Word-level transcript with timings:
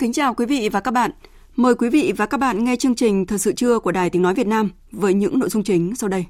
Kính 0.00 0.12
chào 0.12 0.34
quý 0.34 0.46
vị 0.46 0.68
và 0.68 0.80
các 0.80 0.90
bạn. 0.90 1.10
Mời 1.56 1.74
quý 1.74 1.88
vị 1.88 2.12
và 2.16 2.26
các 2.26 2.40
bạn 2.40 2.64
nghe 2.64 2.76
chương 2.76 2.94
trình 2.94 3.26
Thời 3.26 3.38
sự 3.38 3.52
trưa 3.52 3.78
của 3.78 3.92
Đài 3.92 4.10
Tiếng 4.10 4.22
Nói 4.22 4.34
Việt 4.34 4.46
Nam 4.46 4.70
với 4.92 5.14
những 5.14 5.38
nội 5.38 5.48
dung 5.48 5.62
chính 5.62 5.94
sau 5.96 6.08
đây. 6.08 6.24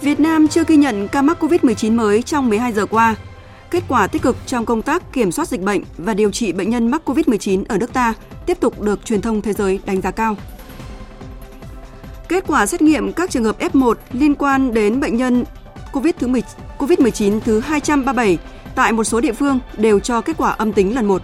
Việt 0.00 0.20
Nam 0.20 0.48
chưa 0.48 0.64
ghi 0.66 0.76
nhận 0.76 1.08
ca 1.08 1.22
mắc 1.22 1.42
COVID-19 1.42 1.96
mới 1.96 2.22
trong 2.22 2.48
12 2.48 2.72
giờ 2.72 2.86
qua. 2.86 3.16
Kết 3.70 3.84
quả 3.88 4.06
tích 4.06 4.22
cực 4.22 4.36
trong 4.46 4.64
công 4.64 4.82
tác 4.82 5.12
kiểm 5.12 5.32
soát 5.32 5.48
dịch 5.48 5.60
bệnh 5.60 5.82
và 5.96 6.14
điều 6.14 6.30
trị 6.30 6.52
bệnh 6.52 6.70
nhân 6.70 6.90
mắc 6.90 7.02
COVID-19 7.08 7.64
ở 7.68 7.78
nước 7.78 7.92
ta 7.92 8.14
tiếp 8.46 8.60
tục 8.60 8.80
được 8.80 9.04
truyền 9.04 9.20
thông 9.20 9.42
thế 9.42 9.52
giới 9.52 9.80
đánh 9.86 10.00
giá 10.00 10.10
cao. 10.10 10.36
Kết 12.28 12.44
quả 12.46 12.66
xét 12.66 12.82
nghiệm 12.82 13.12
các 13.12 13.30
trường 13.30 13.44
hợp 13.44 13.60
F1 13.60 13.94
liên 14.12 14.34
quan 14.34 14.74
đến 14.74 15.00
bệnh 15.00 15.16
nhân 15.16 15.44
COVID 15.92 16.14
thứ 16.18 16.26
10, 16.26 16.42
COVID-19 16.78 17.40
thứ 17.40 17.60
237 17.60 18.38
tại 18.74 18.92
một 18.92 19.04
số 19.04 19.20
địa 19.20 19.32
phương 19.32 19.58
đều 19.76 20.00
cho 20.00 20.20
kết 20.20 20.36
quả 20.36 20.50
âm 20.50 20.72
tính 20.72 20.94
lần 20.94 21.06
một 21.06 21.22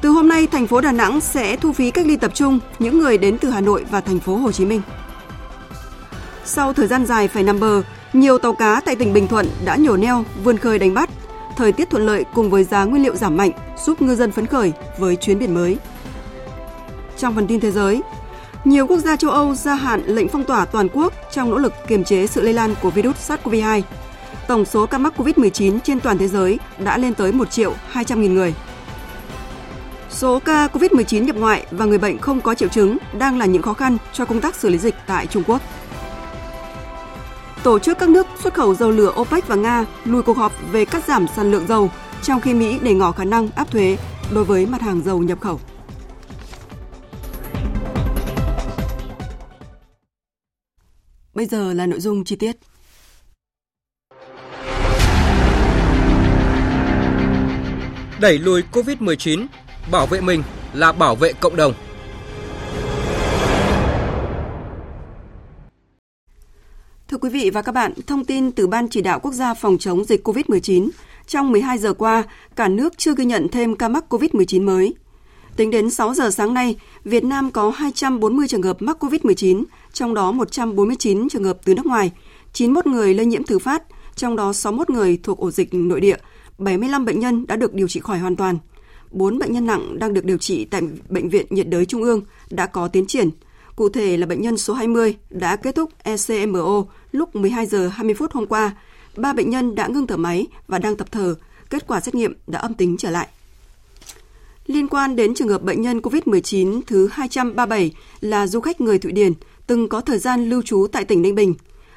Từ 0.00 0.10
hôm 0.10 0.28
nay, 0.28 0.46
thành 0.46 0.66
phố 0.66 0.80
Đà 0.80 0.92
Nẵng 0.92 1.20
sẽ 1.20 1.56
thu 1.56 1.72
phí 1.72 1.90
cách 1.90 2.06
ly 2.06 2.16
tập 2.16 2.30
trung 2.34 2.58
những 2.78 2.98
người 2.98 3.18
đến 3.18 3.38
từ 3.38 3.50
Hà 3.50 3.60
Nội 3.60 3.84
và 3.90 4.00
thành 4.00 4.18
phố 4.18 4.36
Hồ 4.36 4.52
Chí 4.52 4.64
Minh. 4.64 4.82
Sau 6.44 6.72
thời 6.72 6.86
gian 6.86 7.06
dài 7.06 7.28
phải 7.28 7.42
nằm 7.42 7.60
bờ, 7.60 7.82
nhiều 8.12 8.38
tàu 8.38 8.52
cá 8.52 8.80
tại 8.84 8.96
tỉnh 8.96 9.12
Bình 9.12 9.28
Thuận 9.28 9.46
đã 9.64 9.76
nhổ 9.76 9.96
neo 9.96 10.24
vươn 10.44 10.58
khơi 10.58 10.78
đánh 10.78 10.94
bắt. 10.94 11.10
Thời 11.56 11.72
tiết 11.72 11.90
thuận 11.90 12.06
lợi 12.06 12.24
cùng 12.34 12.50
với 12.50 12.64
giá 12.64 12.84
nguyên 12.84 13.02
liệu 13.02 13.16
giảm 13.16 13.36
mạnh 13.36 13.50
giúp 13.84 14.02
ngư 14.02 14.14
dân 14.14 14.32
phấn 14.32 14.46
khởi 14.46 14.72
với 14.98 15.16
chuyến 15.16 15.38
biển 15.38 15.54
mới. 15.54 15.78
Trong 17.18 17.34
phần 17.34 17.46
tin 17.46 17.60
thế 17.60 17.70
giới, 17.70 18.02
nhiều 18.64 18.86
quốc 18.86 18.98
gia 18.98 19.16
châu 19.16 19.30
Âu 19.30 19.54
gia 19.54 19.74
hạn 19.74 20.02
lệnh 20.06 20.28
phong 20.28 20.44
tỏa 20.44 20.64
toàn 20.64 20.88
quốc 20.92 21.12
trong 21.32 21.50
nỗ 21.50 21.58
lực 21.58 21.72
kiềm 21.88 22.04
chế 22.04 22.26
sự 22.26 22.40
lây 22.40 22.52
lan 22.52 22.74
của 22.82 22.90
virus 22.90 23.30
SARS-CoV-2. 23.30 23.82
Tổng 24.48 24.64
số 24.64 24.86
ca 24.86 24.98
mắc 24.98 25.20
COVID-19 25.20 25.78
trên 25.80 26.00
toàn 26.00 26.18
thế 26.18 26.28
giới 26.28 26.58
đã 26.78 26.98
lên 26.98 27.14
tới 27.14 27.32
1 27.32 27.50
triệu 27.50 27.74
200 27.90 28.20
nghìn 28.20 28.34
người. 28.34 28.54
Số 30.10 30.38
ca 30.38 30.66
COVID-19 30.66 31.24
nhập 31.24 31.36
ngoại 31.36 31.66
và 31.70 31.84
người 31.84 31.98
bệnh 31.98 32.18
không 32.18 32.40
có 32.40 32.54
triệu 32.54 32.68
chứng 32.68 32.98
đang 33.18 33.38
là 33.38 33.46
những 33.46 33.62
khó 33.62 33.74
khăn 33.74 33.96
cho 34.12 34.24
công 34.24 34.40
tác 34.40 34.54
xử 34.54 34.68
lý 34.68 34.78
dịch 34.78 34.94
tại 35.06 35.26
Trung 35.26 35.42
Quốc. 35.46 35.62
Tổ 37.62 37.78
chức 37.78 37.98
các 37.98 38.08
nước 38.08 38.26
xuất 38.42 38.54
khẩu 38.54 38.74
dầu 38.74 38.90
lửa 38.90 39.12
OPEC 39.20 39.48
và 39.48 39.54
Nga 39.54 39.84
lùi 40.04 40.22
cuộc 40.22 40.36
họp 40.36 40.52
về 40.72 40.84
cắt 40.84 41.04
giảm 41.08 41.26
sản 41.36 41.50
lượng 41.50 41.66
dầu, 41.68 41.90
trong 42.22 42.40
khi 42.40 42.54
Mỹ 42.54 42.78
để 42.82 42.94
ngỏ 42.94 43.12
khả 43.12 43.24
năng 43.24 43.48
áp 43.54 43.70
thuế 43.70 43.96
đối 44.34 44.44
với 44.44 44.66
mặt 44.66 44.80
hàng 44.80 45.02
dầu 45.04 45.18
nhập 45.18 45.40
khẩu. 45.40 45.60
Bây 51.42 51.46
giờ 51.46 51.72
là 51.72 51.86
nội 51.86 52.00
dung 52.00 52.24
chi 52.24 52.36
tiết. 52.36 52.56
Đẩy 58.20 58.38
lùi 58.38 58.62
COVID-19, 58.72 59.46
bảo 59.90 60.06
vệ 60.06 60.20
mình 60.20 60.42
là 60.74 60.92
bảo 60.92 61.16
vệ 61.16 61.32
cộng 61.32 61.56
đồng. 61.56 61.74
Thưa 67.08 67.18
quý 67.20 67.30
vị 67.30 67.50
và 67.50 67.62
các 67.62 67.72
bạn, 67.72 67.92
thông 68.06 68.24
tin 68.24 68.52
từ 68.52 68.66
Ban 68.66 68.88
Chỉ 68.88 69.02
đạo 69.02 69.20
Quốc 69.20 69.32
gia 69.32 69.54
phòng 69.54 69.78
chống 69.78 70.04
dịch 70.04 70.28
COVID-19, 70.28 70.88
trong 71.26 71.52
12 71.52 71.78
giờ 71.78 71.94
qua, 71.94 72.22
cả 72.56 72.68
nước 72.68 72.98
chưa 72.98 73.14
ghi 73.14 73.24
nhận 73.24 73.48
thêm 73.48 73.76
ca 73.76 73.88
mắc 73.88 74.04
COVID-19 74.08 74.64
mới. 74.64 74.94
Tính 75.56 75.70
đến 75.70 75.90
6 75.90 76.14
giờ 76.14 76.30
sáng 76.30 76.54
nay, 76.54 76.76
Việt 77.04 77.24
Nam 77.24 77.50
có 77.50 77.70
240 77.70 78.48
trường 78.48 78.62
hợp 78.62 78.82
mắc 78.82 79.04
COVID-19, 79.04 79.64
trong 79.92 80.14
đó 80.14 80.32
149 80.32 81.28
trường 81.28 81.44
hợp 81.44 81.58
từ 81.64 81.74
nước 81.74 81.86
ngoài, 81.86 82.12
91 82.52 82.86
người 82.86 83.14
lây 83.14 83.26
nhiễm 83.26 83.44
thứ 83.44 83.58
phát, 83.58 83.82
trong 84.16 84.36
đó 84.36 84.52
61 84.52 84.90
người 84.90 85.18
thuộc 85.22 85.38
ổ 85.38 85.50
dịch 85.50 85.74
nội 85.74 86.00
địa, 86.00 86.16
75 86.58 87.04
bệnh 87.04 87.20
nhân 87.20 87.46
đã 87.46 87.56
được 87.56 87.74
điều 87.74 87.88
trị 87.88 88.00
khỏi 88.00 88.18
hoàn 88.18 88.36
toàn. 88.36 88.58
4 89.10 89.38
bệnh 89.38 89.52
nhân 89.52 89.66
nặng 89.66 89.98
đang 89.98 90.14
được 90.14 90.24
điều 90.24 90.38
trị 90.38 90.64
tại 90.64 90.82
Bệnh 91.08 91.28
viện 91.28 91.46
nhiệt 91.50 91.68
đới 91.68 91.86
Trung 91.86 92.02
ương 92.02 92.20
đã 92.50 92.66
có 92.66 92.88
tiến 92.88 93.06
triển. 93.06 93.30
Cụ 93.76 93.88
thể 93.88 94.16
là 94.16 94.26
bệnh 94.26 94.42
nhân 94.42 94.58
số 94.58 94.74
20 94.74 95.16
đã 95.30 95.56
kết 95.56 95.74
thúc 95.74 95.90
ECMO 96.02 96.84
lúc 97.12 97.36
12 97.36 97.66
giờ 97.66 97.88
20 97.88 98.14
phút 98.14 98.32
hôm 98.32 98.46
qua. 98.46 98.76
Ba 99.16 99.32
bệnh 99.32 99.50
nhân 99.50 99.74
đã 99.74 99.86
ngưng 99.86 100.06
thở 100.06 100.16
máy 100.16 100.46
và 100.68 100.78
đang 100.78 100.96
tập 100.96 101.12
thở. 101.12 101.34
Kết 101.70 101.86
quả 101.86 102.00
xét 102.00 102.14
nghiệm 102.14 102.34
đã 102.46 102.58
âm 102.58 102.74
tính 102.74 102.96
trở 102.98 103.10
lại. 103.10 103.28
Liên 104.66 104.88
quan 104.88 105.16
đến 105.16 105.34
trường 105.34 105.48
hợp 105.48 105.62
bệnh 105.62 105.82
nhân 105.82 105.98
COVID-19 105.98 106.80
thứ 106.86 107.08
237 107.12 107.92
là 108.20 108.46
du 108.46 108.60
khách 108.60 108.80
người 108.80 108.98
Thụy 108.98 109.12
Điển, 109.12 109.32
từng 109.66 109.88
có 109.88 110.00
thời 110.00 110.18
gian 110.18 110.48
lưu 110.48 110.62
trú 110.62 110.86
tại 110.92 111.04
tỉnh 111.04 111.22
Ninh 111.22 111.34
Bình. 111.34 111.54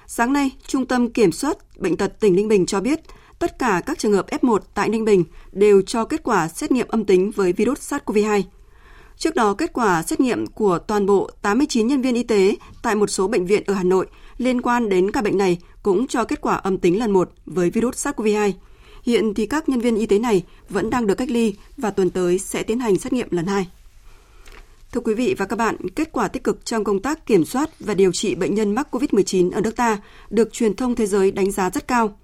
Sáng 0.08 0.34
nay, 0.34 0.52
Trung 0.68 0.86
tâm 0.86 1.10
Kiểm 1.10 1.32
soát 1.32 1.58
Bệnh 1.78 1.98
tật 1.98 2.20
tỉnh 2.20 2.36
Ninh 2.36 2.48
Bình 2.48 2.66
cho 2.66 2.82
biết, 2.82 3.00
tất 3.40 3.60
cả 3.60 3.82
các 3.86 4.00
trường 4.00 4.14
hợp 4.14 4.26
F1 4.30 4.60
tại 4.74 4.90
Ninh 4.90 5.06
Bình 5.06 5.24
đều 5.52 5.82
cho 5.82 6.06
kết 6.06 6.24
quả 6.24 6.48
xét 6.48 6.72
nghiệm 6.72 6.88
âm 6.88 7.06
tính 7.06 7.32
với 7.32 7.54
virus 7.54 7.94
SARS-CoV-2. 7.94 8.42
Trước 9.18 9.36
đó, 9.36 9.54
kết 9.54 9.74
quả 9.74 10.04
xét 10.04 10.20
nghiệm 10.20 10.48
của 10.48 10.80
toàn 10.80 11.06
bộ 11.06 11.30
89 11.42 11.88
nhân 11.88 12.02
viên 12.02 12.16
y 12.16 12.24
tế 12.24 12.56
tại 12.84 12.96
một 12.96 13.08
số 13.08 13.28
bệnh 13.28 13.46
viện 13.46 13.64
ở 13.68 13.74
Hà 13.74 13.84
Nội 13.84 14.06
liên 14.38 14.62
quan 14.62 14.90
đến 14.90 15.12
ca 15.12 15.22
bệnh 15.22 15.38
này 15.38 15.58
cũng 15.84 16.08
cho 16.08 16.24
kết 16.24 16.42
quả 16.42 16.56
âm 16.56 16.78
tính 16.78 17.00
lần 17.00 17.12
1 17.12 17.32
với 17.46 17.70
virus 17.70 18.08
SARS-CoV-2. 18.08 18.52
Hiện 19.06 19.34
thì 19.34 19.46
các 19.46 19.70
nhân 19.70 19.80
viên 19.80 19.96
y 19.96 20.06
tế 20.06 20.20
này 20.20 20.44
vẫn 20.70 20.90
đang 20.90 21.08
được 21.08 21.16
cách 21.16 21.32
ly 21.32 21.54
và 21.78 21.92
tuần 21.92 22.10
tới 22.10 22.40
sẽ 22.40 22.64
tiến 22.64 22.80
hành 22.80 22.98
xét 22.98 23.14
nghiệm 23.14 23.28
lần 23.32 23.46
hai. 23.46 23.68
Thưa 24.92 25.02
quý 25.02 25.14
vị 25.14 25.36
và 25.38 25.46
các 25.46 25.56
bạn, 25.56 25.90
kết 25.96 26.12
quả 26.12 26.28
tích 26.28 26.44
cực 26.44 26.66
trong 26.66 26.84
công 26.84 27.02
tác 27.02 27.26
kiểm 27.26 27.46
soát 27.46 27.70
và 27.80 27.94
điều 27.94 28.12
trị 28.12 28.36
bệnh 28.36 28.56
nhân 28.56 28.76
mắc 28.76 28.96
COVID-19 28.96 29.52
ở 29.52 29.62
nước 29.62 29.76
ta 29.76 30.00
được 30.30 30.54
truyền 30.54 30.76
thông 30.76 30.96
thế 30.96 31.08
giới 31.08 31.32
đánh 31.32 31.52
giá 31.52 31.70
rất 31.70 31.88
cao. 31.88 32.18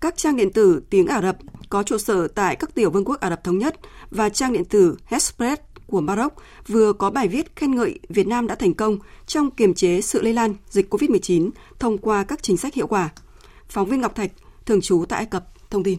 Các 0.00 0.16
trang 0.16 0.36
điện 0.36 0.52
tử 0.52 0.82
tiếng 0.90 1.06
Ả 1.06 1.22
Rập 1.22 1.36
có 1.68 1.82
trụ 1.82 1.98
sở 1.98 2.28
tại 2.28 2.56
các 2.56 2.74
tiểu 2.74 2.90
vương 2.90 3.04
quốc 3.04 3.20
Ả 3.20 3.30
Rập 3.30 3.44
Thống 3.44 3.58
Nhất 3.58 3.80
và 4.10 4.28
trang 4.28 4.52
điện 4.52 4.64
tử 4.64 4.96
Hespres 5.04 5.58
của 5.86 6.00
Maroc 6.00 6.32
vừa 6.68 6.92
có 6.92 7.10
bài 7.10 7.28
viết 7.28 7.56
khen 7.56 7.74
ngợi 7.74 7.98
Việt 8.08 8.26
Nam 8.26 8.46
đã 8.46 8.54
thành 8.54 8.74
công 8.74 8.98
trong 9.26 9.50
kiềm 9.50 9.74
chế 9.74 10.00
sự 10.00 10.22
lây 10.22 10.32
lan 10.32 10.54
dịch 10.70 10.94
COVID-19 10.94 11.50
thông 11.78 11.98
qua 11.98 12.24
các 12.24 12.42
chính 12.42 12.56
sách 12.56 12.74
hiệu 12.74 12.86
quả. 12.86 13.10
Phóng 13.68 13.88
viên 13.88 14.00
Ngọc 14.00 14.14
Thạch, 14.14 14.30
thường 14.66 14.80
trú 14.80 15.04
tại 15.08 15.16
Ai 15.16 15.26
Cập, 15.26 15.70
thông 15.70 15.82
tin. 15.82 15.98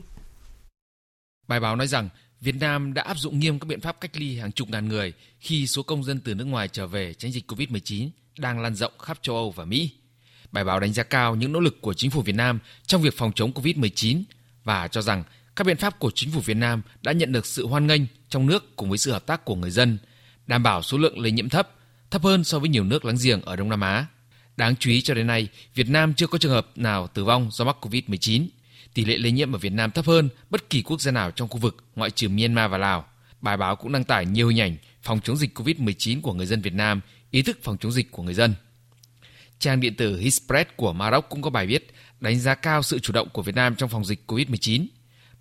Bài 1.47 1.59
báo 1.59 1.75
nói 1.75 1.87
rằng 1.87 2.09
Việt 2.41 2.55
Nam 2.59 2.93
đã 2.93 3.01
áp 3.01 3.17
dụng 3.17 3.39
nghiêm 3.39 3.59
các 3.59 3.65
biện 3.65 3.81
pháp 3.81 4.01
cách 4.01 4.17
ly 4.17 4.37
hàng 4.37 4.51
chục 4.51 4.69
ngàn 4.69 4.87
người 4.87 5.13
khi 5.39 5.67
số 5.67 5.83
công 5.83 6.03
dân 6.03 6.19
từ 6.19 6.35
nước 6.35 6.45
ngoài 6.45 6.67
trở 6.67 6.87
về 6.87 7.13
tránh 7.13 7.31
dịch 7.31 7.51
COVID-19 7.51 8.09
đang 8.37 8.59
lan 8.59 8.75
rộng 8.75 8.93
khắp 8.99 9.17
châu 9.21 9.35
Âu 9.35 9.51
và 9.51 9.65
Mỹ. 9.65 9.89
Bài 10.51 10.63
báo 10.63 10.79
đánh 10.79 10.93
giá 10.93 11.03
cao 11.03 11.35
những 11.35 11.51
nỗ 11.51 11.59
lực 11.59 11.81
của 11.81 11.93
chính 11.93 12.11
phủ 12.11 12.21
Việt 12.21 12.35
Nam 12.35 12.59
trong 12.85 13.01
việc 13.01 13.17
phòng 13.17 13.31
chống 13.35 13.51
COVID-19 13.51 14.23
và 14.63 14.87
cho 14.87 15.01
rằng 15.01 15.23
các 15.55 15.67
biện 15.67 15.77
pháp 15.77 15.99
của 15.99 16.11
chính 16.15 16.31
phủ 16.31 16.39
Việt 16.39 16.57
Nam 16.57 16.81
đã 17.01 17.11
nhận 17.11 17.31
được 17.31 17.45
sự 17.45 17.67
hoan 17.67 17.87
nghênh 17.87 18.01
trong 18.29 18.47
nước 18.47 18.75
cùng 18.75 18.89
với 18.89 18.97
sự 18.97 19.11
hợp 19.11 19.25
tác 19.25 19.45
của 19.45 19.55
người 19.55 19.71
dân, 19.71 19.97
đảm 20.47 20.63
bảo 20.63 20.81
số 20.81 20.97
lượng 20.97 21.19
lây 21.19 21.31
nhiễm 21.31 21.49
thấp, 21.49 21.69
thấp 22.11 22.23
hơn 22.23 22.43
so 22.43 22.59
với 22.59 22.69
nhiều 22.69 22.83
nước 22.83 23.05
láng 23.05 23.17
giềng 23.23 23.41
ở 23.41 23.55
Đông 23.55 23.69
Nam 23.69 23.81
Á. 23.81 24.05
Đáng 24.57 24.75
chú 24.75 24.89
ý 24.89 25.01
cho 25.01 25.13
đến 25.13 25.27
nay, 25.27 25.47
Việt 25.75 25.89
Nam 25.89 26.13
chưa 26.13 26.27
có 26.27 26.37
trường 26.37 26.51
hợp 26.51 26.67
nào 26.75 27.07
tử 27.07 27.23
vong 27.23 27.49
do 27.51 27.65
mắc 27.65 27.77
COVID-19 27.81 28.47
tỷ 28.95 29.05
lệ 29.05 29.17
lây 29.17 29.31
nhiễm 29.31 29.55
ở 29.55 29.57
Việt 29.57 29.73
Nam 29.73 29.91
thấp 29.91 30.05
hơn 30.05 30.29
bất 30.49 30.69
kỳ 30.69 30.81
quốc 30.81 31.01
gia 31.01 31.11
nào 31.11 31.31
trong 31.31 31.47
khu 31.47 31.57
vực 31.57 31.83
ngoại 31.95 32.11
trừ 32.11 32.29
Myanmar 32.29 32.71
và 32.71 32.77
Lào. 32.77 33.05
Bài 33.41 33.57
báo 33.57 33.75
cũng 33.75 33.91
đăng 33.91 34.03
tải 34.03 34.25
nhiều 34.25 34.47
hình 34.47 34.59
ảnh 34.59 34.77
phòng 35.01 35.19
chống 35.23 35.37
dịch 35.37 35.59
COVID-19 35.59 36.21
của 36.21 36.33
người 36.33 36.45
dân 36.45 36.61
Việt 36.61 36.73
Nam, 36.73 37.01
ý 37.31 37.41
thức 37.41 37.59
phòng 37.63 37.77
chống 37.77 37.91
dịch 37.91 38.11
của 38.11 38.23
người 38.23 38.33
dân. 38.33 38.53
Trang 39.59 39.79
điện 39.79 39.95
tử 39.95 40.17
Hispress 40.17 40.69
của 40.75 40.93
Maroc 40.93 41.25
cũng 41.29 41.41
có 41.41 41.49
bài 41.49 41.67
viết 41.67 41.93
đánh 42.19 42.39
giá 42.39 42.55
cao 42.55 42.83
sự 42.83 42.99
chủ 42.99 43.13
động 43.13 43.29
của 43.33 43.41
Việt 43.41 43.55
Nam 43.55 43.75
trong 43.75 43.89
phòng 43.89 44.05
dịch 44.05 44.31
COVID-19. 44.31 44.85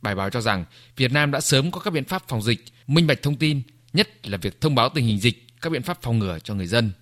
Bài 0.02 0.14
báo 0.14 0.30
cho 0.30 0.40
rằng 0.40 0.64
Việt 0.96 1.12
Nam 1.12 1.30
đã 1.30 1.40
sớm 1.40 1.70
có 1.70 1.80
các 1.80 1.90
biện 1.90 2.04
pháp 2.04 2.28
phòng 2.28 2.42
dịch, 2.42 2.64
minh 2.86 3.06
bạch 3.06 3.22
thông 3.22 3.36
tin, 3.36 3.62
nhất 3.92 4.26
là 4.26 4.38
việc 4.38 4.60
thông 4.60 4.74
báo 4.74 4.88
tình 4.88 5.06
hình 5.06 5.20
dịch, 5.20 5.46
các 5.60 5.70
biện 5.70 5.82
pháp 5.82 6.02
phòng 6.02 6.18
ngừa 6.18 6.38
cho 6.38 6.54
người 6.54 6.66
dân. 6.66 6.92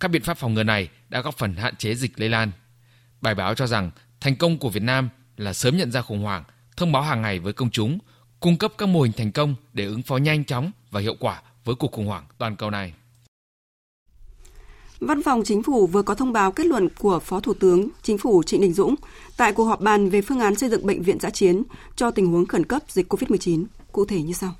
Các 0.00 0.08
biện 0.08 0.22
pháp 0.22 0.38
phòng 0.38 0.54
ngừa 0.54 0.62
này 0.62 0.88
đã 1.08 1.20
góp 1.20 1.38
phần 1.38 1.56
hạn 1.56 1.76
chế 1.76 1.94
dịch 1.94 2.20
lây 2.20 2.28
lan. 2.28 2.50
Bài 3.20 3.34
báo 3.34 3.54
cho 3.54 3.66
rằng 3.66 3.90
thành 4.20 4.36
công 4.36 4.58
của 4.58 4.68
Việt 4.68 4.82
Nam 4.82 5.08
là 5.38 5.52
sớm 5.52 5.76
nhận 5.76 5.92
ra 5.92 6.02
khủng 6.02 6.22
hoảng, 6.22 6.44
thông 6.76 6.92
báo 6.92 7.02
hàng 7.02 7.22
ngày 7.22 7.38
với 7.38 7.52
công 7.52 7.70
chúng, 7.70 7.98
cung 8.40 8.58
cấp 8.58 8.72
các 8.78 8.86
mô 8.86 9.00
hình 9.00 9.12
thành 9.16 9.32
công 9.32 9.54
để 9.72 9.84
ứng 9.84 10.02
phó 10.02 10.16
nhanh 10.16 10.44
chóng 10.44 10.70
và 10.90 11.00
hiệu 11.00 11.14
quả 11.20 11.42
với 11.64 11.74
cuộc 11.74 11.92
khủng 11.92 12.06
hoảng 12.06 12.24
toàn 12.38 12.56
cầu 12.56 12.70
này. 12.70 12.92
Văn 15.00 15.22
phòng 15.22 15.42
Chính 15.44 15.62
phủ 15.62 15.86
vừa 15.86 16.02
có 16.02 16.14
thông 16.14 16.32
báo 16.32 16.52
kết 16.52 16.66
luận 16.66 16.88
của 16.98 17.18
Phó 17.18 17.40
Thủ 17.40 17.54
tướng 17.54 17.88
Chính 18.02 18.18
phủ 18.18 18.42
Trịnh 18.42 18.60
Đình 18.60 18.72
Dũng 18.72 18.94
tại 19.36 19.52
cuộc 19.52 19.64
họp 19.64 19.80
bàn 19.80 20.10
về 20.10 20.22
phương 20.22 20.40
án 20.40 20.54
xây 20.54 20.70
dựng 20.70 20.86
bệnh 20.86 21.02
viện 21.02 21.18
giã 21.20 21.30
chiến 21.30 21.62
cho 21.96 22.10
tình 22.10 22.26
huống 22.26 22.46
khẩn 22.46 22.64
cấp 22.64 22.82
dịch 22.88 23.12
COVID-19. 23.12 23.64
Cụ 23.92 24.04
thể 24.04 24.22
như 24.22 24.32
sau. 24.32 24.54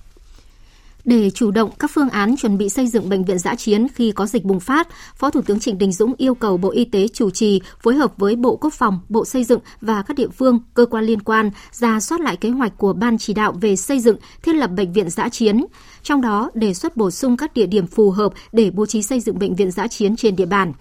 Để 1.08 1.31
chủ 1.31 1.50
động 1.50 1.70
các 1.78 1.90
phương 1.94 2.10
án 2.10 2.37
chuẩn 2.37 2.58
bị 2.58 2.69
xây 2.69 2.87
dựng 2.87 3.08
bệnh 3.08 3.25
viện 3.25 3.38
giã 3.38 3.55
chiến 3.55 3.87
khi 3.94 4.12
có 4.12 4.26
dịch 4.26 4.44
bùng 4.44 4.60
phát, 4.60 4.88
Phó 5.16 5.31
Thủ 5.31 5.40
tướng 5.43 5.60
Trịnh 5.60 5.78
Đình 5.78 5.93
Dũng 5.93 6.14
yêu 6.19 6.34
cầu 6.34 6.56
Bộ 6.56 6.70
Y 6.70 6.84
tế 6.84 7.08
chủ 7.08 7.31
trì 7.31 7.60
phối 7.82 7.94
hợp 7.94 8.12
với 8.16 8.37
Bộ 8.37 8.56
Quốc 8.56 8.72
phòng, 8.72 9.00
Bộ 9.08 9.25
Xây 9.25 9.44
dựng 9.44 9.60
và 9.81 10.02
các 10.02 10.16
địa 10.16 10.28
phương, 10.28 10.60
cơ 10.75 10.87
quan 10.87 11.05
liên 11.05 11.22
quan 11.22 11.50
ra 11.72 12.00
soát 12.00 12.20
lại 12.20 12.37
kế 12.37 12.50
hoạch 12.50 12.78
của 12.78 12.93
Ban 12.93 13.19
chỉ 13.19 13.34
đạo 13.34 13.52
về 13.60 13.76
xây 13.76 14.00
dựng, 14.00 14.16
thiết 14.43 14.52
lập 14.52 14.70
bệnh 14.70 14.93
viện 14.93 15.10
giã 15.10 15.28
chiến. 15.28 15.64
Trong 16.02 16.20
đó, 16.20 16.50
đề 16.55 16.75
xuất 16.75 16.96
bổ 16.96 17.10
sung 17.10 17.37
các 17.37 17.55
địa 17.55 17.66
điểm 17.66 17.87
phù 17.87 18.10
hợp 18.10 18.32
để 18.52 18.70
bố 18.70 18.87
trí 18.87 19.02
xây 19.02 19.20
dựng 19.20 19.38
bệnh 19.38 19.55
viện 19.55 19.70
giã 19.70 19.87
chiến 19.87 20.16
trên 20.16 20.37
địa 20.37 20.46
bàn. 20.46 20.72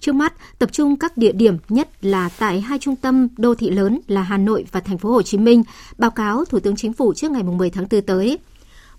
Trước 0.00 0.14
mắt, 0.14 0.58
tập 0.58 0.72
trung 0.72 0.96
các 0.96 1.16
địa 1.16 1.32
điểm 1.32 1.56
nhất 1.68 1.88
là 2.04 2.28
tại 2.38 2.60
hai 2.60 2.78
trung 2.78 2.96
tâm 2.96 3.28
đô 3.36 3.54
thị 3.54 3.70
lớn 3.70 4.00
là 4.06 4.22
Hà 4.22 4.38
Nội 4.38 4.66
và 4.72 4.80
Thành 4.80 4.98
phố 4.98 5.10
Hồ 5.10 5.22
Chí 5.22 5.38
Minh, 5.38 5.62
báo 5.98 6.10
cáo 6.10 6.44
Thủ 6.44 6.60
tướng 6.60 6.76
Chính 6.76 6.92
phủ 6.92 7.14
trước 7.14 7.30
ngày 7.30 7.42
10 7.42 7.70
tháng 7.70 7.86
4 7.90 8.02
tới. 8.02 8.38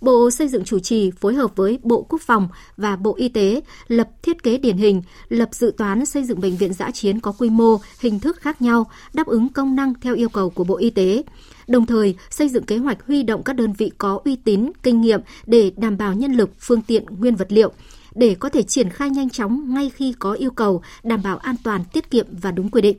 Bộ 0.02 0.32
Xây 0.32 0.48
dựng 0.48 0.64
chủ 0.64 0.80
trì 0.80 1.12
phối 1.12 1.34
hợp 1.34 1.56
với 1.56 1.80
Bộ 1.84 2.06
Quốc 2.10 2.22
phòng 2.22 2.48
và 2.78 2.96
Bộ 2.96 3.16
Y 3.16 3.30
tế 3.30 3.62
lập 3.88 4.10
thiết 4.24 4.44
kế 4.44 4.58
điển 4.58 4.78
hình, 4.78 5.02
lập 5.30 5.50
dự 5.52 5.74
toán 5.78 6.06
xây 6.06 6.24
dựng 6.24 6.42
bệnh 6.42 6.58
viện 6.58 6.74
giã 6.74 6.92
chiến 6.92 7.20
có 7.20 7.32
quy 7.32 7.50
mô, 7.50 7.80
hình 8.00 8.20
thức 8.20 8.38
khác 8.38 8.62
nhau, 8.62 8.90
đáp 9.14 9.28
ứng 9.28 9.50
công 9.50 9.76
năng 9.76 9.94
theo 10.02 10.16
yêu 10.16 10.30
cầu 10.30 10.50
của 10.50 10.64
Bộ 10.64 10.78
Y 10.78 10.90
tế. 10.90 11.24
Đồng 11.68 11.86
thời, 11.86 12.16
xây 12.30 12.50
dựng 12.50 12.64
kế 12.64 12.78
hoạch 12.78 13.06
huy 13.08 13.24
động 13.24 13.44
các 13.44 13.54
đơn 13.54 13.74
vị 13.74 13.92
có 13.98 14.20
uy 14.26 14.36
tín, 14.36 14.72
kinh 14.84 15.02
nghiệm 15.02 15.22
để 15.46 15.72
đảm 15.78 15.98
bảo 15.98 16.14
nhân 16.14 16.32
lực, 16.32 16.50
phương 16.60 16.82
tiện, 16.82 17.06
nguyên 17.20 17.36
vật 17.36 17.52
liệu, 17.52 17.72
để 18.16 18.36
có 18.36 18.50
thể 18.50 18.64
triển 18.64 18.90
khai 18.90 19.10
nhanh 19.10 19.30
chóng 19.30 19.74
ngay 19.74 19.90
khi 19.90 20.14
có 20.20 20.34
yêu 20.34 20.52
cầu, 20.52 20.82
đảm 21.04 21.24
bảo 21.24 21.38
an 21.38 21.56
toàn, 21.64 21.84
tiết 21.94 22.12
kiệm 22.12 22.26
và 22.42 22.52
đúng 22.52 22.70
quy 22.70 22.82
định. 22.82 22.98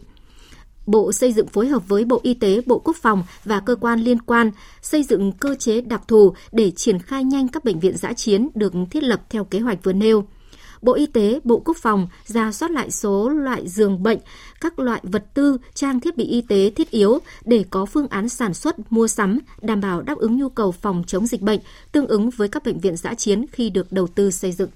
Bộ 0.88 1.12
Xây 1.12 1.32
dựng 1.32 1.46
phối 1.46 1.68
hợp 1.68 1.88
với 1.88 2.04
Bộ 2.04 2.20
Y 2.22 2.34
tế, 2.34 2.60
Bộ 2.66 2.78
Quốc 2.78 2.96
phòng 2.96 3.24
và 3.44 3.60
cơ 3.60 3.76
quan 3.76 4.00
liên 4.00 4.22
quan 4.22 4.50
xây 4.82 5.02
dựng 5.02 5.32
cơ 5.32 5.54
chế 5.54 5.80
đặc 5.80 6.02
thù 6.08 6.34
để 6.52 6.70
triển 6.70 6.98
khai 6.98 7.24
nhanh 7.24 7.48
các 7.48 7.64
bệnh 7.64 7.80
viện 7.80 7.96
giã 7.96 8.12
chiến 8.12 8.48
được 8.54 8.72
thiết 8.90 9.02
lập 9.02 9.22
theo 9.30 9.44
kế 9.44 9.58
hoạch 9.58 9.84
vừa 9.84 9.92
nêu. 9.92 10.24
Bộ 10.82 10.92
Y 10.92 11.06
tế, 11.06 11.40
Bộ 11.44 11.62
Quốc 11.64 11.76
phòng 11.76 12.08
ra 12.24 12.52
soát 12.52 12.70
lại 12.70 12.90
số 12.90 13.28
loại 13.28 13.68
giường 13.68 14.02
bệnh, 14.02 14.18
các 14.60 14.78
loại 14.78 15.00
vật 15.02 15.24
tư, 15.34 15.58
trang 15.74 16.00
thiết 16.00 16.16
bị 16.16 16.24
y 16.24 16.40
tế 16.40 16.70
thiết 16.70 16.90
yếu 16.90 17.18
để 17.44 17.64
có 17.70 17.84
phương 17.86 18.08
án 18.08 18.28
sản 18.28 18.54
xuất, 18.54 18.92
mua 18.92 19.08
sắm, 19.08 19.38
đảm 19.62 19.80
bảo 19.80 20.02
đáp 20.02 20.18
ứng 20.18 20.36
nhu 20.36 20.48
cầu 20.48 20.72
phòng 20.72 21.04
chống 21.06 21.26
dịch 21.26 21.40
bệnh, 21.40 21.60
tương 21.92 22.06
ứng 22.06 22.30
với 22.30 22.48
các 22.48 22.64
bệnh 22.64 22.78
viện 22.78 22.96
giã 22.96 23.14
chiến 23.14 23.44
khi 23.52 23.70
được 23.70 23.92
đầu 23.92 24.06
tư 24.06 24.30
xây 24.30 24.52
dựng. 24.52 24.70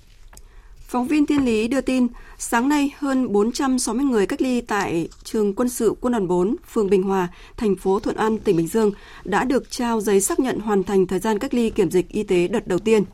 Phóng 0.93 1.07
viên 1.07 1.27
Thiên 1.27 1.45
Lý 1.45 1.69
đưa 1.69 1.81
tin, 1.81 2.07
sáng 2.39 2.69
nay 2.69 2.95
hơn 2.99 3.33
460 3.33 4.05
người 4.05 4.27
cách 4.27 4.43
ly 4.43 4.61
tại 4.61 5.09
trường 5.25 5.55
quân 5.55 5.69
sự 5.69 5.95
quân 6.01 6.13
đoàn 6.13 6.29
4, 6.29 6.57
phường 6.73 6.91
Bình 6.91 7.03
Hòa, 7.03 7.29
thành 7.57 7.77
phố 7.77 8.01
Thuận 8.01 8.17
An, 8.17 8.39
tỉnh 8.39 8.57
Bình 8.57 8.69
Dương 8.69 8.93
đã 9.25 9.45
được 9.45 9.71
trao 9.71 10.01
giấy 10.01 10.21
xác 10.21 10.41
nhận 10.41 10.61
hoàn 10.61 10.85
thành 10.85 11.07
thời 11.07 11.19
gian 11.19 11.39
cách 11.39 11.55
ly 11.55 11.71
kiểm 11.71 11.91
dịch 11.91 12.09
y 12.09 12.23
tế 12.23 12.49
đợt 12.49 12.67
đầu 12.67 12.79
tiên. 12.79 13.05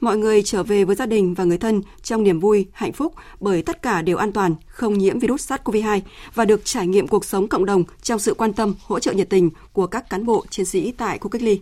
Mọi 0.00 0.16
người 0.16 0.42
trở 0.42 0.62
về 0.62 0.84
với 0.84 0.96
gia 0.96 1.06
đình 1.06 1.34
và 1.34 1.44
người 1.44 1.58
thân 1.58 1.82
trong 2.02 2.22
niềm 2.22 2.40
vui, 2.40 2.66
hạnh 2.72 2.92
phúc 2.92 3.14
bởi 3.40 3.62
tất 3.62 3.82
cả 3.82 4.02
đều 4.02 4.16
an 4.16 4.32
toàn, 4.32 4.54
không 4.68 4.98
nhiễm 4.98 5.18
virus 5.18 5.52
SARS-CoV-2 5.52 6.00
và 6.34 6.44
được 6.44 6.64
trải 6.64 6.86
nghiệm 6.86 7.08
cuộc 7.08 7.24
sống 7.24 7.48
cộng 7.48 7.66
đồng 7.66 7.84
trong 8.02 8.18
sự 8.18 8.34
quan 8.34 8.52
tâm, 8.52 8.74
hỗ 8.82 8.98
trợ 9.00 9.12
nhiệt 9.12 9.30
tình 9.30 9.50
của 9.72 9.86
các 9.86 10.10
cán 10.10 10.26
bộ 10.26 10.44
chiến 10.50 10.66
sĩ 10.66 10.92
tại 10.92 11.18
khu 11.18 11.28
cách 11.28 11.42
ly. 11.42 11.60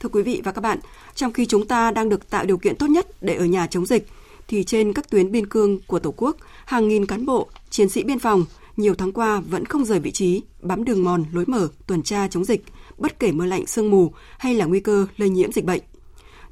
Thưa 0.00 0.08
quý 0.08 0.22
vị 0.22 0.40
và 0.44 0.52
các 0.52 0.60
bạn, 0.60 0.78
trong 1.14 1.32
khi 1.32 1.46
chúng 1.46 1.66
ta 1.66 1.90
đang 1.90 2.08
được 2.08 2.30
tạo 2.30 2.44
điều 2.44 2.58
kiện 2.58 2.76
tốt 2.76 2.86
nhất 2.86 3.06
để 3.20 3.34
ở 3.34 3.44
nhà 3.44 3.66
chống 3.66 3.86
dịch, 3.86 4.06
thì 4.48 4.64
trên 4.64 4.92
các 4.92 5.10
tuyến 5.10 5.32
biên 5.32 5.46
cương 5.46 5.78
của 5.86 5.98
Tổ 5.98 6.14
quốc, 6.16 6.36
hàng 6.64 6.88
nghìn 6.88 7.06
cán 7.06 7.26
bộ, 7.26 7.48
chiến 7.70 7.88
sĩ 7.88 8.02
biên 8.02 8.18
phòng 8.18 8.44
nhiều 8.76 8.94
tháng 8.94 9.12
qua 9.12 9.40
vẫn 9.40 9.64
không 9.64 9.84
rời 9.84 10.00
vị 10.00 10.10
trí, 10.10 10.42
bám 10.62 10.84
đường 10.84 11.04
mòn, 11.04 11.24
lối 11.32 11.44
mở, 11.46 11.68
tuần 11.86 12.02
tra 12.02 12.28
chống 12.28 12.44
dịch, 12.44 12.64
bất 12.98 13.18
kể 13.18 13.32
mưa 13.32 13.46
lạnh, 13.46 13.66
sương 13.66 13.90
mù 13.90 14.12
hay 14.38 14.54
là 14.54 14.64
nguy 14.64 14.80
cơ 14.80 15.06
lây 15.16 15.28
nhiễm 15.28 15.52
dịch 15.52 15.64
bệnh. 15.64 15.80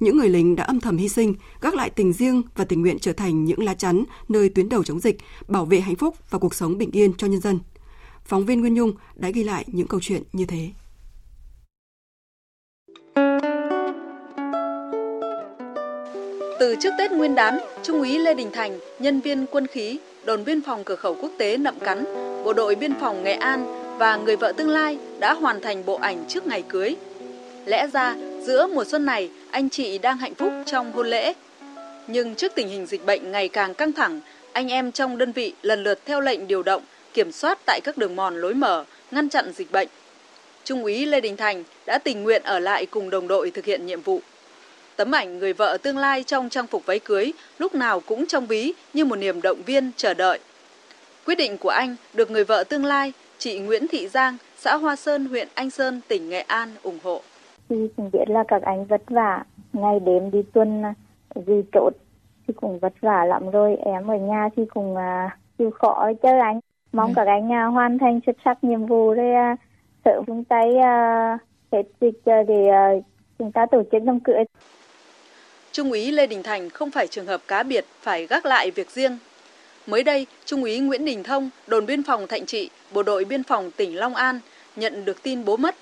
Những 0.00 0.16
người 0.16 0.28
lính 0.28 0.56
đã 0.56 0.64
âm 0.64 0.80
thầm 0.80 0.96
hy 0.96 1.08
sinh, 1.08 1.34
gác 1.60 1.74
lại 1.74 1.90
tình 1.90 2.12
riêng 2.12 2.42
và 2.56 2.64
tình 2.64 2.80
nguyện 2.82 2.98
trở 2.98 3.12
thành 3.12 3.44
những 3.44 3.62
lá 3.62 3.74
chắn 3.74 4.04
nơi 4.28 4.48
tuyến 4.48 4.68
đầu 4.68 4.84
chống 4.84 5.00
dịch, 5.00 5.18
bảo 5.48 5.64
vệ 5.64 5.80
hạnh 5.80 5.96
phúc 5.96 6.16
và 6.30 6.38
cuộc 6.38 6.54
sống 6.54 6.78
bình 6.78 6.90
yên 6.90 7.14
cho 7.14 7.26
nhân 7.26 7.40
dân. 7.40 7.58
Phóng 8.24 8.46
viên 8.46 8.60
Nguyên 8.60 8.74
Nhung 8.74 8.92
đã 9.16 9.30
ghi 9.30 9.44
lại 9.44 9.64
những 9.66 9.86
câu 9.86 10.00
chuyện 10.02 10.22
như 10.32 10.44
thế. 10.44 10.70
Từ 16.62 16.76
trước 16.76 16.90
Tết 16.98 17.12
Nguyên 17.12 17.34
đán, 17.34 17.58
Trung 17.82 17.98
úy 17.98 18.18
Lê 18.18 18.34
Đình 18.34 18.50
Thành, 18.52 18.78
nhân 18.98 19.20
viên 19.20 19.46
quân 19.46 19.66
khí, 19.66 19.98
đồn 20.24 20.44
biên 20.44 20.62
phòng 20.62 20.84
cửa 20.84 20.94
khẩu 20.94 21.14
quốc 21.14 21.30
tế 21.38 21.56
Nậm 21.56 21.78
Cắn, 21.78 22.04
bộ 22.44 22.52
đội 22.52 22.74
biên 22.74 22.94
phòng 23.00 23.24
Nghệ 23.24 23.32
An 23.32 23.66
và 23.98 24.16
người 24.16 24.36
vợ 24.36 24.52
tương 24.56 24.68
lai 24.68 24.98
đã 25.18 25.32
hoàn 25.32 25.60
thành 25.60 25.86
bộ 25.86 25.94
ảnh 25.94 26.24
trước 26.28 26.46
ngày 26.46 26.62
cưới. 26.68 26.96
Lẽ 27.66 27.86
ra, 27.92 28.14
giữa 28.40 28.66
mùa 28.66 28.84
xuân 28.84 29.04
này, 29.04 29.30
anh 29.50 29.70
chị 29.70 29.98
đang 29.98 30.18
hạnh 30.18 30.34
phúc 30.34 30.52
trong 30.66 30.92
hôn 30.92 31.06
lễ. 31.06 31.32
Nhưng 32.06 32.34
trước 32.34 32.52
tình 32.54 32.68
hình 32.68 32.86
dịch 32.86 33.06
bệnh 33.06 33.32
ngày 33.32 33.48
càng 33.48 33.74
căng 33.74 33.92
thẳng, 33.92 34.20
anh 34.52 34.68
em 34.68 34.92
trong 34.92 35.18
đơn 35.18 35.32
vị 35.32 35.54
lần 35.62 35.82
lượt 35.82 35.98
theo 36.04 36.20
lệnh 36.20 36.46
điều 36.46 36.62
động, 36.62 36.82
kiểm 37.14 37.32
soát 37.32 37.58
tại 37.66 37.80
các 37.84 37.98
đường 37.98 38.16
mòn 38.16 38.40
lối 38.40 38.54
mở, 38.54 38.84
ngăn 39.10 39.28
chặn 39.28 39.52
dịch 39.54 39.72
bệnh. 39.72 39.88
Trung 40.64 40.82
úy 40.82 41.06
Lê 41.06 41.20
Đình 41.20 41.36
Thành 41.36 41.64
đã 41.86 41.98
tình 41.98 42.22
nguyện 42.22 42.42
ở 42.42 42.58
lại 42.58 42.86
cùng 42.86 43.10
đồng 43.10 43.28
đội 43.28 43.50
thực 43.50 43.64
hiện 43.64 43.86
nhiệm 43.86 44.02
vụ. 44.02 44.20
Tấm 45.02 45.14
ảnh 45.14 45.38
người 45.38 45.52
vợ 45.52 45.76
tương 45.82 45.98
lai 45.98 46.22
trong 46.22 46.48
trang 46.48 46.66
phục 46.66 46.86
váy 46.86 46.98
cưới 46.98 47.32
lúc 47.58 47.74
nào 47.74 48.00
cũng 48.08 48.26
trong 48.26 48.46
ví 48.46 48.72
như 48.94 49.04
một 49.04 49.16
niềm 49.16 49.42
động 49.42 49.62
viên 49.66 49.90
chờ 49.96 50.14
đợi. 50.14 50.38
Quyết 51.26 51.34
định 51.34 51.58
của 51.58 51.68
anh 51.68 51.96
được 52.14 52.30
người 52.30 52.44
vợ 52.44 52.64
tương 52.64 52.84
lai, 52.84 53.12
chị 53.38 53.58
Nguyễn 53.58 53.86
Thị 53.90 54.08
Giang, 54.08 54.36
xã 54.56 54.76
Hoa 54.76 54.96
Sơn, 54.96 55.26
huyện 55.26 55.48
Anh 55.54 55.70
Sơn, 55.70 56.00
tỉnh 56.08 56.28
Nghệ 56.28 56.40
An 56.40 56.68
ủng 56.82 56.98
hộ. 57.04 57.20
Thì 57.68 57.76
cũng 57.96 58.10
biết 58.12 58.24
là 58.26 58.44
các 58.48 58.62
anh 58.62 58.84
vất 58.84 59.02
vả, 59.10 59.44
ngày 59.72 60.00
đêm 60.00 60.30
đi 60.30 60.42
tuần 60.52 60.82
gì 61.46 61.62
chốt 61.72 61.92
thì 62.48 62.54
cũng 62.56 62.78
vất 62.78 62.92
vả 63.00 63.24
lắm 63.24 63.50
rồi. 63.50 63.76
Em 63.84 64.06
ở 64.10 64.16
nhà 64.16 64.48
thì 64.56 64.62
cũng 64.74 64.94
uh, 64.94 65.00
chịu 65.58 65.70
khó 65.70 66.10
chơi 66.22 66.38
anh. 66.38 66.60
Mong 66.92 67.08
ừ. 67.08 67.12
các 67.16 67.26
anh 67.26 67.48
uh, 67.48 67.74
hoàn 67.74 67.98
thành 67.98 68.20
xuất 68.26 68.36
sắc 68.44 68.64
nhiệm 68.64 68.86
vụ 68.86 69.14
để 69.14 69.34
uh, 69.52 69.58
sớm 70.04 70.24
chúng 70.26 70.44
tay 70.44 70.68
uh, 70.68 71.40
hết 71.72 71.82
dịch 72.00 72.20
để 72.24 72.68
uh, 72.98 73.04
chúng 73.38 73.52
ta 73.52 73.66
tổ 73.70 73.82
chức 73.92 74.02
đám 74.02 74.20
cưới. 74.20 74.44
Trung 75.72 75.90
úy 75.90 76.10
Lê 76.10 76.26
Đình 76.26 76.42
Thành 76.42 76.70
không 76.70 76.90
phải 76.90 77.06
trường 77.06 77.26
hợp 77.26 77.42
cá 77.48 77.62
biệt 77.62 77.84
phải 78.02 78.26
gác 78.26 78.46
lại 78.46 78.70
việc 78.70 78.90
riêng. 78.90 79.18
Mới 79.86 80.02
đây, 80.02 80.26
Trung 80.44 80.62
úy 80.62 80.78
Nguyễn 80.78 81.04
Đình 81.04 81.22
Thông, 81.22 81.50
đồn 81.66 81.86
biên 81.86 82.02
phòng 82.02 82.26
Thạnh 82.26 82.46
Trị, 82.46 82.70
bộ 82.90 83.02
đội 83.02 83.24
biên 83.24 83.44
phòng 83.44 83.70
tỉnh 83.70 83.96
Long 83.96 84.14
An 84.14 84.40
nhận 84.76 85.04
được 85.04 85.22
tin 85.22 85.44
bố 85.44 85.56
mất, 85.56 85.76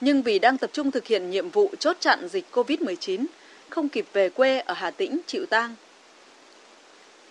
nhưng 0.00 0.22
vì 0.22 0.38
đang 0.38 0.58
tập 0.58 0.70
trung 0.72 0.90
thực 0.90 1.06
hiện 1.06 1.30
nhiệm 1.30 1.50
vụ 1.50 1.70
chốt 1.78 1.96
chặn 2.00 2.28
dịch 2.28 2.44
COVID-19, 2.52 3.26
không 3.68 3.88
kịp 3.88 4.06
về 4.12 4.28
quê 4.28 4.58
ở 4.58 4.74
Hà 4.74 4.90
Tĩnh 4.90 5.18
chịu 5.26 5.46
tang. 5.46 5.74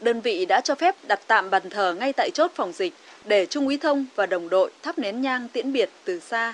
Đơn 0.02 0.22
vị 0.22 0.46
đã 0.46 0.62
cho 0.62 0.76
phép 0.76 0.96
đặt 1.08 1.20
tạm 1.28 1.50
bàn 1.50 1.70
thờ 1.70 1.96
ngay 2.00 2.14
tại 2.14 2.30
chốt 2.34 2.52
phòng 2.56 2.72
dịch 2.74 2.94
để 3.26 3.46
Trung 3.46 3.68
úy 3.68 3.78
Thông 3.78 4.06
và 4.16 4.26
đồng 4.26 4.50
đội 4.50 4.72
thắp 4.82 5.00
nén 5.00 5.22
nhang 5.22 5.48
tiễn 5.48 5.74
biệt 5.74 5.90
từ 6.04 6.20
xa. 6.20 6.54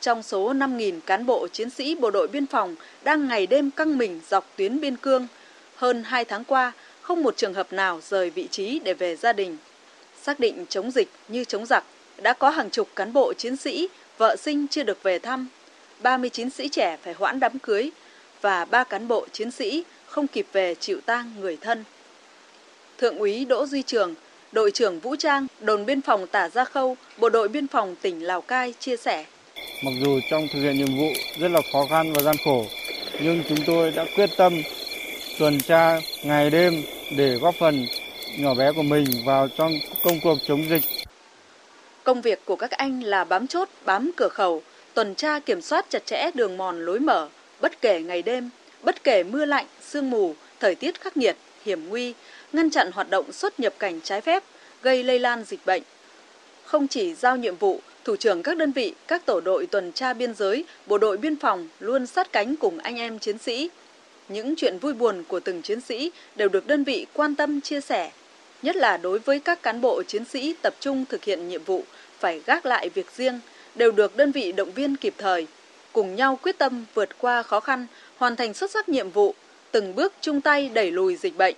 Trong 0.00 0.22
số 0.22 0.52
5.000 0.52 1.00
cán 1.06 1.26
bộ 1.26 1.48
chiến 1.48 1.70
sĩ 1.70 1.94
bộ 1.94 2.10
đội 2.10 2.28
biên 2.28 2.46
phòng 2.46 2.76
đang 3.04 3.28
ngày 3.28 3.46
đêm 3.46 3.70
căng 3.70 3.98
mình 3.98 4.20
dọc 4.28 4.52
tuyến 4.56 4.80
biên 4.80 4.96
cương, 4.96 5.26
hơn 5.76 6.02
2 6.04 6.24
tháng 6.24 6.44
qua 6.44 6.72
không 7.00 7.22
một 7.22 7.36
trường 7.36 7.54
hợp 7.54 7.72
nào 7.72 8.00
rời 8.08 8.30
vị 8.30 8.48
trí 8.50 8.78
để 8.78 8.94
về 8.94 9.16
gia 9.16 9.32
đình. 9.32 9.56
Xác 10.22 10.40
định 10.40 10.66
chống 10.68 10.90
dịch 10.90 11.08
như 11.28 11.44
chống 11.44 11.66
giặc, 11.66 11.84
đã 12.22 12.32
có 12.32 12.50
hàng 12.50 12.70
chục 12.70 12.88
cán 12.96 13.12
bộ 13.12 13.32
chiến 13.32 13.56
sĩ, 13.56 13.88
vợ 14.18 14.36
sinh 14.36 14.68
chưa 14.68 14.82
được 14.82 15.02
về 15.02 15.18
thăm, 15.18 15.48
39 16.02 16.50
sĩ 16.50 16.68
trẻ 16.68 16.96
phải 17.02 17.14
hoãn 17.14 17.40
đám 17.40 17.58
cưới 17.58 17.90
và 18.40 18.64
ba 18.64 18.84
cán 18.84 19.08
bộ 19.08 19.26
chiến 19.32 19.50
sĩ 19.50 19.84
không 20.06 20.26
kịp 20.26 20.46
về 20.52 20.74
chịu 20.74 21.00
tang 21.06 21.32
người 21.40 21.56
thân. 21.60 21.84
Thượng 22.98 23.18
úy 23.18 23.44
Đỗ 23.44 23.66
Duy 23.66 23.82
Trường, 23.82 24.14
đội 24.52 24.70
trưởng 24.70 25.00
vũ 25.00 25.16
trang, 25.16 25.46
đồn 25.60 25.86
biên 25.86 26.02
phòng 26.02 26.26
Tả 26.26 26.48
Gia 26.48 26.64
Khâu, 26.64 26.96
bộ 27.18 27.28
đội 27.28 27.48
biên 27.48 27.66
phòng 27.66 27.96
tỉnh 28.02 28.24
Lào 28.24 28.40
Cai 28.40 28.74
chia 28.78 28.96
sẻ. 28.96 29.24
Mặc 29.82 29.92
dù 30.00 30.20
trong 30.30 30.48
thực 30.48 30.62
hiện 30.62 30.78
nhiệm 30.78 30.96
vụ 30.96 31.12
rất 31.38 31.48
là 31.50 31.60
khó 31.72 31.86
khăn 31.90 32.12
và 32.12 32.22
gian 32.22 32.36
khổ, 32.44 32.66
nhưng 33.20 33.42
chúng 33.48 33.58
tôi 33.66 33.90
đã 33.90 34.04
quyết 34.16 34.30
tâm 34.36 34.62
tuần 35.38 35.60
tra 35.60 36.00
ngày 36.22 36.50
đêm 36.50 36.82
để 37.16 37.34
góp 37.34 37.54
phần 37.54 37.86
nhỏ 38.38 38.54
bé 38.54 38.72
của 38.72 38.82
mình 38.82 39.04
vào 39.24 39.48
trong 39.48 39.72
công 40.04 40.20
cuộc 40.20 40.38
chống 40.46 40.68
dịch. 40.68 40.82
Công 42.04 42.20
việc 42.20 42.44
của 42.44 42.56
các 42.56 42.70
anh 42.70 43.00
là 43.00 43.24
bám 43.24 43.46
chốt, 43.46 43.68
bám 43.84 44.10
cửa 44.16 44.28
khẩu, 44.28 44.62
tuần 44.94 45.14
tra 45.14 45.38
kiểm 45.38 45.60
soát 45.60 45.86
chặt 45.88 46.06
chẽ 46.06 46.30
đường 46.34 46.56
mòn 46.56 46.84
lối 46.84 47.00
mở, 47.00 47.28
bất 47.60 47.80
kể 47.80 48.00
ngày 48.00 48.22
đêm, 48.22 48.50
bất 48.82 49.04
kể 49.04 49.22
mưa 49.22 49.44
lạnh, 49.44 49.66
sương 49.82 50.10
mù, 50.10 50.34
thời 50.60 50.74
tiết 50.74 51.00
khắc 51.00 51.16
nghiệt, 51.16 51.36
hiểm 51.64 51.88
nguy, 51.88 52.14
ngăn 52.52 52.70
chặn 52.70 52.90
hoạt 52.92 53.10
động 53.10 53.32
xuất 53.32 53.60
nhập 53.60 53.74
cảnh 53.78 54.00
trái 54.00 54.20
phép, 54.20 54.42
gây 54.82 55.02
lây 55.02 55.18
lan 55.18 55.44
dịch 55.44 55.60
bệnh. 55.66 55.82
Không 56.64 56.88
chỉ 56.88 57.14
giao 57.14 57.36
nhiệm 57.36 57.56
vụ, 57.56 57.80
thủ 58.06 58.16
trưởng 58.16 58.42
các 58.42 58.56
đơn 58.56 58.72
vị, 58.72 58.94
các 59.06 59.26
tổ 59.26 59.40
đội 59.40 59.66
tuần 59.66 59.92
tra 59.92 60.12
biên 60.12 60.34
giới, 60.34 60.64
bộ 60.86 60.98
đội 60.98 61.16
biên 61.16 61.36
phòng 61.36 61.68
luôn 61.80 62.06
sát 62.06 62.32
cánh 62.32 62.56
cùng 62.56 62.78
anh 62.78 62.96
em 62.96 63.18
chiến 63.18 63.38
sĩ. 63.38 63.70
Những 64.28 64.56
chuyện 64.56 64.78
vui 64.78 64.92
buồn 64.92 65.24
của 65.28 65.40
từng 65.40 65.62
chiến 65.62 65.80
sĩ 65.80 66.10
đều 66.36 66.48
được 66.48 66.66
đơn 66.66 66.84
vị 66.84 67.06
quan 67.12 67.34
tâm 67.34 67.60
chia 67.60 67.80
sẻ, 67.80 68.10
nhất 68.62 68.76
là 68.76 68.96
đối 68.96 69.18
với 69.18 69.40
các 69.40 69.62
cán 69.62 69.80
bộ 69.80 70.02
chiến 70.02 70.24
sĩ 70.24 70.54
tập 70.62 70.74
trung 70.80 71.04
thực 71.08 71.24
hiện 71.24 71.48
nhiệm 71.48 71.64
vụ 71.64 71.84
phải 72.18 72.42
gác 72.46 72.66
lại 72.66 72.88
việc 72.88 73.06
riêng, 73.16 73.40
đều 73.74 73.92
được 73.92 74.16
đơn 74.16 74.32
vị 74.32 74.52
động 74.52 74.70
viên 74.70 74.96
kịp 74.96 75.14
thời, 75.18 75.46
cùng 75.92 76.16
nhau 76.16 76.38
quyết 76.42 76.58
tâm 76.58 76.84
vượt 76.94 77.18
qua 77.18 77.42
khó 77.42 77.60
khăn, 77.60 77.86
hoàn 78.16 78.36
thành 78.36 78.54
xuất 78.54 78.70
sắc 78.70 78.88
nhiệm 78.88 79.10
vụ, 79.10 79.34
từng 79.70 79.94
bước 79.94 80.12
chung 80.20 80.40
tay 80.40 80.68
đẩy 80.68 80.90
lùi 80.90 81.16
dịch 81.16 81.36
bệnh. 81.36 81.54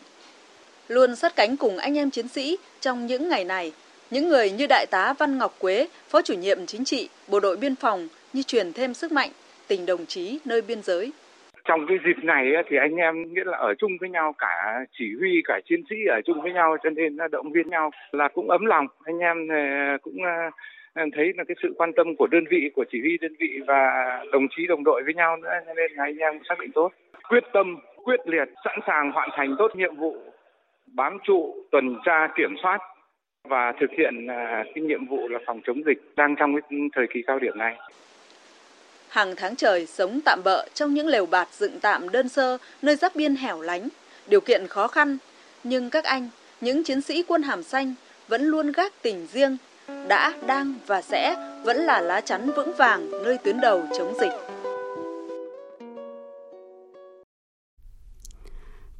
Luôn 0.88 1.16
sát 1.16 1.36
cánh 1.36 1.56
cùng 1.56 1.78
anh 1.78 1.98
em 1.98 2.10
chiến 2.10 2.28
sĩ 2.28 2.56
trong 2.80 3.06
những 3.06 3.28
ngày 3.28 3.44
này, 3.44 3.72
những 4.10 4.28
người 4.28 4.50
như 4.50 4.66
Đại 4.68 4.86
tá 4.90 5.14
Văn 5.18 5.38
Ngọc 5.38 5.52
Quế, 5.58 5.86
Phó 6.08 6.22
chủ 6.22 6.34
nhiệm 6.34 6.58
chính 6.66 6.84
trị, 6.84 7.08
Bộ 7.30 7.40
đội 7.40 7.56
Biên 7.56 7.74
phòng 7.76 8.08
như 8.32 8.42
truyền 8.42 8.72
thêm 8.72 8.94
sức 8.94 9.12
mạnh, 9.12 9.30
tình 9.68 9.86
đồng 9.86 10.06
chí 10.06 10.38
nơi 10.44 10.62
biên 10.68 10.82
giới. 10.82 11.12
Trong 11.64 11.86
cái 11.88 11.98
dịp 12.06 12.24
này 12.24 12.52
thì 12.68 12.76
anh 12.76 12.96
em 12.96 13.34
nghĩa 13.34 13.44
là 13.44 13.58
ở 13.58 13.74
chung 13.78 13.90
với 14.00 14.10
nhau 14.10 14.34
cả 14.38 14.84
chỉ 14.98 15.04
huy 15.18 15.42
cả 15.44 15.60
chiến 15.68 15.82
sĩ 15.90 15.96
ở 16.08 16.20
chung 16.24 16.42
với 16.42 16.52
nhau 16.52 16.76
cho 16.82 16.90
nên 16.90 17.16
động 17.30 17.52
viên 17.52 17.70
nhau 17.70 17.90
là 18.12 18.28
cũng 18.28 18.50
ấm 18.50 18.66
lòng. 18.66 18.86
Anh 19.04 19.18
em 19.18 19.48
ờ, 19.48 19.56
cũng 20.02 20.16
ờ, 20.94 21.02
thấy 21.16 21.32
là 21.36 21.44
cái 21.48 21.54
sự 21.62 21.74
quan 21.78 21.92
tâm 21.96 22.16
của 22.16 22.26
đơn 22.26 22.44
vị, 22.50 22.70
của 22.74 22.84
chỉ 22.92 23.00
huy 23.00 23.18
đơn 23.20 23.32
vị 23.40 23.60
và 23.66 23.90
đồng 24.32 24.46
chí 24.56 24.66
đồng 24.66 24.84
đội 24.84 25.02
với 25.04 25.14
nhau 25.14 25.36
nữa 25.36 25.50
nên 25.66 25.92
là 25.92 26.04
anh 26.04 26.16
em 26.16 26.40
xác 26.48 26.58
định 26.60 26.70
tốt. 26.74 26.92
Quyết 27.28 27.44
tâm, 27.52 27.76
quyết 28.04 28.20
liệt, 28.24 28.48
sẵn 28.64 28.78
sàng 28.86 29.12
hoàn 29.12 29.28
thành 29.36 29.54
tốt 29.58 29.76
nhiệm 29.76 29.96
vụ 29.96 30.16
bám 30.86 31.18
trụ, 31.24 31.54
tuần 31.70 31.96
tra, 32.04 32.28
kiểm 32.36 32.54
soát 32.62 32.78
và 33.44 33.72
thực 33.80 33.90
hiện 33.98 34.26
à, 34.26 34.64
cái 34.74 34.84
nhiệm 34.84 35.06
vụ 35.06 35.28
là 35.28 35.38
phòng 35.46 35.60
chống 35.66 35.84
dịch 35.86 35.98
đang 36.16 36.34
trong 36.38 36.52
cái 36.54 36.80
thời 36.94 37.06
kỳ 37.14 37.22
cao 37.26 37.38
điểm 37.38 37.58
này. 37.58 37.76
Hàng 39.08 39.34
tháng 39.36 39.56
trời 39.56 39.86
sống 39.86 40.20
tạm 40.24 40.40
bợ 40.44 40.66
trong 40.74 40.94
những 40.94 41.06
lều 41.06 41.26
bạt 41.26 41.48
dựng 41.52 41.80
tạm 41.80 42.08
đơn 42.08 42.28
sơ 42.28 42.58
nơi 42.82 42.96
giáp 42.96 43.16
biên 43.16 43.36
hẻo 43.36 43.60
lánh, 43.60 43.88
điều 44.28 44.40
kiện 44.40 44.66
khó 44.66 44.88
khăn, 44.88 45.18
nhưng 45.64 45.90
các 45.90 46.04
anh, 46.04 46.28
những 46.60 46.84
chiến 46.84 47.00
sĩ 47.00 47.22
quân 47.28 47.42
hàm 47.42 47.62
xanh 47.62 47.94
vẫn 48.28 48.42
luôn 48.42 48.72
gác 48.72 48.92
tình 49.02 49.26
riêng, 49.26 49.56
đã, 50.08 50.32
đang 50.46 50.74
và 50.86 51.02
sẽ 51.02 51.36
vẫn 51.64 51.76
là 51.76 52.00
lá 52.00 52.20
chắn 52.20 52.50
vững 52.56 52.72
vàng 52.78 53.10
nơi 53.24 53.38
tuyến 53.44 53.60
đầu 53.60 53.82
chống 53.98 54.14
dịch. 54.20 54.47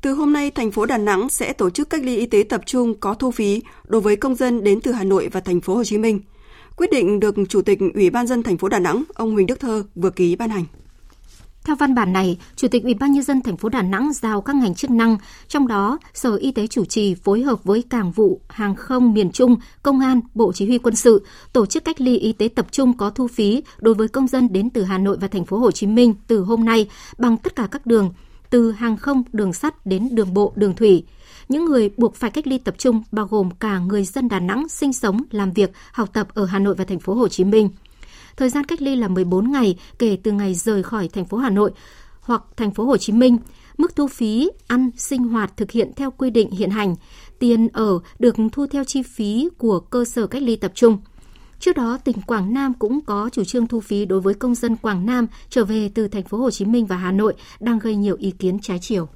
Từ 0.01 0.13
hôm 0.13 0.33
nay, 0.33 0.51
thành 0.51 0.71
phố 0.71 0.87
Đà 0.87 0.99
Nẵng 0.99 1.29
sẽ 1.29 1.53
tổ 1.53 1.71
chức 1.71 1.91
cách 1.91 2.05
ly 2.05 2.17
y 2.17 2.27
tế 2.27 2.43
tập 2.49 2.61
trung 2.67 2.95
có 3.01 3.15
thu 3.15 3.31
phí 3.31 3.63
đối 3.85 4.01
với 4.01 4.17
công 4.17 4.35
dân 4.35 4.65
đến 4.65 4.81
từ 4.81 4.93
Hà 4.93 5.05
Nội 5.05 5.29
và 5.33 5.41
thành 5.41 5.61
phố 5.61 5.75
Hồ 5.75 5.85
Chí 5.85 5.99
Minh. 5.99 6.21
Quyết 6.77 6.91
định 6.91 7.21
được 7.21 7.35
Chủ 7.49 7.63
tịch 7.63 7.79
Ủy 7.95 8.11
ban 8.11 8.27
dân 8.27 8.43
thành 8.43 8.59
phố 8.59 8.69
Đà 8.69 8.79
Nẵng, 8.79 9.03
ông 9.15 9.33
Huỳnh 9.33 9.47
Đức 9.47 9.61
Thơ 9.61 9.83
vừa 9.95 10.11
ký 10.11 10.37
ban 10.37 10.51
hành. 10.51 10.65
Theo 11.65 11.77
văn 11.77 11.95
bản 11.95 12.13
này, 12.13 12.39
Chủ 12.57 12.69
tịch 12.69 12.83
Ủy 12.85 12.95
ban 12.95 13.13
nhân 13.13 13.23
dân 13.23 13.43
thành 13.43 13.57
phố 13.57 13.69
Đà 13.69 13.83
Nẵng 13.83 14.13
giao 14.13 14.41
các 14.41 14.57
ngành 14.57 14.75
chức 14.75 14.91
năng, 14.91 15.17
trong 15.49 15.69
đó 15.69 15.99
Sở 16.15 16.37
Y 16.37 16.53
tế 16.53 16.67
chủ 16.67 16.85
trì 16.85 17.15
phối 17.15 17.43
hợp 17.43 17.65
với 17.65 17.83
Cảng 17.91 18.13
vụ, 18.13 18.41
Hàng 18.49 18.75
không 18.75 19.15
miền 19.15 19.33
Trung, 19.33 19.57
Công 19.83 20.01
an, 20.01 20.21
Bộ 20.35 20.53
Chỉ 20.53 20.67
huy 20.67 20.79
quân 20.79 20.97
sự 20.97 21.25
tổ 21.53 21.67
chức 21.67 21.85
cách 21.85 22.01
ly 22.01 22.19
y 22.19 22.33
tế 22.33 22.49
tập 22.49 22.67
trung 22.71 22.97
có 22.97 23.11
thu 23.11 23.29
phí 23.29 23.63
đối 23.79 23.95
với 23.95 24.09
công 24.09 24.29
dân 24.29 24.53
đến 24.53 24.71
từ 24.71 24.83
Hà 24.83 24.99
Nội 24.99 25.17
và 25.21 25.29
thành 25.29 25.45
phố 25.45 25.59
Hồ 25.59 25.71
Chí 25.71 25.87
Minh 25.87 26.15
từ 26.27 26.41
hôm 26.41 26.65
nay 26.65 26.89
bằng 27.19 27.37
tất 27.37 27.57
cả 27.57 27.69
các 27.71 27.87
đường 27.87 28.13
từ 28.51 28.73
hàng 28.73 28.97
không, 28.97 29.23
đường 29.33 29.53
sắt 29.53 29.87
đến 29.87 30.09
đường 30.13 30.35
bộ, 30.35 30.53
đường 30.57 30.77
thủy. 30.77 31.05
Những 31.49 31.65
người 31.65 31.91
buộc 31.97 32.15
phải 32.15 32.31
cách 32.31 32.47
ly 32.47 32.59
tập 32.59 32.75
trung 32.79 33.03
bao 33.13 33.27
gồm 33.27 33.51
cả 33.51 33.79
người 33.79 34.05
dân 34.05 34.29
Đà 34.29 34.41
Nẵng 34.41 34.69
sinh 34.69 34.93
sống, 34.93 35.23
làm 35.31 35.53
việc, 35.53 35.71
học 35.93 36.09
tập 36.13 36.29
ở 36.35 36.45
Hà 36.45 36.59
Nội 36.59 36.75
và 36.75 36.85
thành 36.85 36.99
phố 36.99 37.15
Hồ 37.15 37.29
Chí 37.29 37.45
Minh. 37.45 37.71
Thời 38.37 38.51
gian 38.51 38.65
cách 38.65 38.83
ly 38.83 38.97
là 38.97 39.09
14 39.09 39.53
ngày 39.53 39.79
kể 39.99 40.19
từ 40.23 40.33
ngày 40.33 40.55
rời 40.55 40.83
khỏi 40.83 41.09
thành 41.09 41.25
phố 41.25 41.37
Hà 41.37 41.51
Nội 41.51 41.71
hoặc 42.21 42.43
thành 42.57 42.71
phố 42.71 42.85
Hồ 42.85 42.97
Chí 42.97 43.13
Minh. 43.13 43.39
Mức 43.79 43.97
thu 43.97 44.07
phí 44.07 44.51
ăn 44.67 44.91
sinh 44.97 45.25
hoạt 45.25 45.57
thực 45.57 45.71
hiện 45.71 45.93
theo 45.97 46.11
quy 46.11 46.31
định 46.31 46.51
hiện 46.51 46.71
hành. 46.71 46.95
Tiền 47.39 47.69
ở 47.69 47.99
được 48.19 48.37
thu 48.53 48.67
theo 48.67 48.85
chi 48.85 49.03
phí 49.03 49.49
của 49.59 49.81
cơ 49.81 50.05
sở 50.05 50.27
cách 50.27 50.43
ly 50.43 50.57
tập 50.57 50.73
trung. 50.75 50.99
Trước 51.61 51.77
đó, 51.77 51.99
tỉnh 52.05 52.23
Quảng 52.27 52.55
Nam 52.55 52.75
cũng 52.79 53.01
có 53.01 53.31
chủ 53.33 53.45
trương 53.45 53.67
thu 53.67 53.81
phí 53.81 54.05
đối 54.05 54.21
với 54.21 54.35
công 54.35 54.55
dân 54.55 54.77
Quảng 54.77 55.07
Nam 55.07 55.27
trở 55.51 55.65
về 55.65 55.91
từ 55.95 56.09
thành 56.09 56.23
phố 56.23 56.39
Hồ 56.39 56.51
Chí 56.51 56.65
Minh 56.65 56.87
và 56.87 56.97
Hà 56.97 57.13
Nội 57.13 57.35
đang 57.61 57.79
gây 57.79 57.97
nhiều 57.97 58.17
ý 58.19 58.31
kiến 58.31 58.59
trái 58.63 58.79
chiều. 58.79 59.09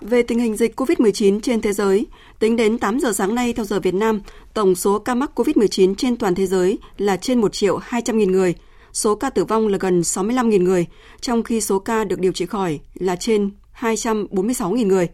Về 0.00 0.22
tình 0.22 0.38
hình 0.38 0.56
dịch 0.56 0.80
COVID-19 0.80 1.40
trên 1.40 1.60
thế 1.60 1.72
giới, 1.72 2.06
tính 2.38 2.56
đến 2.56 2.78
8 2.78 3.00
giờ 3.00 3.12
sáng 3.12 3.34
nay 3.34 3.52
theo 3.52 3.64
giờ 3.64 3.80
Việt 3.80 3.94
Nam, 3.94 4.20
tổng 4.54 4.74
số 4.74 4.98
ca 4.98 5.14
mắc 5.14 5.30
COVID-19 5.34 5.94
trên 5.94 6.16
toàn 6.16 6.34
thế 6.34 6.46
giới 6.46 6.78
là 6.98 7.16
trên 7.16 7.40
1 7.40 7.52
triệu 7.52 7.76
200 7.76 8.18
nghìn 8.18 8.32
người, 8.32 8.54
số 8.92 9.14
ca 9.14 9.30
tử 9.30 9.44
vong 9.44 9.68
là 9.68 9.78
gần 9.80 10.04
65 10.04 10.48
nghìn 10.48 10.64
người, 10.64 10.86
trong 11.20 11.42
khi 11.42 11.60
số 11.60 11.78
ca 11.78 12.04
được 12.04 12.20
điều 12.20 12.32
trị 12.32 12.46
khỏi 12.46 12.80
là 12.94 13.16
trên 13.16 13.50
246 13.72 14.70
nghìn 14.70 14.88
người. 14.88 15.08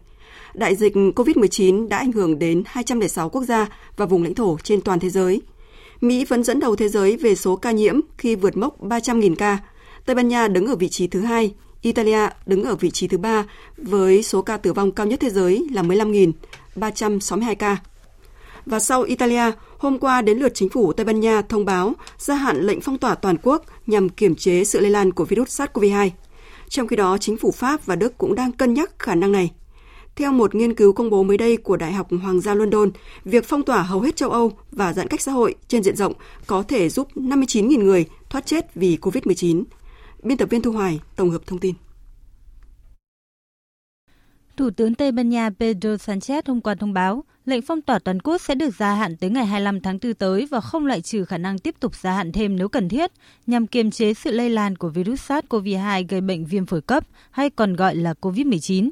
Đại 0.53 0.75
dịch 0.75 0.95
COVID-19 0.95 1.87
đã 1.87 1.97
ảnh 1.97 2.11
hưởng 2.11 2.39
đến 2.39 2.63
206 2.65 3.29
quốc 3.29 3.43
gia 3.43 3.67
và 3.97 4.05
vùng 4.05 4.23
lãnh 4.23 4.35
thổ 4.35 4.57
trên 4.63 4.81
toàn 4.81 4.99
thế 4.99 5.09
giới. 5.09 5.41
Mỹ 6.01 6.25
vẫn 6.25 6.43
dẫn 6.43 6.59
đầu 6.59 6.75
thế 6.75 6.89
giới 6.89 7.17
về 7.17 7.35
số 7.35 7.55
ca 7.55 7.71
nhiễm 7.71 7.99
khi 8.17 8.35
vượt 8.35 8.57
mốc 8.57 8.81
300.000 8.81 9.35
ca. 9.35 9.57
Tây 10.05 10.15
Ban 10.15 10.27
Nha 10.27 10.47
đứng 10.47 10.67
ở 10.67 10.75
vị 10.75 10.89
trí 10.89 11.07
thứ 11.07 11.21
hai, 11.21 11.53
Italia 11.81 12.29
đứng 12.45 12.63
ở 12.63 12.75
vị 12.75 12.91
trí 12.91 13.07
thứ 13.07 13.17
ba 13.17 13.45
với 13.77 14.23
số 14.23 14.41
ca 14.41 14.57
tử 14.57 14.73
vong 14.73 14.91
cao 14.91 15.05
nhất 15.05 15.19
thế 15.19 15.29
giới 15.29 15.67
là 15.71 15.81
15.362 15.81 17.55
ca. 17.55 17.77
Và 18.65 18.79
sau 18.79 19.01
Italia, 19.01 19.51
hôm 19.77 19.99
qua 19.99 20.21
đến 20.21 20.37
lượt 20.37 20.51
chính 20.55 20.69
phủ 20.69 20.93
Tây 20.93 21.05
Ban 21.05 21.19
Nha 21.19 21.41
thông 21.41 21.65
báo 21.65 21.93
gia 22.17 22.35
hạn 22.35 22.61
lệnh 22.61 22.81
phong 22.81 22.97
tỏa 22.97 23.15
toàn 23.15 23.35
quốc 23.43 23.65
nhằm 23.87 24.09
kiểm 24.09 24.35
chế 24.35 24.63
sự 24.63 24.79
lây 24.79 24.91
lan 24.91 25.11
của 25.11 25.25
virus 25.25 25.61
SARS-CoV-2. 25.61 26.09
Trong 26.69 26.87
khi 26.87 26.95
đó, 26.95 27.17
chính 27.17 27.37
phủ 27.37 27.51
Pháp 27.51 27.85
và 27.85 27.95
Đức 27.95 28.17
cũng 28.17 28.35
đang 28.35 28.51
cân 28.51 28.73
nhắc 28.73 28.99
khả 28.99 29.15
năng 29.15 29.31
này. 29.31 29.51
Theo 30.17 30.31
một 30.31 30.55
nghiên 30.55 30.75
cứu 30.75 30.93
công 30.93 31.09
bố 31.09 31.23
mới 31.23 31.37
đây 31.37 31.57
của 31.57 31.77
Đại 31.77 31.93
học 31.93 32.07
Hoàng 32.21 32.41
gia 32.41 32.53
London, 32.53 32.91
việc 33.25 33.45
phong 33.45 33.63
tỏa 33.63 33.81
hầu 33.81 34.01
hết 34.01 34.15
châu 34.15 34.29
Âu 34.29 34.51
và 34.71 34.93
giãn 34.93 35.07
cách 35.07 35.21
xã 35.21 35.31
hội 35.31 35.55
trên 35.67 35.83
diện 35.83 35.95
rộng 35.95 36.13
có 36.47 36.63
thể 36.63 36.89
giúp 36.89 37.07
59.000 37.15 37.83
người 37.83 38.05
thoát 38.29 38.45
chết 38.45 38.75
vì 38.75 38.97
COVID-19. 39.01 39.63
Biên 40.23 40.37
tập 40.37 40.49
viên 40.49 40.61
Thu 40.61 40.71
Hoài 40.71 40.99
tổng 41.15 41.29
hợp 41.29 41.41
thông 41.47 41.59
tin. 41.59 41.75
Thủ 44.57 44.69
tướng 44.69 44.95
Tây 44.95 45.11
Ban 45.11 45.29
Nha 45.29 45.49
Pedro 45.59 45.89
Sanchez 45.89 46.41
hôm 46.45 46.61
qua 46.61 46.75
thông 46.75 46.93
báo 46.93 47.23
lệnh 47.45 47.61
phong 47.61 47.81
tỏa 47.81 47.99
toàn 47.99 48.19
quốc 48.19 48.41
sẽ 48.41 48.55
được 48.55 48.75
gia 48.75 48.93
hạn 48.93 49.17
tới 49.17 49.29
ngày 49.29 49.45
25 49.45 49.81
tháng 49.81 49.99
4 50.03 50.13
tới 50.13 50.47
và 50.51 50.61
không 50.61 50.85
loại 50.85 51.01
trừ 51.01 51.25
khả 51.25 51.37
năng 51.37 51.59
tiếp 51.59 51.75
tục 51.79 51.95
gia 51.95 52.11
hạn 52.11 52.31
thêm 52.31 52.55
nếu 52.55 52.69
cần 52.69 52.89
thiết 52.89 53.11
nhằm 53.47 53.67
kiềm 53.67 53.91
chế 53.91 54.13
sự 54.13 54.31
lây 54.31 54.49
lan 54.49 54.75
của 54.75 54.89
virus 54.89 55.31
SARS-CoV-2 55.31 56.05
gây 56.09 56.21
bệnh 56.21 56.45
viêm 56.45 56.65
phổi 56.65 56.81
cấp 56.81 57.03
hay 57.31 57.49
còn 57.49 57.75
gọi 57.75 57.95
là 57.95 58.13
COVID-19. 58.21 58.89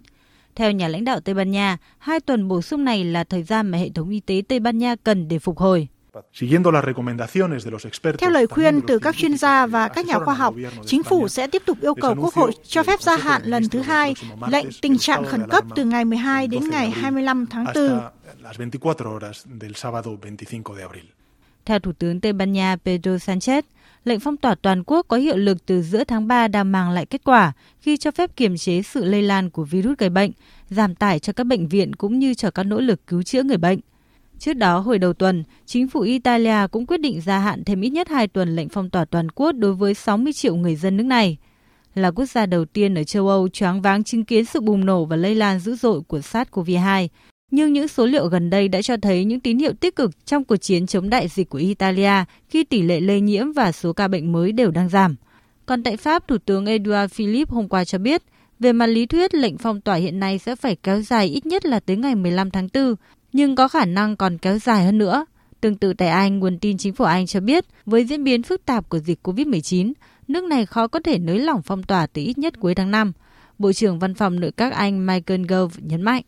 Theo 0.55 0.71
nhà 0.71 0.88
lãnh 0.88 1.03
đạo 1.03 1.19
Tây 1.19 1.35
Ban 1.35 1.51
Nha, 1.51 1.77
hai 1.97 2.19
tuần 2.19 2.47
bổ 2.47 2.62
sung 2.62 2.85
này 2.85 3.03
là 3.03 3.24
thời 3.24 3.43
gian 3.43 3.67
mà 3.67 3.77
hệ 3.77 3.89
thống 3.89 4.09
y 4.09 4.19
tế 4.19 4.41
Tây 4.47 4.59
Ban 4.59 4.77
Nha 4.77 4.95
cần 5.03 5.27
để 5.27 5.39
phục 5.39 5.57
hồi. 5.57 5.88
Theo 8.19 8.29
lời 8.29 8.47
khuyên 8.47 8.81
từ 8.88 9.00
các 9.00 9.15
chuyên 9.15 9.38
gia 9.38 9.65
và 9.65 9.88
các 9.88 10.05
nhà 10.05 10.19
khoa 10.19 10.33
học, 10.33 10.55
chính 10.85 11.03
phủ 11.03 11.27
sẽ 11.27 11.47
tiếp 11.47 11.62
tục 11.65 11.77
yêu 11.81 11.95
cầu 11.95 12.15
Quốc 12.21 12.33
hội 12.33 12.51
cho 12.63 12.83
phép 12.83 13.01
gia 13.01 13.17
hạn 13.17 13.41
lần 13.45 13.69
thứ 13.69 13.79
hai 13.79 14.13
lệnh 14.47 14.65
tình 14.81 14.97
trạng 14.97 15.25
khẩn 15.25 15.50
cấp 15.50 15.63
từ 15.75 15.85
ngày 15.85 16.05
12 16.05 16.47
đến 16.47 16.69
ngày 16.69 16.89
25 16.89 17.45
tháng 17.45 17.65
4. 17.75 18.00
Theo 21.65 21.79
Thủ 21.79 21.91
tướng 21.91 22.21
Tây 22.21 22.33
Ban 22.33 22.53
Nha 22.53 22.75
Pedro 22.85 23.12
Sanchez, 23.12 23.62
lệnh 24.05 24.19
phong 24.19 24.38
tỏa 24.38 24.55
toàn 24.55 24.83
quốc 24.83 25.05
có 25.07 25.17
hiệu 25.17 25.38
lực 25.38 25.65
từ 25.65 25.81
giữa 25.81 26.03
tháng 26.03 26.27
3 26.27 26.47
đang 26.47 26.71
mang 26.71 26.91
lại 26.91 27.05
kết 27.05 27.21
quả 27.24 27.53
khi 27.81 27.97
cho 27.97 28.12
phép 28.12 28.35
kiềm 28.35 28.57
chế 28.57 28.81
sự 28.81 29.05
lây 29.05 29.21
lan 29.21 29.50
của 29.50 29.63
virus 29.63 29.97
gây 29.97 30.09
bệnh, 30.09 30.31
giảm 30.69 30.95
tải 30.95 31.19
cho 31.19 31.33
các 31.33 31.43
bệnh 31.43 31.67
viện 31.67 31.93
cũng 31.93 32.19
như 32.19 32.33
cho 32.33 32.51
các 32.51 32.63
nỗ 32.63 32.79
lực 32.79 33.07
cứu 33.07 33.24
chữa 33.24 33.43
người 33.43 33.57
bệnh. 33.57 33.79
Trước 34.39 34.53
đó, 34.53 34.79
hồi 34.79 35.00
đầu 35.00 35.13
tuần, 35.13 35.43
chính 35.65 35.88
phủ 35.88 36.01
Italia 36.01 36.67
cũng 36.71 36.85
quyết 36.85 36.97
định 36.97 37.21
gia 37.21 37.39
hạn 37.39 37.63
thêm 37.63 37.81
ít 37.81 37.89
nhất 37.89 38.09
2 38.09 38.27
tuần 38.27 38.55
lệnh 38.55 38.69
phong 38.69 38.89
tỏa 38.89 39.05
toàn 39.05 39.31
quốc 39.31 39.51
đối 39.51 39.74
với 39.74 39.93
60 39.93 40.33
triệu 40.33 40.55
người 40.55 40.75
dân 40.75 40.97
nước 40.97 41.03
này. 41.03 41.38
Là 41.95 42.12
quốc 42.12 42.25
gia 42.25 42.45
đầu 42.45 42.65
tiên 42.65 42.95
ở 42.95 43.03
châu 43.03 43.27
Âu 43.29 43.50
choáng 43.50 43.81
váng 43.81 44.03
chứng 44.03 44.25
kiến 44.25 44.45
sự 44.45 44.62
bùng 44.62 44.85
nổ 44.85 45.05
và 45.05 45.15
lây 45.15 45.35
lan 45.35 45.59
dữ 45.59 45.75
dội 45.75 46.01
của 46.07 46.19
SARS-CoV-2, 46.19 47.07
nhưng 47.51 47.73
những 47.73 47.87
số 47.87 48.05
liệu 48.05 48.27
gần 48.27 48.49
đây 48.49 48.67
đã 48.67 48.81
cho 48.81 48.97
thấy 48.97 49.25
những 49.25 49.39
tín 49.39 49.59
hiệu 49.59 49.73
tích 49.73 49.95
cực 49.95 50.25
trong 50.25 50.43
cuộc 50.43 50.57
chiến 50.57 50.87
chống 50.87 51.09
đại 51.09 51.27
dịch 51.27 51.49
của 51.49 51.57
Italia 51.57 52.11
khi 52.49 52.63
tỷ 52.63 52.81
lệ 52.81 52.99
lây 52.99 53.21
nhiễm 53.21 53.51
và 53.51 53.71
số 53.71 53.93
ca 53.93 54.07
bệnh 54.07 54.31
mới 54.31 54.51
đều 54.51 54.71
đang 54.71 54.89
giảm. 54.89 55.15
Còn 55.65 55.83
tại 55.83 55.97
Pháp, 55.97 56.27
Thủ 56.27 56.37
tướng 56.37 56.65
Edouard 56.65 57.13
Philippe 57.13 57.53
hôm 57.53 57.69
qua 57.69 57.85
cho 57.85 57.97
biết, 57.97 58.23
về 58.59 58.73
mặt 58.73 58.87
lý 58.87 59.05
thuyết, 59.05 59.33
lệnh 59.33 59.57
phong 59.57 59.81
tỏa 59.81 59.95
hiện 59.95 60.19
nay 60.19 60.39
sẽ 60.39 60.55
phải 60.55 60.75
kéo 60.75 61.01
dài 61.01 61.27
ít 61.27 61.45
nhất 61.45 61.65
là 61.65 61.79
tới 61.79 61.97
ngày 61.97 62.15
15 62.15 62.51
tháng 62.51 62.67
4, 62.73 62.95
nhưng 63.33 63.55
có 63.55 63.67
khả 63.67 63.85
năng 63.85 64.17
còn 64.17 64.37
kéo 64.37 64.59
dài 64.59 64.85
hơn 64.85 64.97
nữa. 64.97 65.25
Tương 65.61 65.75
tự 65.75 65.93
tại 65.93 66.07
Anh, 66.07 66.39
nguồn 66.39 66.59
tin 66.59 66.77
chính 66.77 66.93
phủ 66.93 67.05
Anh 67.05 67.25
cho 67.25 67.39
biết, 67.39 67.65
với 67.85 68.05
diễn 68.05 68.23
biến 68.23 68.43
phức 68.43 68.65
tạp 68.65 68.89
của 68.89 68.99
dịch 68.99 69.19
COVID-19, 69.27 69.93
nước 70.27 70.43
này 70.43 70.65
khó 70.65 70.87
có 70.87 70.99
thể 70.99 71.17
nới 71.19 71.39
lỏng 71.39 71.61
phong 71.61 71.83
tỏa 71.83 72.07
tới 72.07 72.23
ít 72.23 72.37
nhất 72.37 72.59
cuối 72.59 72.75
tháng 72.75 72.91
5. 72.91 73.11
Bộ 73.59 73.73
trưởng 73.73 73.99
Văn 73.99 74.13
phòng 74.13 74.39
Nội 74.39 74.51
các 74.57 74.73
Anh 74.73 75.05
Michael 75.05 75.45
Gove 75.47 75.75
nhấn 75.81 76.01
mạnh. 76.01 76.23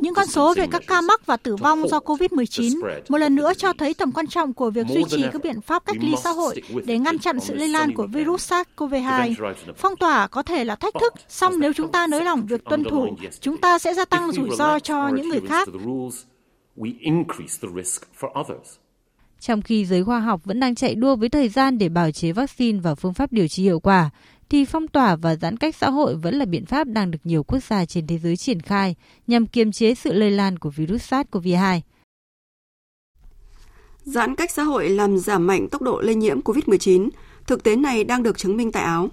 Những 0.00 0.14
con 0.14 0.26
số 0.26 0.54
về 0.54 0.66
các 0.70 0.82
ca 0.86 1.00
mắc 1.00 1.26
và 1.26 1.36
tử 1.36 1.56
vong 1.56 1.88
do 1.88 1.98
COVID-19 1.98 2.80
một 3.08 3.18
lần 3.18 3.34
nữa 3.34 3.52
cho 3.54 3.72
thấy 3.72 3.94
tầm 3.94 4.12
quan 4.12 4.26
trọng 4.26 4.52
của 4.52 4.70
việc 4.70 4.86
duy 4.86 5.02
trì 5.08 5.24
các 5.32 5.42
biện 5.42 5.60
pháp 5.60 5.84
cách 5.86 5.96
ly 6.00 6.14
xã 6.24 6.30
hội 6.30 6.62
để 6.84 6.98
ngăn 6.98 7.18
chặn 7.18 7.40
sự 7.40 7.54
lây 7.54 7.68
lan 7.68 7.94
của 7.94 8.06
virus 8.06 8.52
SARS-CoV-2. 8.52 9.52
Phong 9.76 9.96
tỏa 9.96 10.26
có 10.26 10.42
thể 10.42 10.64
là 10.64 10.76
thách 10.76 10.94
thức, 11.00 11.14
song 11.28 11.54
nếu 11.58 11.72
chúng 11.72 11.92
ta 11.92 12.06
nới 12.06 12.24
lỏng 12.24 12.46
việc 12.46 12.64
tuân 12.64 12.84
thủ, 12.84 13.16
chúng 13.40 13.56
ta 13.56 13.78
sẽ 13.78 13.94
gia 13.94 14.04
tăng 14.04 14.32
rủi 14.32 14.48
ro 14.56 14.78
cho 14.78 15.08
những 15.08 15.28
người 15.28 15.40
khác. 15.48 15.68
Trong 19.40 19.62
khi 19.62 19.84
giới 19.84 20.04
khoa 20.04 20.20
học 20.20 20.40
vẫn 20.44 20.60
đang 20.60 20.74
chạy 20.74 20.94
đua 20.94 21.16
với 21.16 21.28
thời 21.28 21.48
gian 21.48 21.78
để 21.78 21.88
bào 21.88 22.10
chế 22.10 22.32
vaccine 22.32 22.80
và 22.80 22.94
phương 22.94 23.14
pháp 23.14 23.32
điều 23.32 23.48
trị 23.48 23.62
hiệu 23.62 23.80
quả, 23.80 24.10
thì 24.50 24.64
phong 24.64 24.88
tỏa 24.88 25.16
và 25.16 25.36
giãn 25.36 25.56
cách 25.56 25.76
xã 25.76 25.90
hội 25.90 26.16
vẫn 26.16 26.34
là 26.34 26.44
biện 26.44 26.66
pháp 26.66 26.88
đang 26.88 27.10
được 27.10 27.18
nhiều 27.24 27.42
quốc 27.42 27.62
gia 27.70 27.84
trên 27.84 28.06
thế 28.06 28.18
giới 28.18 28.36
triển 28.36 28.60
khai 28.60 28.94
nhằm 29.26 29.46
kiềm 29.46 29.72
chế 29.72 29.94
sự 29.94 30.12
lây 30.12 30.30
lan 30.30 30.58
của 30.58 30.70
virus 30.70 31.12
SARS-CoV-2. 31.12 31.80
Giãn 34.04 34.34
cách 34.34 34.50
xã 34.50 34.62
hội 34.62 34.88
làm 34.88 35.18
giảm 35.18 35.46
mạnh 35.46 35.68
tốc 35.68 35.82
độ 35.82 36.00
lây 36.00 36.14
nhiễm 36.14 36.40
COVID-19. 36.40 37.08
Thực 37.46 37.62
tế 37.62 37.76
này 37.76 38.04
đang 38.04 38.22
được 38.22 38.38
chứng 38.38 38.56
minh 38.56 38.72
tại 38.72 38.82
Áo. 38.82 39.08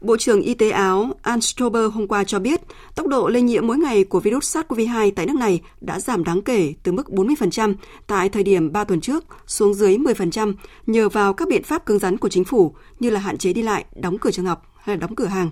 Bộ 0.00 0.16
trưởng 0.16 0.40
Y 0.40 0.54
tế 0.54 0.70
Áo 0.70 1.10
anstober 1.22 1.82
hôm 1.92 2.08
qua 2.08 2.24
cho 2.24 2.38
biết 2.38 2.60
tốc 2.94 3.06
độ 3.06 3.28
lây 3.28 3.42
nhiễm 3.42 3.66
mỗi 3.66 3.78
ngày 3.78 4.04
của 4.04 4.20
virus 4.20 4.56
SARS-CoV-2 4.56 5.10
tại 5.16 5.26
nước 5.26 5.36
này 5.36 5.60
đã 5.80 6.00
giảm 6.00 6.24
đáng 6.24 6.42
kể 6.42 6.74
từ 6.82 6.92
mức 6.92 7.08
40% 7.08 7.74
tại 8.06 8.28
thời 8.28 8.42
điểm 8.42 8.72
3 8.72 8.84
tuần 8.84 9.00
trước 9.00 9.24
xuống 9.46 9.74
dưới 9.74 9.98
10% 9.98 10.52
nhờ 10.86 11.08
vào 11.08 11.32
các 11.32 11.48
biện 11.48 11.62
pháp 11.62 11.86
cứng 11.86 11.98
rắn 11.98 12.18
của 12.18 12.28
chính 12.28 12.44
phủ 12.44 12.74
như 13.00 13.10
là 13.10 13.20
hạn 13.20 13.38
chế 13.38 13.52
đi 13.52 13.62
lại, 13.62 13.84
đóng 13.96 14.18
cửa 14.18 14.30
trường 14.30 14.46
học 14.46 14.77
hay 14.88 14.96
là 14.96 15.00
đóng 15.00 15.14
cửa 15.14 15.26
hàng. 15.26 15.50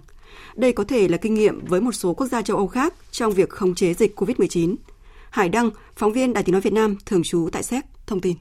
Đây 0.54 0.72
có 0.72 0.84
thể 0.84 1.08
là 1.08 1.16
kinh 1.16 1.34
nghiệm 1.34 1.64
với 1.64 1.80
một 1.80 1.92
số 1.92 2.14
quốc 2.14 2.26
gia 2.26 2.42
châu 2.42 2.56
Âu 2.56 2.66
khác 2.66 2.94
trong 3.10 3.32
việc 3.32 3.50
khống 3.50 3.74
chế 3.74 3.94
dịch 3.94 4.20
COVID-19. 4.20 4.76
Hải 5.30 5.48
Đăng, 5.48 5.70
phóng 5.96 6.12
viên 6.12 6.32
Đài 6.32 6.44
tiếng 6.44 6.52
nói 6.52 6.60
Việt 6.60 6.72
Nam 6.72 6.96
thường 7.06 7.22
trú 7.22 7.48
tại 7.52 7.62
Séc, 7.62 7.84
thông 8.06 8.20
tin. 8.20 8.36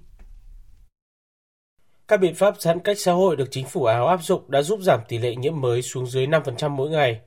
Các 2.07 2.17
biện 2.17 2.35
pháp 2.35 2.61
giãn 2.61 2.79
cách 2.79 2.99
xã 2.99 3.11
hội 3.11 3.35
được 3.35 3.47
chính 3.51 3.67
phủ 3.67 3.83
Áo 3.83 4.07
áp 4.07 4.23
dụng 4.23 4.41
đã 4.47 4.61
giúp 4.61 4.79
giảm 4.81 4.99
tỷ 5.07 5.17
lệ 5.17 5.35
nhiễm 5.35 5.61
mới 5.61 5.81
xuống 5.81 6.07
dưới 6.07 6.27
5% 6.27 6.69
mỗi 6.69 6.89
ngày. 6.89 7.19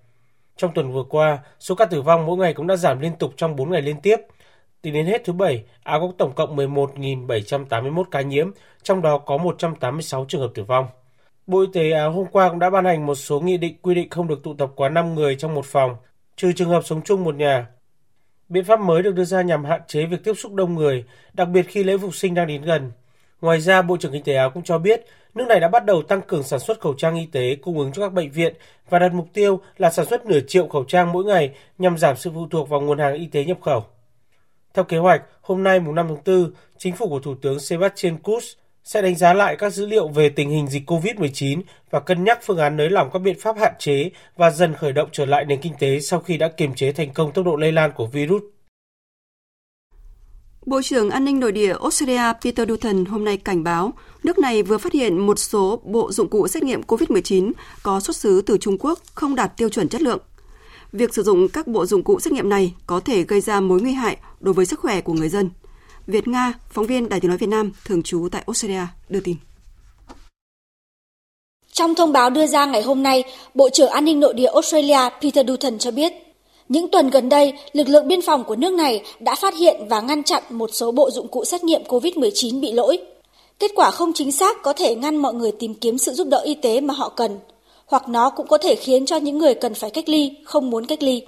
Trong 0.56 0.70
tuần 0.74 0.92
vừa 0.92 1.04
qua, 1.08 1.38
số 1.60 1.74
ca 1.74 1.84
tử 1.84 2.02
vong 2.02 2.26
mỗi 2.26 2.36
ngày 2.36 2.54
cũng 2.54 2.66
đã 2.66 2.76
giảm 2.76 3.00
liên 3.00 3.12
tục 3.18 3.32
trong 3.36 3.56
4 3.56 3.70
ngày 3.70 3.82
liên 3.82 4.00
tiếp. 4.00 4.16
Tính 4.82 4.94
đến 4.94 5.06
hết 5.06 5.24
thứ 5.24 5.32
Bảy, 5.32 5.64
Áo 5.82 6.00
có 6.00 6.12
tổng 6.18 6.34
cộng 6.34 6.56
11.781 6.56 8.04
ca 8.10 8.20
nhiễm, 8.20 8.50
trong 8.82 9.02
đó 9.02 9.18
có 9.18 9.36
186 9.36 10.24
trường 10.28 10.40
hợp 10.40 10.50
tử 10.54 10.64
vong. 10.64 10.86
Bộ 11.48 11.60
Y 11.60 11.66
tế 11.72 11.90
Áo 11.90 12.12
hôm 12.12 12.26
qua 12.32 12.48
cũng 12.48 12.58
đã 12.58 12.70
ban 12.70 12.84
hành 12.84 13.06
một 13.06 13.14
số 13.14 13.40
nghị 13.40 13.56
định 13.56 13.76
quy 13.82 13.94
định 13.94 14.10
không 14.10 14.28
được 14.28 14.42
tụ 14.42 14.54
tập 14.54 14.70
quá 14.76 14.88
5 14.88 15.14
người 15.14 15.36
trong 15.36 15.54
một 15.54 15.64
phòng, 15.64 15.96
trừ 16.36 16.52
trường 16.52 16.68
hợp 16.68 16.84
sống 16.84 17.02
chung 17.04 17.24
một 17.24 17.34
nhà. 17.34 17.66
Biện 18.48 18.64
pháp 18.64 18.80
mới 18.80 19.02
được 19.02 19.14
đưa 19.14 19.24
ra 19.24 19.42
nhằm 19.42 19.64
hạn 19.64 19.80
chế 19.86 20.06
việc 20.06 20.24
tiếp 20.24 20.34
xúc 20.34 20.54
đông 20.54 20.74
người, 20.74 21.04
đặc 21.32 21.48
biệt 21.48 21.62
khi 21.62 21.84
lễ 21.84 21.98
phục 21.98 22.14
sinh 22.14 22.34
đang 22.34 22.46
đến 22.46 22.62
gần. 22.62 22.92
Ngoài 23.40 23.60
ra, 23.60 23.82
Bộ 23.82 23.96
trưởng 23.96 24.12
Kinh 24.12 24.24
tế 24.24 24.34
Áo 24.34 24.50
cũng 24.50 24.62
cho 24.62 24.78
biết 24.78 25.04
nước 25.34 25.44
này 25.48 25.60
đã 25.60 25.68
bắt 25.68 25.84
đầu 25.84 26.02
tăng 26.02 26.22
cường 26.22 26.42
sản 26.42 26.60
xuất 26.60 26.80
khẩu 26.80 26.94
trang 26.94 27.16
y 27.16 27.26
tế 27.26 27.56
cung 27.62 27.78
ứng 27.78 27.92
cho 27.92 28.02
các 28.02 28.12
bệnh 28.12 28.30
viện 28.30 28.54
và 28.90 28.98
đặt 28.98 29.14
mục 29.14 29.28
tiêu 29.32 29.60
là 29.76 29.90
sản 29.90 30.06
xuất 30.06 30.26
nửa 30.26 30.40
triệu 30.46 30.68
khẩu 30.68 30.84
trang 30.84 31.12
mỗi 31.12 31.24
ngày 31.24 31.54
nhằm 31.78 31.98
giảm 31.98 32.16
sự 32.16 32.30
phụ 32.34 32.46
thuộc 32.50 32.68
vào 32.68 32.80
nguồn 32.80 32.98
hàng 32.98 33.14
y 33.14 33.26
tế 33.26 33.44
nhập 33.44 33.58
khẩu. 33.62 33.84
Theo 34.74 34.84
kế 34.84 34.98
hoạch, 34.98 35.22
hôm 35.40 35.62
nay 35.62 35.80
mùng 35.80 35.94
5 35.94 36.08
tháng 36.08 36.22
4, 36.26 36.52
chính 36.78 36.96
phủ 36.96 37.08
của 37.08 37.20
Thủ 37.20 37.34
tướng 37.34 37.60
Sebastian 37.60 38.16
Kurz 38.22 38.54
sẽ 38.88 39.02
đánh 39.02 39.16
giá 39.16 39.34
lại 39.34 39.56
các 39.56 39.72
dữ 39.72 39.86
liệu 39.86 40.08
về 40.08 40.28
tình 40.28 40.50
hình 40.50 40.66
dịch 40.68 40.90
COVID-19 40.90 41.60
và 41.90 42.00
cân 42.00 42.24
nhắc 42.24 42.38
phương 42.42 42.58
án 42.58 42.76
nới 42.76 42.90
lỏng 42.90 43.10
các 43.12 43.18
biện 43.18 43.36
pháp 43.40 43.56
hạn 43.58 43.72
chế 43.78 44.10
và 44.36 44.50
dần 44.50 44.74
khởi 44.74 44.92
động 44.92 45.08
trở 45.12 45.24
lại 45.26 45.44
nền 45.44 45.60
kinh 45.60 45.72
tế 45.78 46.00
sau 46.00 46.20
khi 46.20 46.36
đã 46.36 46.48
kiềm 46.48 46.74
chế 46.74 46.92
thành 46.92 47.12
công 47.12 47.32
tốc 47.32 47.44
độ 47.44 47.56
lây 47.56 47.72
lan 47.72 47.90
của 47.96 48.06
virus 48.06 48.42
Bộ 50.66 50.82
trưởng 50.82 51.10
An 51.10 51.24
ninh 51.24 51.40
nội 51.40 51.52
địa 51.52 51.74
Australia 51.80 52.32
Peter 52.44 52.68
Dutton 52.68 53.04
hôm 53.04 53.24
nay 53.24 53.36
cảnh 53.36 53.64
báo 53.64 53.92
nước 54.22 54.38
này 54.38 54.62
vừa 54.62 54.78
phát 54.78 54.92
hiện 54.92 55.18
một 55.18 55.38
số 55.38 55.80
bộ 55.84 56.12
dụng 56.12 56.28
cụ 56.28 56.48
xét 56.48 56.62
nghiệm 56.62 56.82
COVID-19 56.82 57.52
có 57.82 58.00
xuất 58.00 58.16
xứ 58.16 58.42
từ 58.46 58.58
Trung 58.58 58.78
Quốc 58.78 58.98
không 59.14 59.34
đạt 59.34 59.56
tiêu 59.56 59.68
chuẩn 59.68 59.88
chất 59.88 60.02
lượng. 60.02 60.20
Việc 60.92 61.14
sử 61.14 61.22
dụng 61.22 61.48
các 61.48 61.66
bộ 61.66 61.86
dụng 61.86 62.04
cụ 62.04 62.20
xét 62.20 62.32
nghiệm 62.32 62.48
này 62.48 62.74
có 62.86 63.00
thể 63.00 63.22
gây 63.22 63.40
ra 63.40 63.60
mối 63.60 63.80
nguy 63.80 63.92
hại 63.92 64.16
đối 64.40 64.54
với 64.54 64.66
sức 64.66 64.80
khỏe 64.80 65.00
của 65.00 65.12
người 65.12 65.28
dân. 65.28 65.50
Việt 66.08 66.28
Nga, 66.28 66.52
phóng 66.70 66.86
viên 66.86 67.08
Đài 67.08 67.20
tiếng 67.20 67.28
nói 67.28 67.38
Việt 67.38 67.48
Nam 67.48 67.72
thường 67.84 68.02
trú 68.02 68.28
tại 68.32 68.42
Australia 68.46 68.86
đưa 69.08 69.20
tin. 69.20 69.36
Trong 71.72 71.94
thông 71.94 72.12
báo 72.12 72.30
đưa 72.30 72.46
ra 72.46 72.64
ngày 72.64 72.82
hôm 72.82 73.02
nay, 73.02 73.24
Bộ 73.54 73.68
trưởng 73.70 73.90
An 73.90 74.04
ninh 74.04 74.20
nội 74.20 74.34
địa 74.34 74.50
Australia 74.54 74.98
Peter 75.22 75.48
Dutton 75.48 75.78
cho 75.78 75.90
biết 75.90 76.12
những 76.68 76.90
tuần 76.90 77.10
gần 77.10 77.28
đây, 77.28 77.52
lực 77.72 77.88
lượng 77.88 78.08
biên 78.08 78.22
phòng 78.22 78.44
của 78.44 78.56
nước 78.56 78.72
này 78.72 79.02
đã 79.20 79.34
phát 79.34 79.54
hiện 79.56 79.80
và 79.88 80.00
ngăn 80.00 80.22
chặn 80.22 80.42
một 80.50 80.70
số 80.72 80.92
bộ 80.92 81.10
dụng 81.10 81.28
cụ 81.28 81.44
xét 81.44 81.64
nghiệm 81.64 81.82
COVID-19 81.82 82.60
bị 82.60 82.72
lỗi. 82.72 82.98
Kết 83.58 83.70
quả 83.76 83.90
không 83.90 84.12
chính 84.12 84.32
xác 84.32 84.62
có 84.62 84.72
thể 84.72 84.94
ngăn 84.94 85.16
mọi 85.16 85.34
người 85.34 85.52
tìm 85.52 85.74
kiếm 85.74 85.98
sự 85.98 86.12
giúp 86.12 86.28
đỡ 86.30 86.40
y 86.44 86.54
tế 86.54 86.80
mà 86.80 86.94
họ 86.94 87.08
cần, 87.08 87.38
hoặc 87.86 88.08
nó 88.08 88.30
cũng 88.30 88.46
có 88.46 88.58
thể 88.58 88.74
khiến 88.74 89.06
cho 89.06 89.16
những 89.16 89.38
người 89.38 89.54
cần 89.54 89.74
phải 89.74 89.90
cách 89.90 90.08
ly 90.08 90.30
không 90.44 90.70
muốn 90.70 90.86
cách 90.86 91.02
ly. 91.02 91.22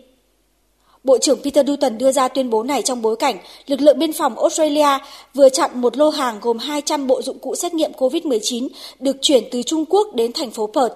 Bộ 1.05 1.19
trưởng 1.19 1.39
Peter 1.43 1.67
Dutton 1.67 1.99
đưa 1.99 2.13
ra 2.13 2.29
tuyên 2.29 2.51
bố 2.51 2.63
này 2.63 2.83
trong 2.83 3.03
bối 3.03 3.17
cảnh 3.17 3.39
lực 3.67 3.81
lượng 3.81 3.99
biên 3.99 4.13
phòng 4.13 4.39
Australia 4.39 4.99
vừa 5.35 5.49
chặn 5.49 5.71
một 5.75 5.97
lô 5.97 6.11
hàng 6.11 6.39
gồm 6.41 6.59
200 6.59 7.07
bộ 7.07 7.23
dụng 7.23 7.39
cụ 7.39 7.55
xét 7.55 7.75
nghiệm 7.75 7.93
COVID-19 7.93 8.69
được 8.99 9.17
chuyển 9.23 9.45
từ 9.51 9.63
Trung 9.63 9.85
Quốc 9.89 10.15
đến 10.15 10.33
thành 10.33 10.51
phố 10.51 10.67
Perth. 10.67 10.95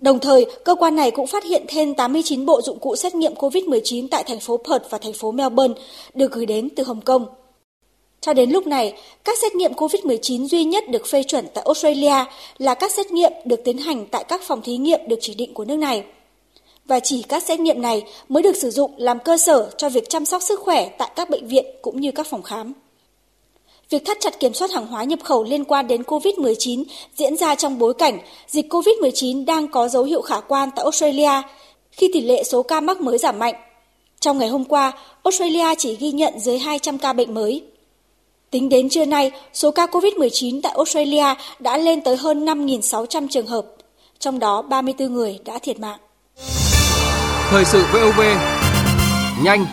Đồng 0.00 0.18
thời, 0.18 0.46
cơ 0.64 0.74
quan 0.74 0.96
này 0.96 1.10
cũng 1.10 1.26
phát 1.26 1.44
hiện 1.44 1.64
thêm 1.68 1.94
89 1.94 2.46
bộ 2.46 2.62
dụng 2.62 2.78
cụ 2.78 2.96
xét 2.96 3.14
nghiệm 3.14 3.34
COVID-19 3.34 4.08
tại 4.10 4.24
thành 4.24 4.40
phố 4.40 4.56
Perth 4.56 4.90
và 4.90 4.98
thành 4.98 5.12
phố 5.12 5.32
Melbourne 5.32 5.74
được 6.14 6.32
gửi 6.32 6.46
đến 6.46 6.68
từ 6.76 6.84
Hồng 6.84 7.00
Kông. 7.00 7.26
Cho 8.20 8.32
đến 8.32 8.50
lúc 8.50 8.66
này, 8.66 8.94
các 9.24 9.38
xét 9.38 9.54
nghiệm 9.54 9.72
COVID-19 9.72 10.46
duy 10.46 10.64
nhất 10.64 10.84
được 10.90 11.06
phê 11.06 11.22
chuẩn 11.22 11.46
tại 11.54 11.64
Australia 11.64 12.24
là 12.58 12.74
các 12.74 12.92
xét 12.92 13.10
nghiệm 13.10 13.32
được 13.44 13.60
tiến 13.64 13.78
hành 13.78 14.06
tại 14.06 14.24
các 14.28 14.42
phòng 14.42 14.62
thí 14.62 14.76
nghiệm 14.76 15.00
được 15.08 15.18
chỉ 15.20 15.34
định 15.34 15.54
của 15.54 15.64
nước 15.64 15.76
này. 15.76 16.04
Và 16.90 17.00
chỉ 17.00 17.22
các 17.22 17.42
xét 17.42 17.60
nghiệm 17.60 17.82
này 17.82 18.02
mới 18.28 18.42
được 18.42 18.56
sử 18.56 18.70
dụng 18.70 18.90
làm 18.96 19.18
cơ 19.18 19.38
sở 19.38 19.70
cho 19.76 19.88
việc 19.88 20.08
chăm 20.08 20.24
sóc 20.24 20.42
sức 20.42 20.60
khỏe 20.60 20.88
tại 20.98 21.10
các 21.16 21.30
bệnh 21.30 21.48
viện 21.48 21.64
cũng 21.82 22.00
như 22.00 22.12
các 22.12 22.26
phòng 22.26 22.42
khám. 22.42 22.72
Việc 23.90 24.04
thắt 24.04 24.16
chặt 24.20 24.40
kiểm 24.40 24.54
soát 24.54 24.70
hàng 24.70 24.86
hóa 24.86 25.04
nhập 25.04 25.18
khẩu 25.24 25.44
liên 25.44 25.64
quan 25.64 25.86
đến 25.86 26.02
COVID-19 26.02 26.84
diễn 27.14 27.36
ra 27.36 27.54
trong 27.54 27.78
bối 27.78 27.94
cảnh 27.94 28.18
dịch 28.46 28.72
COVID-19 28.72 29.44
đang 29.44 29.68
có 29.68 29.88
dấu 29.88 30.04
hiệu 30.04 30.22
khả 30.22 30.40
quan 30.40 30.70
tại 30.76 30.82
Australia 30.82 31.30
khi 31.90 32.10
tỷ 32.12 32.20
lệ 32.20 32.42
số 32.42 32.62
ca 32.62 32.80
mắc 32.80 33.00
mới 33.00 33.18
giảm 33.18 33.38
mạnh. 33.38 33.54
Trong 34.20 34.38
ngày 34.38 34.48
hôm 34.48 34.64
qua, 34.64 34.92
Australia 35.22 35.74
chỉ 35.78 35.96
ghi 35.96 36.12
nhận 36.12 36.40
dưới 36.40 36.58
200 36.58 36.98
ca 36.98 37.12
bệnh 37.12 37.34
mới. 37.34 37.64
Tính 38.50 38.68
đến 38.68 38.88
trưa 38.88 39.04
nay, 39.04 39.30
số 39.52 39.70
ca 39.70 39.86
COVID-19 39.86 40.60
tại 40.62 40.72
Australia 40.76 41.34
đã 41.58 41.76
lên 41.76 42.00
tới 42.00 42.16
hơn 42.16 42.44
5.600 42.44 43.28
trường 43.30 43.46
hợp, 43.46 43.66
trong 44.18 44.38
đó 44.38 44.62
34 44.62 45.12
người 45.12 45.38
đã 45.44 45.58
thiệt 45.58 45.78
mạng. 45.78 45.98
Thời 47.50 47.64
sự 47.64 47.82
VOV, 47.92 48.20
nhanh, 49.44 49.64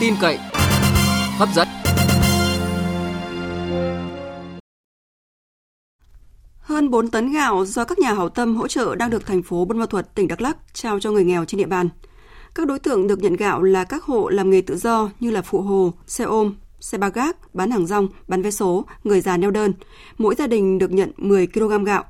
tin 0.00 0.14
cậy, 0.20 0.38
hấp 1.38 1.48
dẫn. 1.54 1.68
Hơn 6.58 6.90
4 6.90 7.10
tấn 7.10 7.32
gạo 7.32 7.64
do 7.64 7.84
các 7.84 7.98
nhà 7.98 8.12
hảo 8.12 8.28
tâm 8.28 8.56
hỗ 8.56 8.68
trợ 8.68 8.94
đang 8.94 9.10
được 9.10 9.26
thành 9.26 9.42
phố 9.42 9.64
Buôn 9.64 9.78
Ma 9.78 9.86
Thuột, 9.86 10.04
tỉnh 10.14 10.28
Đắk 10.28 10.40
Lắk 10.40 10.56
trao 10.72 11.00
cho 11.00 11.10
người 11.10 11.24
nghèo 11.24 11.44
trên 11.44 11.58
địa 11.58 11.66
bàn. 11.66 11.88
Các 12.54 12.66
đối 12.66 12.78
tượng 12.78 13.06
được 13.06 13.18
nhận 13.22 13.36
gạo 13.36 13.62
là 13.62 13.84
các 13.84 14.04
hộ 14.04 14.28
làm 14.28 14.50
nghề 14.50 14.60
tự 14.60 14.76
do 14.76 15.10
như 15.20 15.30
là 15.30 15.42
phụ 15.42 15.60
hồ, 15.60 15.92
xe 16.06 16.24
ôm, 16.24 16.54
xe 16.80 16.98
ba 16.98 17.08
gác, 17.08 17.54
bán 17.54 17.70
hàng 17.70 17.86
rong, 17.86 18.08
bán 18.28 18.42
vé 18.42 18.50
số, 18.50 18.84
người 19.04 19.20
già 19.20 19.36
neo 19.36 19.50
đơn. 19.50 19.72
Mỗi 20.18 20.34
gia 20.34 20.46
đình 20.46 20.78
được 20.78 20.92
nhận 20.92 21.12
10 21.16 21.46
kg 21.46 21.84
gạo. 21.84 22.04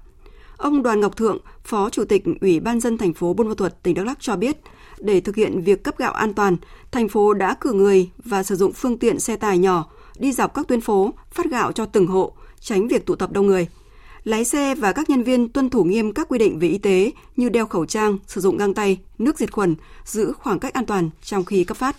Ông 0.62 0.82
Đoàn 0.82 1.00
Ngọc 1.00 1.16
Thượng, 1.16 1.38
Phó 1.64 1.90
Chủ 1.90 2.04
tịch 2.04 2.24
Ủy 2.40 2.60
ban 2.60 2.80
dân 2.80 2.98
thành 2.98 3.12
phố 3.12 3.34
Buôn 3.34 3.48
Ma 3.48 3.54
Thuột, 3.56 3.72
tỉnh 3.82 3.94
Đắk 3.94 4.06
Lắk 4.06 4.18
cho 4.20 4.36
biết, 4.36 4.56
để 4.98 5.20
thực 5.20 5.36
hiện 5.36 5.62
việc 5.62 5.84
cấp 5.84 5.98
gạo 5.98 6.12
an 6.12 6.34
toàn, 6.34 6.56
thành 6.90 7.08
phố 7.08 7.34
đã 7.34 7.54
cử 7.60 7.72
người 7.72 8.10
và 8.24 8.42
sử 8.42 8.56
dụng 8.56 8.72
phương 8.72 8.98
tiện 8.98 9.20
xe 9.20 9.36
tải 9.36 9.58
nhỏ 9.58 9.90
đi 10.18 10.32
dọc 10.32 10.54
các 10.54 10.68
tuyến 10.68 10.80
phố 10.80 11.14
phát 11.30 11.46
gạo 11.50 11.72
cho 11.72 11.86
từng 11.86 12.06
hộ, 12.06 12.32
tránh 12.60 12.88
việc 12.88 13.06
tụ 13.06 13.14
tập 13.14 13.32
đông 13.32 13.46
người– 13.46 13.68
lái 14.24 14.44
xe 14.44 14.74
và 14.74 14.92
các 14.92 15.10
nhân 15.10 15.22
viên 15.22 15.48
tuân 15.48 15.70
thủ 15.70 15.84
nghiêm 15.84 16.12
các 16.12 16.28
quy 16.28 16.38
định 16.38 16.58
về 16.58 16.68
y 16.68 16.78
tế 16.78 17.10
như 17.36 17.48
đeo 17.48 17.66
khẩu 17.66 17.86
trang, 17.86 18.18
sử 18.26 18.40
dụng 18.40 18.56
găng 18.56 18.74
tay, 18.74 18.98
nước 19.18 19.38
diệt 19.38 19.52
khuẩn, 19.52 19.74
giữ 20.04 20.32
khoảng 20.32 20.58
cách 20.58 20.74
an 20.74 20.86
toàn 20.86 21.10
trong 21.22 21.44
khi 21.44 21.64
cấp 21.64 21.76
phát. 21.76 21.96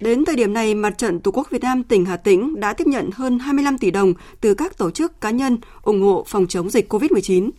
Đến 0.00 0.24
thời 0.24 0.36
điểm 0.36 0.52
này, 0.52 0.74
Mặt 0.74 0.98
trận 0.98 1.20
Tổ 1.20 1.30
quốc 1.30 1.50
Việt 1.50 1.62
Nam 1.62 1.82
tỉnh 1.82 2.04
Hà 2.04 2.16
Tĩnh 2.16 2.60
đã 2.60 2.72
tiếp 2.72 2.86
nhận 2.86 3.10
hơn 3.14 3.38
25 3.38 3.78
tỷ 3.78 3.90
đồng 3.90 4.14
từ 4.40 4.54
các 4.54 4.78
tổ 4.78 4.90
chức 4.90 5.20
cá 5.20 5.30
nhân 5.30 5.58
ủng 5.82 6.02
hộ 6.02 6.24
phòng 6.26 6.46
chống 6.46 6.70
dịch 6.70 6.92
COVID-19. 6.92 7.50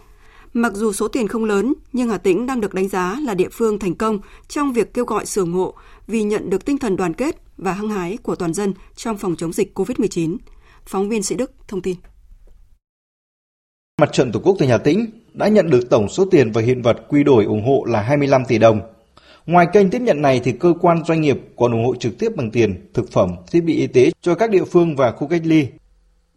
Mặc 0.54 0.74
dù 0.76 0.94
số 0.94 1.08
tiền 1.08 1.28
không 1.28 1.46
lớn, 1.46 1.74
nhưng 1.94 2.10
Hà 2.10 2.18
Tĩnh 2.18 2.46
đang 2.46 2.62
được 2.62 2.74
đánh 2.74 2.88
giá 2.88 3.20
là 3.26 3.34
địa 3.34 3.50
phương 3.52 3.80
thành 3.80 3.96
công 3.96 4.20
trong 4.48 4.74
việc 4.74 4.94
kêu 4.94 5.06
gọi 5.06 5.26
sự 5.26 5.42
ủng 5.42 5.54
hộ 5.54 5.74
vì 6.08 6.24
nhận 6.24 6.50
được 6.50 6.66
tinh 6.66 6.78
thần 6.78 6.96
đoàn 6.96 7.14
kết 7.14 7.42
và 7.58 7.74
hăng 7.74 7.90
hái 7.90 8.18
của 8.18 8.36
toàn 8.36 8.54
dân 8.54 8.74
trong 8.96 9.18
phòng 9.18 9.36
chống 9.36 9.54
dịch 9.54 9.80
COVID-19. 9.80 10.38
Phóng 10.86 11.10
viên 11.10 11.24
Sĩ 11.24 11.36
Đức 11.36 11.52
thông 11.68 11.82
tin. 11.82 11.96
Mặt 14.02 14.10
trận 14.14 14.32
Tổ 14.32 14.40
quốc 14.40 14.56
tỉnh 14.60 14.70
Hà 14.70 14.78
Tĩnh 14.78 15.06
đã 15.34 15.48
nhận 15.48 15.70
được 15.70 15.90
tổng 15.90 16.10
số 16.10 16.26
tiền 16.32 16.52
và 16.52 16.62
hiện 16.62 16.82
vật 16.82 16.98
quy 17.10 17.24
đổi 17.24 17.46
ủng 17.46 17.66
hộ 17.66 17.86
là 17.88 18.02
25 18.02 18.46
tỷ 18.48 18.58
đồng. 18.58 18.97
Ngoài 19.48 19.68
kênh 19.74 19.90
tiếp 19.90 20.02
nhận 20.02 20.22
này 20.22 20.42
thì 20.44 20.52
cơ 20.52 20.74
quan 20.82 21.04
doanh 21.06 21.22
nghiệp 21.22 21.38
còn 21.56 21.72
ủng 21.72 21.86
hộ 21.86 21.96
trực 21.96 22.20
tiếp 22.20 22.32
bằng 22.36 22.52
tiền, 22.52 22.90
thực 22.94 23.12
phẩm, 23.12 23.36
thiết 23.52 23.62
bị 23.62 23.76
y 23.76 23.88
tế 23.88 24.12
cho 24.22 24.36
các 24.36 24.50
địa 24.50 24.64
phương 24.64 24.96
và 24.96 25.12
khu 25.12 25.28
cách 25.28 25.42
ly. 25.44 25.68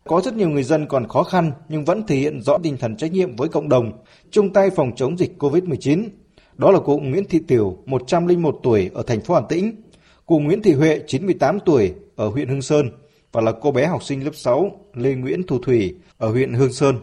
Có 0.05 0.21
rất 0.21 0.35
nhiều 0.35 0.49
người 0.49 0.63
dân 0.63 0.87
còn 0.87 1.09
khó 1.09 1.23
khăn 1.23 1.53
nhưng 1.69 1.85
vẫn 1.85 2.07
thể 2.07 2.17
hiện 2.17 2.43
rõ 2.43 2.59
tinh 2.63 2.77
thần 2.77 2.97
trách 2.97 3.13
nhiệm 3.13 3.37
với 3.37 3.49
cộng 3.49 3.69
đồng, 3.69 3.93
chung 4.31 4.53
tay 4.53 4.71
phòng 4.71 4.93
chống 4.97 5.19
dịch 5.19 5.33
COVID-19. 5.39 6.09
Đó 6.57 6.71
là 6.71 6.79
cụ 6.79 6.99
Nguyễn 6.99 7.25
Thị 7.25 7.41
Tiểu, 7.49 7.79
101 7.87 8.61
tuổi 8.63 8.91
ở 8.95 9.03
thành 9.03 9.21
phố 9.21 9.35
Hà 9.35 9.41
Tĩnh, 9.49 9.83
cụ 10.27 10.39
Nguyễn 10.39 10.63
Thị 10.63 10.73
Huệ, 10.73 11.01
98 11.07 11.59
tuổi 11.61 11.95
ở 12.17 12.29
huyện 12.29 12.49
Hương 12.49 12.63
Sơn 12.63 12.91
và 13.33 13.41
là 13.41 13.53
cô 13.61 13.73
bé 13.73 13.87
học 13.87 14.03
sinh 14.03 14.25
lớp 14.25 14.35
6 14.35 14.81
Lê 14.95 15.15
Nguyễn 15.15 15.43
Thu 15.47 15.59
Thủy 15.59 15.95
ở 16.19 16.31
huyện 16.31 16.55
Hương 16.55 16.73
Sơn. 16.73 16.97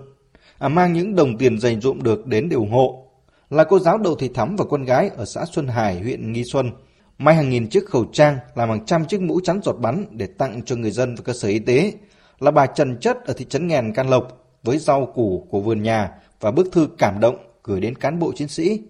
À, 0.58 0.68
mang 0.68 0.94
những 0.94 1.16
đồng 1.16 1.38
tiền 1.38 1.60
dành 1.60 1.82
dụm 1.82 2.02
được 2.02 2.28
đến 2.28 2.50
để 2.50 2.56
ủng 2.56 2.72
hộ. 2.72 3.07
Là 3.50 3.64
cô 3.64 3.80
giáo 3.80 3.98
Đậu 3.98 4.16
Thị 4.16 4.30
Thắm 4.34 4.56
và 4.56 4.66
con 4.66 4.84
gái 4.84 5.10
ở 5.18 5.26
xã 5.26 5.46
Xuân 5.46 5.68
Hải, 5.68 6.00
huyện 6.00 6.34
Nghi 6.34 6.44
Xuân. 6.44 6.72
May 7.18 7.36
hàng 7.36 7.50
nghìn 7.50 7.70
chiếc 7.70 7.86
khẩu 7.86 8.06
trang, 8.06 8.38
làm 8.56 8.70
hàng 8.70 8.86
trăm 8.86 9.06
chiếc 9.06 9.22
mũ 9.22 9.40
chắn 9.44 9.60
giọt 9.64 9.74
bắn 9.74 10.06
để 10.12 10.28
tặng 10.28 10.62
cho 10.66 10.76
người 10.76 10.92
dân 10.92 11.16
và 11.16 11.22
cơ 11.26 11.34
sở 11.34 11.48
y 11.48 11.60
tế. 11.60 11.94
Là 12.40 12.52
bà 12.52 12.66
Trần 12.66 12.98
Chất 13.00 13.26
ở 13.26 13.34
thị 13.34 13.46
trấn 13.50 13.68
Nghèn 13.68 13.94
Can 13.94 14.10
Lộc 14.10 14.46
với 14.64 14.78
rau 14.78 15.06
củ 15.06 15.48
của 15.50 15.60
vườn 15.60 15.84
nhà 15.84 16.12
và 16.40 16.52
bức 16.52 16.72
thư 16.72 16.88
cảm 16.98 17.20
động 17.20 17.38
gửi 17.64 17.82
đến 17.82 17.96
cán 17.96 18.20
bộ 18.20 18.32
chiến 18.36 18.48
sĩ. 18.48 18.82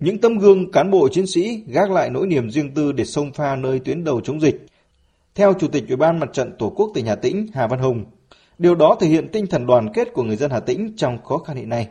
Những 0.00 0.18
tấm 0.18 0.38
gương 0.38 0.72
cán 0.72 0.90
bộ 0.90 1.08
chiến 1.08 1.26
sĩ 1.26 1.62
gác 1.66 1.90
lại 1.90 2.10
nỗi 2.10 2.26
niềm 2.26 2.50
riêng 2.50 2.74
tư 2.74 2.92
để 2.92 3.04
sông 3.04 3.32
pha 3.32 3.56
nơi 3.56 3.78
tuyến 3.78 4.04
đầu 4.04 4.20
chống 4.20 4.40
dịch. 4.40 4.66
Theo 5.34 5.54
Chủ 5.54 5.68
tịch 5.68 5.84
Ủy 5.88 5.96
ban 5.96 6.18
Mặt 6.18 6.30
trận 6.32 6.52
Tổ 6.58 6.70
quốc 6.76 6.90
tỉnh 6.94 7.06
Hà 7.06 7.14
Tĩnh 7.14 7.46
Hà 7.54 7.66
Văn 7.66 7.80
Hùng, 7.80 8.04
điều 8.58 8.74
đó 8.74 8.96
thể 9.00 9.06
hiện 9.06 9.28
tinh 9.32 9.46
thần 9.46 9.66
đoàn 9.66 9.92
kết 9.94 10.12
của 10.12 10.22
người 10.22 10.36
dân 10.36 10.50
Hà 10.50 10.60
Tĩnh 10.60 10.92
trong 10.96 11.22
khó 11.22 11.38
khăn 11.38 11.56
hiện 11.56 11.68
nay. 11.68 11.88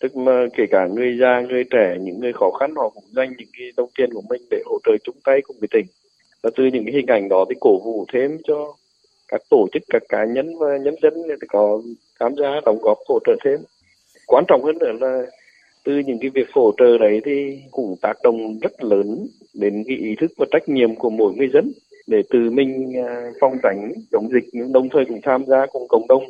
Tức 0.00 0.16
mà 0.16 0.46
kể 0.56 0.64
cả 0.70 0.86
người 0.86 1.18
già, 1.20 1.40
người 1.40 1.64
trẻ, 1.70 1.96
những 2.00 2.20
người 2.20 2.32
khó 2.32 2.50
khăn 2.50 2.74
họ 2.76 2.88
cũng 2.88 3.04
dành 3.16 3.34
những 3.38 3.48
cái 3.58 3.68
đồng 3.76 3.90
tiền 3.98 4.10
của 4.14 4.22
mình 4.28 4.42
để 4.50 4.62
hỗ 4.66 4.78
trợ 4.84 4.92
chung 5.04 5.16
tay 5.24 5.40
cùng 5.42 5.56
với 5.60 5.68
tỉnh. 5.70 5.86
Và 6.42 6.50
từ 6.56 6.64
những 6.64 6.84
cái 6.84 6.94
hình 6.94 7.06
ảnh 7.06 7.28
đó 7.28 7.44
thì 7.48 7.54
cổ 7.60 7.78
vũ 7.84 8.04
thêm 8.12 8.38
cho 8.44 8.74
các 9.28 9.40
tổ 9.50 9.66
chức, 9.72 9.82
các 9.88 10.02
cá 10.08 10.24
nhân 10.24 10.58
và 10.58 10.76
nhân 10.76 10.94
dân 11.02 11.14
để 11.28 11.34
có 11.48 11.82
tham 12.20 12.34
gia 12.36 12.60
đóng 12.64 12.78
góp 12.82 12.98
hỗ 13.08 13.18
trợ 13.26 13.36
thêm. 13.44 13.60
Quan 14.26 14.44
trọng 14.48 14.64
hơn 14.64 14.78
nữa 14.78 14.92
là 15.00 15.22
từ 15.84 15.98
những 15.98 16.18
cái 16.20 16.30
việc 16.34 16.46
hỗ 16.52 16.72
trợ 16.78 16.98
đấy 16.98 17.20
thì 17.24 17.58
cũng 17.70 17.96
tác 18.02 18.16
động 18.22 18.58
rất 18.62 18.84
lớn 18.84 19.26
đến 19.54 19.84
cái 19.88 19.96
ý 19.96 20.14
thức 20.20 20.30
và 20.36 20.46
trách 20.50 20.68
nhiệm 20.68 20.94
của 20.94 21.10
mỗi 21.10 21.34
người 21.34 21.48
dân 21.54 21.72
để 22.06 22.22
từ 22.30 22.50
mình 22.50 22.92
à, 23.06 23.30
phòng 23.40 23.58
tránh 23.62 23.92
chống 24.12 24.28
dịch 24.32 24.44
nhưng 24.52 24.72
đồng 24.72 24.88
thời 24.88 25.04
cũng 25.04 25.20
tham 25.22 25.44
gia 25.46 25.66
cùng 25.66 25.88
cộng 25.88 26.06
đồng. 26.08 26.22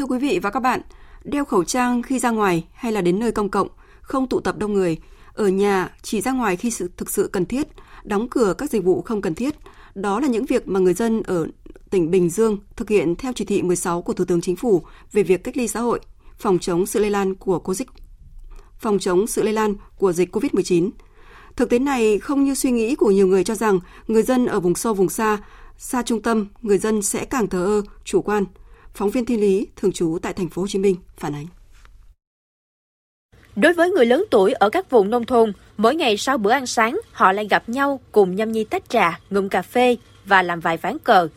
Thưa 0.00 0.06
quý 0.06 0.18
vị 0.18 0.38
và 0.42 0.50
các 0.50 0.60
bạn, 0.60 0.80
đeo 1.24 1.44
khẩu 1.44 1.64
trang 1.64 2.02
khi 2.02 2.18
ra 2.18 2.30
ngoài 2.30 2.66
hay 2.74 2.92
là 2.92 3.00
đến 3.00 3.18
nơi 3.18 3.32
công 3.32 3.48
cộng, 3.48 3.68
không 4.02 4.28
tụ 4.28 4.40
tập 4.40 4.58
đông 4.58 4.72
người, 4.72 4.98
ở 5.34 5.48
nhà 5.48 5.90
chỉ 6.02 6.20
ra 6.20 6.32
ngoài 6.32 6.56
khi 6.56 6.70
sự 6.70 6.90
thực 6.96 7.10
sự 7.10 7.30
cần 7.32 7.46
thiết, 7.46 7.68
đóng 8.04 8.28
cửa 8.28 8.54
các 8.58 8.70
dịch 8.70 8.84
vụ 8.84 9.02
không 9.02 9.22
cần 9.22 9.34
thiết. 9.34 9.54
Đó 9.94 10.20
là 10.20 10.28
những 10.28 10.44
việc 10.44 10.68
mà 10.68 10.80
người 10.80 10.94
dân 10.94 11.22
ở 11.22 11.46
tỉnh 11.90 12.10
Bình 12.10 12.30
Dương 12.30 12.58
thực 12.76 12.88
hiện 12.88 13.16
theo 13.16 13.32
chỉ 13.32 13.44
thị 13.44 13.62
16 13.62 14.02
của 14.02 14.12
Thủ 14.12 14.24
tướng 14.24 14.40
Chính 14.40 14.56
phủ 14.56 14.82
về 15.12 15.22
việc 15.22 15.44
cách 15.44 15.56
ly 15.56 15.68
xã 15.68 15.80
hội, 15.80 16.00
phòng 16.38 16.58
chống 16.58 16.86
sự 16.86 17.00
lây 17.00 17.10
lan 17.10 17.34
của 17.34 17.74
dịch 17.74 17.88
phòng 18.78 18.98
chống 18.98 19.26
sự 19.26 19.42
lây 19.42 19.52
lan 19.52 19.74
của 19.96 20.12
dịch 20.12 20.36
COVID-19. 20.36 20.90
Thực 21.56 21.70
tế 21.70 21.78
này 21.78 22.18
không 22.18 22.44
như 22.44 22.54
suy 22.54 22.70
nghĩ 22.70 22.94
của 22.94 23.10
nhiều 23.10 23.26
người 23.26 23.44
cho 23.44 23.54
rằng 23.54 23.80
người 24.08 24.22
dân 24.22 24.46
ở 24.46 24.60
vùng 24.60 24.74
sâu 24.74 24.94
vùng 24.94 25.08
xa, 25.08 25.38
xa 25.78 26.02
trung 26.02 26.22
tâm, 26.22 26.48
người 26.62 26.78
dân 26.78 27.02
sẽ 27.02 27.24
càng 27.24 27.46
thờ 27.46 27.64
ơ, 27.64 27.82
chủ 28.04 28.22
quan. 28.22 28.44
Phóng 28.94 29.10
viên 29.10 29.24
Thiên 29.24 29.40
Lý, 29.40 29.66
thường 29.76 29.92
trú 29.92 30.18
tại 30.22 30.32
thành 30.32 30.48
phố 30.48 30.62
Hồ 30.62 30.68
Chí 30.68 30.78
Minh 30.78 30.96
phản 31.16 31.34
ánh. 31.34 31.46
Đối 33.56 33.72
với 33.72 33.90
người 33.90 34.06
lớn 34.06 34.24
tuổi 34.30 34.52
ở 34.52 34.70
các 34.70 34.90
vùng 34.90 35.10
nông 35.10 35.24
thôn, 35.24 35.52
mỗi 35.76 35.94
ngày 35.94 36.16
sau 36.16 36.38
bữa 36.38 36.50
ăn 36.50 36.66
sáng, 36.66 37.00
họ 37.12 37.32
lại 37.32 37.46
gặp 37.50 37.68
nhau 37.68 38.00
cùng 38.12 38.36
nhâm 38.36 38.52
nhi 38.52 38.64
tách 38.64 38.88
trà, 38.88 39.20
ngụm 39.30 39.48
cà 39.48 39.62
phê 39.62 39.96
và 40.24 40.42
làm 40.42 40.60
vài 40.60 40.76
ván 40.76 40.98
cờ. 40.98 41.28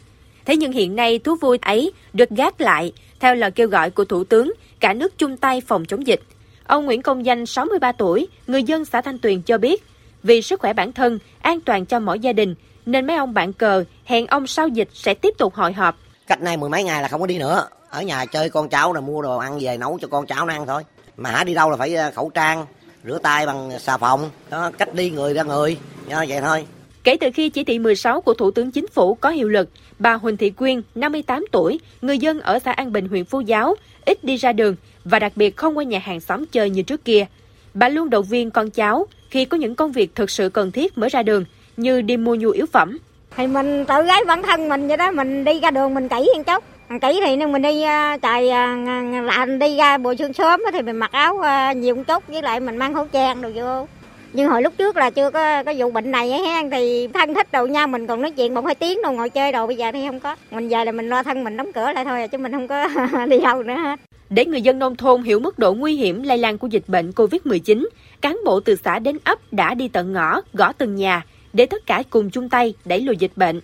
Thế 0.45 0.55
nhưng 0.55 0.71
hiện 0.71 0.95
nay 0.95 1.19
thú 1.19 1.35
vui 1.35 1.57
ấy 1.61 1.91
được 2.13 2.29
gác 2.29 2.61
lại 2.61 2.93
theo 3.19 3.35
lời 3.35 3.51
kêu 3.51 3.67
gọi 3.67 3.89
của 3.89 4.05
Thủ 4.05 4.23
tướng 4.23 4.53
cả 4.79 4.93
nước 4.93 5.17
chung 5.17 5.37
tay 5.37 5.61
phòng 5.61 5.85
chống 5.85 6.07
dịch. 6.07 6.21
Ông 6.63 6.85
Nguyễn 6.85 7.01
Công 7.01 7.25
Danh, 7.25 7.45
63 7.45 7.91
tuổi, 7.91 8.27
người 8.47 8.63
dân 8.63 8.85
xã 8.85 9.01
Thanh 9.01 9.19
Tuyền 9.19 9.41
cho 9.41 9.57
biết, 9.57 9.83
vì 10.23 10.41
sức 10.41 10.59
khỏe 10.59 10.73
bản 10.73 10.93
thân, 10.93 11.19
an 11.41 11.61
toàn 11.61 11.85
cho 11.85 11.99
mỗi 11.99 12.19
gia 12.19 12.33
đình, 12.33 12.55
nên 12.85 13.07
mấy 13.07 13.15
ông 13.15 13.33
bạn 13.33 13.53
cờ 13.53 13.83
hẹn 14.05 14.27
ông 14.27 14.47
sau 14.47 14.67
dịch 14.67 14.89
sẽ 14.93 15.13
tiếp 15.13 15.33
tục 15.37 15.53
hội 15.53 15.73
họp. 15.73 15.97
Cách 16.27 16.41
nay 16.41 16.57
mười 16.57 16.69
mấy 16.69 16.83
ngày 16.83 17.01
là 17.01 17.07
không 17.07 17.21
có 17.21 17.27
đi 17.27 17.37
nữa. 17.37 17.67
Ở 17.89 18.01
nhà 18.01 18.25
chơi 18.25 18.49
con 18.49 18.69
cháu 18.69 18.93
rồi 18.93 19.01
mua 19.01 19.21
đồ 19.21 19.37
ăn 19.37 19.59
về 19.61 19.77
nấu 19.77 19.97
cho 20.01 20.07
con 20.07 20.25
cháu 20.25 20.45
nó 20.45 20.53
ăn 20.53 20.67
thôi. 20.67 20.83
Mà 21.17 21.31
hả 21.31 21.43
đi 21.43 21.53
đâu 21.53 21.69
là 21.69 21.77
phải 21.77 21.95
ờ, 21.95 22.11
khẩu 22.11 22.29
trang, 22.29 22.65
rửa 23.05 23.19
tay 23.23 23.45
bằng 23.45 23.79
xà 23.79 23.97
phòng, 23.97 24.29
đó, 24.49 24.71
cách 24.77 24.93
đi 24.93 25.09
người 25.09 25.33
ra 25.33 25.43
người, 25.43 25.77
đó, 26.09 26.25
vậy 26.27 26.41
thôi. 26.41 26.65
Kể 27.03 27.17
từ 27.21 27.29
khi 27.33 27.49
chỉ 27.49 27.63
thị 27.63 27.79
16 27.79 28.21
của 28.21 28.33
Thủ 28.33 28.51
tướng 28.51 28.71
Chính 28.71 28.87
phủ 28.87 29.15
có 29.15 29.29
hiệu 29.29 29.49
lực, 29.49 29.69
bà 29.99 30.13
Huỳnh 30.13 30.37
Thị 30.37 30.49
Quyên, 30.49 30.81
58 30.95 31.45
tuổi, 31.51 31.79
người 32.01 32.17
dân 32.17 32.39
ở 32.39 32.59
xã 32.59 32.71
An 32.71 32.91
Bình, 32.91 33.07
huyện 33.07 33.25
Phú 33.25 33.41
Giáo, 33.41 33.75
ít 34.05 34.23
đi 34.23 34.35
ra 34.35 34.53
đường 34.53 34.75
và 35.05 35.19
đặc 35.19 35.31
biệt 35.35 35.55
không 35.55 35.77
qua 35.77 35.83
nhà 35.83 35.99
hàng 35.99 36.19
xóm 36.19 36.45
chơi 36.45 36.69
như 36.69 36.81
trước 36.81 37.05
kia. 37.05 37.25
Bà 37.73 37.89
luôn 37.89 38.09
động 38.09 38.25
viên 38.25 38.51
con 38.51 38.69
cháu 38.69 39.07
khi 39.29 39.45
có 39.45 39.57
những 39.57 39.75
công 39.75 39.91
việc 39.91 40.15
thực 40.15 40.29
sự 40.29 40.49
cần 40.49 40.71
thiết 40.71 40.97
mới 40.97 41.09
ra 41.09 41.23
đường, 41.23 41.45
như 41.77 42.01
đi 42.01 42.17
mua 42.17 42.35
nhu 42.35 42.49
yếu 42.49 42.65
phẩm. 42.65 42.97
Thì 43.37 43.47
mình 43.47 43.85
tự 43.85 44.03
gái 44.03 44.21
bản 44.27 44.43
thân 44.43 44.69
mình 44.69 44.87
vậy 44.87 44.97
đó, 44.97 45.11
mình 45.11 45.43
đi 45.43 45.59
ra 45.59 45.71
đường 45.71 45.93
mình 45.93 46.09
kỹ 46.09 46.29
một 46.37 46.43
chút. 46.45 46.63
Kỹ 47.01 47.19
thì 47.25 47.35
nên 47.35 47.51
mình 47.51 47.61
đi 47.61 47.81
à, 47.81 48.17
trời 48.17 48.49
à, 48.49 48.75
lạnh 49.23 49.59
đi 49.59 49.77
ra 49.77 49.97
buổi 49.97 50.17
sương 50.17 50.33
sớm 50.33 50.61
thì 50.73 50.81
mình 50.81 50.97
mặc 50.97 51.11
áo 51.11 51.39
à, 51.39 51.73
nhiều 51.73 51.95
một 51.95 52.03
chút 52.07 52.23
với 52.27 52.41
lại 52.41 52.59
mình 52.59 52.77
mang 52.77 52.93
khẩu 52.93 53.07
trang 53.11 53.41
đồ 53.41 53.49
vô. 53.55 53.87
Nhưng 54.33 54.49
hồi 54.49 54.61
lúc 54.61 54.73
trước 54.77 54.97
là 54.97 55.09
chưa 55.09 55.31
có 55.31 55.63
có 55.63 55.73
vụ 55.77 55.91
bệnh 55.91 56.11
này 56.11 56.31
ấy, 56.31 56.69
thì 56.71 57.07
thân 57.13 57.33
thích 57.33 57.51
đồ 57.51 57.65
nhau 57.65 57.87
mình 57.87 58.07
còn 58.07 58.21
nói 58.21 58.31
chuyện 58.31 58.53
một 58.53 58.65
hai 58.65 58.75
tiếng 58.75 59.01
đồ 59.01 59.11
ngồi 59.11 59.29
chơi 59.29 59.51
đồ 59.51 59.67
bây 59.67 59.75
giờ 59.75 59.91
thì 59.91 60.07
không 60.07 60.19
có. 60.19 60.35
Mình 60.51 60.69
về 60.69 60.85
là 60.85 60.91
mình 60.91 61.09
lo 61.09 61.23
thân 61.23 61.43
mình 61.43 61.57
đóng 61.57 61.73
cửa 61.73 61.91
lại 61.91 62.05
thôi 62.05 62.27
chứ 62.27 62.37
mình 62.37 62.51
không 62.51 62.67
có 62.67 62.87
đi 63.29 63.39
đâu 63.39 63.63
nữa 63.63 63.75
hết. 63.83 63.99
Để 64.29 64.45
người 64.45 64.61
dân 64.61 64.79
nông 64.79 64.95
thôn 64.95 65.23
hiểu 65.23 65.39
mức 65.39 65.59
độ 65.59 65.73
nguy 65.73 65.95
hiểm 65.95 66.23
lây 66.23 66.37
lan 66.37 66.57
của 66.57 66.67
dịch 66.67 66.83
bệnh 66.87 67.11
COVID-19, 67.11 67.87
cán 68.21 68.37
bộ 68.45 68.59
từ 68.59 68.75
xã 68.75 68.99
đến 68.99 69.17
ấp 69.23 69.39
đã 69.51 69.73
đi 69.73 69.87
tận 69.87 70.13
ngõ, 70.13 70.41
gõ 70.53 70.71
từng 70.77 70.95
nhà 70.95 71.23
để 71.53 71.65
tất 71.65 71.85
cả 71.85 72.03
cùng 72.09 72.29
chung 72.29 72.49
tay 72.49 72.73
đẩy 72.85 73.01
lùi 73.01 73.17
dịch 73.17 73.31
bệnh. 73.35 73.61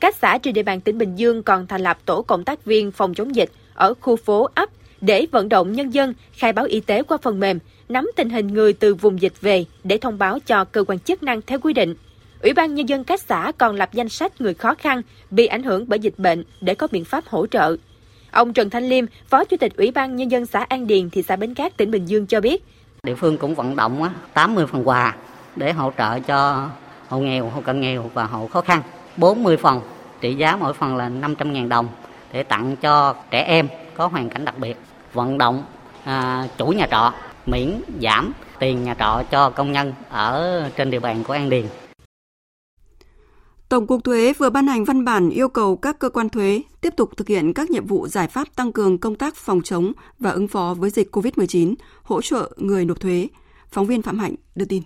Các 0.00 0.16
xã 0.16 0.38
trên 0.38 0.54
địa 0.54 0.62
bàn 0.62 0.80
tỉnh 0.80 0.98
Bình 0.98 1.16
Dương 1.16 1.42
còn 1.42 1.66
thành 1.66 1.80
lập 1.80 1.98
tổ 2.04 2.22
cộng 2.22 2.44
tác 2.44 2.64
viên 2.64 2.90
phòng 2.92 3.14
chống 3.14 3.34
dịch 3.34 3.50
ở 3.74 3.94
khu 4.00 4.16
phố 4.16 4.48
ấp 4.54 4.68
để 5.00 5.26
vận 5.32 5.48
động 5.48 5.72
nhân 5.72 5.94
dân 5.94 6.14
khai 6.32 6.52
báo 6.52 6.64
y 6.64 6.80
tế 6.80 7.02
qua 7.02 7.18
phần 7.22 7.40
mềm, 7.40 7.58
nắm 7.88 8.10
tình 8.16 8.30
hình 8.30 8.46
người 8.46 8.72
từ 8.72 8.94
vùng 8.94 9.20
dịch 9.20 9.40
về 9.40 9.64
để 9.84 9.98
thông 9.98 10.18
báo 10.18 10.38
cho 10.46 10.64
cơ 10.64 10.84
quan 10.84 10.98
chức 10.98 11.22
năng 11.22 11.42
theo 11.42 11.58
quy 11.58 11.72
định. 11.72 11.94
Ủy 12.42 12.52
ban 12.52 12.74
Nhân 12.74 12.88
dân 12.88 13.04
các 13.04 13.20
xã 13.20 13.52
còn 13.58 13.76
lập 13.76 13.90
danh 13.92 14.08
sách 14.08 14.40
người 14.40 14.54
khó 14.54 14.74
khăn 14.74 15.02
bị 15.30 15.46
ảnh 15.46 15.62
hưởng 15.62 15.84
bởi 15.88 15.98
dịch 15.98 16.18
bệnh 16.18 16.44
để 16.60 16.74
có 16.74 16.88
biện 16.92 17.04
pháp 17.04 17.24
hỗ 17.26 17.46
trợ. 17.46 17.76
Ông 18.30 18.52
Trần 18.52 18.70
Thanh 18.70 18.88
Liêm, 18.88 19.04
Phó 19.28 19.44
Chủ 19.44 19.56
tịch 19.56 19.76
Ủy 19.76 19.90
ban 19.90 20.16
Nhân 20.16 20.30
dân 20.30 20.46
xã 20.46 20.66
An 20.68 20.86
Điền, 20.86 21.10
thị 21.10 21.22
xã 21.22 21.36
Bến 21.36 21.54
Cát, 21.54 21.76
tỉnh 21.76 21.90
Bình 21.90 22.06
Dương 22.06 22.26
cho 22.26 22.40
biết. 22.40 22.64
Địa 23.02 23.14
phương 23.14 23.38
cũng 23.38 23.54
vận 23.54 23.76
động 23.76 24.08
80 24.34 24.66
phần 24.66 24.88
quà 24.88 25.16
để 25.56 25.72
hỗ 25.72 25.92
trợ 25.98 26.20
cho 26.20 26.68
hộ 27.08 27.18
nghèo, 27.18 27.48
hộ 27.48 27.60
cận 27.60 27.80
nghèo 27.80 28.10
và 28.14 28.24
hộ 28.24 28.46
khó 28.46 28.60
khăn. 28.60 28.82
40 29.16 29.56
phần, 29.56 29.80
trị 30.20 30.34
giá 30.34 30.56
mỗi 30.56 30.72
phần 30.72 30.96
là 30.96 31.08
500.000 31.08 31.68
đồng 31.68 31.88
để 32.32 32.42
tặng 32.42 32.76
cho 32.76 33.14
trẻ 33.30 33.42
em 33.42 33.68
có 33.94 34.06
hoàn 34.06 34.30
cảnh 34.30 34.44
đặc 34.44 34.58
biệt. 34.58 34.76
Vận 35.12 35.38
động 35.38 35.64
à, 36.04 36.48
chủ 36.58 36.66
nhà 36.66 36.86
trọ 36.90 37.12
miễn 37.46 37.80
giảm 38.02 38.32
tiền 38.58 38.84
nhà 38.84 38.94
trọ 38.94 39.22
cho 39.30 39.50
công 39.50 39.72
nhân 39.72 39.92
ở 40.10 40.62
trên 40.76 40.90
địa 40.90 41.00
bàn 41.00 41.24
của 41.24 41.32
An 41.32 41.50
Điền. 41.50 41.66
Tổng 43.68 43.86
cục 43.86 44.04
Thuế 44.04 44.32
vừa 44.38 44.50
ban 44.50 44.66
hành 44.66 44.84
văn 44.84 45.04
bản 45.04 45.30
yêu 45.30 45.48
cầu 45.48 45.76
các 45.76 45.98
cơ 45.98 46.08
quan 46.08 46.28
thuế 46.28 46.62
tiếp 46.80 46.94
tục 46.96 47.10
thực 47.16 47.28
hiện 47.28 47.54
các 47.54 47.70
nhiệm 47.70 47.86
vụ 47.86 48.08
giải 48.08 48.28
pháp 48.28 48.48
tăng 48.56 48.72
cường 48.72 48.98
công 48.98 49.14
tác 49.14 49.36
phòng 49.36 49.62
chống 49.62 49.92
và 50.18 50.30
ứng 50.30 50.48
phó 50.48 50.74
với 50.78 50.90
dịch 50.90 51.16
COVID-19, 51.16 51.74
hỗ 52.02 52.22
trợ 52.22 52.50
người 52.56 52.84
nộp 52.84 53.00
thuế. 53.00 53.28
Phóng 53.70 53.86
viên 53.86 54.02
Phạm 54.02 54.18
Hạnh 54.18 54.34
đưa 54.54 54.64
tin. 54.64 54.82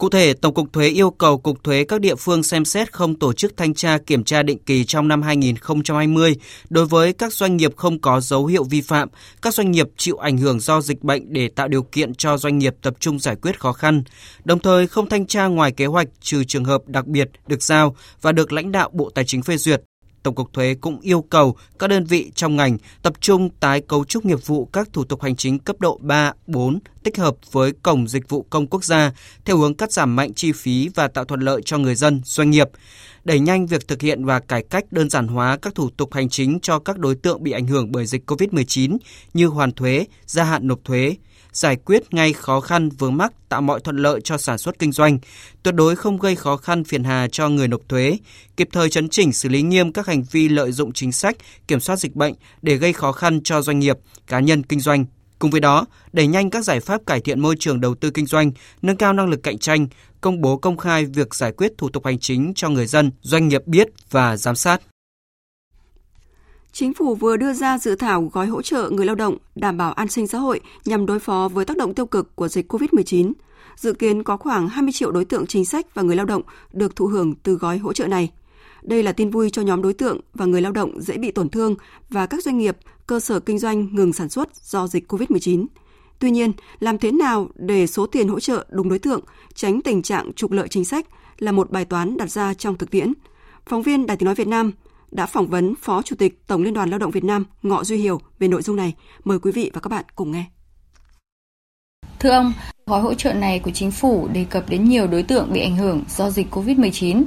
Cụ 0.00 0.08
thể, 0.08 0.34
Tổng 0.34 0.54
cục 0.54 0.72
Thuế 0.72 0.88
yêu 0.88 1.10
cầu 1.10 1.38
Cục 1.38 1.64
Thuế 1.64 1.84
các 1.84 2.00
địa 2.00 2.14
phương 2.14 2.42
xem 2.42 2.64
xét 2.64 2.92
không 2.92 3.18
tổ 3.18 3.32
chức 3.32 3.56
thanh 3.56 3.74
tra 3.74 3.98
kiểm 3.98 4.24
tra 4.24 4.42
định 4.42 4.58
kỳ 4.58 4.84
trong 4.84 5.08
năm 5.08 5.22
2020 5.22 6.36
đối 6.70 6.86
với 6.86 7.12
các 7.12 7.32
doanh 7.32 7.56
nghiệp 7.56 7.76
không 7.76 7.98
có 7.98 8.20
dấu 8.20 8.46
hiệu 8.46 8.64
vi 8.64 8.80
phạm, 8.80 9.08
các 9.42 9.54
doanh 9.54 9.70
nghiệp 9.70 9.86
chịu 9.96 10.16
ảnh 10.16 10.38
hưởng 10.38 10.60
do 10.60 10.80
dịch 10.80 11.02
bệnh 11.02 11.32
để 11.32 11.48
tạo 11.48 11.68
điều 11.68 11.82
kiện 11.82 12.14
cho 12.14 12.36
doanh 12.36 12.58
nghiệp 12.58 12.74
tập 12.82 12.94
trung 13.00 13.18
giải 13.18 13.36
quyết 13.42 13.60
khó 13.60 13.72
khăn, 13.72 14.02
đồng 14.44 14.58
thời 14.58 14.86
không 14.86 15.08
thanh 15.08 15.26
tra 15.26 15.46
ngoài 15.46 15.72
kế 15.72 15.86
hoạch 15.86 16.08
trừ 16.20 16.44
trường 16.44 16.64
hợp 16.64 16.82
đặc 16.86 17.06
biệt 17.06 17.30
được 17.46 17.62
giao 17.62 17.96
và 18.22 18.32
được 18.32 18.52
lãnh 18.52 18.72
đạo 18.72 18.90
Bộ 18.92 19.10
Tài 19.14 19.24
chính 19.24 19.42
phê 19.42 19.56
duyệt. 19.56 19.82
Tổng 20.22 20.34
cục 20.34 20.52
Thuế 20.52 20.74
cũng 20.74 21.00
yêu 21.00 21.22
cầu 21.22 21.56
các 21.78 21.86
đơn 21.86 22.04
vị 22.04 22.32
trong 22.34 22.56
ngành 22.56 22.78
tập 23.02 23.12
trung 23.20 23.50
tái 23.60 23.80
cấu 23.80 24.04
trúc 24.04 24.24
nghiệp 24.24 24.46
vụ 24.46 24.64
các 24.64 24.88
thủ 24.92 25.04
tục 25.04 25.22
hành 25.22 25.36
chính 25.36 25.58
cấp 25.58 25.76
độ 25.80 25.98
3, 26.02 26.32
4 26.46 26.78
tích 27.02 27.18
hợp 27.18 27.36
với 27.52 27.72
Cổng 27.72 28.08
Dịch 28.08 28.28
vụ 28.28 28.46
Công 28.50 28.66
Quốc 28.66 28.84
gia 28.84 29.12
theo 29.44 29.56
hướng 29.56 29.74
cắt 29.74 29.92
giảm 29.92 30.16
mạnh 30.16 30.34
chi 30.34 30.52
phí 30.52 30.88
và 30.94 31.08
tạo 31.08 31.24
thuận 31.24 31.40
lợi 31.40 31.62
cho 31.64 31.78
người 31.78 31.94
dân, 31.94 32.20
doanh 32.24 32.50
nghiệp 32.50 32.68
đẩy 33.24 33.40
nhanh 33.40 33.66
việc 33.66 33.88
thực 33.88 34.02
hiện 34.02 34.24
và 34.24 34.40
cải 34.40 34.62
cách 34.62 34.84
đơn 34.90 35.10
giản 35.10 35.28
hóa 35.28 35.56
các 35.62 35.74
thủ 35.74 35.90
tục 35.96 36.14
hành 36.14 36.28
chính 36.28 36.60
cho 36.60 36.78
các 36.78 36.98
đối 36.98 37.14
tượng 37.14 37.42
bị 37.42 37.52
ảnh 37.52 37.66
hưởng 37.66 37.92
bởi 37.92 38.06
dịch 38.06 38.30
COVID-19 38.30 38.96
như 39.34 39.46
hoàn 39.46 39.72
thuế, 39.72 40.06
gia 40.26 40.44
hạn 40.44 40.66
nộp 40.66 40.78
thuế, 40.84 41.16
giải 41.52 41.76
quyết 41.76 42.14
ngay 42.14 42.32
khó 42.32 42.60
khăn 42.60 42.88
vướng 42.88 43.16
mắc, 43.16 43.32
tạo 43.48 43.60
mọi 43.60 43.80
thuận 43.80 43.96
lợi 43.96 44.20
cho 44.24 44.38
sản 44.38 44.58
xuất 44.58 44.78
kinh 44.78 44.92
doanh, 44.92 45.18
tuyệt 45.62 45.74
đối 45.74 45.96
không 45.96 46.18
gây 46.18 46.36
khó 46.36 46.56
khăn 46.56 46.84
phiền 46.84 47.04
hà 47.04 47.28
cho 47.32 47.48
người 47.48 47.68
nộp 47.68 47.80
thuế, 47.88 48.18
kịp 48.56 48.68
thời 48.72 48.90
chấn 48.90 49.08
chỉnh 49.08 49.32
xử 49.32 49.48
lý 49.48 49.62
nghiêm 49.62 49.92
các 49.92 50.06
hành 50.06 50.22
vi 50.30 50.48
lợi 50.48 50.72
dụng 50.72 50.92
chính 50.92 51.12
sách 51.12 51.36
kiểm 51.68 51.80
soát 51.80 51.96
dịch 51.96 52.16
bệnh 52.16 52.34
để 52.62 52.76
gây 52.76 52.92
khó 52.92 53.12
khăn 53.12 53.40
cho 53.44 53.62
doanh 53.62 53.78
nghiệp, 53.78 53.96
cá 54.26 54.40
nhân 54.40 54.62
kinh 54.62 54.80
doanh. 54.80 55.04
Cùng 55.38 55.50
với 55.50 55.60
đó, 55.60 55.86
đẩy 56.12 56.26
nhanh 56.26 56.50
các 56.50 56.64
giải 56.64 56.80
pháp 56.80 57.00
cải 57.06 57.20
thiện 57.20 57.40
môi 57.40 57.56
trường 57.58 57.80
đầu 57.80 57.94
tư 57.94 58.10
kinh 58.10 58.26
doanh, 58.26 58.52
nâng 58.82 58.96
cao 58.96 59.12
năng 59.12 59.28
lực 59.28 59.42
cạnh 59.42 59.58
tranh, 59.58 59.88
công 60.20 60.40
bố 60.40 60.56
công 60.56 60.76
khai 60.76 61.04
việc 61.04 61.34
giải 61.34 61.52
quyết 61.52 61.72
thủ 61.78 61.88
tục 61.88 62.06
hành 62.06 62.18
chính 62.18 62.52
cho 62.56 62.68
người 62.68 62.86
dân, 62.86 63.10
doanh 63.20 63.48
nghiệp 63.48 63.66
biết 63.66 63.88
và 64.10 64.36
giám 64.36 64.56
sát. 64.56 64.80
Chính 66.72 66.94
phủ 66.94 67.14
vừa 67.14 67.36
đưa 67.36 67.52
ra 67.52 67.78
dự 67.78 67.94
thảo 67.94 68.30
gói 68.32 68.46
hỗ 68.46 68.62
trợ 68.62 68.90
người 68.90 69.06
lao 69.06 69.14
động 69.14 69.36
đảm 69.54 69.76
bảo 69.76 69.92
an 69.92 70.08
sinh 70.08 70.26
xã 70.26 70.38
hội 70.38 70.60
nhằm 70.84 71.06
đối 71.06 71.18
phó 71.18 71.48
với 71.52 71.64
tác 71.64 71.76
động 71.76 71.94
tiêu 71.94 72.06
cực 72.06 72.36
của 72.36 72.48
dịch 72.48 72.72
COVID-19. 72.72 73.32
Dự 73.76 73.92
kiến 73.92 74.22
có 74.22 74.36
khoảng 74.36 74.68
20 74.68 74.92
triệu 74.92 75.10
đối 75.10 75.24
tượng 75.24 75.46
chính 75.46 75.64
sách 75.64 75.94
và 75.94 76.02
người 76.02 76.16
lao 76.16 76.26
động 76.26 76.42
được 76.72 76.96
thụ 76.96 77.06
hưởng 77.06 77.34
từ 77.34 77.54
gói 77.54 77.78
hỗ 77.78 77.92
trợ 77.92 78.06
này. 78.06 78.30
Đây 78.82 79.02
là 79.02 79.12
tin 79.12 79.30
vui 79.30 79.50
cho 79.50 79.62
nhóm 79.62 79.82
đối 79.82 79.94
tượng 79.94 80.20
và 80.34 80.46
người 80.46 80.60
lao 80.60 80.72
động 80.72 81.00
dễ 81.00 81.18
bị 81.18 81.30
tổn 81.30 81.48
thương 81.48 81.74
và 82.10 82.26
các 82.26 82.44
doanh 82.44 82.58
nghiệp, 82.58 82.76
cơ 83.06 83.20
sở 83.20 83.40
kinh 83.40 83.58
doanh 83.58 83.88
ngừng 83.92 84.12
sản 84.12 84.28
xuất 84.28 84.56
do 84.56 84.86
dịch 84.86 85.12
COVID-19. 85.12 85.66
Tuy 86.18 86.30
nhiên, 86.30 86.52
làm 86.80 86.98
thế 86.98 87.12
nào 87.12 87.48
để 87.54 87.86
số 87.86 88.06
tiền 88.06 88.28
hỗ 88.28 88.40
trợ 88.40 88.66
đúng 88.70 88.88
đối 88.88 88.98
tượng, 88.98 89.20
tránh 89.54 89.82
tình 89.82 90.02
trạng 90.02 90.32
trục 90.32 90.50
lợi 90.52 90.68
chính 90.68 90.84
sách 90.84 91.06
là 91.38 91.52
một 91.52 91.70
bài 91.70 91.84
toán 91.84 92.16
đặt 92.16 92.30
ra 92.30 92.54
trong 92.54 92.78
thực 92.78 92.90
tiễn. 92.90 93.12
Phóng 93.66 93.82
viên 93.82 94.06
Đài 94.06 94.16
Tiếng 94.16 94.24
Nói 94.24 94.34
Việt 94.34 94.48
Nam 94.48 94.72
đã 95.10 95.26
phỏng 95.26 95.46
vấn 95.46 95.74
Phó 95.74 96.02
Chủ 96.02 96.16
tịch 96.18 96.46
Tổng 96.46 96.62
Liên 96.62 96.74
đoàn 96.74 96.90
Lao 96.90 96.98
động 96.98 97.10
Việt 97.10 97.24
Nam 97.24 97.44
Ngọ 97.62 97.84
Duy 97.84 97.96
Hiểu 97.96 98.20
về 98.38 98.48
nội 98.48 98.62
dung 98.62 98.76
này. 98.76 98.94
Mời 99.24 99.38
quý 99.38 99.52
vị 99.52 99.70
và 99.74 99.80
các 99.80 99.88
bạn 99.88 100.04
cùng 100.14 100.30
nghe. 100.30 100.44
Thưa 102.20 102.30
ông, 102.30 102.52
gói 102.86 103.00
hỗ 103.00 103.14
trợ 103.14 103.32
này 103.34 103.60
của 103.64 103.70
chính 103.70 103.90
phủ 103.90 104.28
đề 104.34 104.46
cập 104.50 104.64
đến 104.68 104.84
nhiều 104.84 105.06
đối 105.06 105.22
tượng 105.22 105.52
bị 105.52 105.60
ảnh 105.60 105.76
hưởng 105.76 106.02
do 106.08 106.30
dịch 106.30 106.46
COVID-19, 106.50 107.24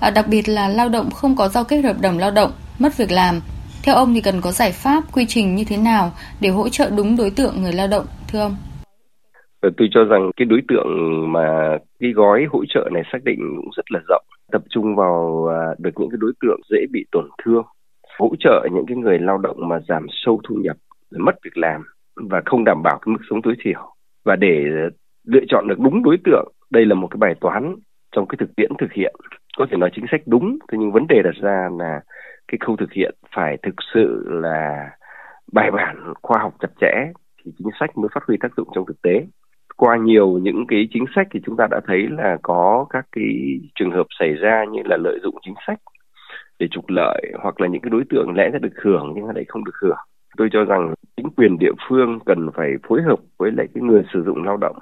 à, 0.00 0.10
đặc 0.10 0.26
biệt 0.28 0.48
là 0.48 0.68
lao 0.68 0.88
động 0.88 1.10
không 1.10 1.36
có 1.36 1.48
giao 1.48 1.64
kết 1.64 1.82
hợp 1.82 1.96
đồng 2.00 2.18
lao 2.18 2.30
động, 2.30 2.50
mất 2.78 2.96
việc 2.96 3.10
làm. 3.10 3.40
Theo 3.82 3.94
ông 3.94 4.14
thì 4.14 4.20
cần 4.20 4.40
có 4.40 4.52
giải 4.52 4.72
pháp, 4.72 5.04
quy 5.12 5.26
trình 5.26 5.54
như 5.54 5.64
thế 5.64 5.76
nào 5.76 6.12
để 6.40 6.48
hỗ 6.48 6.68
trợ 6.68 6.90
đúng 6.96 7.16
đối 7.16 7.30
tượng 7.30 7.62
người 7.62 7.72
lao 7.72 7.86
động, 7.86 8.06
thưa 8.28 8.40
ông? 8.40 8.56
Tôi 9.60 9.88
cho 9.90 10.04
rằng 10.04 10.30
cái 10.36 10.46
đối 10.46 10.60
tượng 10.68 10.88
mà 11.32 11.78
cái 12.00 12.10
gói 12.10 12.46
hỗ 12.52 12.64
trợ 12.68 12.88
này 12.92 13.02
xác 13.12 13.18
định 13.24 13.38
cũng 13.56 13.70
rất 13.76 13.92
là 13.92 14.00
rộng 14.08 14.24
tập 14.52 14.62
trung 14.70 14.96
vào 14.96 15.46
à, 15.50 15.74
được 15.78 15.90
những 15.96 16.10
cái 16.10 16.18
đối 16.20 16.32
tượng 16.42 16.60
dễ 16.70 16.78
bị 16.92 17.04
tổn 17.12 17.28
thương, 17.44 17.64
hỗ 18.18 18.34
trợ 18.40 18.68
những 18.72 18.86
cái 18.86 18.96
người 18.96 19.18
lao 19.18 19.38
động 19.38 19.68
mà 19.68 19.80
giảm 19.88 20.06
sâu 20.10 20.40
thu 20.48 20.54
nhập, 20.54 20.76
mất 21.10 21.34
việc 21.44 21.56
làm 21.58 21.82
và 22.16 22.42
không 22.46 22.64
đảm 22.64 22.82
bảo 22.82 22.98
cái 22.98 23.12
mức 23.12 23.20
sống 23.30 23.42
tối 23.42 23.54
thiểu. 23.64 23.94
Và 24.24 24.36
để 24.36 24.64
lựa 25.26 25.44
chọn 25.48 25.68
được 25.68 25.78
đúng 25.78 26.02
đối 26.02 26.18
tượng, 26.24 26.52
đây 26.70 26.86
là 26.86 26.94
một 26.94 27.08
cái 27.10 27.18
bài 27.18 27.34
toán 27.40 27.76
trong 28.16 28.26
cái 28.26 28.36
thực 28.40 28.56
tiễn 28.56 28.70
thực 28.78 28.92
hiện. 28.92 29.14
Có 29.58 29.66
thể 29.70 29.76
nói 29.76 29.90
chính 29.94 30.04
sách 30.10 30.20
đúng, 30.26 30.58
thế 30.72 30.78
nhưng 30.78 30.92
vấn 30.92 31.06
đề 31.06 31.22
đặt 31.24 31.34
ra 31.42 31.68
là 31.78 32.00
cái 32.48 32.58
khâu 32.60 32.76
thực 32.76 32.92
hiện 32.92 33.14
phải 33.36 33.56
thực 33.62 33.74
sự 33.94 34.24
là 34.28 34.90
bài 35.52 35.70
bản, 35.70 36.12
khoa 36.22 36.38
học 36.38 36.54
chặt 36.60 36.70
chẽ 36.80 36.92
thì 37.44 37.52
chính 37.58 37.68
sách 37.80 37.98
mới 37.98 38.08
phát 38.14 38.24
huy 38.26 38.36
tác 38.40 38.48
dụng 38.56 38.68
trong 38.74 38.86
thực 38.86 39.02
tế 39.02 39.26
qua 39.80 39.96
nhiều 39.96 40.38
những 40.42 40.66
cái 40.68 40.88
chính 40.92 41.04
sách 41.14 41.26
thì 41.30 41.40
chúng 41.46 41.56
ta 41.56 41.66
đã 41.70 41.80
thấy 41.86 42.08
là 42.10 42.38
có 42.42 42.86
các 42.90 43.06
cái 43.12 43.60
trường 43.74 43.90
hợp 43.90 44.06
xảy 44.18 44.34
ra 44.34 44.64
như 44.72 44.80
là 44.84 44.96
lợi 44.96 45.18
dụng 45.22 45.34
chính 45.42 45.54
sách 45.66 45.78
để 46.58 46.66
trục 46.70 46.84
lợi 46.88 47.22
hoặc 47.42 47.60
là 47.60 47.68
những 47.68 47.80
cái 47.80 47.90
đối 47.90 48.04
tượng 48.10 48.34
lẽ 48.34 48.50
ra 48.52 48.58
được 48.58 48.82
hưởng 48.82 49.12
nhưng 49.14 49.26
mà 49.26 49.32
lại 49.34 49.44
không 49.48 49.64
được 49.64 49.74
hưởng. 49.82 49.98
Tôi 50.36 50.48
cho 50.52 50.64
rằng 50.64 50.94
chính 51.16 51.30
quyền 51.36 51.58
địa 51.58 51.72
phương 51.88 52.18
cần 52.26 52.50
phải 52.54 52.70
phối 52.88 53.02
hợp 53.02 53.18
với 53.38 53.50
lại 53.50 53.66
cái 53.74 53.82
người 53.82 54.02
sử 54.12 54.22
dụng 54.26 54.44
lao 54.44 54.56
động 54.56 54.76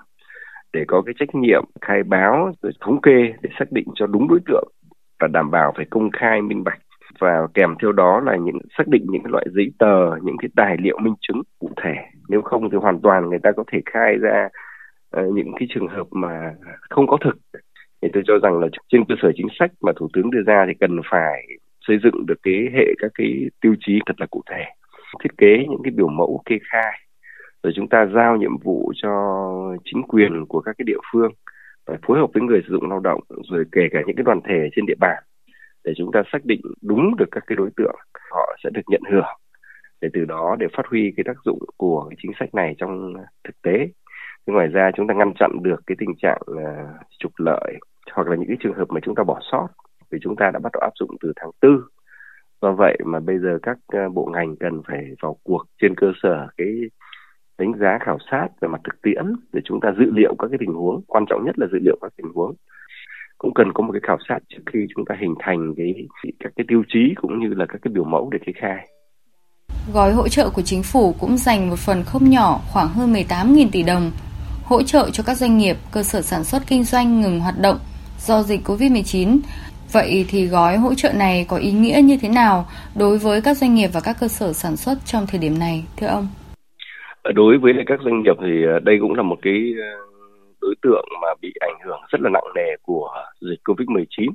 để 0.72 0.84
có 0.88 1.02
cái 1.06 1.14
trách 1.18 1.34
nhiệm 1.34 1.64
khai 1.80 2.02
báo 2.02 2.52
rồi 2.62 2.72
thống 2.80 3.00
kê 3.00 3.32
để 3.42 3.50
xác 3.58 3.72
định 3.72 3.86
cho 3.94 4.06
đúng 4.06 4.28
đối 4.28 4.38
tượng 4.46 4.68
và 5.20 5.28
đảm 5.28 5.50
bảo 5.50 5.72
phải 5.76 5.86
công 5.90 6.10
khai 6.10 6.42
minh 6.42 6.64
bạch 6.64 6.78
và 7.20 7.46
kèm 7.54 7.74
theo 7.82 7.92
đó 7.92 8.20
là 8.20 8.36
những, 8.36 8.58
xác 8.78 8.88
định 8.88 9.06
những 9.08 9.26
loại 9.26 9.46
giấy 9.54 9.66
tờ, 9.78 10.16
những 10.22 10.36
cái 10.38 10.48
tài 10.56 10.76
liệu 10.80 10.98
minh 10.98 11.14
chứng 11.20 11.42
cụ 11.58 11.70
thể 11.82 11.94
nếu 12.28 12.42
không 12.42 12.70
thì 12.70 12.76
hoàn 12.76 13.00
toàn 13.00 13.28
người 13.28 13.38
ta 13.42 13.50
có 13.56 13.64
thể 13.72 13.80
khai 13.86 14.16
ra 14.20 14.48
Ờ, 15.10 15.22
những 15.34 15.52
cái 15.58 15.68
trường 15.70 15.88
hợp 15.88 16.06
mà 16.10 16.54
không 16.90 17.06
có 17.06 17.16
thực 17.24 17.36
thì 18.02 18.08
tôi 18.12 18.22
cho 18.26 18.38
rằng 18.42 18.58
là 18.58 18.68
trên 18.88 19.04
cơ 19.08 19.14
sở 19.22 19.32
chính 19.34 19.46
sách 19.58 19.70
mà 19.80 19.92
thủ 19.96 20.08
tướng 20.12 20.30
đưa 20.30 20.42
ra 20.46 20.64
thì 20.68 20.74
cần 20.80 21.00
phải 21.10 21.46
xây 21.86 21.98
dựng 22.04 22.26
được 22.26 22.38
cái 22.42 22.68
hệ, 22.72 22.84
các 22.98 23.10
cái 23.14 23.46
tiêu 23.60 23.74
chí 23.80 23.98
thật 24.06 24.14
là 24.20 24.26
cụ 24.30 24.42
thể, 24.50 24.64
thiết 25.22 25.38
kế 25.38 25.64
những 25.70 25.80
cái 25.84 25.90
biểu 25.90 26.08
mẫu 26.08 26.42
kê 26.44 26.58
khai, 26.62 27.00
rồi 27.62 27.72
chúng 27.76 27.88
ta 27.88 28.06
giao 28.14 28.36
nhiệm 28.36 28.58
vụ 28.64 28.92
cho 29.02 29.10
chính 29.84 30.02
quyền 30.02 30.46
của 30.48 30.60
các 30.60 30.74
cái 30.78 30.84
địa 30.84 31.00
phương 31.12 31.32
phải 31.86 31.96
phối 32.06 32.18
hợp 32.18 32.30
với 32.34 32.42
người 32.42 32.62
sử 32.62 32.72
dụng 32.72 32.90
lao 32.90 33.00
động, 33.00 33.20
rồi 33.50 33.64
kể 33.72 33.88
cả 33.92 34.02
những 34.06 34.16
cái 34.16 34.24
đoàn 34.24 34.40
thể 34.48 34.68
trên 34.76 34.86
địa 34.86 34.98
bàn 35.00 35.22
để 35.84 35.92
chúng 35.96 36.12
ta 36.12 36.22
xác 36.32 36.44
định 36.44 36.60
đúng 36.82 37.16
được 37.16 37.28
các 37.30 37.44
cái 37.46 37.56
đối 37.56 37.70
tượng 37.76 37.96
họ 38.30 38.56
sẽ 38.64 38.70
được 38.70 38.82
nhận 38.86 39.02
hưởng, 39.10 39.38
để 40.00 40.08
từ 40.12 40.24
đó 40.24 40.56
để 40.58 40.66
phát 40.76 40.86
huy 40.86 41.12
cái 41.16 41.24
tác 41.24 41.36
dụng 41.44 41.58
của 41.76 42.06
cái 42.10 42.16
chính 42.22 42.32
sách 42.40 42.54
này 42.54 42.74
trong 42.78 43.14
thực 43.44 43.62
tế 43.62 43.88
ngoài 44.52 44.66
ra 44.66 44.90
chúng 44.96 45.06
ta 45.06 45.14
ngăn 45.14 45.34
chặn 45.34 45.50
được 45.62 45.80
cái 45.86 45.96
tình 45.98 46.14
trạng 46.22 46.40
uh, 46.50 47.00
trục 47.18 47.32
lợi 47.38 47.74
hoặc 48.12 48.28
là 48.28 48.36
những 48.36 48.48
cái 48.48 48.56
trường 48.60 48.74
hợp 48.74 48.84
mà 48.88 49.00
chúng 49.04 49.14
ta 49.14 49.22
bỏ 49.22 49.38
sót 49.52 49.68
vì 50.10 50.18
chúng 50.22 50.36
ta 50.36 50.50
đã 50.50 50.58
bắt 50.58 50.72
đầu 50.72 50.80
áp 50.80 50.92
dụng 51.00 51.10
từ 51.20 51.32
tháng 51.36 51.50
tư. 51.60 51.84
Do 52.62 52.72
vậy 52.72 52.98
mà 53.04 53.20
bây 53.20 53.38
giờ 53.38 53.58
các 53.62 53.78
uh, 53.96 54.14
bộ 54.14 54.30
ngành 54.32 54.56
cần 54.56 54.82
phải 54.88 55.04
vào 55.22 55.36
cuộc 55.42 55.64
trên 55.80 55.94
cơ 55.94 56.06
sở 56.22 56.46
cái 56.56 56.68
đánh 57.58 57.72
giá 57.80 57.98
khảo 58.00 58.18
sát 58.30 58.48
về 58.60 58.68
mặt 58.68 58.80
thực 58.84 59.02
tiễn 59.02 59.24
để 59.52 59.60
chúng 59.64 59.80
ta 59.80 59.92
dự 59.98 60.04
liệu 60.16 60.34
các 60.38 60.48
cái 60.50 60.58
tình 60.60 60.74
huống. 60.74 61.02
Quan 61.06 61.24
trọng 61.28 61.44
nhất 61.44 61.58
là 61.58 61.66
dự 61.72 61.78
liệu 61.84 61.96
các 62.02 62.12
tình 62.16 62.32
huống. 62.34 62.54
Cũng 63.38 63.54
cần 63.54 63.72
có 63.74 63.82
một 63.82 63.92
cái 63.92 64.00
khảo 64.06 64.18
sát 64.28 64.38
trước 64.48 64.62
khi 64.72 64.86
chúng 64.94 65.04
ta 65.04 65.14
hình 65.20 65.34
thành 65.38 65.74
cái 65.76 65.94
các 66.40 66.52
cái 66.56 66.64
tiêu 66.68 66.82
chí 66.88 67.14
cũng 67.16 67.38
như 67.40 67.54
là 67.56 67.66
các 67.66 67.78
cái 67.82 67.92
biểu 67.94 68.04
mẫu 68.04 68.30
để 68.32 68.38
kê 68.46 68.52
khai. 68.56 68.88
Gói 69.94 70.12
hỗ 70.12 70.28
trợ 70.28 70.50
của 70.50 70.62
chính 70.62 70.82
phủ 70.82 71.14
cũng 71.20 71.36
dành 71.36 71.70
một 71.70 71.78
phần 71.78 72.02
không 72.06 72.30
nhỏ 72.30 72.60
khoảng 72.72 72.88
hơn 72.88 73.12
18.000 73.12 73.68
tỷ 73.72 73.82
đồng 73.82 74.10
hỗ 74.68 74.82
trợ 74.82 75.10
cho 75.12 75.22
các 75.26 75.34
doanh 75.34 75.58
nghiệp, 75.58 75.76
cơ 75.92 76.02
sở 76.02 76.22
sản 76.22 76.44
xuất 76.44 76.62
kinh 76.66 76.84
doanh 76.84 77.20
ngừng 77.20 77.40
hoạt 77.40 77.54
động 77.60 77.78
do 78.18 78.42
dịch 78.42 78.60
COVID-19. 78.64 79.38
Vậy 79.92 80.26
thì 80.28 80.46
gói 80.46 80.76
hỗ 80.76 80.94
trợ 80.94 81.12
này 81.12 81.46
có 81.48 81.56
ý 81.56 81.72
nghĩa 81.72 82.00
như 82.04 82.16
thế 82.22 82.28
nào 82.28 82.66
đối 82.98 83.18
với 83.18 83.40
các 83.44 83.56
doanh 83.56 83.74
nghiệp 83.74 83.90
và 83.92 84.00
các 84.04 84.16
cơ 84.20 84.28
sở 84.28 84.52
sản 84.52 84.76
xuất 84.76 84.98
trong 85.04 85.26
thời 85.26 85.40
điểm 85.40 85.58
này, 85.58 85.84
thưa 85.96 86.06
ông? 86.06 86.28
Ờ, 87.22 87.32
đối 87.32 87.58
với 87.58 87.72
các 87.86 88.00
doanh 88.04 88.22
nghiệp 88.22 88.36
thì 88.40 88.64
ờ, 88.64 88.78
đây 88.78 88.96
cũng 89.00 89.14
là 89.14 89.22
một 89.22 89.36
cái 89.42 89.74
ờ, 89.78 89.90
đối 90.60 90.74
tượng 90.82 91.04
mà 91.22 91.28
bị 91.40 91.52
ảnh 91.60 91.78
hưởng 91.86 92.00
rất 92.08 92.20
là 92.20 92.30
nặng 92.30 92.52
nề 92.54 92.76
của 92.82 93.08
dịch 93.40 93.60
COVID-19 93.64 94.30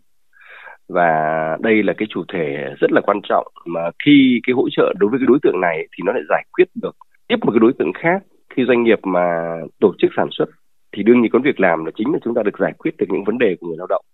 và 0.90 1.12
đây 1.60 1.84
là 1.84 1.94
cái 1.98 2.08
chủ 2.10 2.24
thể 2.34 2.56
rất 2.80 2.92
là 2.92 3.02
quan 3.02 3.20
trọng 3.30 3.48
mà 3.66 3.82
khi 4.06 4.40
cái 4.48 4.54
hỗ 4.54 4.70
trợ 4.72 4.94
đối 5.00 5.10
với 5.10 5.20
cái 5.20 5.28
đối 5.28 5.40
tượng 5.44 5.62
này 5.62 5.88
thì 5.92 6.02
nó 6.06 6.12
lại 6.14 6.22
giải 6.30 6.44
quyết 6.54 6.66
được 6.82 6.96
tiếp 7.28 7.36
một 7.42 7.52
cái 7.52 7.60
đối 7.60 7.74
tượng 7.80 7.92
khác 7.94 8.24
khi 8.56 8.64
doanh 8.68 8.84
nghiệp 8.84 9.00
mà 9.04 9.56
tổ 9.80 9.94
chức 9.98 10.12
sản 10.18 10.28
xuất 10.32 10.46
thì 10.92 11.04
đương 11.04 11.22
nhiên 11.22 11.32
có 11.32 11.40
việc 11.44 11.60
làm 11.60 11.86
là 11.86 11.92
chính 11.96 12.14
là 12.14 12.20
chúng 12.24 12.34
ta 12.34 12.44
được 12.44 12.60
giải 12.60 12.74
quyết 12.78 12.98
được 12.98 13.06
những 13.10 13.24
vấn 13.24 13.38
đề 13.38 13.56
của 13.60 13.68
người 13.68 13.78
lao 13.78 13.88
động. 13.90 14.06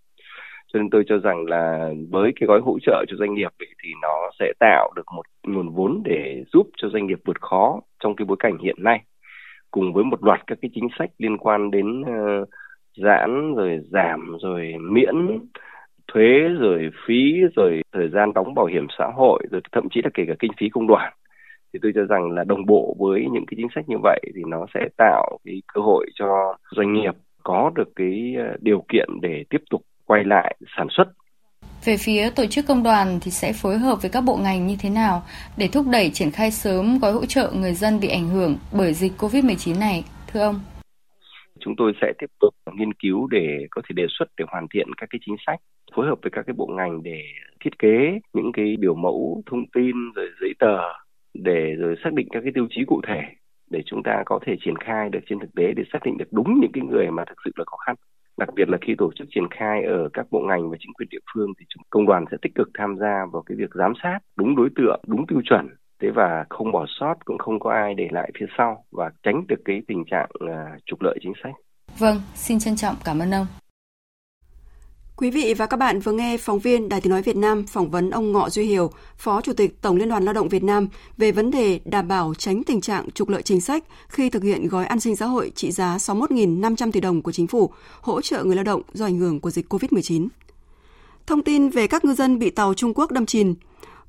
Cho 0.73 0.79
nên 0.79 0.89
tôi 0.89 1.03
cho 1.07 1.17
rằng 1.17 1.45
là 1.45 1.89
với 2.09 2.31
cái 2.39 2.47
gói 2.47 2.59
hỗ 2.59 2.79
trợ 2.81 3.05
cho 3.07 3.17
doanh 3.19 3.33
nghiệp 3.33 3.51
thì 3.83 3.89
nó 4.01 4.29
sẽ 4.39 4.53
tạo 4.59 4.91
được 4.95 5.05
một 5.15 5.23
nguồn 5.47 5.69
vốn 5.69 6.01
để 6.05 6.43
giúp 6.53 6.69
cho 6.77 6.89
doanh 6.89 7.07
nghiệp 7.07 7.19
vượt 7.25 7.41
khó 7.41 7.81
trong 8.03 8.15
cái 8.15 8.25
bối 8.25 8.37
cảnh 8.39 8.57
hiện 8.57 8.75
nay 8.79 9.01
cùng 9.71 9.93
với 9.93 10.03
một 10.03 10.23
loạt 10.23 10.39
các 10.47 10.57
cái 10.61 10.71
chính 10.73 10.87
sách 10.99 11.09
liên 11.17 11.37
quan 11.37 11.71
đến 11.71 12.01
uh, 12.01 12.49
giãn 12.97 13.55
rồi 13.55 13.79
giảm 13.91 14.37
rồi 14.41 14.73
miễn 14.81 15.15
thuế 16.13 16.49
rồi 16.59 16.89
phí 17.07 17.41
rồi 17.55 17.81
thời 17.93 18.09
gian 18.09 18.33
đóng 18.33 18.53
bảo 18.53 18.65
hiểm 18.65 18.87
xã 18.97 19.05
hội 19.15 19.43
rồi 19.51 19.61
thậm 19.71 19.87
chí 19.91 20.01
là 20.03 20.09
kể 20.13 20.23
cả 20.27 20.33
kinh 20.39 20.51
phí 20.59 20.69
công 20.69 20.87
đoàn 20.87 21.13
thì 21.73 21.79
tôi 21.81 21.91
cho 21.95 22.05
rằng 22.05 22.31
là 22.31 22.43
đồng 22.43 22.65
bộ 22.65 22.95
với 22.99 23.27
những 23.31 23.45
cái 23.45 23.55
chính 23.57 23.67
sách 23.75 23.89
như 23.89 23.95
vậy 24.03 24.19
thì 24.35 24.41
nó 24.47 24.65
sẽ 24.73 24.79
tạo 24.97 25.39
cái 25.45 25.61
cơ 25.73 25.81
hội 25.81 26.05
cho 26.15 26.57
doanh 26.75 26.93
nghiệp 26.93 27.13
có 27.43 27.71
được 27.75 27.89
cái 27.95 28.35
ờ, 28.37 28.57
điều 28.61 28.83
kiện 28.89 29.09
để 29.21 29.43
tiếp 29.49 29.61
tục 29.69 29.81
quay 30.05 30.23
lại 30.23 30.55
sản 30.77 30.87
xuất. 30.89 31.05
Về 31.85 31.97
phía 31.99 32.29
tổ 32.35 32.45
chức 32.45 32.65
công 32.67 32.83
đoàn 32.83 33.19
thì 33.21 33.31
sẽ 33.31 33.53
phối 33.53 33.77
hợp 33.77 34.01
với 34.01 34.11
các 34.11 34.21
bộ 34.21 34.37
ngành 34.37 34.67
như 34.67 34.75
thế 34.79 34.89
nào 34.89 35.23
để 35.57 35.67
thúc 35.67 35.85
đẩy 35.91 36.09
triển 36.13 36.31
khai 36.31 36.51
sớm 36.51 36.99
gói 37.01 37.11
hỗ 37.11 37.25
trợ 37.25 37.51
người 37.55 37.73
dân 37.73 37.99
bị 37.99 38.07
ảnh 38.07 38.27
hưởng 38.27 38.57
bởi 38.77 38.93
dịch 38.93 39.11
COVID-19 39.17 39.79
này, 39.79 40.03
thưa 40.27 40.41
ông? 40.41 40.59
Chúng 41.59 41.75
tôi 41.77 41.93
sẽ 42.01 42.13
tiếp 42.19 42.31
tục 42.39 42.53
nghiên 42.73 42.93
cứu 42.93 43.27
để 43.27 43.67
có 43.71 43.81
thể 43.81 43.93
đề 43.93 44.05
xuất 44.09 44.25
để 44.37 44.45
hoàn 44.47 44.67
thiện 44.73 44.87
các 44.97 45.09
cái 45.09 45.19
chính 45.25 45.35
sách, 45.47 45.59
phối 45.95 46.07
hợp 46.07 46.15
với 46.21 46.31
các 46.31 46.45
cái 46.47 46.53
bộ 46.57 46.67
ngành 46.67 47.03
để 47.03 47.21
thiết 47.63 47.79
kế 47.79 48.19
những 48.33 48.51
cái 48.53 48.75
biểu 48.79 48.95
mẫu 48.95 49.41
thông 49.45 49.65
tin 49.73 49.95
rồi 50.15 50.27
giấy 50.41 50.53
tờ 50.59 50.77
để 51.33 51.75
rồi 51.79 51.95
xác 52.03 52.13
định 52.13 52.27
các 52.31 52.39
cái 52.43 52.51
tiêu 52.55 52.67
chí 52.69 52.81
cụ 52.87 53.01
thể 53.07 53.21
để 53.71 53.81
chúng 53.85 54.03
ta 54.03 54.23
có 54.25 54.39
thể 54.45 54.55
triển 54.65 54.75
khai 54.75 55.09
được 55.09 55.19
trên 55.29 55.39
thực 55.39 55.55
tế 55.55 55.73
để 55.75 55.83
xác 55.93 55.99
định 56.05 56.17
được 56.17 56.31
đúng 56.31 56.59
những 56.61 56.71
cái 56.73 56.83
người 56.83 57.11
mà 57.11 57.23
thực 57.27 57.37
sự 57.45 57.51
là 57.55 57.65
khó 57.67 57.77
khăn 57.77 57.95
đặc 58.37 58.49
biệt 58.55 58.69
là 58.69 58.77
khi 58.81 58.95
tổ 58.97 59.11
chức 59.15 59.27
triển 59.31 59.47
khai 59.51 59.83
ở 59.83 60.09
các 60.13 60.25
bộ 60.31 60.39
ngành 60.47 60.69
và 60.69 60.77
chính 60.79 60.93
quyền 60.93 61.09
địa 61.11 61.23
phương 61.33 61.49
thì 61.59 61.65
công 61.89 62.05
đoàn 62.05 62.25
sẽ 62.31 62.37
tích 62.41 62.55
cực 62.55 62.69
tham 62.73 62.97
gia 62.99 63.25
vào 63.33 63.41
cái 63.45 63.55
việc 63.57 63.69
giám 63.73 63.93
sát 64.03 64.19
đúng 64.37 64.55
đối 64.55 64.69
tượng 64.75 65.01
đúng 65.07 65.27
tiêu 65.27 65.41
chuẩn 65.45 65.67
thế 66.01 66.09
và 66.15 66.45
không 66.49 66.71
bỏ 66.71 66.85
sót 66.99 67.15
cũng 67.25 67.37
không 67.37 67.59
có 67.59 67.71
ai 67.71 67.93
để 67.93 68.07
lại 68.11 68.31
phía 68.39 68.45
sau 68.57 68.83
và 68.91 69.11
tránh 69.23 69.47
được 69.47 69.61
cái 69.65 69.81
tình 69.87 70.03
trạng 70.11 70.29
à, 70.49 70.77
trục 70.85 71.01
lợi 71.01 71.17
chính 71.21 71.33
sách. 71.43 71.53
Vâng, 71.99 72.21
xin 72.35 72.59
trân 72.59 72.75
trọng 72.75 72.95
cảm 73.05 73.19
ơn 73.19 73.31
ông. 73.31 73.45
Quý 75.19 75.31
vị 75.31 75.53
và 75.53 75.65
các 75.65 75.77
bạn 75.77 75.99
vừa 75.99 76.11
nghe 76.11 76.37
phóng 76.37 76.59
viên 76.59 76.89
Đài 76.89 77.01
Tiếng 77.01 77.11
Nói 77.11 77.21
Việt 77.21 77.35
Nam 77.35 77.65
phỏng 77.67 77.91
vấn 77.91 78.09
ông 78.09 78.31
Ngọ 78.31 78.49
Duy 78.49 78.63
Hiểu, 78.65 78.91
Phó 79.17 79.41
Chủ 79.41 79.53
tịch 79.53 79.81
Tổng 79.81 79.95
Liên 79.95 80.09
đoàn 80.09 80.25
Lao 80.25 80.33
động 80.33 80.49
Việt 80.49 80.63
Nam 80.63 80.87
về 81.17 81.31
vấn 81.31 81.51
đề 81.51 81.79
đảm 81.85 82.07
bảo 82.07 82.33
tránh 82.37 82.63
tình 82.63 82.81
trạng 82.81 83.11
trục 83.11 83.29
lợi 83.29 83.41
chính 83.41 83.61
sách 83.61 83.83
khi 84.07 84.29
thực 84.29 84.43
hiện 84.43 84.67
gói 84.67 84.85
an 84.85 84.99
sinh 84.99 85.15
xã 85.15 85.25
hội 85.25 85.51
trị 85.55 85.71
giá 85.71 85.97
61.500 85.97 86.91
tỷ 86.91 86.99
đồng 86.99 87.21
của 87.21 87.31
chính 87.31 87.47
phủ 87.47 87.71
hỗ 88.01 88.21
trợ 88.21 88.43
người 88.43 88.55
lao 88.55 88.63
động 88.63 88.81
do 88.93 89.05
ảnh 89.05 89.17
hưởng 89.17 89.39
của 89.39 89.51
dịch 89.51 89.73
COVID-19. 89.73 90.27
Thông 91.27 91.43
tin 91.43 91.69
về 91.69 91.87
các 91.87 92.05
ngư 92.05 92.13
dân 92.13 92.39
bị 92.39 92.49
tàu 92.49 92.73
Trung 92.73 92.93
Quốc 92.93 93.11
đâm 93.11 93.25
chìm, 93.25 93.55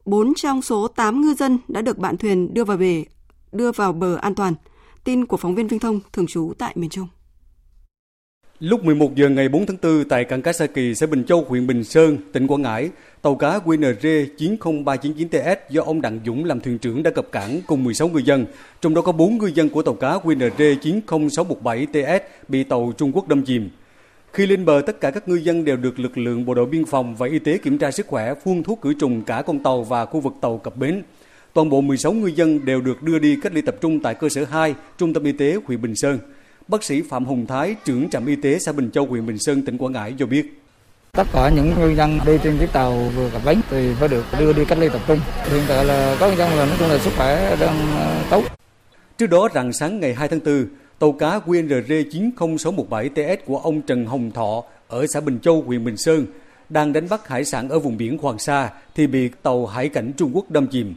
4 0.04 0.34
trong 0.34 0.62
số 0.62 0.88
8 0.88 1.20
ngư 1.20 1.34
dân 1.34 1.58
đã 1.68 1.82
được 1.82 1.98
bạn 1.98 2.16
thuyền 2.16 2.54
đưa 2.54 2.64
vào 2.64 2.76
bể, 2.76 3.04
đưa 3.52 3.72
vào 3.72 3.92
bờ 3.92 4.16
an 4.16 4.34
toàn. 4.34 4.54
Tin 5.04 5.26
của 5.26 5.36
phóng 5.36 5.54
viên 5.54 5.68
Vinh 5.68 5.80
Thông 5.80 6.00
thường 6.12 6.26
trú 6.26 6.52
tại 6.58 6.72
miền 6.76 6.90
Trung. 6.90 7.08
Lúc 8.60 8.84
11 8.84 9.14
giờ 9.14 9.28
ngày 9.28 9.48
4 9.48 9.66
tháng 9.66 9.76
4 9.82 10.04
tại 10.08 10.24
cảng 10.24 10.42
cá 10.42 10.52
Sa 10.52 10.66
Kỳ, 10.66 10.94
xã 10.94 11.06
Bình 11.06 11.24
Châu, 11.24 11.44
huyện 11.48 11.66
Bình 11.66 11.84
Sơn, 11.84 12.18
tỉnh 12.32 12.46
Quảng 12.46 12.62
Ngãi, 12.62 12.90
tàu 13.22 13.34
cá 13.34 13.58
QNR 13.58 14.26
90399TS 14.38 15.56
do 15.70 15.82
ông 15.82 16.00
Đặng 16.00 16.20
Dũng 16.26 16.44
làm 16.44 16.60
thuyền 16.60 16.78
trưởng 16.78 17.02
đã 17.02 17.10
cập 17.10 17.32
cảng 17.32 17.60
cùng 17.66 17.84
16 17.84 18.08
ngư 18.08 18.18
dân, 18.18 18.46
trong 18.80 18.94
đó 18.94 19.02
có 19.02 19.12
4 19.12 19.38
ngư 19.38 19.46
dân 19.46 19.68
của 19.68 19.82
tàu 19.82 19.94
cá 19.94 20.18
QNR 20.18 21.00
90617TS 21.06 22.20
bị 22.48 22.64
tàu 22.64 22.92
Trung 22.98 23.12
Quốc 23.14 23.28
đâm 23.28 23.42
chìm. 23.42 23.70
Khi 24.32 24.46
lên 24.46 24.64
bờ, 24.64 24.82
tất 24.86 25.00
cả 25.00 25.10
các 25.10 25.28
ngư 25.28 25.36
dân 25.36 25.64
đều 25.64 25.76
được 25.76 25.98
lực 25.98 26.18
lượng 26.18 26.44
bộ 26.44 26.54
đội 26.54 26.66
biên 26.66 26.84
phòng 26.84 27.16
và 27.16 27.26
y 27.26 27.38
tế 27.38 27.58
kiểm 27.58 27.78
tra 27.78 27.90
sức 27.90 28.06
khỏe, 28.06 28.34
phun 28.44 28.62
thuốc 28.62 28.80
khử 28.82 28.94
trùng 28.94 29.22
cả 29.22 29.42
con 29.46 29.58
tàu 29.58 29.82
và 29.82 30.06
khu 30.06 30.20
vực 30.20 30.32
tàu 30.40 30.58
cập 30.58 30.76
bến. 30.76 31.02
Toàn 31.52 31.68
bộ 31.68 31.80
16 31.80 32.12
ngư 32.12 32.26
dân 32.26 32.64
đều 32.64 32.80
được 32.80 33.02
đưa 33.02 33.18
đi 33.18 33.36
cách 33.42 33.54
ly 33.54 33.62
tập 33.62 33.76
trung 33.80 34.00
tại 34.00 34.14
cơ 34.14 34.28
sở 34.28 34.44
2, 34.44 34.74
Trung 34.98 35.14
tâm 35.14 35.24
Y 35.24 35.32
tế 35.32 35.56
huyện 35.66 35.82
Bình 35.82 35.96
Sơn. 35.96 36.18
Bác 36.70 36.84
sĩ 36.84 37.02
Phạm 37.02 37.24
Hùng 37.24 37.46
Thái, 37.46 37.76
trưởng 37.84 38.10
trạm 38.10 38.26
y 38.26 38.36
tế 38.36 38.58
xã 38.58 38.72
Bình 38.72 38.90
Châu, 38.90 39.06
huyện 39.06 39.26
Bình 39.26 39.38
Sơn, 39.38 39.62
tỉnh 39.62 39.78
Quảng 39.78 39.92
Ngãi 39.92 40.14
cho 40.18 40.26
biết. 40.26 40.62
Tất 41.12 41.26
cả 41.32 41.50
những 41.56 41.74
ngư 41.78 41.94
dân 41.94 42.18
đi 42.26 42.38
trên 42.42 42.58
chiếc 42.58 42.72
tàu 42.72 42.92
vừa 43.16 43.30
cập 43.30 43.44
bến 43.44 43.60
thì 43.70 43.94
phải 43.94 44.08
được 44.08 44.24
đưa 44.38 44.52
đi 44.52 44.64
cách 44.64 44.78
ly 44.78 44.88
tập 44.88 45.00
trung. 45.06 45.18
Hiện 45.44 45.62
tại 45.68 45.84
là 45.84 46.16
có 46.20 46.30
ngư 46.30 46.36
dân 46.36 46.50
là 46.50 46.66
nói 46.66 46.76
chung 46.78 46.88
là 46.88 46.98
sức 46.98 47.10
khỏe 47.16 47.56
đang 47.60 47.76
ờ, 47.96 48.24
tốt. 48.30 48.44
Trước 49.18 49.26
đó 49.26 49.48
rạng 49.54 49.72
sáng 49.72 50.00
ngày 50.00 50.14
2 50.14 50.28
tháng 50.28 50.40
4, 50.44 50.66
tàu 50.98 51.12
cá 51.12 51.38
QNR 51.46 52.32
90617TS 52.36 53.36
của 53.46 53.58
ông 53.58 53.82
Trần 53.82 54.06
Hồng 54.06 54.30
Thọ 54.30 54.62
ở 54.88 55.06
xã 55.06 55.20
Bình 55.20 55.38
Châu, 55.42 55.62
huyện 55.62 55.84
Bình 55.84 55.96
Sơn 55.96 56.26
đang 56.68 56.92
đánh 56.92 57.08
bắt 57.08 57.28
hải 57.28 57.44
sản 57.44 57.68
ở 57.68 57.78
vùng 57.78 57.96
biển 57.96 58.18
Hoàng 58.18 58.38
Sa 58.38 58.70
thì 58.94 59.06
bị 59.06 59.30
tàu 59.42 59.66
hải 59.66 59.88
cảnh 59.88 60.12
Trung 60.16 60.30
Quốc 60.34 60.50
đâm 60.50 60.66
chìm. 60.66 60.94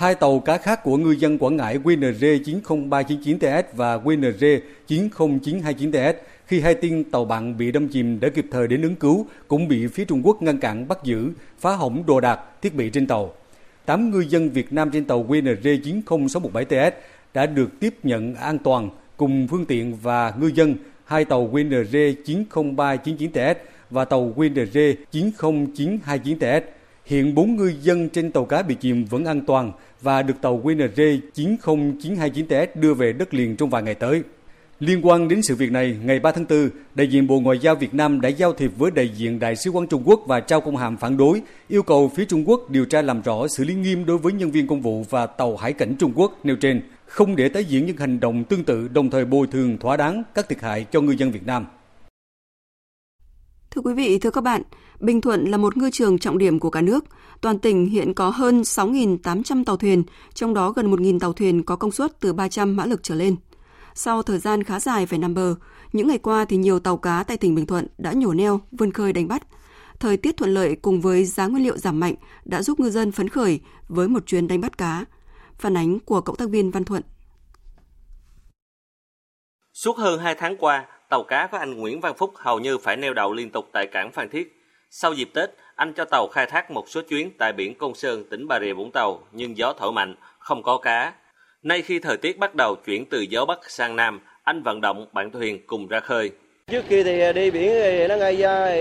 Hai 0.00 0.14
tàu 0.14 0.40
cá 0.40 0.58
khác 0.58 0.82
của 0.84 0.96
ngư 0.96 1.10
dân 1.10 1.38
Quảng 1.38 1.56
Ngãi 1.56 1.78
QNR 1.78 2.42
90399TS 2.62 3.62
và 3.72 3.96
QNR 3.98 4.60
90929TS 4.88 6.12
khi 6.46 6.60
hai 6.60 6.74
tiên 6.74 7.04
tàu 7.04 7.24
bạn 7.24 7.56
bị 7.56 7.72
đâm 7.72 7.88
chìm 7.88 8.20
đã 8.20 8.28
kịp 8.28 8.46
thời 8.50 8.68
đến 8.68 8.82
ứng 8.82 8.94
cứu 8.94 9.26
cũng 9.48 9.68
bị 9.68 9.86
phía 9.86 10.04
Trung 10.04 10.22
Quốc 10.24 10.42
ngăn 10.42 10.58
cản 10.58 10.88
bắt 10.88 10.98
giữ, 11.04 11.30
phá 11.58 11.76
hỏng 11.76 12.06
đồ 12.06 12.20
đạc, 12.20 12.40
thiết 12.62 12.74
bị 12.74 12.90
trên 12.90 13.06
tàu. 13.06 13.32
Tám 13.86 14.10
ngư 14.10 14.20
dân 14.20 14.50
Việt 14.50 14.72
Nam 14.72 14.90
trên 14.90 15.04
tàu 15.04 15.24
QNR 15.24 16.02
90617TS 16.06 16.90
đã 17.34 17.46
được 17.46 17.80
tiếp 17.80 17.94
nhận 18.02 18.34
an 18.34 18.58
toàn 18.58 18.90
cùng 19.16 19.46
phương 19.50 19.66
tiện 19.66 19.96
và 20.02 20.32
ngư 20.40 20.50
dân 20.54 20.74
hai 21.04 21.24
tàu 21.24 21.50
QNR 21.52 22.14
90399TS 22.50 23.54
và 23.90 24.04
tàu 24.04 24.32
QNR 24.36 24.94
90929TS. 25.12 26.60
Hiện 27.04 27.34
bốn 27.34 27.56
ngư 27.56 27.72
dân 27.82 28.08
trên 28.08 28.30
tàu 28.30 28.44
cá 28.44 28.62
bị 28.62 28.74
chìm 28.74 29.04
vẫn 29.04 29.24
an 29.24 29.40
toàn 29.46 29.72
và 30.02 30.22
được 30.22 30.34
tàu 30.40 30.60
QNR 30.64 31.20
90929TS 31.34 32.66
đưa 32.74 32.94
về 32.94 33.12
đất 33.12 33.34
liền 33.34 33.56
trong 33.56 33.70
vài 33.70 33.82
ngày 33.82 33.94
tới. 33.94 34.22
Liên 34.80 35.06
quan 35.06 35.28
đến 35.28 35.42
sự 35.42 35.54
việc 35.54 35.72
này, 35.72 35.96
ngày 36.04 36.20
3 36.20 36.32
tháng 36.32 36.46
4, 36.48 36.70
đại 36.94 37.06
diện 37.06 37.26
Bộ 37.26 37.40
Ngoại 37.40 37.58
giao 37.58 37.74
Việt 37.74 37.94
Nam 37.94 38.20
đã 38.20 38.28
giao 38.28 38.52
thiệp 38.52 38.72
với 38.78 38.90
đại 38.90 39.08
diện 39.16 39.38
Đại 39.38 39.56
sứ 39.56 39.70
quán 39.70 39.86
Trung 39.86 40.02
Quốc 40.04 40.20
và 40.26 40.40
trao 40.40 40.60
công 40.60 40.76
hàm 40.76 40.96
phản 40.96 41.16
đối, 41.16 41.42
yêu 41.68 41.82
cầu 41.82 42.12
phía 42.16 42.24
Trung 42.24 42.48
Quốc 42.48 42.70
điều 42.70 42.84
tra 42.84 43.02
làm 43.02 43.22
rõ 43.22 43.48
xử 43.48 43.64
lý 43.64 43.74
nghiêm 43.74 44.06
đối 44.06 44.18
với 44.18 44.32
nhân 44.32 44.50
viên 44.50 44.66
công 44.66 44.80
vụ 44.80 45.04
và 45.10 45.26
tàu 45.26 45.56
hải 45.56 45.72
cảnh 45.72 45.94
Trung 45.98 46.12
Quốc 46.14 46.38
nêu 46.44 46.56
trên, 46.56 46.82
không 47.06 47.36
để 47.36 47.48
tái 47.48 47.64
diễn 47.64 47.86
những 47.86 47.96
hành 47.96 48.20
động 48.20 48.44
tương 48.44 48.64
tự 48.64 48.88
đồng 48.88 49.10
thời 49.10 49.24
bồi 49.24 49.46
thường 49.46 49.78
thỏa 49.78 49.96
đáng 49.96 50.22
các 50.34 50.48
thiệt 50.48 50.60
hại 50.60 50.86
cho 50.92 51.00
ngư 51.00 51.12
dân 51.12 51.30
Việt 51.30 51.46
Nam. 51.46 51.66
Thưa 53.70 53.82
quý 53.82 53.94
vị, 53.94 54.18
thưa 54.18 54.30
các 54.30 54.44
bạn, 54.44 54.62
Bình 55.00 55.20
Thuận 55.20 55.44
là 55.44 55.56
một 55.56 55.76
ngư 55.76 55.90
trường 55.92 56.18
trọng 56.18 56.38
điểm 56.38 56.58
của 56.58 56.70
cả 56.70 56.80
nước. 56.80 57.04
Toàn 57.40 57.58
tỉnh 57.58 57.86
hiện 57.86 58.14
có 58.14 58.30
hơn 58.30 58.62
6.800 58.62 59.64
tàu 59.64 59.76
thuyền, 59.76 60.02
trong 60.34 60.54
đó 60.54 60.70
gần 60.70 60.90
1.000 60.90 61.18
tàu 61.18 61.32
thuyền 61.32 61.62
có 61.62 61.76
công 61.76 61.92
suất 61.92 62.20
từ 62.20 62.32
300 62.32 62.76
mã 62.76 62.86
lực 62.86 63.02
trở 63.02 63.14
lên. 63.14 63.36
Sau 63.94 64.22
thời 64.22 64.38
gian 64.38 64.62
khá 64.62 64.80
dài 64.80 65.06
phải 65.06 65.18
nằm 65.18 65.34
bờ, 65.34 65.54
những 65.92 66.08
ngày 66.08 66.18
qua 66.18 66.44
thì 66.44 66.56
nhiều 66.56 66.78
tàu 66.80 66.96
cá 66.96 67.22
tại 67.22 67.36
tỉnh 67.36 67.54
Bình 67.54 67.66
Thuận 67.66 67.86
đã 67.98 68.12
nhổ 68.12 68.32
neo, 68.32 68.60
vươn 68.72 68.92
khơi 68.92 69.12
đánh 69.12 69.28
bắt. 69.28 69.42
Thời 70.00 70.16
tiết 70.16 70.36
thuận 70.36 70.54
lợi 70.54 70.76
cùng 70.82 71.00
với 71.00 71.24
giá 71.24 71.46
nguyên 71.46 71.64
liệu 71.64 71.78
giảm 71.78 72.00
mạnh 72.00 72.14
đã 72.44 72.62
giúp 72.62 72.80
ngư 72.80 72.90
dân 72.90 73.12
phấn 73.12 73.28
khởi 73.28 73.60
với 73.88 74.08
một 74.08 74.26
chuyến 74.26 74.48
đánh 74.48 74.60
bắt 74.60 74.78
cá. 74.78 75.04
Phản 75.58 75.76
ánh 75.76 76.00
của 76.00 76.20
cộng 76.20 76.36
tác 76.36 76.48
viên 76.48 76.70
Văn 76.70 76.84
Thuận. 76.84 77.02
Suốt 79.72 79.96
hơn 79.98 80.20
2 80.20 80.34
tháng 80.34 80.56
qua, 80.56 80.86
tàu 81.10 81.24
cá 81.28 81.48
của 81.50 81.56
anh 81.56 81.74
Nguyễn 81.74 82.00
Văn 82.00 82.14
Phúc 82.18 82.32
hầu 82.36 82.60
như 82.60 82.78
phải 82.78 82.96
neo 82.96 83.14
đậu 83.14 83.32
liên 83.32 83.50
tục 83.50 83.64
tại 83.72 83.86
cảng 83.92 84.12
Phan 84.12 84.28
Thiết. 84.28 84.59
Sau 84.92 85.12
dịp 85.12 85.28
Tết, 85.34 85.50
anh 85.76 85.92
cho 85.92 86.04
tàu 86.04 86.28
khai 86.28 86.46
thác 86.46 86.70
một 86.70 86.88
số 86.88 87.00
chuyến 87.08 87.30
tại 87.38 87.52
biển 87.52 87.74
Công 87.74 87.94
Sơn, 87.94 88.24
tỉnh 88.30 88.48
Bà 88.48 88.60
Rịa 88.60 88.72
Vũng 88.72 88.90
Tàu, 88.90 89.20
nhưng 89.32 89.56
gió 89.56 89.72
thổi 89.78 89.92
mạnh, 89.92 90.14
không 90.38 90.62
có 90.62 90.78
cá. 90.78 91.12
Nay 91.62 91.82
khi 91.82 91.98
thời 91.98 92.16
tiết 92.16 92.38
bắt 92.38 92.54
đầu 92.54 92.76
chuyển 92.86 93.04
từ 93.10 93.20
gió 93.20 93.44
Bắc 93.44 93.70
sang 93.70 93.96
Nam, 93.96 94.20
anh 94.42 94.62
vận 94.62 94.80
động 94.80 95.06
bạn 95.12 95.30
thuyền 95.30 95.66
cùng 95.66 95.88
ra 95.88 96.00
khơi. 96.00 96.30
Trước 96.66 96.84
kia 96.88 97.02
thì 97.02 97.32
đi 97.32 97.50
biển 97.50 97.70
thì 97.82 98.06
nó 98.08 98.16
ngay 98.16 98.36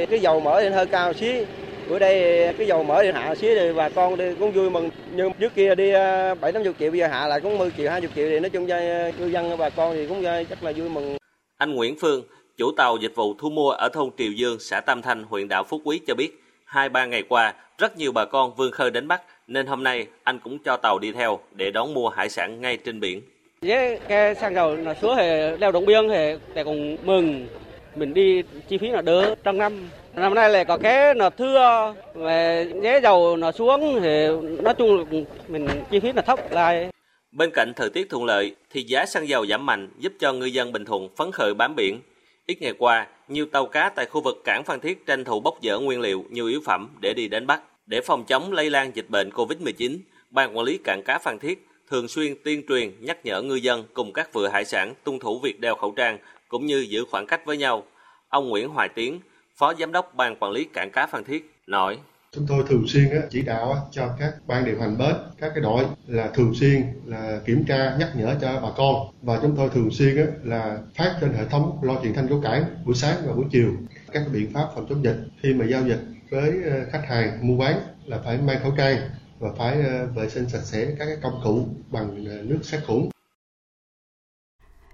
cái 0.05 0.19
dầu 0.19 0.39
mỡ 0.39 0.61
lên 0.61 0.73
hơi 0.73 0.85
cao 0.85 1.13
xí. 1.13 1.45
Bữa 1.89 1.99
đây 1.99 2.53
cái 2.57 2.67
dầu 2.67 2.83
mỡ 2.83 3.03
đi 3.03 3.11
hạ 3.11 3.35
xí 3.35 3.55
thì 3.55 3.73
bà 3.73 3.89
con 3.89 4.17
đi 4.17 4.35
cũng 4.39 4.51
vui 4.51 4.69
mừng. 4.69 4.89
Nhưng 5.11 5.31
trước 5.39 5.55
kia 5.55 5.75
đi 5.75 5.91
7 5.91 6.51
80 6.51 6.73
triệu 6.79 6.91
bây 6.91 6.99
giờ 6.99 7.07
hạ 7.07 7.27
lại 7.27 7.41
cũng 7.41 7.57
10 7.57 7.71
triệu 7.77 7.91
20 7.91 8.09
triệu 8.15 8.29
thì 8.29 8.39
nói 8.39 8.49
chung 8.49 8.67
cho 8.67 8.79
cư 9.17 9.25
dân 9.27 9.57
bà 9.57 9.69
con 9.69 9.95
thì 9.95 10.07
cũng 10.07 10.23
chắc 10.49 10.63
là 10.63 10.71
vui 10.71 10.89
mừng. 10.89 11.17
Anh 11.57 11.75
Nguyễn 11.75 11.95
Phương, 12.01 12.23
chủ 12.59 12.71
tàu 12.71 12.97
dịch 12.97 13.15
vụ 13.15 13.33
thu 13.39 13.49
mua 13.49 13.71
ở 13.71 13.89
thôn 13.89 14.09
Triều 14.17 14.31
Dương, 14.31 14.59
xã 14.59 14.79
Tam 14.79 15.01
Thanh, 15.01 15.23
huyện 15.23 15.47
đảo 15.47 15.63
Phú 15.63 15.81
Quý 15.83 15.99
cho 16.07 16.15
biết, 16.15 16.43
hai 16.65 16.89
ba 16.89 17.05
ngày 17.05 17.23
qua 17.29 17.53
rất 17.77 17.97
nhiều 17.97 18.11
bà 18.11 18.25
con 18.25 18.55
vươn 18.55 18.71
khơi 18.71 18.91
đánh 18.91 19.07
bắt 19.07 19.21
nên 19.47 19.67
hôm 19.67 19.83
nay 19.83 20.07
anh 20.23 20.39
cũng 20.39 20.59
cho 20.59 20.77
tàu 20.77 20.99
đi 20.99 21.11
theo 21.11 21.39
để 21.51 21.71
đón 21.71 21.93
mua 21.93 22.09
hải 22.09 22.29
sản 22.29 22.61
ngay 22.61 22.77
trên 22.77 22.99
biển. 22.99 23.21
Với 23.61 23.99
cái 24.07 24.35
xăng 24.35 24.55
dầu 24.55 24.75
là 24.75 24.93
xuống 24.93 25.15
thì 25.17 25.57
leo 25.59 25.71
động 25.71 25.85
biên 25.85 26.09
thì 26.09 26.35
để 26.53 26.63
cùng 26.63 26.97
mừng 27.03 27.47
mình 27.95 28.13
đi 28.13 28.43
chi 28.67 28.77
phí 28.77 28.87
là 28.87 29.01
đỡ 29.01 29.35
trong 29.43 29.57
năm 29.57 29.89
năm 30.13 30.33
nay 30.33 30.49
là 30.49 30.63
có 30.63 30.77
cái 30.77 31.15
là 31.15 31.29
thưa 31.29 31.93
về 32.13 32.71
giá 32.83 32.95
dầu 32.95 33.37
nó 33.37 33.51
xuống 33.51 33.99
thì 34.01 34.27
nói 34.63 34.73
chung 34.73 34.97
là 34.97 35.21
mình 35.47 35.67
chi 35.91 35.99
phí 35.99 36.13
là 36.13 36.21
thấp 36.21 36.51
lại 36.51 36.89
Bên 37.31 37.49
cạnh 37.53 37.73
thời 37.75 37.89
tiết 37.89 38.09
thuận 38.09 38.25
lợi 38.25 38.55
thì 38.69 38.81
giá 38.81 39.05
xăng 39.05 39.27
dầu 39.27 39.45
giảm 39.45 39.65
mạnh 39.65 39.89
giúp 39.99 40.13
cho 40.19 40.33
ngư 40.33 40.45
dân 40.45 40.71
Bình 40.71 40.85
Thuận 40.85 41.09
phấn 41.15 41.31
khởi 41.31 41.53
bám 41.53 41.73
biển. 41.75 41.99
Ít 42.49 42.61
ngày 42.61 42.73
qua, 42.77 43.07
nhiều 43.27 43.45
tàu 43.45 43.65
cá 43.65 43.89
tại 43.89 44.05
khu 44.05 44.21
vực 44.21 44.41
cảng 44.43 44.63
Phan 44.63 44.79
Thiết 44.79 45.05
tranh 45.05 45.23
thủ 45.23 45.39
bốc 45.39 45.57
dỡ 45.63 45.79
nguyên 45.79 46.01
liệu, 46.01 46.25
nhu 46.29 46.45
yếu 46.45 46.61
phẩm 46.65 46.89
để 47.01 47.13
đi 47.13 47.27
đánh 47.27 47.47
bắt. 47.47 47.61
Để 47.85 48.01
phòng 48.01 48.25
chống 48.25 48.51
lây 48.51 48.69
lan 48.69 48.91
dịch 48.95 49.09
bệnh 49.09 49.29
COVID-19, 49.29 49.97
Ban 50.29 50.57
quản 50.57 50.65
lý 50.65 50.79
cảng 50.83 51.01
cá 51.05 51.19
Phan 51.19 51.39
Thiết 51.39 51.67
thường 51.89 52.07
xuyên 52.07 52.35
tuyên 52.43 52.63
truyền 52.67 52.91
nhắc 52.99 53.25
nhở 53.25 53.41
ngư 53.41 53.55
dân 53.55 53.83
cùng 53.93 54.13
các 54.13 54.33
vựa 54.33 54.47
hải 54.47 54.65
sản 54.65 54.93
tuân 55.03 55.19
thủ 55.19 55.39
việc 55.39 55.59
đeo 55.59 55.75
khẩu 55.75 55.91
trang 55.91 56.17
cũng 56.47 56.65
như 56.65 56.85
giữ 56.89 57.05
khoảng 57.11 57.27
cách 57.27 57.45
với 57.45 57.57
nhau. 57.57 57.83
Ông 58.29 58.49
Nguyễn 58.49 58.69
Hoài 58.69 58.89
Tiến, 58.89 59.19
Phó 59.55 59.73
Giám 59.73 59.91
đốc 59.91 60.15
Ban 60.15 60.35
quản 60.39 60.51
lý 60.51 60.63
cảng 60.63 60.91
cá 60.91 61.07
Phan 61.07 61.23
Thiết, 61.23 61.51
nói. 61.67 61.97
Chúng 62.31 62.47
tôi 62.47 62.63
thường 62.67 62.87
xuyên 62.87 63.09
chỉ 63.29 63.41
đạo 63.41 63.89
cho 63.91 64.15
các 64.19 64.33
ban 64.47 64.65
điều 64.65 64.79
hành 64.79 64.97
bến, 64.97 65.15
các 65.37 65.51
cái 65.55 65.61
đội 65.61 65.85
là 66.07 66.27
thường 66.33 66.53
xuyên 66.55 66.83
là 67.05 67.41
kiểm 67.45 67.65
tra 67.67 67.95
nhắc 67.99 68.09
nhở 68.15 68.35
cho 68.41 68.61
bà 68.61 68.69
con 68.77 68.95
và 69.21 69.39
chúng 69.41 69.55
tôi 69.55 69.69
thường 69.69 69.91
xuyên 69.91 70.15
là 70.43 70.77
phát 70.95 71.17
trên 71.21 71.33
hệ 71.33 71.45
thống 71.45 71.79
lo 71.81 71.99
truyền 72.03 72.13
thanh 72.13 72.27
của 72.27 72.41
cảng 72.41 72.63
buổi 72.85 72.95
sáng 72.95 73.17
và 73.25 73.33
buổi 73.33 73.45
chiều 73.51 73.71
các 74.11 74.23
biện 74.33 74.53
pháp 74.53 74.67
phòng 74.75 74.85
chống 74.89 75.03
dịch 75.03 75.17
khi 75.41 75.53
mà 75.53 75.65
giao 75.65 75.87
dịch 75.87 75.99
với 76.29 76.63
ờ, 76.63 76.85
khách 76.91 77.03
hàng 77.07 77.47
mua 77.47 77.57
bán 77.57 77.79
là 78.05 78.19
phải 78.25 78.37
mang 78.37 78.59
khẩu 78.63 78.71
trang 78.77 79.09
và 79.39 79.49
phải 79.57 79.81
ờ, 79.81 80.07
vệ 80.15 80.29
sinh 80.29 80.49
sạch 80.49 80.63
sẽ 80.63 80.95
các 80.99 81.05
cái 81.05 81.17
công 81.21 81.41
cụ 81.43 81.67
bằng 81.91 82.25
ờ, 82.25 82.43
nước 82.43 82.59
sát 82.63 82.81
khuẩn. 82.87 83.09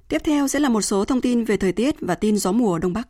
Tiếp 0.07 0.21
theo 0.23 0.47
sẽ 0.47 0.59
là 0.59 0.69
một 0.69 0.81
số 0.81 1.05
thông 1.05 1.21
tin 1.21 1.43
về 1.43 1.57
thời 1.57 1.71
tiết 1.71 1.95
và 2.01 2.15
tin 2.15 2.37
gió 2.37 2.51
mùa 2.51 2.79
Đông 2.79 2.93
Bắc. 2.93 3.07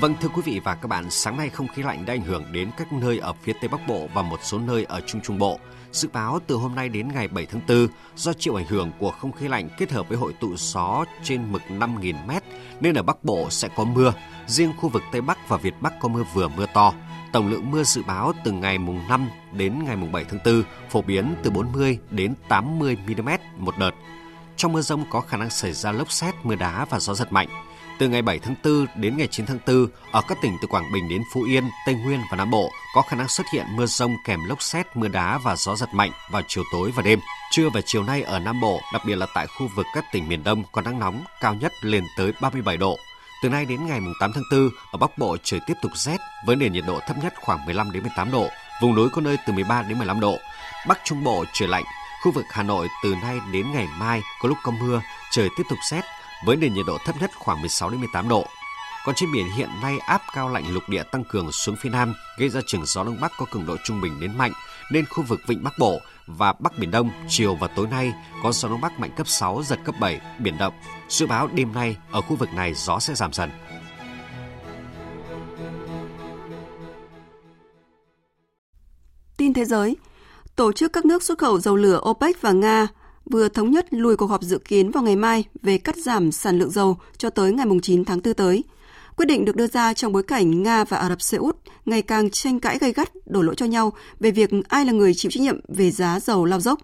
Vâng 0.00 0.14
thưa 0.20 0.28
quý 0.28 0.42
vị 0.44 0.60
và 0.64 0.74
các 0.74 0.88
bạn, 0.88 1.10
sáng 1.10 1.36
nay 1.36 1.50
không 1.50 1.68
khí 1.68 1.82
lạnh 1.82 2.04
đã 2.06 2.14
ảnh 2.14 2.20
hưởng 2.20 2.44
đến 2.52 2.70
các 2.76 2.92
nơi 2.92 3.18
ở 3.18 3.32
phía 3.42 3.52
Tây 3.52 3.68
Bắc 3.68 3.88
Bộ 3.88 4.08
và 4.14 4.22
một 4.22 4.40
số 4.42 4.58
nơi 4.58 4.84
ở 4.84 5.00
Trung 5.00 5.20
Trung 5.20 5.38
Bộ. 5.38 5.58
Dự 5.92 6.08
báo 6.12 6.38
từ 6.46 6.54
hôm 6.54 6.74
nay 6.74 6.88
đến 6.88 7.08
ngày 7.14 7.28
7 7.28 7.46
tháng 7.46 7.60
4, 7.68 7.88
do 8.16 8.32
chịu 8.32 8.54
ảnh 8.54 8.66
hưởng 8.66 8.90
của 8.98 9.10
không 9.10 9.32
khí 9.32 9.48
lạnh 9.48 9.68
kết 9.78 9.92
hợp 9.92 10.08
với 10.08 10.18
hội 10.18 10.32
tụ 10.40 10.56
gió 10.56 11.04
trên 11.22 11.52
mực 11.52 11.62
5.000m 11.68 12.40
nên 12.80 12.94
ở 12.94 13.02
Bắc 13.02 13.24
Bộ 13.24 13.50
sẽ 13.50 13.68
có 13.76 13.84
mưa. 13.84 14.12
Riêng 14.46 14.72
khu 14.76 14.88
vực 14.88 15.02
Tây 15.12 15.20
Bắc 15.20 15.48
và 15.48 15.56
Việt 15.56 15.74
Bắc 15.80 16.00
có 16.00 16.08
mưa 16.08 16.24
vừa 16.34 16.48
mưa 16.48 16.66
to. 16.74 16.92
Tổng 17.32 17.48
lượng 17.48 17.70
mưa 17.70 17.82
dự 17.82 18.02
báo 18.02 18.32
từ 18.44 18.52
ngày 18.52 18.78
mùng 18.78 19.08
5 19.08 19.30
đến 19.52 19.84
ngày 19.84 19.96
mùng 19.96 20.12
7 20.12 20.24
tháng 20.24 20.40
4 20.44 20.62
phổ 20.90 21.02
biến 21.02 21.34
từ 21.42 21.50
40 21.50 21.98
đến 22.10 22.34
80 22.48 22.96
mm 23.06 23.28
một 23.56 23.78
đợt. 23.78 23.92
Trong 24.56 24.72
mưa 24.72 24.80
rông 24.80 25.04
có 25.10 25.20
khả 25.20 25.36
năng 25.36 25.50
xảy 25.50 25.72
ra 25.72 25.92
lốc 25.92 26.12
xét, 26.12 26.34
mưa 26.42 26.54
đá 26.54 26.84
và 26.84 26.98
gió 26.98 27.14
giật 27.14 27.32
mạnh. 27.32 27.48
Từ 27.98 28.08
ngày 28.08 28.22
7 28.22 28.38
tháng 28.38 28.54
4 28.64 28.86
đến 28.94 29.16
ngày 29.16 29.28
9 29.30 29.46
tháng 29.46 29.58
4, 29.66 29.86
ở 30.12 30.22
các 30.28 30.38
tỉnh 30.42 30.56
từ 30.62 30.68
Quảng 30.68 30.92
Bình 30.92 31.08
đến 31.08 31.22
Phú 31.32 31.42
Yên, 31.42 31.64
Tây 31.86 31.94
Nguyên 31.94 32.20
và 32.30 32.36
Nam 32.36 32.50
Bộ 32.50 32.70
có 32.94 33.02
khả 33.02 33.16
năng 33.16 33.28
xuất 33.28 33.46
hiện 33.52 33.66
mưa 33.76 33.86
rông 33.86 34.16
kèm 34.24 34.44
lốc 34.44 34.62
xét, 34.62 34.96
mưa 34.96 35.08
đá 35.08 35.38
và 35.38 35.56
gió 35.56 35.76
giật 35.76 35.94
mạnh 35.94 36.10
vào 36.30 36.42
chiều 36.48 36.64
tối 36.72 36.92
và 36.96 37.02
đêm. 37.02 37.20
Trưa 37.50 37.68
và 37.74 37.80
chiều 37.80 38.02
nay 38.02 38.22
ở 38.22 38.38
Nam 38.38 38.60
Bộ, 38.60 38.80
đặc 38.92 39.02
biệt 39.06 39.16
là 39.16 39.26
tại 39.34 39.46
khu 39.46 39.68
vực 39.76 39.86
các 39.94 40.04
tỉnh 40.12 40.28
miền 40.28 40.44
Đông 40.44 40.62
có 40.72 40.82
nắng 40.82 40.98
nóng, 40.98 41.24
cao 41.40 41.54
nhất 41.54 41.72
lên 41.82 42.04
tới 42.16 42.32
37 42.40 42.76
độ. 42.76 42.96
Từ 43.42 43.48
nay 43.48 43.64
đến 43.64 43.86
ngày 43.86 44.00
8 44.20 44.32
tháng 44.32 44.44
4, 44.50 44.68
ở 44.92 44.98
Bắc 44.98 45.18
Bộ 45.18 45.36
trời 45.42 45.60
tiếp 45.66 45.74
tục 45.82 45.92
rét 45.94 46.18
với 46.46 46.56
nền 46.56 46.72
nhiệt 46.72 46.84
độ 46.86 47.00
thấp 47.06 47.16
nhất 47.22 47.34
khoảng 47.40 47.64
15 47.64 47.92
đến 47.92 48.02
18 48.02 48.30
độ, 48.30 48.48
vùng 48.82 48.94
núi 48.94 49.08
có 49.12 49.20
nơi 49.20 49.36
từ 49.46 49.52
13 49.52 49.82
đến 49.82 49.98
15 49.98 50.20
độ. 50.20 50.38
Bắc 50.88 50.98
Trung 51.04 51.24
Bộ 51.24 51.44
trời 51.52 51.68
lạnh, 51.68 51.84
khu 52.22 52.32
vực 52.32 52.44
Hà 52.50 52.62
Nội 52.62 52.88
từ 53.02 53.14
nay 53.22 53.38
đến 53.52 53.72
ngày 53.72 53.88
mai 53.98 54.22
có 54.40 54.48
lúc 54.48 54.58
có 54.62 54.72
mưa, 54.72 55.02
trời 55.30 55.48
tiếp 55.56 55.64
tục 55.68 55.78
rét 55.90 56.02
với 56.44 56.56
nền 56.56 56.74
nhiệt 56.74 56.86
độ 56.86 56.98
thấp 57.04 57.14
nhất 57.20 57.30
khoảng 57.34 57.60
16 57.60 57.90
đến 57.90 58.00
18 58.00 58.28
độ. 58.28 58.46
Còn 59.04 59.14
trên 59.14 59.32
biển 59.32 59.46
hiện 59.56 59.68
nay 59.82 59.98
áp 59.98 60.22
cao 60.34 60.48
lạnh 60.48 60.74
lục 60.74 60.82
địa 60.88 61.02
tăng 61.02 61.24
cường 61.24 61.52
xuống 61.52 61.76
phía 61.76 61.90
Nam, 61.90 62.14
gây 62.38 62.48
ra 62.48 62.60
trường 62.66 62.86
gió 62.86 63.04
Đông 63.04 63.20
Bắc 63.20 63.32
có 63.38 63.46
cường 63.50 63.66
độ 63.66 63.76
trung 63.84 64.00
bình 64.00 64.20
đến 64.20 64.38
mạnh, 64.38 64.52
nên 64.92 65.06
khu 65.06 65.22
vực 65.22 65.40
Vịnh 65.46 65.64
Bắc 65.64 65.78
Bộ 65.78 66.00
và 66.26 66.52
Bắc 66.52 66.78
Biển 66.78 66.90
Đông 66.90 67.10
chiều 67.28 67.54
và 67.54 67.66
tối 67.66 67.86
nay 67.86 68.12
có 68.42 68.52
gió 68.52 68.68
Đông 68.68 68.80
Bắc 68.80 69.00
mạnh 69.00 69.10
cấp 69.16 69.28
6, 69.28 69.62
giật 69.62 69.78
cấp 69.84 69.94
7, 70.00 70.20
biển 70.38 70.58
động. 70.58 70.74
Dự 71.08 71.26
báo 71.26 71.48
đêm 71.54 71.72
nay 71.72 71.96
ở 72.10 72.20
khu 72.20 72.36
vực 72.36 72.48
này 72.54 72.74
gió 72.74 72.98
sẽ 72.98 73.14
giảm 73.14 73.32
dần. 73.32 73.50
Tin 79.36 79.54
thế 79.54 79.64
giới, 79.64 79.96
Tổ 80.58 80.72
chức 80.72 80.92
các 80.92 81.04
nước 81.04 81.22
xuất 81.22 81.38
khẩu 81.38 81.60
dầu 81.60 81.76
lửa 81.76 82.00
OPEC 82.08 82.40
và 82.40 82.52
Nga 82.52 82.88
vừa 83.30 83.48
thống 83.48 83.70
nhất 83.70 83.86
lùi 83.90 84.16
cuộc 84.16 84.26
họp 84.26 84.42
dự 84.42 84.58
kiến 84.58 84.90
vào 84.90 85.02
ngày 85.02 85.16
mai 85.16 85.44
về 85.62 85.78
cắt 85.78 85.96
giảm 85.96 86.32
sản 86.32 86.58
lượng 86.58 86.70
dầu 86.70 86.96
cho 87.18 87.30
tới 87.30 87.52
ngày 87.52 87.66
9 87.82 88.04
tháng 88.04 88.20
4 88.24 88.34
tới. 88.34 88.64
Quyết 89.16 89.26
định 89.26 89.44
được 89.44 89.56
đưa 89.56 89.66
ra 89.66 89.94
trong 89.94 90.12
bối 90.12 90.22
cảnh 90.22 90.62
Nga 90.62 90.84
và 90.84 90.96
Ả 90.96 91.08
Rập 91.08 91.22
Xê 91.22 91.38
Út 91.38 91.56
ngày 91.84 92.02
càng 92.02 92.30
tranh 92.30 92.60
cãi 92.60 92.78
gay 92.80 92.92
gắt, 92.92 93.12
đổ 93.26 93.42
lỗi 93.42 93.54
cho 93.54 93.66
nhau 93.66 93.92
về 94.20 94.30
việc 94.30 94.50
ai 94.68 94.84
là 94.84 94.92
người 94.92 95.14
chịu 95.14 95.30
trách 95.30 95.40
nhiệm 95.42 95.60
về 95.68 95.90
giá 95.90 96.20
dầu 96.20 96.44
lao 96.44 96.60
dốc. 96.60 96.78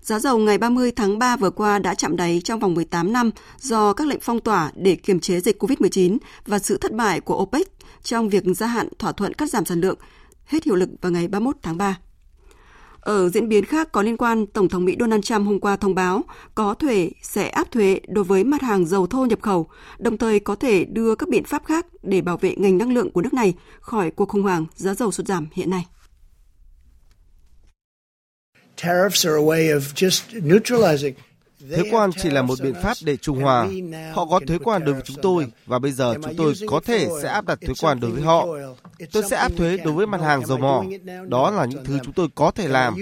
Giá 0.00 0.18
dầu 0.18 0.38
ngày 0.38 0.58
30 0.58 0.92
tháng 0.96 1.18
3 1.18 1.36
vừa 1.36 1.50
qua 1.50 1.78
đã 1.78 1.94
chạm 1.94 2.16
đáy 2.16 2.40
trong 2.44 2.60
vòng 2.60 2.74
18 2.74 3.12
năm 3.12 3.30
do 3.58 3.92
các 3.92 4.06
lệnh 4.06 4.20
phong 4.20 4.40
tỏa 4.40 4.70
để 4.74 4.94
kiềm 4.94 5.20
chế 5.20 5.40
dịch 5.40 5.62
COVID-19 5.62 6.18
và 6.46 6.58
sự 6.58 6.78
thất 6.78 6.92
bại 6.92 7.20
của 7.20 7.42
OPEC 7.42 7.68
trong 8.02 8.28
việc 8.28 8.44
gia 8.56 8.66
hạn 8.66 8.88
thỏa 8.98 9.12
thuận 9.12 9.34
cắt 9.34 9.50
giảm 9.50 9.64
sản 9.64 9.80
lượng 9.80 9.98
hết 10.44 10.64
hiệu 10.64 10.74
lực 10.74 10.88
vào 11.00 11.12
ngày 11.12 11.28
31 11.28 11.56
tháng 11.62 11.76
3. 11.76 11.98
Ở 13.02 13.28
diễn 13.28 13.48
biến 13.48 13.64
khác 13.64 13.92
có 13.92 14.02
liên 14.02 14.16
quan, 14.16 14.46
Tổng 14.46 14.68
thống 14.68 14.84
Mỹ 14.84 14.96
Donald 15.00 15.24
Trump 15.24 15.46
hôm 15.46 15.60
qua 15.60 15.76
thông 15.76 15.94
báo 15.94 16.24
có 16.54 16.74
thuế 16.74 17.10
sẽ 17.22 17.48
áp 17.48 17.70
thuế 17.70 18.00
đối 18.08 18.24
với 18.24 18.44
mặt 18.44 18.62
hàng 18.62 18.86
dầu 18.86 19.06
thô 19.06 19.24
nhập 19.24 19.42
khẩu, 19.42 19.66
đồng 19.98 20.18
thời 20.18 20.40
có 20.40 20.54
thể 20.54 20.84
đưa 20.84 21.14
các 21.14 21.28
biện 21.28 21.44
pháp 21.44 21.64
khác 21.64 21.86
để 22.02 22.20
bảo 22.20 22.36
vệ 22.36 22.54
ngành 22.56 22.78
năng 22.78 22.92
lượng 22.92 23.10
của 23.10 23.22
nước 23.22 23.34
này 23.34 23.54
khỏi 23.80 24.10
cuộc 24.10 24.28
khủng 24.28 24.42
hoảng 24.42 24.66
giá 24.74 24.94
dầu 24.94 25.12
sụt 25.12 25.26
giảm 25.26 25.46
hiện 25.52 25.70
nay. 25.70 25.86
Tariffs 28.76 29.28
are 29.28 29.36
a 29.36 29.46
way 29.46 29.78
of 29.78 29.80
just 29.94 30.40
neutralizing 30.48 31.12
Thuế 31.70 31.82
quan 31.90 32.10
chỉ 32.22 32.30
là 32.30 32.42
một 32.42 32.58
biện 32.62 32.74
pháp 32.82 32.96
để 33.04 33.16
trung 33.16 33.38
hòa. 33.38 33.68
Họ 34.14 34.26
có 34.26 34.40
thuế 34.46 34.58
quan 34.58 34.84
đối 34.84 34.94
với 34.94 35.02
chúng 35.02 35.16
tôi 35.22 35.46
và 35.66 35.78
bây 35.78 35.92
giờ 35.92 36.14
chúng 36.22 36.34
tôi 36.36 36.54
có 36.66 36.80
thể 36.80 37.08
sẽ 37.22 37.28
áp 37.28 37.46
đặt 37.46 37.58
thuế 37.60 37.74
quan 37.80 38.00
đối 38.00 38.10
với 38.10 38.22
họ. 38.22 38.46
Tôi 39.12 39.22
sẽ 39.30 39.36
áp 39.36 39.52
thuế 39.56 39.76
đối 39.76 39.92
với 39.92 40.06
mặt 40.06 40.20
hàng 40.20 40.46
dầu 40.46 40.58
mỏ. 40.58 40.84
Đó 41.28 41.50
là 41.50 41.64
những 41.64 41.84
thứ 41.84 41.98
chúng 42.04 42.12
tôi 42.12 42.28
có 42.34 42.50
thể 42.50 42.68
làm. 42.68 42.96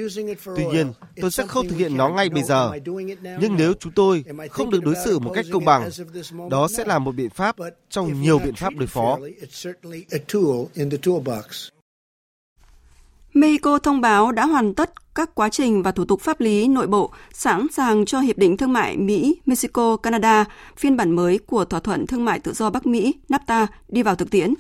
Tuy 0.57 0.65
nhiên, 0.67 0.93
tôi 1.21 1.31
sẽ 1.31 1.47
không 1.47 1.69
thực 1.69 1.77
hiện 1.77 1.97
nó 1.97 2.09
ngay 2.09 2.29
bây 2.29 2.43
giờ. 2.43 2.73
Nhưng 3.41 3.57
nếu 3.57 3.73
chúng 3.81 3.93
tôi 3.93 4.25
không 4.51 4.71
được 4.71 4.85
đối 4.85 4.95
xử 5.05 5.19
một 5.19 5.33
cách 5.35 5.47
công 5.53 5.65
bằng, 5.65 5.91
đó 6.51 6.69
sẽ 6.69 6.85
là 6.85 6.99
một 6.99 7.15
biện 7.15 7.31
pháp 7.31 7.57
trong 7.91 8.23
nhiều 8.23 8.39
biện 8.39 8.55
pháp 8.55 8.73
đối 8.77 8.87
phó. 8.87 9.19
Mexico 13.35 13.79
thông 13.79 14.01
báo 14.01 14.33
đã 14.33 14.47
hoàn 14.47 14.75
tất 14.75 15.15
các 15.15 15.35
quá 15.35 15.49
trình 15.49 15.83
và 15.83 15.93
thủ 15.93 16.05
tục 16.05 16.21
pháp 16.21 16.41
lý 16.41 16.69
nội 16.69 16.87
bộ 16.87 17.11
sẵn 17.33 17.67
sàng 17.73 18.05
cho 18.05 18.21
Hiệp 18.21 18.39
định 18.39 18.57
Thương 18.57 18.73
mại 18.73 18.97
Mỹ-Mexico-Canada, 18.97 20.45
phiên 20.77 20.97
bản 20.97 21.11
mới 21.11 21.39
của 21.39 21.65
thỏa 21.65 21.81
thuận 21.81 22.07
thương 22.07 22.25
mại 22.25 22.39
tự 22.39 22.53
do 22.53 22.71
Bắc 22.71 22.87
Mỹ 22.87 23.15
NAFTA 23.29 23.67
đi 23.89 24.03
vào 24.03 24.15
thực 24.15 24.31
tiễn. 24.31 24.55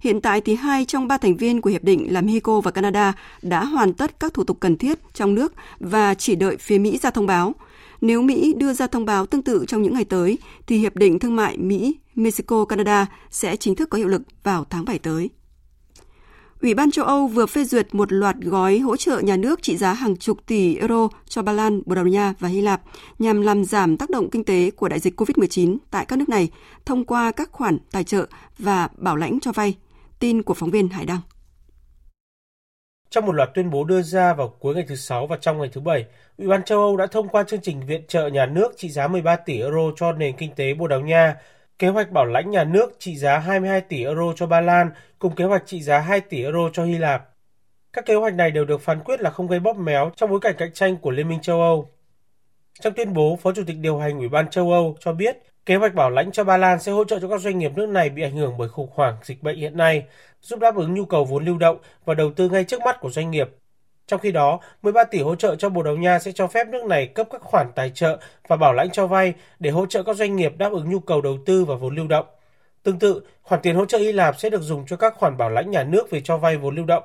Hiện 0.00 0.20
tại 0.20 0.40
thì 0.40 0.54
hai 0.54 0.84
trong 0.84 1.08
ba 1.08 1.18
thành 1.18 1.36
viên 1.36 1.60
của 1.60 1.70
hiệp 1.70 1.84
định 1.84 2.12
là 2.12 2.20
Mexico 2.20 2.60
và 2.60 2.70
Canada 2.70 3.12
đã 3.42 3.64
hoàn 3.64 3.92
tất 3.92 4.20
các 4.20 4.34
thủ 4.34 4.44
tục 4.44 4.56
cần 4.60 4.76
thiết 4.76 4.98
trong 5.14 5.34
nước 5.34 5.52
và 5.80 6.14
chỉ 6.14 6.34
đợi 6.34 6.56
phía 6.56 6.78
Mỹ 6.78 6.98
ra 7.02 7.10
thông 7.10 7.26
báo. 7.26 7.54
Nếu 8.00 8.22
Mỹ 8.22 8.54
đưa 8.56 8.72
ra 8.72 8.86
thông 8.86 9.04
báo 9.04 9.26
tương 9.26 9.42
tự 9.42 9.64
trong 9.68 9.82
những 9.82 9.94
ngày 9.94 10.04
tới, 10.04 10.38
thì 10.66 10.78
hiệp 10.78 10.96
định 10.96 11.18
thương 11.18 11.36
mại 11.36 11.58
Mỹ-Mexico-Canada 11.58 13.06
sẽ 13.30 13.56
chính 13.56 13.74
thức 13.74 13.90
có 13.90 13.98
hiệu 13.98 14.08
lực 14.08 14.22
vào 14.42 14.64
tháng 14.70 14.84
7 14.84 14.98
tới. 14.98 15.30
Ủy 16.62 16.74
ban 16.74 16.90
châu 16.90 17.04
Âu 17.04 17.26
vừa 17.26 17.46
phê 17.46 17.64
duyệt 17.64 17.94
một 17.94 18.12
loạt 18.12 18.36
gói 18.36 18.78
hỗ 18.78 18.96
trợ 18.96 19.20
nhà 19.20 19.36
nước 19.36 19.62
trị 19.62 19.76
giá 19.76 19.92
hàng 19.92 20.16
chục 20.16 20.46
tỷ 20.46 20.76
euro 20.76 21.08
cho 21.28 21.42
Ba 21.42 21.52
Lan, 21.52 21.82
Bồ 21.86 21.94
Đào 21.94 22.06
Nha 22.06 22.34
và 22.38 22.48
Hy 22.48 22.60
Lạp 22.60 22.80
nhằm 23.18 23.40
làm 23.40 23.64
giảm 23.64 23.96
tác 23.96 24.10
động 24.10 24.30
kinh 24.30 24.44
tế 24.44 24.70
của 24.70 24.88
đại 24.88 24.98
dịch 24.98 25.20
COVID-19 25.20 25.76
tại 25.90 26.04
các 26.06 26.18
nước 26.18 26.28
này 26.28 26.50
thông 26.84 27.04
qua 27.04 27.32
các 27.32 27.52
khoản 27.52 27.78
tài 27.92 28.04
trợ 28.04 28.26
và 28.58 28.88
bảo 28.96 29.16
lãnh 29.16 29.40
cho 29.40 29.52
vay. 29.52 29.74
Tin 30.18 30.42
của 30.42 30.54
phóng 30.54 30.70
viên 30.70 30.88
Hải 30.88 31.04
Đăng. 31.04 31.20
Trong 33.10 33.26
một 33.26 33.32
loạt 33.32 33.50
tuyên 33.54 33.70
bố 33.70 33.84
đưa 33.84 34.02
ra 34.02 34.34
vào 34.34 34.54
cuối 34.60 34.74
ngày 34.74 34.84
thứ 34.88 34.96
Sáu 34.96 35.26
và 35.26 35.36
trong 35.40 35.58
ngày 35.58 35.70
thứ 35.72 35.80
Bảy, 35.80 36.04
Ủy 36.38 36.48
ban 36.48 36.64
châu 36.64 36.78
Âu 36.78 36.96
đã 36.96 37.06
thông 37.06 37.28
qua 37.28 37.42
chương 37.42 37.60
trình 37.60 37.86
viện 37.86 38.02
trợ 38.08 38.28
nhà 38.28 38.46
nước 38.46 38.72
trị 38.76 38.88
giá 38.88 39.08
13 39.08 39.36
tỷ 39.36 39.58
euro 39.58 39.92
cho 39.96 40.12
nền 40.12 40.36
kinh 40.36 40.54
tế 40.56 40.74
Bồ 40.74 40.88
Đào 40.88 41.00
Nha 41.00 41.36
kế 41.78 41.88
hoạch 41.88 42.10
bảo 42.10 42.24
lãnh 42.24 42.50
nhà 42.50 42.64
nước 42.64 42.96
trị 42.98 43.16
giá 43.16 43.38
22 43.38 43.80
tỷ 43.80 44.04
euro 44.04 44.32
cho 44.36 44.46
Ba 44.46 44.60
Lan 44.60 44.90
cùng 45.18 45.34
kế 45.34 45.44
hoạch 45.44 45.62
trị 45.66 45.82
giá 45.82 45.98
2 45.98 46.20
tỷ 46.20 46.42
euro 46.42 46.70
cho 46.72 46.84
Hy 46.84 46.98
Lạp. 46.98 47.28
Các 47.92 48.06
kế 48.06 48.14
hoạch 48.14 48.34
này 48.34 48.50
đều 48.50 48.64
được 48.64 48.80
phán 48.80 49.00
quyết 49.00 49.20
là 49.20 49.30
không 49.30 49.46
gây 49.46 49.60
bóp 49.60 49.76
méo 49.76 50.10
trong 50.16 50.30
bối 50.30 50.40
cảnh 50.40 50.54
cạnh 50.58 50.72
tranh 50.72 50.96
của 50.96 51.10
Liên 51.10 51.28
minh 51.28 51.40
châu 51.40 51.60
Âu. 51.60 51.88
Trong 52.80 52.92
tuyên 52.92 53.12
bố, 53.12 53.38
Phó 53.42 53.52
Chủ 53.52 53.62
tịch 53.66 53.76
điều 53.80 53.98
hành 53.98 54.18
Ủy 54.18 54.28
ban 54.28 54.50
châu 54.50 54.72
Âu 54.72 54.96
cho 55.00 55.12
biết 55.12 55.36
kế 55.66 55.76
hoạch 55.76 55.94
bảo 55.94 56.10
lãnh 56.10 56.32
cho 56.32 56.44
Ba 56.44 56.56
Lan 56.56 56.78
sẽ 56.78 56.92
hỗ 56.92 57.04
trợ 57.04 57.18
cho 57.20 57.28
các 57.28 57.40
doanh 57.40 57.58
nghiệp 57.58 57.72
nước 57.76 57.88
này 57.88 58.10
bị 58.10 58.22
ảnh 58.22 58.36
hưởng 58.36 58.54
bởi 58.58 58.68
khủng 58.68 58.90
hoảng 58.94 59.16
dịch 59.22 59.42
bệnh 59.42 59.56
hiện 59.56 59.76
nay, 59.76 60.04
giúp 60.40 60.60
đáp 60.60 60.76
ứng 60.76 60.94
nhu 60.94 61.04
cầu 61.04 61.24
vốn 61.24 61.44
lưu 61.44 61.58
động 61.58 61.78
và 62.04 62.14
đầu 62.14 62.32
tư 62.36 62.48
ngay 62.48 62.64
trước 62.64 62.80
mắt 62.80 63.00
của 63.00 63.10
doanh 63.10 63.30
nghiệp. 63.30 63.48
Trong 64.06 64.20
khi 64.20 64.32
đó, 64.32 64.60
13 64.82 65.04
tỷ 65.04 65.22
hỗ 65.22 65.34
trợ 65.34 65.56
cho 65.56 65.68
Bồ 65.68 65.82
Đào 65.82 65.96
Nha 65.96 66.18
sẽ 66.18 66.32
cho 66.32 66.46
phép 66.46 66.68
nước 66.68 66.84
này 66.84 67.06
cấp 67.06 67.28
các 67.30 67.42
khoản 67.42 67.66
tài 67.74 67.90
trợ 67.94 68.18
và 68.48 68.56
bảo 68.56 68.72
lãnh 68.72 68.90
cho 68.90 69.06
vay 69.06 69.34
để 69.58 69.70
hỗ 69.70 69.86
trợ 69.86 70.02
các 70.02 70.16
doanh 70.16 70.36
nghiệp 70.36 70.52
đáp 70.58 70.72
ứng 70.72 70.90
nhu 70.90 71.00
cầu 71.00 71.20
đầu 71.20 71.38
tư 71.46 71.64
và 71.64 71.74
vốn 71.74 71.96
lưu 71.96 72.06
động. 72.06 72.26
Tương 72.82 72.98
tự, 72.98 73.20
khoản 73.42 73.60
tiền 73.62 73.76
hỗ 73.76 73.84
trợ 73.84 73.98
Hy 73.98 74.12
Lạp 74.12 74.40
sẽ 74.40 74.50
được 74.50 74.62
dùng 74.62 74.84
cho 74.86 74.96
các 74.96 75.14
khoản 75.16 75.36
bảo 75.36 75.50
lãnh 75.50 75.70
nhà 75.70 75.84
nước 75.84 76.10
về 76.10 76.20
cho 76.20 76.36
vay 76.36 76.56
vốn 76.56 76.76
lưu 76.76 76.84
động. 76.84 77.02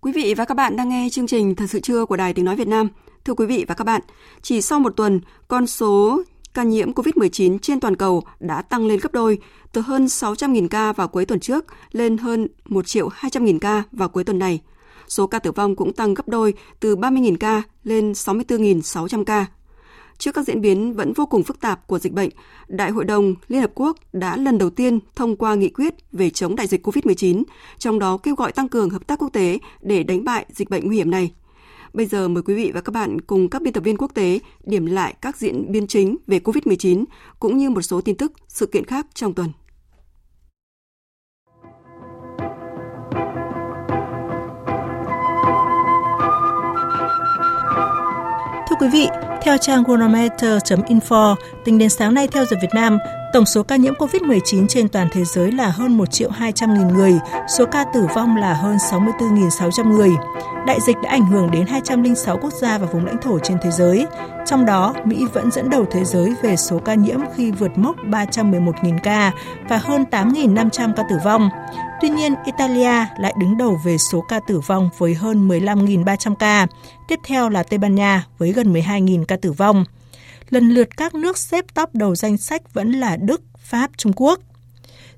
Quý 0.00 0.12
vị 0.12 0.34
và 0.34 0.44
các 0.44 0.54
bạn 0.54 0.76
đang 0.76 0.88
nghe 0.88 1.08
chương 1.12 1.26
trình 1.26 1.54
Thật 1.54 1.66
sự 1.68 1.80
trưa 1.80 2.06
của 2.06 2.16
Đài 2.16 2.34
Tiếng 2.34 2.44
Nói 2.44 2.56
Việt 2.56 2.68
Nam. 2.68 2.88
Thưa 3.24 3.34
quý 3.34 3.46
vị 3.46 3.64
và 3.68 3.74
các 3.74 3.84
bạn, 3.84 4.00
chỉ 4.42 4.62
sau 4.62 4.80
một 4.80 4.96
tuần, 4.96 5.20
con 5.48 5.66
số 5.66 6.22
ca 6.54 6.62
nhiễm 6.62 6.92
COVID-19 6.92 7.58
trên 7.62 7.80
toàn 7.80 7.96
cầu 7.96 8.22
đã 8.40 8.62
tăng 8.62 8.86
lên 8.86 9.00
gấp 9.02 9.12
đôi, 9.12 9.38
từ 9.72 9.80
hơn 9.80 10.04
600.000 10.04 10.68
ca 10.68 10.92
vào 10.92 11.08
cuối 11.08 11.26
tuần 11.26 11.40
trước 11.40 11.64
lên 11.92 12.16
hơn 12.16 12.48
1 12.64 12.86
triệu 12.86 13.08
200.000 13.08 13.58
ca 13.58 13.82
vào 13.92 14.08
cuối 14.08 14.24
tuần 14.24 14.38
này– 14.38 14.60
số 15.08 15.26
ca 15.26 15.38
tử 15.38 15.52
vong 15.52 15.76
cũng 15.76 15.92
tăng 15.92 16.14
gấp 16.14 16.28
đôi 16.28 16.54
từ 16.80 16.96
30.000 16.96 17.36
ca 17.40 17.62
lên 17.84 18.12
64.600 18.12 19.24
ca. 19.24 19.46
Trước 20.18 20.34
các 20.34 20.46
diễn 20.46 20.60
biến 20.60 20.92
vẫn 20.92 21.12
vô 21.12 21.26
cùng 21.26 21.42
phức 21.42 21.60
tạp 21.60 21.86
của 21.86 21.98
dịch 21.98 22.12
bệnh, 22.12 22.30
Đại 22.68 22.90
hội 22.90 23.04
đồng 23.04 23.34
Liên 23.48 23.60
Hợp 23.60 23.70
Quốc 23.74 23.96
đã 24.12 24.36
lần 24.36 24.58
đầu 24.58 24.70
tiên 24.70 24.98
thông 25.14 25.36
qua 25.36 25.54
nghị 25.54 25.68
quyết 25.68 25.94
về 26.12 26.30
chống 26.30 26.56
đại 26.56 26.66
dịch 26.66 26.86
COVID-19, 26.86 27.42
trong 27.78 27.98
đó 27.98 28.16
kêu 28.16 28.34
gọi 28.34 28.52
tăng 28.52 28.68
cường 28.68 28.90
hợp 28.90 29.06
tác 29.06 29.18
quốc 29.18 29.32
tế 29.32 29.58
để 29.82 30.02
đánh 30.02 30.24
bại 30.24 30.46
dịch 30.54 30.70
bệnh 30.70 30.86
nguy 30.86 30.96
hiểm 30.96 31.10
này. 31.10 31.32
Bây 31.92 32.06
giờ 32.06 32.28
mời 32.28 32.42
quý 32.42 32.54
vị 32.54 32.70
và 32.74 32.80
các 32.80 32.92
bạn 32.92 33.20
cùng 33.20 33.48
các 33.48 33.62
biên 33.62 33.72
tập 33.72 33.84
viên 33.84 33.96
quốc 33.96 34.14
tế 34.14 34.38
điểm 34.64 34.86
lại 34.86 35.14
các 35.20 35.36
diễn 35.36 35.72
biến 35.72 35.86
chính 35.86 36.16
về 36.26 36.38
COVID-19 36.38 37.04
cũng 37.40 37.56
như 37.56 37.70
một 37.70 37.82
số 37.82 38.00
tin 38.00 38.16
tức, 38.16 38.32
sự 38.48 38.66
kiện 38.66 38.84
khác 38.84 39.06
trong 39.14 39.34
tuần. 39.34 39.48
Quý 48.86 48.92
vị, 48.92 49.08
Theo 49.42 49.56
trang 49.58 49.84
Chronometer.info, 49.84 51.34
tính 51.64 51.78
đến 51.78 51.88
sáng 51.88 52.14
nay 52.14 52.28
theo 52.28 52.44
giờ 52.44 52.56
Việt 52.62 52.74
Nam, 52.74 52.98
tổng 53.32 53.46
số 53.46 53.62
ca 53.62 53.76
nhiễm 53.76 53.94
COVID-19 53.94 54.66
trên 54.68 54.88
toàn 54.88 55.08
thế 55.12 55.24
giới 55.24 55.52
là 55.52 55.68
hơn 55.68 55.96
1 55.96 56.10
triệu 56.10 56.30
200 56.30 56.74
nghìn 56.74 56.88
người, 56.88 57.18
số 57.48 57.64
ca 57.72 57.84
tử 57.94 58.06
vong 58.14 58.36
là 58.36 58.54
hơn 58.54 58.76
64.600 58.76 59.88
người. 59.88 60.10
Đại 60.66 60.78
dịch 60.86 60.96
đã 61.02 61.10
ảnh 61.10 61.26
hưởng 61.26 61.50
đến 61.50 61.66
206 61.66 62.38
quốc 62.42 62.52
gia 62.52 62.78
và 62.78 62.86
vùng 62.86 63.06
lãnh 63.06 63.18
thổ 63.22 63.38
trên 63.38 63.58
thế 63.62 63.70
giới. 63.70 64.06
Trong 64.46 64.66
đó, 64.66 64.94
Mỹ 65.04 65.24
vẫn 65.32 65.50
dẫn 65.50 65.70
đầu 65.70 65.84
thế 65.90 66.04
giới 66.04 66.34
về 66.42 66.56
số 66.56 66.78
ca 66.78 66.94
nhiễm 66.94 67.20
khi 67.34 67.50
vượt 67.50 67.78
mốc 67.78 67.96
311.000 67.96 68.98
ca 69.02 69.32
và 69.68 69.76
hơn 69.76 70.04
8.500 70.10 70.92
ca 70.96 71.02
tử 71.10 71.16
vong. 71.24 71.50
Tuy 72.00 72.08
nhiên, 72.08 72.34
Italia 72.44 73.06
lại 73.18 73.34
đứng 73.40 73.56
đầu 73.56 73.80
về 73.84 73.98
số 73.98 74.20
ca 74.20 74.40
tử 74.40 74.60
vong 74.60 74.90
với 74.98 75.14
hơn 75.14 75.48
15.300 75.48 76.34
ca. 76.34 76.66
Tiếp 77.08 77.20
theo 77.24 77.48
là 77.48 77.62
Tây 77.62 77.78
Ban 77.78 77.94
Nha 77.94 78.24
với 78.38 78.52
gần 78.52 78.72
12.000 78.72 79.24
ca 79.24 79.36
tử 79.36 79.52
vong. 79.52 79.84
Lần 80.50 80.70
lượt 80.70 80.96
các 80.96 81.14
nước 81.14 81.38
xếp 81.38 81.64
top 81.74 81.94
đầu 81.94 82.14
danh 82.14 82.36
sách 82.36 82.74
vẫn 82.74 82.92
là 82.92 83.16
Đức, 83.16 83.42
Pháp, 83.58 83.90
Trung 83.96 84.12
Quốc. 84.16 84.40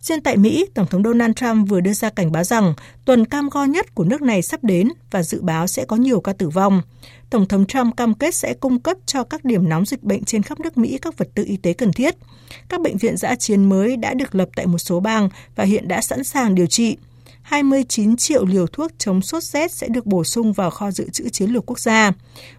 Riêng 0.01 0.21
tại 0.21 0.37
Mỹ, 0.37 0.67
Tổng 0.75 0.87
thống 0.87 1.03
Donald 1.03 1.35
Trump 1.37 1.69
vừa 1.69 1.81
đưa 1.81 1.93
ra 1.93 2.11
cảnh 2.11 2.33
báo 2.33 2.45
rằng 2.45 2.75
tuần 3.05 3.25
cam 3.25 3.49
go 3.49 3.65
nhất 3.65 3.95
của 3.95 4.05
nước 4.05 4.23
này 4.23 4.43
sắp 4.43 4.65
đến 4.65 4.89
và 5.11 5.23
dự 5.23 5.43
báo 5.43 5.67
sẽ 5.67 5.85
có 5.85 5.97
nhiều 5.97 6.21
ca 6.21 6.33
tử 6.33 6.49
vong. 6.49 6.83
Tổng 7.31 7.49
thống 7.49 7.67
Trump 7.67 7.97
cam 7.97 8.15
kết 8.15 8.35
sẽ 8.35 8.55
cung 8.55 8.81
cấp 8.81 8.97
cho 9.07 9.25
các 9.25 9.45
điểm 9.45 9.69
nóng 9.69 9.87
dịch 9.87 10.03
bệnh 10.03 10.25
trên 10.25 10.43
khắp 10.43 10.61
nước 10.61 10.79
Mỹ 10.79 10.99
các 11.03 11.19
vật 11.19 11.29
tư 11.35 11.45
y 11.47 11.57
tế 11.57 11.73
cần 11.73 11.93
thiết. 11.93 12.15
Các 12.69 12.81
bệnh 12.81 12.97
viện 12.97 13.17
giã 13.17 13.35
chiến 13.35 13.69
mới 13.69 13.97
đã 13.97 14.15
được 14.15 14.35
lập 14.35 14.49
tại 14.57 14.67
một 14.67 14.79
số 14.79 15.01
bang 15.01 15.29
và 15.57 15.65
hiện 15.65 15.89
đã 15.89 16.01
sẵn 16.01 16.25
sàng 16.25 16.55
điều 16.55 16.67
trị. 16.67 16.97
29 17.49 18.17
triệu 18.17 18.45
liều 18.47 18.67
thuốc 18.67 18.91
chống 18.99 19.23
sốt 19.23 19.43
rét 19.43 19.73
sẽ 19.73 19.89
được 19.89 20.07
bổ 20.07 20.25
sung 20.25 20.53
vào 20.53 20.71
kho 20.71 20.91
dự 20.91 21.11
trữ 21.11 21.29
chiến 21.29 21.51
lược 21.51 21.67
quốc 21.67 21.79
gia. 21.79 22.13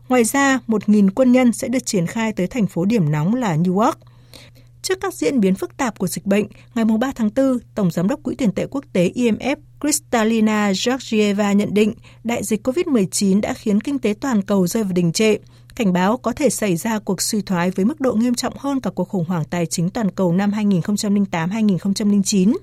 Ngoài 0.10 0.24
ra, 0.24 0.60
1.000 0.68 1.10
quân 1.16 1.32
nhân 1.32 1.52
sẽ 1.54 1.68
được 1.68 1.86
triển 1.86 2.08
khai 2.08 2.34
tới 2.34 2.48
thành 2.48 2.68
phố 2.68 2.86
điểm 2.86 3.12
nóng 3.12 3.36
là 3.36 3.58
New 3.58 3.80
York. 3.80 4.00
Trước 4.82 4.98
các 5.02 5.14
diễn 5.14 5.40
biến 5.40 5.56
phức 5.56 5.78
tạp 5.78 6.00
của 6.00 6.08
dịch 6.08 6.26
bệnh, 6.26 6.48
ngày 6.76 6.86
3 6.86 7.12
tháng 7.16 7.30
4, 7.36 7.58
Tổng 7.76 7.92
Giám 7.92 8.08
đốc 8.08 8.24
Quỹ 8.24 8.36
tiền 8.36 8.52
tệ 8.52 8.66
quốc 8.66 8.86
tế 8.94 9.12
IMF 9.16 9.56
Kristalina 9.82 10.72
Georgieva 10.86 11.54
nhận 11.54 11.74
định 11.74 11.94
đại 12.24 12.44
dịch 12.44 12.68
COVID-19 12.68 13.42
đã 13.42 13.54
khiến 13.54 13.82
kinh 13.82 14.00
tế 14.00 14.14
toàn 14.22 14.42
cầu 14.42 14.68
rơi 14.68 14.84
vào 14.84 14.94
đình 14.94 15.12
trệ, 15.12 15.36
cảnh 15.80 15.93
báo 15.93 16.17
có 16.17 16.34
thể 16.34 16.49
xảy 16.49 16.75
ra 16.75 16.99
cuộc 16.99 17.21
suy 17.21 17.41
thoái 17.41 17.71
với 17.71 17.86
mức 17.86 18.01
độ 18.01 18.13
nghiêm 18.13 18.36
trọng 18.36 18.53
hơn 18.57 18.80
cả 18.80 18.89
cuộc 18.95 19.09
khủng 19.09 19.25
hoảng 19.25 19.43
tài 19.49 19.65
chính 19.65 19.89
toàn 19.89 20.11
cầu 20.11 20.34
năm 20.34 20.51
2008-2009. 20.51 22.53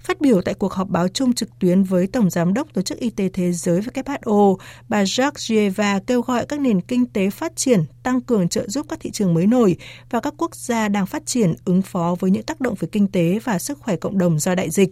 Phát 0.00 0.20
biểu 0.20 0.42
tại 0.42 0.54
cuộc 0.54 0.72
họp 0.72 0.88
báo 0.88 1.08
chung 1.08 1.32
trực 1.32 1.58
tuyến 1.58 1.82
với 1.82 2.06
Tổng 2.06 2.30
Giám 2.30 2.54
đốc 2.54 2.74
Tổ 2.74 2.82
chức 2.82 2.98
Y 2.98 3.10
tế 3.10 3.28
Thế 3.28 3.52
giới 3.52 3.80
WHO, 3.80 4.56
bà 4.88 5.04
Georgieva 5.18 6.00
kêu 6.06 6.22
gọi 6.22 6.46
các 6.46 6.60
nền 6.60 6.80
kinh 6.80 7.06
tế 7.06 7.30
phát 7.30 7.56
triển 7.56 7.84
tăng 8.02 8.20
cường 8.20 8.48
trợ 8.48 8.68
giúp 8.68 8.86
các 8.88 9.00
thị 9.00 9.10
trường 9.10 9.34
mới 9.34 9.46
nổi 9.46 9.76
và 10.10 10.20
các 10.20 10.34
quốc 10.36 10.56
gia 10.56 10.88
đang 10.88 11.06
phát 11.06 11.26
triển 11.26 11.54
ứng 11.64 11.82
phó 11.82 12.16
với 12.20 12.30
những 12.30 12.42
tác 12.42 12.60
động 12.60 12.74
về 12.78 12.88
kinh 12.92 13.06
tế 13.06 13.38
và 13.44 13.58
sức 13.58 13.78
khỏe 13.78 13.96
cộng 13.96 14.18
đồng 14.18 14.38
do 14.38 14.54
đại 14.54 14.70
dịch. 14.70 14.90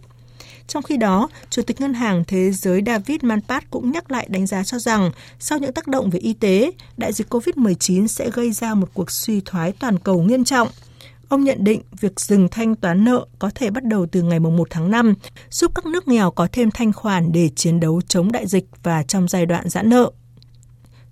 Trong 0.67 0.83
khi 0.83 0.97
đó, 0.97 1.29
Chủ 1.51 1.63
tịch 1.63 1.81
Ngân 1.81 1.95
hàng 1.95 2.25
Thế 2.25 2.51
giới 2.53 2.83
David 2.87 3.23
Manpat 3.23 3.71
cũng 3.71 3.91
nhắc 3.91 4.11
lại 4.11 4.27
đánh 4.31 4.47
giá 4.47 4.65
cho 4.65 4.79
rằng 4.79 5.11
sau 5.39 5.59
những 5.59 5.73
tác 5.73 5.87
động 5.87 6.11
về 6.11 6.19
y 6.19 6.33
tế, 6.33 6.71
đại 6.97 7.13
dịch 7.13 7.35
COVID-19 7.35 8.07
sẽ 8.07 8.31
gây 8.31 8.53
ra 8.53 8.75
một 8.75 8.89
cuộc 8.95 9.11
suy 9.11 9.41
thoái 9.45 9.73
toàn 9.73 9.99
cầu 9.99 10.23
nghiêm 10.23 10.45
trọng. 10.45 10.69
Ông 11.29 11.45
nhận 11.45 11.65
định 11.65 11.83
việc 12.01 12.21
dừng 12.21 12.49
thanh 12.49 12.77
toán 12.77 13.05
nợ 13.05 13.27
có 13.39 13.51
thể 13.55 13.71
bắt 13.71 13.85
đầu 13.85 14.07
từ 14.07 14.23
ngày 14.23 14.41
1 14.41 14.67
tháng 14.71 14.91
5, 14.91 15.15
giúp 15.51 15.73
các 15.75 15.87
nước 15.87 16.09
nghèo 16.09 16.31
có 16.31 16.49
thêm 16.53 16.71
thanh 16.71 16.93
khoản 16.93 17.33
để 17.33 17.49
chiến 17.57 17.81
đấu 17.81 18.01
chống 18.09 18.33
đại 18.33 18.47
dịch 18.47 18.65
và 18.83 19.03
trong 19.03 19.29
giai 19.29 19.47
đoạn 19.47 19.69
giãn 19.69 19.89
nợ. 19.89 20.11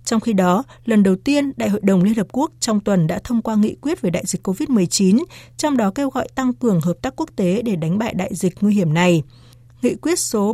Trong 0.05 0.19
khi 0.19 0.33
đó, 0.33 0.63
lần 0.85 1.03
đầu 1.03 1.15
tiên 1.15 1.51
Đại 1.57 1.69
hội 1.69 1.81
đồng 1.83 2.03
Liên 2.03 2.13
Hợp 2.13 2.27
Quốc 2.31 2.51
trong 2.59 2.79
tuần 2.79 3.07
đã 3.07 3.19
thông 3.23 3.41
qua 3.41 3.55
nghị 3.55 3.75
quyết 3.81 4.01
về 4.01 4.09
đại 4.09 4.23
dịch 4.25 4.47
COVID-19, 4.47 5.23
trong 5.57 5.77
đó 5.77 5.91
kêu 5.95 6.09
gọi 6.09 6.27
tăng 6.35 6.53
cường 6.53 6.81
hợp 6.81 6.95
tác 7.01 7.15
quốc 7.15 7.29
tế 7.35 7.61
để 7.61 7.75
đánh 7.75 7.97
bại 7.97 8.13
đại 8.13 8.35
dịch 8.35 8.53
nguy 8.61 8.73
hiểm 8.73 8.93
này. 8.93 9.23
Nghị 9.81 9.95
quyết 9.95 10.19
số 10.19 10.53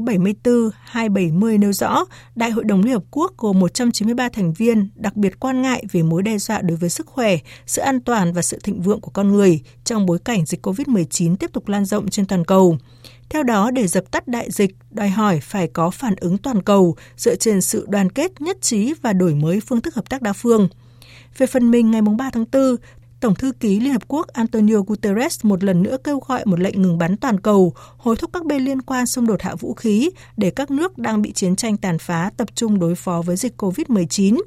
74-270 0.94 1.60
nêu 1.60 1.74
rõ, 1.74 2.06
Đại 2.36 2.52
hội 2.52 2.64
đồng 2.64 2.84
Liên 2.84 2.94
Hợp 2.94 3.04
Quốc 3.12 3.34
gồm 3.38 3.60
193 3.60 4.30
thành 4.30 4.54
viên 4.54 4.90
đặc 4.96 5.16
biệt 5.16 5.40
quan 5.40 5.62
ngại 5.62 5.84
về 5.92 6.04
mối 6.04 6.24
đe 6.24 6.38
dọa 6.38 6.62
đối 6.62 6.78
với 6.78 6.90
sức 6.90 7.08
khỏe, 7.08 7.38
sự 7.66 7.82
an 7.82 8.02
toàn 8.02 8.34
và 8.34 8.42
sự 8.42 8.60
thịnh 8.64 8.82
vượng 8.82 9.02
của 9.02 9.12
con 9.12 9.32
người 9.32 9.62
trong 9.84 10.06
bối 10.06 10.20
cảnh 10.26 10.46
dịch 10.46 10.66
COVID-19 10.66 11.36
tiếp 11.36 11.54
tục 11.54 11.68
lan 11.68 11.86
rộng 11.86 12.10
trên 12.10 12.26
toàn 12.26 12.46
cầu. 12.46 12.78
Theo 13.30 13.44
đó, 13.44 13.72
để 13.72 13.88
dập 13.88 14.12
tắt 14.12 14.28
đại 14.28 14.52
dịch, 14.52 14.76
đòi 14.92 15.10
hỏi 15.10 15.40
phải 15.40 15.68
có 15.68 15.90
phản 15.90 16.16
ứng 16.16 16.38
toàn 16.38 16.62
cầu 16.62 16.96
dựa 17.18 17.36
trên 17.36 17.62
sự 17.62 17.86
đoàn 17.90 18.12
kết, 18.12 18.42
nhất 18.42 18.58
trí 18.62 18.94
và 19.02 19.14
đổi 19.14 19.36
mới 19.36 19.60
phương 19.60 19.82
thức 19.82 19.96
hợp 19.96 20.10
tác 20.10 20.22
đa 20.22 20.34
phương. 20.34 20.68
Về 21.38 21.48
phần 21.48 21.72
mình, 21.72 21.92
ngày 21.92 22.02
3 22.02 22.30
tháng 22.34 22.46
4, 22.52 22.76
Tổng 23.20 23.36
thư 23.36 23.52
ký 23.52 23.80
Liên 23.80 23.94
Hợp 23.94 24.08
Quốc 24.08 24.28
Antonio 24.28 24.76
Guterres 24.88 25.46
một 25.46 25.64
lần 25.64 25.84
nữa 25.84 25.98
kêu 26.04 26.20
gọi 26.28 26.46
một 26.46 26.60
lệnh 26.60 26.82
ngừng 26.82 26.98
bắn 26.98 27.18
toàn 27.18 27.40
cầu, 27.40 27.74
hối 27.98 28.16
thúc 28.16 28.30
các 28.34 28.46
bên 28.46 28.66
liên 28.66 28.82
quan 28.82 29.06
xung 29.06 29.28
đột 29.28 29.42
hạ 29.42 29.56
vũ 29.56 29.74
khí 29.74 30.10
để 30.38 30.50
các 30.50 30.72
nước 30.72 30.98
đang 30.98 31.22
bị 31.22 31.32
chiến 31.32 31.56
tranh 31.56 31.78
tàn 31.78 31.98
phá 32.00 32.32
tập 32.38 32.48
trung 32.56 32.80
đối 32.80 32.96
phó 32.96 33.22
với 33.22 33.36
dịch 33.36 33.62
COVID-19. 33.62 34.42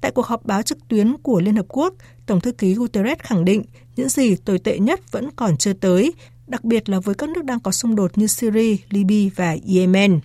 Tại 0.00 0.10
cuộc 0.10 0.26
họp 0.26 0.44
báo 0.44 0.62
trực 0.62 0.78
tuyến 0.88 1.16
của 1.22 1.40
Liên 1.40 1.56
Hợp 1.56 1.66
Quốc, 1.68 1.94
Tổng 2.26 2.40
thư 2.40 2.52
ký 2.52 2.74
Guterres 2.74 3.18
khẳng 3.18 3.44
định 3.44 3.62
những 3.96 4.08
gì 4.08 4.36
tồi 4.36 4.58
tệ 4.58 4.78
nhất 4.78 5.12
vẫn 5.12 5.30
còn 5.36 5.56
chưa 5.56 5.72
tới, 5.72 6.12
đặc 6.46 6.64
biệt 6.64 6.88
là 6.88 7.00
với 7.00 7.14
các 7.14 7.28
nước 7.28 7.44
đang 7.44 7.60
có 7.60 7.70
xung 7.70 7.96
đột 7.96 8.18
như 8.18 8.26
Syria, 8.26 8.76
Libya 8.90 9.30
và 9.36 9.56
Yemen. 9.74 10.20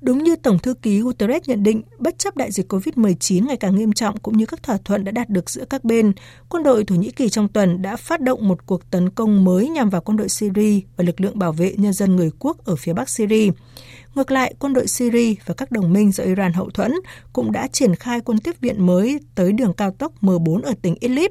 Đúng 0.00 0.24
như 0.24 0.36
Tổng 0.36 0.58
thư 0.58 0.74
ký 0.74 1.00
Guterres 1.00 1.42
nhận 1.48 1.62
định, 1.62 1.82
bất 1.98 2.18
chấp 2.18 2.36
đại 2.36 2.52
dịch 2.52 2.72
COVID-19 2.72 3.46
ngày 3.46 3.56
càng 3.56 3.76
nghiêm 3.76 3.92
trọng 3.92 4.18
cũng 4.18 4.36
như 4.36 4.46
các 4.46 4.62
thỏa 4.62 4.78
thuận 4.84 5.04
đã 5.04 5.12
đạt 5.12 5.28
được 5.28 5.50
giữa 5.50 5.64
các 5.64 5.84
bên, 5.84 6.12
quân 6.48 6.62
đội 6.62 6.84
Thổ 6.84 6.94
Nhĩ 6.94 7.10
Kỳ 7.10 7.28
trong 7.28 7.48
tuần 7.48 7.82
đã 7.82 7.96
phát 7.96 8.20
động 8.20 8.48
một 8.48 8.66
cuộc 8.66 8.90
tấn 8.90 9.10
công 9.10 9.44
mới 9.44 9.68
nhằm 9.68 9.90
vào 9.90 10.00
quân 10.00 10.16
đội 10.16 10.28
Syria 10.28 10.80
và 10.96 11.04
lực 11.04 11.20
lượng 11.20 11.38
bảo 11.38 11.52
vệ 11.52 11.74
nhân 11.76 11.92
dân 11.92 12.16
người 12.16 12.30
quốc 12.38 12.64
ở 12.64 12.76
phía 12.76 12.92
bắc 12.92 13.08
Syria. 13.08 13.50
Ngược 14.14 14.30
lại, 14.30 14.54
quân 14.58 14.72
đội 14.72 14.86
Syria 14.86 15.34
và 15.46 15.54
các 15.54 15.72
đồng 15.72 15.92
minh 15.92 16.12
do 16.12 16.24
Iran 16.24 16.52
hậu 16.52 16.70
thuẫn 16.70 16.92
cũng 17.32 17.52
đã 17.52 17.66
triển 17.66 17.94
khai 17.94 18.20
quân 18.20 18.38
tiếp 18.38 18.60
viện 18.60 18.86
mới 18.86 19.20
tới 19.34 19.52
đường 19.52 19.72
cao 19.72 19.90
tốc 19.90 20.12
M4 20.20 20.62
ở 20.62 20.74
tỉnh 20.82 20.94
Idlib. 21.00 21.30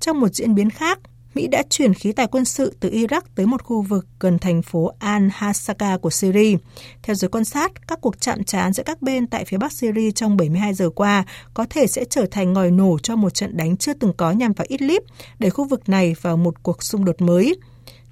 Trong 0.00 0.20
một 0.20 0.34
diễn 0.34 0.54
biến 0.54 0.70
khác, 0.70 0.98
Mỹ 1.34 1.46
đã 1.48 1.62
chuyển 1.70 1.94
khí 1.94 2.12
tài 2.12 2.26
quân 2.26 2.44
sự 2.44 2.76
từ 2.80 2.90
Iraq 2.90 3.20
tới 3.34 3.46
một 3.46 3.62
khu 3.62 3.82
vực 3.82 4.06
gần 4.20 4.38
thành 4.38 4.62
phố 4.62 4.92
Al-Hasaka 5.00 5.98
của 5.98 6.10
Syria. 6.10 6.56
Theo 7.02 7.14
giới 7.14 7.28
quan 7.28 7.44
sát, 7.44 7.86
các 7.88 8.00
cuộc 8.00 8.20
chạm 8.20 8.44
trán 8.44 8.72
giữa 8.72 8.82
các 8.82 9.02
bên 9.02 9.26
tại 9.26 9.44
phía 9.44 9.58
bắc 9.58 9.72
Syria 9.72 10.10
trong 10.10 10.36
72 10.36 10.74
giờ 10.74 10.90
qua 10.90 11.24
có 11.54 11.66
thể 11.70 11.86
sẽ 11.86 12.04
trở 12.04 12.26
thành 12.30 12.52
ngòi 12.52 12.70
nổ 12.70 12.98
cho 13.02 13.16
một 13.16 13.34
trận 13.34 13.56
đánh 13.56 13.76
chưa 13.76 13.94
từng 13.94 14.12
có 14.16 14.32
nhằm 14.32 14.52
vào 14.52 14.66
Idlib 14.68 15.02
để 15.38 15.50
khu 15.50 15.64
vực 15.64 15.88
này 15.88 16.14
vào 16.22 16.36
một 16.36 16.62
cuộc 16.62 16.82
xung 16.82 17.04
đột 17.04 17.20
mới. 17.22 17.56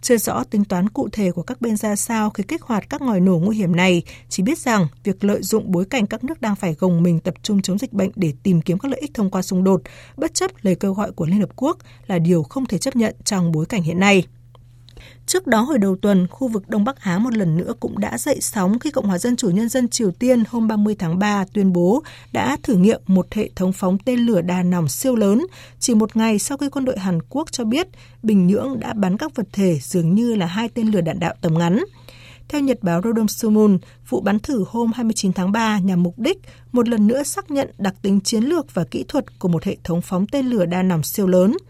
Chưa 0.03 0.17
rõ 0.17 0.45
tính 0.45 0.65
toán 0.65 0.89
cụ 0.89 1.09
thể 1.13 1.31
của 1.31 1.43
các 1.43 1.61
bên 1.61 1.77
ra 1.77 1.97
sao 1.97 2.31
khi 2.31 2.43
kích 2.43 2.63
hoạt 2.63 2.91
các 2.91 3.03
ngòi 3.03 3.21
nổ 3.21 3.39
nguy 3.39 3.57
hiểm 3.57 3.77
này, 3.77 4.03
chỉ 4.29 4.43
biết 4.43 4.59
rằng 4.59 4.87
việc 5.05 5.25
lợi 5.25 5.43
dụng 5.43 5.73
bối 5.73 5.85
cảnh 5.85 6.07
các 6.07 6.25
nước 6.25 6.41
đang 6.41 6.57
phải 6.57 6.75
gồng 6.79 7.03
mình 7.03 7.21
tập 7.21 7.35
trung 7.43 7.63
chống 7.63 7.79
dịch 7.79 7.93
bệnh 7.93 8.11
để 8.17 8.33
tìm 8.43 8.61
kiếm 8.61 8.79
các 8.79 8.91
lợi 8.91 9.01
ích 9.01 9.15
thông 9.15 9.31
qua 9.31 9.43
xung 9.43 9.65
đột, 9.65 9.83
bất 10.17 10.35
chấp 10.35 10.51
lời 10.63 10.75
kêu 10.75 10.95
gọi 10.95 11.13
của 11.13 11.27
Liên 11.27 11.41
Hợp 11.41 11.51
Quốc 11.57 11.79
là 12.07 12.19
điều 12.19 12.43
không 12.43 12.67
thể 12.67 12.79
chấp 12.79 12.97
nhận 12.97 13.15
trong 13.25 13.53
bối 13.53 13.67
cảnh 13.67 13.83
hiện 13.83 14.01
nay. 14.01 14.27
Trước 15.29 15.47
đó 15.47 15.61
hồi 15.61 15.79
đầu 15.79 15.97
tuần, 15.97 16.27
khu 16.31 16.49
vực 16.49 16.69
Đông 16.69 16.85
Bắc 16.85 17.01
Á 17.01 17.19
một 17.19 17.37
lần 17.37 17.57
nữa 17.57 17.73
cũng 17.81 17.99
đã 17.99 18.19
dậy 18.19 18.39
sóng 18.41 18.79
khi 18.79 18.91
Cộng 18.91 19.07
hòa 19.07 19.19
Dân 19.19 19.37
chủ 19.37 19.51
Nhân 19.51 19.69
dân 19.69 19.89
Triều 19.89 20.11
Tiên 20.11 20.43
hôm 20.49 20.69
30 20.69 20.97
tháng 20.99 21.19
3 21.19 21.45
tuyên 21.53 21.73
bố 21.73 22.03
đã 22.33 22.57
thử 22.63 22.75
nghiệm 22.75 23.01
một 23.07 23.27
hệ 23.35 23.51
thống 23.57 23.73
phóng 23.73 23.99
tên 24.05 24.19
lửa 24.19 24.41
đà 24.41 24.63
nòng 24.63 24.89
siêu 24.89 25.17
lớn 25.17 25.47
chỉ 25.79 25.95
một 25.95 26.17
ngày 26.17 26.39
sau 26.39 26.59
khi 26.59 26.69
quân 26.69 26.85
đội 26.85 26.99
Hàn 26.99 27.23
Quốc 27.29 27.53
cho 27.53 27.65
biết 27.65 27.89
Bình 28.23 28.47
Nhưỡng 28.47 28.81
đã 28.81 28.93
bắn 28.93 29.17
các 29.17 29.35
vật 29.35 29.47
thể 29.53 29.79
dường 29.83 30.15
như 30.15 30.35
là 30.35 30.47
hai 30.47 30.69
tên 30.69 30.91
lửa 30.91 31.01
đạn 31.01 31.21
đạo 31.21 31.35
tầm 31.41 31.59
ngắn. 31.59 31.85
Theo 32.49 32.61
nhật 32.61 32.79
báo 32.83 33.01
Rodom 33.05 33.29
Sumun, 33.29 33.79
vụ 34.09 34.21
bắn 34.21 34.39
thử 34.39 34.65
hôm 34.69 34.93
29 34.95 35.33
tháng 35.33 35.53
3 35.53 35.79
nhằm 35.79 36.03
mục 36.03 36.19
đích 36.19 36.39
một 36.73 36.89
lần 36.89 37.07
nữa 37.07 37.23
xác 37.23 37.51
nhận 37.51 37.71
đặc 37.79 37.95
tính 38.03 38.21
chiến 38.21 38.45
lược 38.45 38.75
và 38.75 38.85
kỹ 38.85 39.05
thuật 39.09 39.39
của 39.39 39.49
một 39.49 39.65
hệ 39.65 39.77
thống 39.85 40.03
phóng 40.03 40.27
tên 40.27 40.47
lửa 40.47 40.65
đa 40.67 40.83
nòng 40.83 41.03
siêu 41.03 41.27
lớn– 41.27 41.57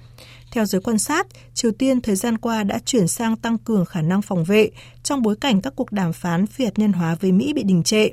theo 0.59 0.66
giới 0.66 0.80
quan 0.80 0.98
sát, 0.98 1.26
Triều 1.54 1.72
Tiên 1.72 2.00
thời 2.00 2.16
gian 2.16 2.38
qua 2.38 2.64
đã 2.64 2.78
chuyển 2.78 3.09
sang 3.09 3.36
tăng 3.36 3.59
cường 3.59 3.84
khả 3.84 4.02
năng 4.02 4.22
phòng 4.22 4.44
vệ 4.44 4.70
trong 5.02 5.22
bối 5.22 5.36
cảnh 5.36 5.61
các 5.61 5.72
cuộc 5.76 5.92
đàm 5.92 6.12
phán 6.12 6.46
phi 6.46 6.64
hạt 6.64 6.78
nhân 6.78 6.92
hóa 6.92 7.16
với 7.20 7.32
Mỹ 7.32 7.52
bị 7.52 7.62
đình 7.62 7.82
trệ. 7.82 8.09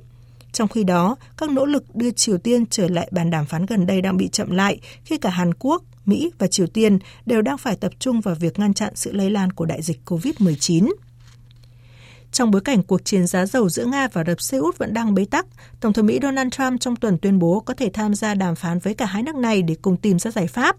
Trong 0.52 0.68
khi 0.68 0.84
đó, 0.84 1.16
các 1.38 1.50
nỗ 1.50 1.66
lực 1.66 1.96
đưa 1.96 2.12
Triều 2.12 2.38
Tiên 2.38 2.66
trở 2.66 2.88
lại 2.88 3.08
bàn 3.12 3.30
đàm 3.30 3.46
phán 3.46 3.66
gần 3.66 3.86
đây 3.86 4.02
đang 4.02 4.18
bị 4.18 4.28
chậm 4.28 4.52
lại 4.52 4.80
khi 5.04 5.18
cả 5.18 5.30
Hàn 5.30 5.54
Quốc, 5.54 5.84
Mỹ 6.06 6.32
và 6.38 6.48
Triều 6.48 6.68
Tiên 6.68 7.00
đều 7.26 7.42
đang 7.42 7.58
phải 7.58 7.76
tập 7.76 7.92
trung 8.00 8.22
vào 8.22 8.36
việc 8.36 8.60
ngăn 8.60 8.74
chặn 8.74 8.96
sự 8.96 9.12
lây 9.12 9.30
lan 9.30 9.52
của 9.52 9.66
đại 9.66 9.82
dịch 9.82 10.00
COVID-19. 10.06 10.92
Trong 12.36 12.52
bối 12.52 12.62
cảnh 12.62 12.84
cuộc 12.84 13.06
chiến 13.06 13.28
giá 13.28 13.46
dầu 13.46 13.70
giữa 13.70 13.86
Nga 13.86 14.08
và 14.14 14.22
Ả 14.22 14.24
Rập 14.28 14.42
Xê 14.42 14.58
Út 14.58 14.78
vẫn 14.78 14.94
đang 14.94 15.14
bế 15.14 15.26
tắc, 15.26 15.46
Tổng 15.80 15.94
thống 15.94 16.06
Mỹ 16.06 16.20
Donald 16.22 16.52
Trump 16.52 16.82
trong 16.82 16.96
tuần 16.96 17.18
tuyên 17.18 17.40
bố 17.40 17.60
có 17.60 17.74
thể 17.74 17.90
tham 17.94 18.16
gia 18.16 18.34
đàm 18.34 18.56
phán 18.56 18.80
với 18.80 18.94
cả 18.94 19.06
hai 19.06 19.24
nước 19.24 19.36
này 19.36 19.62
để 19.62 19.76
cùng 19.82 19.98
tìm 19.98 20.20
ra 20.20 20.32
giải 20.32 20.48
pháp. 20.48 20.76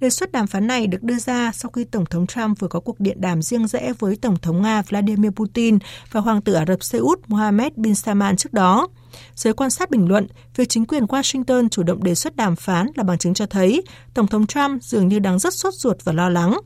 Đề 0.00 0.10
xuất 0.10 0.32
đàm 0.32 0.46
phán 0.46 0.66
này 0.66 0.86
được 0.86 1.02
đưa 1.02 1.18
ra 1.18 1.52
sau 1.54 1.70
khi 1.70 1.84
Tổng 1.84 2.06
thống 2.06 2.26
Trump 2.26 2.60
vừa 2.60 2.68
có 2.68 2.80
cuộc 2.80 3.00
điện 3.00 3.20
đàm 3.20 3.42
riêng 3.42 3.66
rẽ 3.66 3.92
với 3.98 4.16
Tổng 4.16 4.36
thống 4.36 4.62
Nga 4.62 4.82
Vladimir 4.82 5.30
Putin 5.30 5.78
và 6.12 6.20
Hoàng 6.20 6.42
tử 6.42 6.52
Ả 6.52 6.64
Rập 6.68 6.84
Xê 6.84 6.98
Út 6.98 7.20
Mohammed 7.28 7.72
bin 7.76 7.94
Salman 7.94 8.36
trước 8.36 8.52
đó. 8.52 8.88
Giới 9.34 9.52
quan 9.52 9.70
sát 9.70 9.90
bình 9.90 10.08
luận, 10.08 10.26
việc 10.56 10.68
chính 10.68 10.86
quyền 10.86 11.04
Washington 11.04 11.68
chủ 11.68 11.82
động 11.82 12.04
đề 12.04 12.14
xuất 12.14 12.36
đàm 12.36 12.56
phán 12.56 12.86
là 12.94 13.04
bằng 13.04 13.18
chứng 13.18 13.34
cho 13.34 13.46
thấy 13.46 13.82
Tổng 14.14 14.26
thống 14.26 14.46
Trump 14.46 14.82
dường 14.82 15.08
như 15.08 15.18
đang 15.18 15.38
rất 15.38 15.54
sốt 15.54 15.74
ruột 15.74 16.04
và 16.04 16.12
lo 16.12 16.28
lắng. 16.28 16.58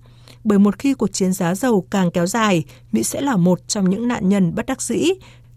Bởi 0.45 0.59
một 0.59 0.79
khi 0.79 0.95
cuộc 0.95 1.13
chiến 1.13 1.33
giá 1.33 1.55
dầu 1.55 1.87
càng 1.91 2.11
kéo 2.11 2.27
dài, 2.27 2.65
Mỹ 2.93 3.03
sẽ 3.03 3.21
là 3.21 3.37
một 3.37 3.69
trong 3.69 3.91
những 3.91 4.09
nạn 4.09 4.29
nhân 4.29 4.55
bất 4.55 4.67
đắc 4.67 4.83
dĩ, 4.83 5.09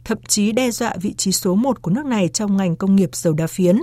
thậm 0.04 0.18
chí 0.28 0.52
đe 0.52 0.72
dọa 0.72 0.96
vị 1.02 1.14
trí 1.14 1.32
số 1.32 1.56
1 1.56 1.82
của 1.82 1.92
nước 1.92 2.06
này 2.06 2.28
trong 2.28 2.58
ngành 2.58 2.76
công 2.76 2.96
nghiệp 2.96 3.10
dầu 3.14 3.34
đá 3.34 3.48
phiến. 3.48 3.80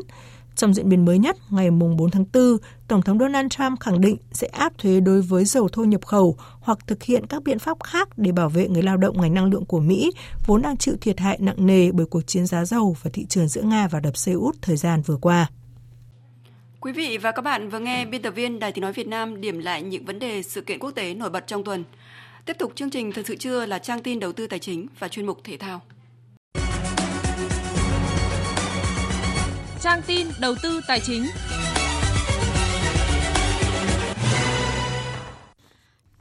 Trong 0.57 0.74
diễn 0.74 0.88
biến 0.88 1.05
mới 1.05 1.18
nhất, 1.18 1.36
ngày 1.51 1.70
4 1.70 2.11
tháng 2.11 2.24
4, 2.32 2.57
Tổng 2.88 3.03
thống 3.03 3.18
Donald 3.18 3.46
Trump 3.51 3.80
khẳng 3.80 4.01
định 4.01 4.16
sẽ 4.32 4.46
áp 4.46 4.72
thuế 4.78 5.01
đối 5.01 5.22
với 5.22 5.44
dầu 5.44 5.68
thô 5.68 5.84
nhập 5.84 6.07
khẩu 6.07 6.36
hoặc 6.61 6.78
thực 6.86 7.03
hiện 7.03 7.26
các 7.26 7.42
biện 7.42 7.59
pháp 7.59 7.82
khác 7.84 8.09
để 8.16 8.32
bảo 8.32 8.48
vệ 8.48 8.68
người 8.68 8.82
lao 8.82 8.96
động 8.96 9.20
ngành 9.20 9.34
năng 9.34 9.51
lượng 9.51 9.64
của 9.64 9.80
Mỹ, 9.80 10.11
vốn 10.46 10.62
đang 10.62 10.76
chịu 10.76 10.94
thiệt 11.01 11.20
hại 11.20 11.38
nặng 11.40 11.66
nề 11.66 11.92
bởi 11.92 12.07
cuộc 12.07 12.22
chiến 12.26 12.46
giá 12.46 12.64
dầu 12.64 12.96
và 13.03 13.11
thị 13.14 13.26
trường 13.28 13.48
giữa 13.48 13.62
Nga 13.62 13.88
và 13.88 14.01
Đập 14.01 14.16
Xê 14.16 14.32
Út 14.32 14.57
thời 14.62 14.76
gian 14.76 15.03
vừa 15.03 15.16
qua. 15.16 15.51
Quý 16.83 16.93
vị 16.93 17.18
và 17.18 17.33
các 17.33 17.43
bạn 17.43 17.68
vừa 17.68 17.78
nghe 17.78 18.05
biên 18.05 18.22
tập 18.22 18.31
viên 18.31 18.59
Đài 18.59 18.72
Tiếng 18.72 18.83
Nói 18.83 18.93
Việt 18.93 19.09
Nam 19.09 19.41
điểm 19.41 19.59
lại 19.59 19.83
những 19.83 20.05
vấn 20.05 20.18
đề 20.18 20.43
sự 20.43 20.61
kiện 20.61 20.78
quốc 20.78 20.91
tế 20.91 21.14
nổi 21.14 21.31
bật 21.31 21.47
trong 21.47 21.64
tuần. 21.64 21.85
Tiếp 22.47 22.59
tục 22.59 22.72
chương 22.74 22.91
trình 22.91 23.12
Thật 23.12 23.22
sự 23.26 23.37
trưa 23.37 23.66
là 23.66 23.78
trang 23.78 24.03
tin 24.03 24.20
đầu 24.20 24.33
tư 24.33 24.47
tài 24.47 24.59
chính 24.59 24.87
và 24.99 25.09
chuyên 25.09 25.26
mục 25.26 25.45
thể 25.45 25.57
thao. 25.57 25.81
Trang 29.81 30.01
tin 30.07 30.26
đầu 30.41 30.55
tư 30.62 30.81
tài 30.89 31.01
chính. 31.01 31.26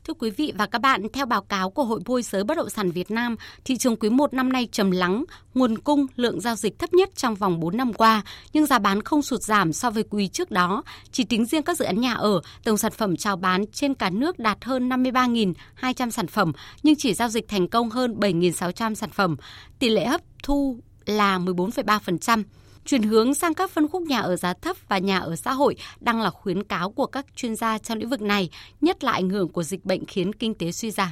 Thưa 0.09 0.13
quý 0.19 0.29
vị 0.29 0.53
và 0.57 0.65
các 0.65 0.79
bạn, 0.79 1.03
theo 1.13 1.25
báo 1.25 1.41
cáo 1.41 1.69
của 1.69 1.83
Hội 1.83 1.99
môi 2.05 2.21
giới 2.23 2.43
bất 2.43 2.57
động 2.57 2.69
sản 2.69 2.91
Việt 2.91 3.11
Nam, 3.11 3.35
thị 3.65 3.77
trường 3.77 3.95
quý 3.95 4.09
1 4.09 4.33
năm 4.33 4.53
nay 4.53 4.67
trầm 4.71 4.91
lắng, 4.91 5.23
nguồn 5.53 5.77
cung 5.77 6.05
lượng 6.15 6.41
giao 6.41 6.55
dịch 6.55 6.79
thấp 6.79 6.93
nhất 6.93 7.09
trong 7.15 7.35
vòng 7.35 7.59
4 7.59 7.77
năm 7.77 7.93
qua, 7.93 8.21
nhưng 8.53 8.65
giá 8.65 8.79
bán 8.79 9.01
không 9.03 9.21
sụt 9.21 9.41
giảm 9.41 9.73
so 9.73 9.89
với 9.89 10.03
quý 10.09 10.27
trước 10.27 10.51
đó. 10.51 10.83
Chỉ 11.11 11.23
tính 11.23 11.45
riêng 11.45 11.63
các 11.63 11.77
dự 11.77 11.85
án 11.85 12.01
nhà 12.01 12.13
ở, 12.13 12.41
tổng 12.63 12.77
sản 12.77 12.91
phẩm 12.91 13.17
chào 13.17 13.35
bán 13.35 13.65
trên 13.67 13.93
cả 13.93 14.09
nước 14.09 14.39
đạt 14.39 14.65
hơn 14.65 14.89
53.200 14.89 16.09
sản 16.09 16.27
phẩm, 16.27 16.51
nhưng 16.83 16.95
chỉ 16.95 17.13
giao 17.13 17.29
dịch 17.29 17.47
thành 17.47 17.67
công 17.67 17.89
hơn 17.89 18.19
7.600 18.19 18.93
sản 18.93 19.09
phẩm. 19.09 19.35
Tỷ 19.79 19.89
lệ 19.89 20.05
hấp 20.05 20.21
thu 20.43 20.79
là 21.05 21.39
14,3%. 21.39 22.43
Chuyển 22.89 23.03
hướng 23.03 23.33
sang 23.33 23.53
các 23.53 23.71
phân 23.71 23.87
khúc 23.87 24.01
nhà 24.01 24.19
ở 24.19 24.35
giá 24.35 24.53
thấp 24.53 24.77
và 24.87 24.97
nhà 24.97 25.17
ở 25.19 25.35
xã 25.35 25.53
hội 25.53 25.75
đang 25.99 26.21
là 26.21 26.29
khuyến 26.29 26.63
cáo 26.63 26.91
của 26.91 27.05
các 27.05 27.25
chuyên 27.35 27.55
gia 27.55 27.77
trong 27.77 27.97
lĩnh 27.97 28.09
vực 28.09 28.21
này, 28.21 28.49
nhất 28.81 29.03
là 29.03 29.11
ảnh 29.11 29.29
hưởng 29.29 29.49
của 29.49 29.63
dịch 29.63 29.85
bệnh 29.85 30.05
khiến 30.05 30.33
kinh 30.33 30.53
tế 30.53 30.71
suy 30.71 30.91
giảm. 30.91 31.09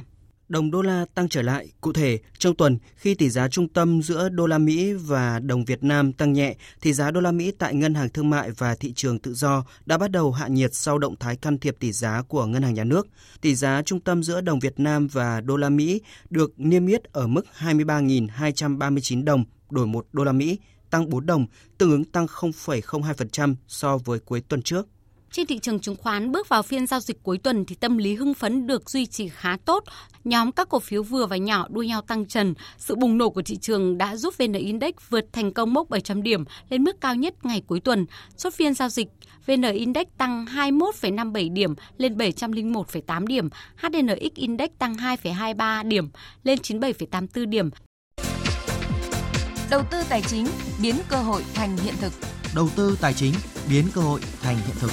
Đồng 0.48 0.70
đô 0.70 0.82
la 0.82 1.06
tăng 1.14 1.28
trở 1.28 1.42
lại. 1.42 1.68
Cụ 1.80 1.92
thể, 1.92 2.18
trong 2.38 2.56
tuần, 2.56 2.78
khi 2.96 3.14
tỷ 3.14 3.30
giá 3.30 3.48
trung 3.48 3.68
tâm 3.68 4.02
giữa 4.02 4.28
đô 4.28 4.46
la 4.46 4.58
Mỹ 4.58 4.92
và 4.92 5.38
đồng 5.38 5.64
Việt 5.64 5.84
Nam 5.84 6.12
tăng 6.12 6.32
nhẹ, 6.32 6.56
thì 6.80 6.92
giá 6.92 7.10
đô 7.10 7.20
la 7.20 7.32
Mỹ 7.32 7.52
tại 7.58 7.74
ngân 7.74 7.94
hàng 7.94 8.08
thương 8.08 8.30
mại 8.30 8.50
và 8.50 8.74
thị 8.74 8.92
trường 8.92 9.18
tự 9.18 9.34
do 9.34 9.64
đã 9.86 9.98
bắt 9.98 10.10
đầu 10.10 10.32
hạ 10.32 10.48
nhiệt 10.48 10.74
sau 10.74 10.98
động 10.98 11.16
thái 11.16 11.36
can 11.36 11.58
thiệp 11.58 11.76
tỷ 11.80 11.92
giá 11.92 12.22
của 12.28 12.46
ngân 12.46 12.62
hàng 12.62 12.74
nhà 12.74 12.84
nước. 12.84 13.06
Tỷ 13.40 13.54
giá 13.54 13.82
trung 13.82 14.00
tâm 14.00 14.22
giữa 14.22 14.40
đồng 14.40 14.58
Việt 14.58 14.80
Nam 14.80 15.06
và 15.06 15.40
đô 15.40 15.56
la 15.56 15.68
Mỹ 15.68 16.00
được 16.30 16.52
niêm 16.56 16.86
yết 16.86 17.04
ở 17.04 17.26
mức 17.26 17.46
23.239 17.58 19.24
đồng 19.24 19.44
đổi 19.70 19.86
1 19.86 20.06
đô 20.12 20.24
la 20.24 20.32
Mỹ, 20.32 20.58
tăng 20.90 21.10
4 21.10 21.26
đồng, 21.26 21.46
tương 21.78 21.90
ứng 21.90 22.04
tăng 22.04 22.26
0,02% 22.26 23.54
so 23.68 23.98
với 23.98 24.18
cuối 24.18 24.40
tuần 24.48 24.62
trước. 24.62 24.86
Trên 25.32 25.46
thị 25.46 25.58
trường 25.58 25.80
chứng 25.80 25.96
khoán 25.96 26.32
bước 26.32 26.48
vào 26.48 26.62
phiên 26.62 26.86
giao 26.86 27.00
dịch 27.00 27.22
cuối 27.22 27.38
tuần 27.38 27.64
thì 27.64 27.74
tâm 27.74 27.98
lý 27.98 28.14
hưng 28.14 28.34
phấn 28.34 28.66
được 28.66 28.90
duy 28.90 29.06
trì 29.06 29.28
khá 29.28 29.56
tốt. 29.64 29.84
Nhóm 30.24 30.52
các 30.52 30.68
cổ 30.68 30.78
phiếu 30.78 31.02
vừa 31.02 31.26
và 31.26 31.36
nhỏ 31.36 31.66
đua 31.70 31.82
nhau 31.82 32.02
tăng 32.02 32.26
trần. 32.26 32.54
Sự 32.78 32.94
bùng 32.94 33.18
nổ 33.18 33.30
của 33.30 33.42
thị 33.42 33.56
trường 33.56 33.98
đã 33.98 34.16
giúp 34.16 34.34
VN 34.38 34.52
Index 34.52 34.94
vượt 35.08 35.24
thành 35.32 35.52
công 35.52 35.74
mốc 35.74 35.90
700 35.90 36.22
điểm 36.22 36.44
lên 36.70 36.84
mức 36.84 37.00
cao 37.00 37.14
nhất 37.14 37.34
ngày 37.44 37.62
cuối 37.66 37.80
tuần. 37.80 38.06
Chốt 38.36 38.54
phiên 38.54 38.74
giao 38.74 38.88
dịch, 38.88 39.08
VN 39.46 39.62
Index 39.62 40.06
tăng 40.18 40.44
21,57 40.44 41.52
điểm 41.52 41.74
lên 41.98 42.16
701,8 42.16 43.26
điểm, 43.26 43.48
HNX 43.76 44.34
Index 44.34 44.68
tăng 44.78 44.94
2,23 44.94 45.88
điểm 45.88 46.08
lên 46.42 46.58
97,84 46.58 47.46
điểm. 47.46 47.70
Đầu 49.70 49.82
tư 49.90 50.02
tài 50.08 50.22
chính 50.22 50.46
biến 50.82 50.96
cơ 51.08 51.16
hội 51.16 51.44
thành 51.54 51.76
hiện 51.76 51.94
thực. 52.00 52.12
Đầu 52.54 52.68
tư 52.76 52.98
tài 53.00 53.14
chính 53.14 53.34
biến 53.70 53.84
cơ 53.94 54.00
hội 54.00 54.20
thành 54.40 54.56
hiện 54.56 54.76
thực. 54.80 54.90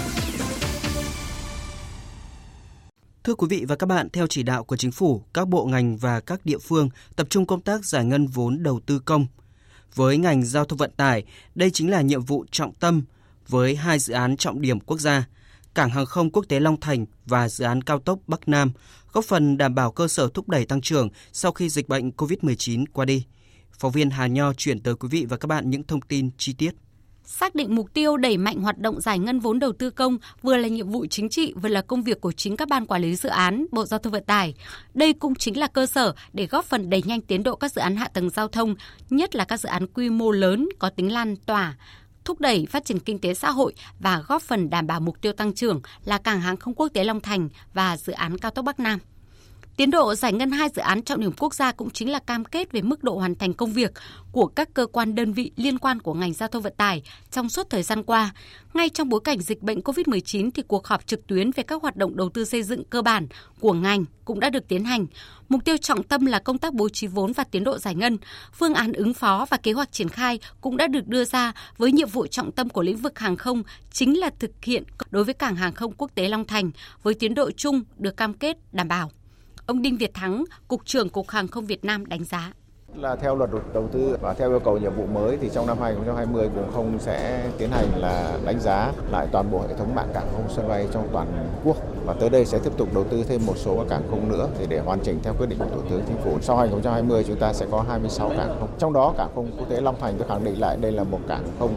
Thưa 3.24 3.36
quý 3.36 3.48
vị 3.50 3.66
và 3.68 3.76
các 3.76 3.86
bạn, 3.88 4.10
theo 4.10 4.28
chỉ 4.28 4.44
đạo 4.44 4.64
của 4.64 4.78
chính 4.78 4.92
phủ, 4.92 5.24
các 5.34 5.48
bộ 5.48 5.66
ngành 5.66 5.98
và 5.98 6.20
các 6.20 6.46
địa 6.46 6.58
phương 6.58 6.90
tập 7.16 7.28
trung 7.30 7.46
công 7.46 7.62
tác 7.62 7.86
giải 7.86 8.06
ngân 8.06 8.28
vốn 8.28 8.64
đầu 8.64 8.80
tư 8.86 9.00
công. 9.00 9.26
Với 9.96 10.18
ngành 10.18 10.44
giao 10.44 10.66
thông 10.66 10.78
vận 10.78 10.92
tải, 10.98 11.24
đây 11.56 11.72
chính 11.72 11.92
là 11.92 12.02
nhiệm 12.02 12.22
vụ 12.22 12.46
trọng 12.52 12.74
tâm 12.74 13.04
với 13.48 13.76
hai 13.76 14.00
dự 14.00 14.14
án 14.14 14.38
trọng 14.38 14.62
điểm 14.62 14.80
quốc 14.80 15.00
gia, 15.00 15.26
Cảng 15.76 15.90
hàng 15.90 16.06
không 16.06 16.30
quốc 16.30 16.46
tế 16.50 16.60
Long 16.60 16.80
Thành 16.80 17.06
và 17.26 17.50
dự 17.50 17.66
án 17.66 17.82
cao 17.82 18.00
tốc 18.00 18.20
Bắc 18.28 18.48
Nam, 18.48 18.72
góp 19.14 19.26
phần 19.26 19.58
đảm 19.58 19.76
bảo 19.76 19.92
cơ 19.92 20.08
sở 20.08 20.30
thúc 20.34 20.50
đẩy 20.50 20.66
tăng 20.66 20.82
trưởng 20.82 21.10
sau 21.34 21.52
khi 21.52 21.70
dịch 21.70 21.88
bệnh 21.88 22.10
COVID-19 22.10 22.86
qua 22.94 23.06
đi. 23.06 23.26
Phóng 23.80 23.92
viên 23.92 24.10
Hà 24.10 24.28
Nho 24.28 24.54
chuyển 24.54 24.80
tới 24.80 24.96
quý 24.96 25.10
vị 25.12 25.26
và 25.30 25.38
các 25.38 25.48
bạn 25.48 25.70
những 25.70 25.84
thông 25.84 26.02
tin 26.02 26.30
chi 26.38 26.54
tiết. 26.54 26.72
Xác 27.24 27.56
định 27.56 27.76
mục 27.76 27.94
tiêu 27.94 28.18
đẩy 28.18 28.38
mạnh 28.38 28.62
hoạt 28.62 28.78
động 28.78 29.02
giải 29.02 29.20
ngân 29.20 29.40
vốn 29.40 29.60
đầu 29.60 29.72
tư 29.72 29.90
công 29.90 30.18
vừa 30.42 30.58
là 30.58 30.68
nhiệm 30.68 30.90
vụ 30.90 31.06
chính 31.06 31.30
trị 31.30 31.54
vừa 31.62 31.70
là 31.70 31.82
công 31.82 32.04
việc 32.04 32.22
của 32.22 32.32
chính 32.32 32.58
các 32.58 32.68
ban 32.68 32.86
quản 32.86 33.02
lý 33.02 33.16
dự 33.16 33.30
án 33.30 33.66
Bộ 33.72 33.86
Giao 33.86 34.00
thông 34.00 34.14
Vận 34.14 34.24
tải. 34.24 34.54
Đây 34.94 35.14
cũng 35.14 35.36
chính 35.36 35.60
là 35.60 35.68
cơ 35.68 35.86
sở 35.86 36.16
để 36.34 36.48
góp 36.48 36.66
phần 36.66 36.90
đẩy 36.90 37.04
nhanh 37.06 37.22
tiến 37.22 37.44
độ 37.44 37.56
các 37.56 37.72
dự 37.72 37.82
án 37.82 37.96
hạ 37.96 38.08
tầng 38.08 38.30
giao 38.30 38.48
thông, 38.48 38.76
nhất 39.10 39.36
là 39.36 39.46
các 39.46 39.60
dự 39.60 39.70
án 39.70 39.88
quy 39.88 40.10
mô 40.10 40.32
lớn 40.32 40.70
có 40.80 40.90
tính 40.90 41.14
lan 41.14 41.36
tỏa, 41.36 41.78
thúc 42.26 42.40
đẩy 42.40 42.66
phát 42.66 42.86
triển 42.86 43.00
kinh 43.00 43.20
tế 43.20 43.34
xã 43.34 43.52
hội 43.52 43.74
và 44.00 44.24
góp 44.28 44.42
phần 44.42 44.70
đảm 44.70 44.88
bảo 44.88 45.00
mục 45.00 45.22
tiêu 45.22 45.34
tăng 45.34 45.54
trưởng 45.54 45.82
là 46.06 46.18
cảng 46.18 46.42
hàng 46.42 46.58
không 46.58 46.74
quốc 46.74 46.88
tế 46.94 47.04
Long 47.04 47.22
Thành 47.22 47.50
và 47.74 47.98
dự 47.98 48.14
án 48.14 48.38
cao 48.38 48.52
tốc 48.52 48.66
Bắc 48.66 48.80
Nam. 48.80 49.00
Tiến 49.78 49.92
độ 49.92 50.16
giải 50.16 50.34
ngân 50.34 50.52
hai 50.52 50.70
dự 50.76 50.82
án 50.82 51.02
trọng 51.02 51.20
điểm 51.20 51.32
quốc 51.40 51.54
gia 51.54 51.72
cũng 51.72 51.90
chính 51.90 52.12
là 52.12 52.20
cam 52.20 52.46
kết 52.46 52.72
về 52.72 52.82
mức 52.82 53.04
độ 53.04 53.18
hoàn 53.18 53.36
thành 53.36 53.54
công 53.54 53.74
việc 53.74 53.92
của 54.32 54.48
các 54.48 54.74
cơ 54.74 54.86
quan 54.86 55.16
đơn 55.16 55.34
vị 55.34 55.52
liên 55.56 55.78
quan 55.78 56.00
của 56.00 56.14
ngành 56.14 56.34
giao 56.34 56.50
thông 56.50 56.62
vận 56.62 56.74
tải 56.78 57.02
trong 57.32 57.50
suốt 57.50 57.70
thời 57.70 57.84
gian 57.84 58.04
qua. 58.04 58.34
Ngay 58.74 58.90
trong 58.90 59.10
bối 59.10 59.20
cảnh 59.24 59.40
dịch 59.40 59.62
bệnh 59.62 59.80
COVID-19 59.80 60.52
thì 60.54 60.64
cuộc 60.68 60.88
họp 60.88 61.08
trực 61.08 61.28
tuyến 61.28 61.52
về 61.52 61.64
các 61.64 61.82
hoạt 61.82 61.96
động 61.96 62.18
đầu 62.18 62.30
tư 62.30 62.46
xây 62.46 62.64
dựng 62.64 62.84
cơ 62.84 63.02
bản 63.02 63.28
của 63.60 63.74
ngành 63.74 64.06
cũng 64.26 64.40
đã 64.40 64.50
được 64.50 64.68
tiến 64.68 64.84
hành. 64.84 65.06
Mục 65.50 65.66
tiêu 65.66 65.78
trọng 65.78 66.04
tâm 66.04 66.26
là 66.26 66.40
công 66.40 66.58
tác 66.58 66.74
bố 66.74 66.90
trí 66.90 67.08
vốn 67.08 67.34
và 67.34 67.44
tiến 67.44 67.64
độ 67.64 67.78
giải 67.78 67.96
ngân. 67.96 68.18
Phương 68.54 68.74
án 68.74 68.94
ứng 68.94 69.14
phó 69.14 69.46
và 69.50 69.58
kế 69.58 69.72
hoạch 69.72 69.92
triển 69.92 70.10
khai 70.10 70.40
cũng 70.62 70.78
đã 70.78 70.88
được 70.88 71.08
đưa 71.08 71.26
ra 71.26 71.54
với 71.78 71.92
nhiệm 71.92 72.10
vụ 72.10 72.28
trọng 72.28 72.52
tâm 72.52 72.70
của 72.70 72.82
lĩnh 72.82 72.98
vực 72.98 73.20
hàng 73.20 73.38
không, 73.38 73.64
chính 73.92 74.20
là 74.20 74.30
thực 74.40 74.52
hiện 74.64 74.84
đối 75.12 75.24
với 75.24 75.34
cảng 75.34 75.56
hàng 75.56 75.74
không 75.74 75.94
quốc 75.98 76.12
tế 76.16 76.28
Long 76.28 76.46
Thành 76.46 76.72
với 77.04 77.14
tiến 77.14 77.34
độ 77.34 77.52
chung 77.52 77.84
được 77.98 78.18
cam 78.18 78.34
kết 78.34 78.58
đảm 78.72 78.88
bảo. 78.88 79.12
Ông 79.66 79.82
Đinh 79.82 79.98
Việt 79.98 80.14
Thắng, 80.14 80.44
Cục 80.68 80.86
trưởng 80.86 81.10
Cục 81.10 81.30
Hàng 81.30 81.48
không 81.48 81.66
Việt 81.66 81.86
Nam 81.86 82.06
đánh 82.06 82.24
giá 82.24 82.52
là 82.96 83.16
theo 83.16 83.36
luật 83.36 83.50
đầu 83.74 83.90
tư 83.92 84.18
và 84.22 84.34
theo 84.34 84.50
yêu 84.50 84.60
cầu 84.60 84.78
nhiệm 84.78 84.96
vụ 84.96 85.06
mới 85.06 85.38
thì 85.42 85.50
trong 85.54 85.68
năm 85.68 85.78
2020 85.82 86.50
cũng 86.56 86.72
không 86.74 87.00
sẽ 87.00 87.50
tiến 87.58 87.70
hành 87.72 87.86
là 87.96 88.38
đánh 88.46 88.60
giá 88.60 88.92
lại 89.12 89.28
toàn 89.32 89.52
bộ 89.52 89.62
hệ 89.68 89.74
thống 89.78 89.96
mạng 89.96 90.12
cảng 90.14 90.28
không 90.32 90.46
sân 90.56 90.68
bay 90.68 90.88
trong 90.94 91.08
toàn 91.14 91.48
quốc 91.64 91.78
và 92.06 92.14
tới 92.14 92.30
đây 92.30 92.46
sẽ 92.46 92.60
tiếp 92.64 92.72
tục 92.78 92.94
đầu 92.94 93.04
tư 93.04 93.24
thêm 93.28 93.46
một 93.46 93.58
số 93.58 93.78
các 93.78 93.86
cảng 93.90 94.10
không 94.10 94.30
nữa 94.30 94.50
thì 94.60 94.66
để 94.70 94.80
hoàn 94.80 95.00
chỉnh 95.00 95.20
theo 95.24 95.34
quyết 95.40 95.50
định 95.50 95.60
của 95.60 95.70
Thủ 95.76 95.82
tướng 95.90 96.04
Chính 96.08 96.18
phủ. 96.24 96.38
Sau 96.42 96.58
2020 96.58 97.24
chúng 97.28 97.40
ta 97.40 97.54
sẽ 97.54 97.66
có 97.72 97.86
26 97.90 98.30
cảng 98.30 98.56
không. 98.60 98.70
Trong 98.80 98.94
đó 98.94 99.14
cảng 99.18 99.30
không 99.36 99.52
quốc 99.58 99.70
tế 99.70 99.82
Long 99.82 99.96
Thành 100.00 100.14
tôi 100.18 100.28
khẳng 100.28 100.44
định 100.44 100.60
lại 100.60 100.78
đây 100.78 100.92
là 100.92 101.04
một 101.04 101.20
cảng 101.28 101.44
không 101.60 101.76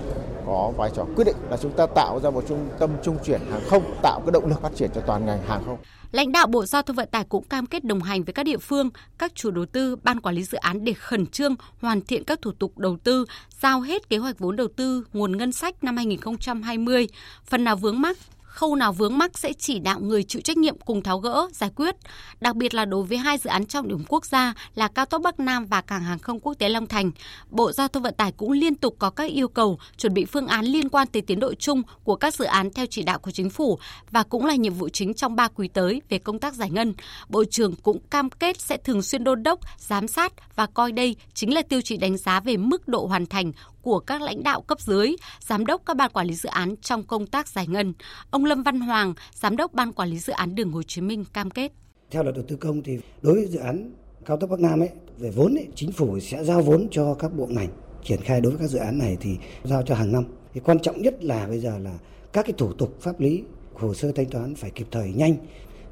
có 0.48 0.72
vai 0.76 0.90
trò 0.96 1.04
quyết 1.16 1.24
định 1.24 1.36
là 1.50 1.56
chúng 1.56 1.72
ta 1.72 1.86
tạo 1.86 2.20
ra 2.22 2.30
một 2.30 2.44
trung 2.48 2.68
tâm 2.78 2.90
trung 3.04 3.18
chuyển 3.24 3.40
hàng 3.50 3.60
không, 3.68 3.82
tạo 4.02 4.20
cái 4.20 4.32
động 4.32 4.46
lực 4.46 4.62
phát 4.62 4.72
triển 4.76 4.90
cho 4.94 5.00
toàn 5.00 5.26
ngành 5.26 5.42
hàng 5.42 5.62
không. 5.66 5.78
Lãnh 6.12 6.32
đạo 6.32 6.46
Bộ 6.46 6.66
Giao 6.66 6.82
thông 6.82 6.96
Vận 6.96 7.08
tải 7.10 7.24
cũng 7.28 7.44
cam 7.44 7.66
kết 7.66 7.84
đồng 7.84 8.02
hành 8.02 8.24
với 8.24 8.32
các 8.32 8.42
địa 8.42 8.56
phương, 8.58 8.90
các 9.18 9.34
chủ 9.34 9.50
đầu 9.50 9.66
tư, 9.66 9.96
ban 9.96 10.20
quản 10.20 10.34
lý 10.34 10.44
dự 10.44 10.58
án 10.58 10.84
để 10.84 10.92
khẩn 10.92 11.26
trương 11.26 11.56
hoàn 11.80 12.00
thiện 12.00 12.24
các 12.24 12.42
thủ 12.42 12.52
tục 12.58 12.78
đầu 12.78 12.96
tư, 13.04 13.24
giao 13.60 13.80
hết 13.80 14.08
kế 14.08 14.16
hoạch 14.16 14.38
vốn 14.38 14.56
đầu 14.56 14.68
tư, 14.76 15.04
nguồn 15.12 15.36
ngân 15.36 15.52
sách 15.52 15.84
năm 15.84 15.96
2020. 15.96 17.08
Phần 17.44 17.64
nào 17.64 17.76
vướng 17.76 18.00
mắc 18.00 18.16
khâu 18.58 18.74
nào 18.74 18.92
vướng 18.92 19.18
mắc 19.18 19.38
sẽ 19.38 19.52
chỉ 19.52 19.78
đạo 19.78 20.00
người 20.00 20.22
chịu 20.22 20.42
trách 20.42 20.56
nhiệm 20.56 20.78
cùng 20.78 21.02
tháo 21.02 21.18
gỡ, 21.18 21.48
giải 21.52 21.70
quyết. 21.76 21.96
Đặc 22.40 22.56
biệt 22.56 22.74
là 22.74 22.84
đối 22.84 23.02
với 23.02 23.18
hai 23.18 23.38
dự 23.38 23.50
án 23.50 23.66
trọng 23.66 23.88
điểm 23.88 24.04
quốc 24.08 24.24
gia 24.26 24.54
là 24.74 24.88
cao 24.88 25.06
tốc 25.06 25.22
Bắc 25.22 25.40
Nam 25.40 25.66
và 25.66 25.80
cảng 25.80 26.02
hàng 26.02 26.18
không 26.18 26.40
quốc 26.40 26.54
tế 26.54 26.68
Long 26.68 26.86
Thành, 26.86 27.10
Bộ 27.50 27.72
Giao 27.72 27.88
thông 27.88 28.02
Vận 28.02 28.14
tải 28.14 28.32
cũng 28.32 28.52
liên 28.52 28.74
tục 28.74 28.96
có 28.98 29.10
các 29.10 29.30
yêu 29.30 29.48
cầu 29.48 29.78
chuẩn 29.96 30.14
bị 30.14 30.24
phương 30.24 30.46
án 30.46 30.64
liên 30.64 30.88
quan 30.88 31.08
tới 31.08 31.22
tiến 31.22 31.40
độ 31.40 31.54
chung 31.54 31.82
của 32.04 32.16
các 32.16 32.34
dự 32.34 32.44
án 32.44 32.70
theo 32.70 32.86
chỉ 32.86 33.02
đạo 33.02 33.18
của 33.18 33.30
chính 33.30 33.50
phủ 33.50 33.78
và 34.10 34.22
cũng 34.22 34.44
là 34.44 34.54
nhiệm 34.54 34.74
vụ 34.74 34.88
chính 34.88 35.14
trong 35.14 35.36
3 35.36 35.48
quý 35.48 35.68
tới 35.68 36.02
về 36.08 36.18
công 36.18 36.38
tác 36.38 36.54
giải 36.54 36.70
ngân. 36.70 36.94
Bộ 37.28 37.44
trưởng 37.44 37.74
cũng 37.76 37.98
cam 38.10 38.30
kết 38.30 38.60
sẽ 38.60 38.76
thường 38.76 39.02
xuyên 39.02 39.24
đôn 39.24 39.42
đốc, 39.42 39.60
giám 39.78 40.08
sát 40.08 40.32
và 40.56 40.66
coi 40.66 40.92
đây 40.92 41.16
chính 41.34 41.54
là 41.54 41.62
tiêu 41.62 41.80
chí 41.80 41.96
đánh 41.96 42.16
giá 42.16 42.40
về 42.40 42.56
mức 42.56 42.88
độ 42.88 43.06
hoàn 43.06 43.26
thành 43.26 43.52
của 43.82 43.98
các 43.98 44.22
lãnh 44.22 44.42
đạo 44.42 44.60
cấp 44.60 44.80
dưới, 44.80 45.16
giám 45.40 45.66
đốc 45.66 45.82
các 45.86 45.96
ban 45.96 46.10
quản 46.10 46.26
lý 46.26 46.34
dự 46.34 46.48
án 46.48 46.76
trong 46.76 47.02
công 47.02 47.26
tác 47.26 47.48
giải 47.48 47.66
ngân. 47.66 47.92
Ông 48.30 48.44
Lâm 48.48 48.62
Văn 48.62 48.80
Hoàng, 48.80 49.14
giám 49.34 49.56
đốc 49.56 49.74
ban 49.74 49.92
quản 49.92 50.08
lý 50.08 50.18
dự 50.18 50.32
án 50.32 50.54
đường 50.54 50.72
Hồ 50.72 50.82
Chí 50.82 51.00
Minh 51.00 51.24
cam 51.32 51.50
kết. 51.50 51.72
Theo 52.10 52.22
luật 52.22 52.34
đầu 52.34 52.44
tư 52.48 52.56
công 52.56 52.82
thì 52.82 52.98
đối 53.22 53.34
với 53.34 53.46
dự 53.46 53.58
án 53.58 53.92
cao 54.26 54.36
tốc 54.36 54.50
Bắc 54.50 54.60
Nam 54.60 54.82
ấy 54.82 54.88
về 55.18 55.30
vốn 55.30 55.54
ấy, 55.54 55.66
chính 55.74 55.92
phủ 55.92 56.20
sẽ 56.20 56.44
giao 56.44 56.62
vốn 56.62 56.88
cho 56.90 57.14
các 57.14 57.36
bộ 57.36 57.46
ngành 57.46 57.68
triển 58.04 58.20
khai 58.20 58.40
đối 58.40 58.52
với 58.52 58.60
các 58.60 58.66
dự 58.66 58.78
án 58.78 58.98
này 58.98 59.16
thì 59.20 59.36
giao 59.64 59.82
cho 59.82 59.94
hàng 59.94 60.12
năm. 60.12 60.24
Thì 60.54 60.60
quan 60.64 60.78
trọng 60.78 61.02
nhất 61.02 61.24
là 61.24 61.46
bây 61.46 61.58
giờ 61.58 61.78
là 61.78 61.98
các 62.32 62.46
cái 62.46 62.52
thủ 62.58 62.72
tục 62.72 62.96
pháp 63.00 63.20
lý 63.20 63.42
hồ 63.74 63.94
sơ 63.94 64.12
thanh 64.12 64.26
toán 64.26 64.54
phải 64.54 64.70
kịp 64.70 64.86
thời 64.90 65.12
nhanh. 65.12 65.34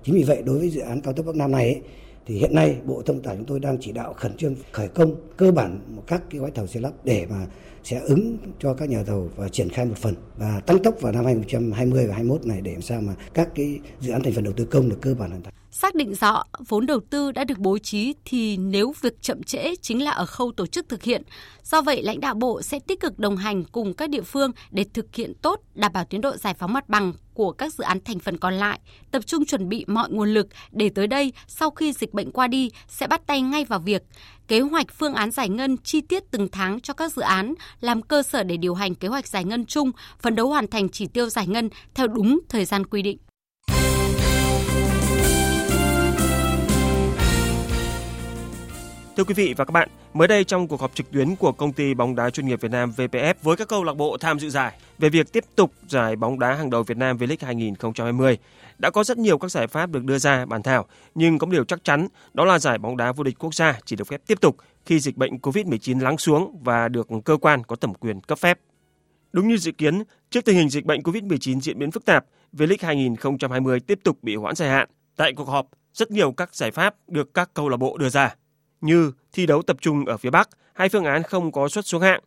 Chính 0.04 0.14
vì 0.14 0.22
vậy 0.22 0.42
đối 0.42 0.58
với 0.58 0.70
dự 0.70 0.80
án 0.80 1.00
cao 1.00 1.12
tốc 1.12 1.26
Bắc 1.26 1.36
Nam 1.36 1.52
này 1.52 1.64
ấy, 1.64 1.82
thì 2.26 2.38
hiện 2.38 2.54
nay, 2.54 2.76
Bộ 2.84 3.02
Thông 3.06 3.22
tải 3.22 3.36
chúng 3.36 3.46
tôi 3.46 3.60
đang 3.60 3.78
chỉ 3.80 3.92
đạo 3.92 4.14
khẩn 4.14 4.36
trương 4.36 4.54
khởi 4.72 4.88
công 4.88 5.14
cơ 5.36 5.52
bản 5.52 5.80
các 6.06 6.22
cái 6.30 6.40
gói 6.40 6.50
thầu 6.50 6.66
xây 6.66 6.82
lắp 6.82 6.92
để 7.04 7.26
mà 7.30 7.46
sẽ 7.84 8.00
ứng 8.00 8.36
cho 8.58 8.74
các 8.74 8.88
nhà 8.88 9.02
thầu 9.02 9.30
và 9.36 9.48
triển 9.48 9.68
khai 9.68 9.84
một 9.84 9.94
phần 9.96 10.14
và 10.36 10.60
tăng 10.60 10.82
tốc 10.82 11.00
vào 11.00 11.12
năm 11.12 11.24
2020 11.24 12.06
và 12.06 12.14
2021 12.14 12.46
này 12.46 12.60
để 12.60 12.72
làm 12.72 12.82
sao 12.82 13.00
mà 13.00 13.14
các 13.34 13.48
cái 13.54 13.78
dự 14.00 14.12
án 14.12 14.22
thành 14.22 14.32
phần 14.32 14.44
đầu 14.44 14.52
tư 14.56 14.64
công 14.64 14.88
được 14.88 14.98
cơ 15.00 15.14
bản 15.14 15.30
hoàn 15.30 15.42
thành. 15.42 15.52
Xác 15.78 15.94
định 15.94 16.14
rõ 16.14 16.44
vốn 16.68 16.86
đầu 16.86 17.00
tư 17.10 17.32
đã 17.32 17.44
được 17.44 17.58
bố 17.58 17.78
trí 17.78 18.14
thì 18.24 18.56
nếu 18.56 18.94
việc 19.00 19.22
chậm 19.22 19.42
trễ 19.42 19.76
chính 19.76 20.04
là 20.04 20.10
ở 20.10 20.26
khâu 20.26 20.52
tổ 20.52 20.66
chức 20.66 20.88
thực 20.88 21.02
hiện. 21.02 21.22
Do 21.62 21.82
vậy, 21.82 22.02
lãnh 22.02 22.20
đạo 22.20 22.34
Bộ 22.34 22.62
sẽ 22.62 22.78
tích 22.78 23.00
cực 23.00 23.18
đồng 23.18 23.36
hành 23.36 23.64
cùng 23.64 23.94
các 23.94 24.10
địa 24.10 24.22
phương 24.22 24.50
để 24.70 24.84
thực 24.94 25.14
hiện 25.14 25.32
tốt, 25.42 25.60
đảm 25.74 25.92
bảo 25.92 26.04
tiến 26.04 26.20
độ 26.20 26.36
giải 26.36 26.54
phóng 26.54 26.72
mặt 26.72 26.88
bằng 26.88 27.12
của 27.34 27.52
các 27.52 27.74
dự 27.74 27.84
án 27.84 27.98
thành 28.04 28.18
phần 28.18 28.38
còn 28.38 28.54
lại, 28.54 28.80
tập 29.10 29.26
trung 29.26 29.44
chuẩn 29.44 29.68
bị 29.68 29.84
mọi 29.88 30.10
nguồn 30.10 30.34
lực 30.34 30.46
để 30.70 30.90
tới 30.94 31.06
đây, 31.06 31.32
sau 31.46 31.70
khi 31.70 31.92
dịch 31.92 32.12
bệnh 32.12 32.32
qua 32.32 32.46
đi, 32.46 32.70
sẽ 32.88 33.06
bắt 33.06 33.26
tay 33.26 33.40
ngay 33.40 33.64
vào 33.64 33.78
việc 33.78 34.02
kế 34.48 34.60
hoạch 34.60 34.86
phương 34.98 35.14
án 35.14 35.30
giải 35.30 35.48
ngân 35.48 35.76
chi 35.76 36.00
tiết 36.00 36.22
từng 36.30 36.48
tháng 36.52 36.80
cho 36.80 36.94
các 36.94 37.12
dự 37.12 37.22
án, 37.22 37.54
làm 37.80 38.02
cơ 38.02 38.22
sở 38.22 38.42
để 38.42 38.56
điều 38.56 38.74
hành 38.74 38.94
kế 38.94 39.08
hoạch 39.08 39.26
giải 39.26 39.44
ngân 39.44 39.66
chung, 39.66 39.90
phấn 40.20 40.34
đấu 40.34 40.48
hoàn 40.48 40.66
thành 40.66 40.88
chỉ 40.88 41.06
tiêu 41.06 41.28
giải 41.28 41.46
ngân 41.46 41.68
theo 41.94 42.06
đúng 42.06 42.40
thời 42.48 42.64
gian 42.64 42.86
quy 42.86 43.02
định. 43.02 43.18
Thưa 49.16 49.24
quý 49.24 49.34
vị 49.34 49.54
và 49.56 49.64
các 49.64 49.72
bạn, 49.72 49.88
mới 50.14 50.28
đây 50.28 50.44
trong 50.44 50.68
cuộc 50.68 50.80
họp 50.80 50.94
trực 50.94 51.10
tuyến 51.10 51.36
của 51.36 51.52
công 51.52 51.72
ty 51.72 51.94
bóng 51.94 52.14
đá 52.14 52.30
chuyên 52.30 52.46
nghiệp 52.46 52.60
Việt 52.60 52.70
Nam 52.70 52.92
VPF 52.96 53.34
với 53.42 53.56
các 53.56 53.68
câu 53.68 53.84
lạc 53.84 53.96
bộ 53.96 54.16
tham 54.20 54.38
dự 54.38 54.50
giải 54.50 54.72
về 54.98 55.08
việc 55.08 55.32
tiếp 55.32 55.44
tục 55.56 55.72
giải 55.88 56.16
bóng 56.16 56.38
đá 56.38 56.54
hàng 56.54 56.70
đầu 56.70 56.82
Việt 56.82 56.96
Nam 56.96 57.16
V-League 57.16 57.46
2020, 57.46 58.38
đã 58.78 58.90
có 58.90 59.04
rất 59.04 59.18
nhiều 59.18 59.38
các 59.38 59.50
giải 59.50 59.66
pháp 59.66 59.90
được 59.90 60.04
đưa 60.04 60.18
ra 60.18 60.46
bàn 60.46 60.62
thảo, 60.62 60.86
nhưng 61.14 61.38
có 61.38 61.46
một 61.46 61.52
điều 61.52 61.64
chắc 61.64 61.84
chắn, 61.84 62.08
đó 62.34 62.44
là 62.44 62.58
giải 62.58 62.78
bóng 62.78 62.96
đá 62.96 63.12
vô 63.12 63.24
địch 63.24 63.38
quốc 63.38 63.54
gia 63.54 63.78
chỉ 63.84 63.96
được 63.96 64.06
phép 64.06 64.20
tiếp 64.26 64.40
tục 64.40 64.56
khi 64.86 65.00
dịch 65.00 65.16
bệnh 65.16 65.36
COVID-19 65.36 66.00
lắng 66.00 66.18
xuống 66.18 66.62
và 66.64 66.88
được 66.88 67.08
cơ 67.24 67.36
quan 67.36 67.64
có 67.64 67.76
thẩm 67.76 67.94
quyền 67.94 68.20
cấp 68.20 68.38
phép. 68.38 68.58
Đúng 69.32 69.48
như 69.48 69.56
dự 69.56 69.72
kiến, 69.72 70.02
trước 70.30 70.44
tình 70.44 70.56
hình 70.56 70.68
dịch 70.68 70.84
bệnh 70.84 71.00
COVID-19 71.00 71.60
diễn 71.60 71.78
biến 71.78 71.90
phức 71.90 72.04
tạp, 72.04 72.24
V-League 72.52 72.86
2020 72.86 73.80
tiếp 73.80 73.98
tục 74.04 74.18
bị 74.22 74.36
hoãn 74.36 74.54
dài 74.54 74.68
hạn. 74.68 74.88
Tại 75.16 75.32
cuộc 75.32 75.48
họp, 75.48 75.66
rất 75.92 76.10
nhiều 76.10 76.32
các 76.32 76.54
giải 76.54 76.70
pháp 76.70 76.94
được 77.08 77.34
các 77.34 77.50
câu 77.54 77.68
lạc 77.68 77.76
bộ 77.76 77.98
đưa 77.98 78.08
ra 78.08 78.34
như 78.80 79.12
thi 79.32 79.46
đấu 79.46 79.62
tập 79.62 79.76
trung 79.80 80.04
ở 80.04 80.16
phía 80.16 80.30
Bắc, 80.30 80.48
hai 80.72 80.88
phương 80.88 81.04
án 81.04 81.22
không 81.22 81.52
có 81.52 81.68
suất 81.68 81.86
xuống 81.86 82.02
hạng, 82.02 82.20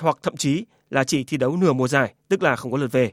hoặc 0.00 0.18
thậm 0.22 0.36
chí 0.36 0.64
là 0.90 1.04
chỉ 1.04 1.24
thi 1.24 1.36
đấu 1.36 1.56
nửa 1.56 1.72
mùa 1.72 1.88
giải, 1.88 2.14
tức 2.28 2.42
là 2.42 2.56
không 2.56 2.72
có 2.72 2.78
lượt 2.78 2.92
về. 2.92 3.12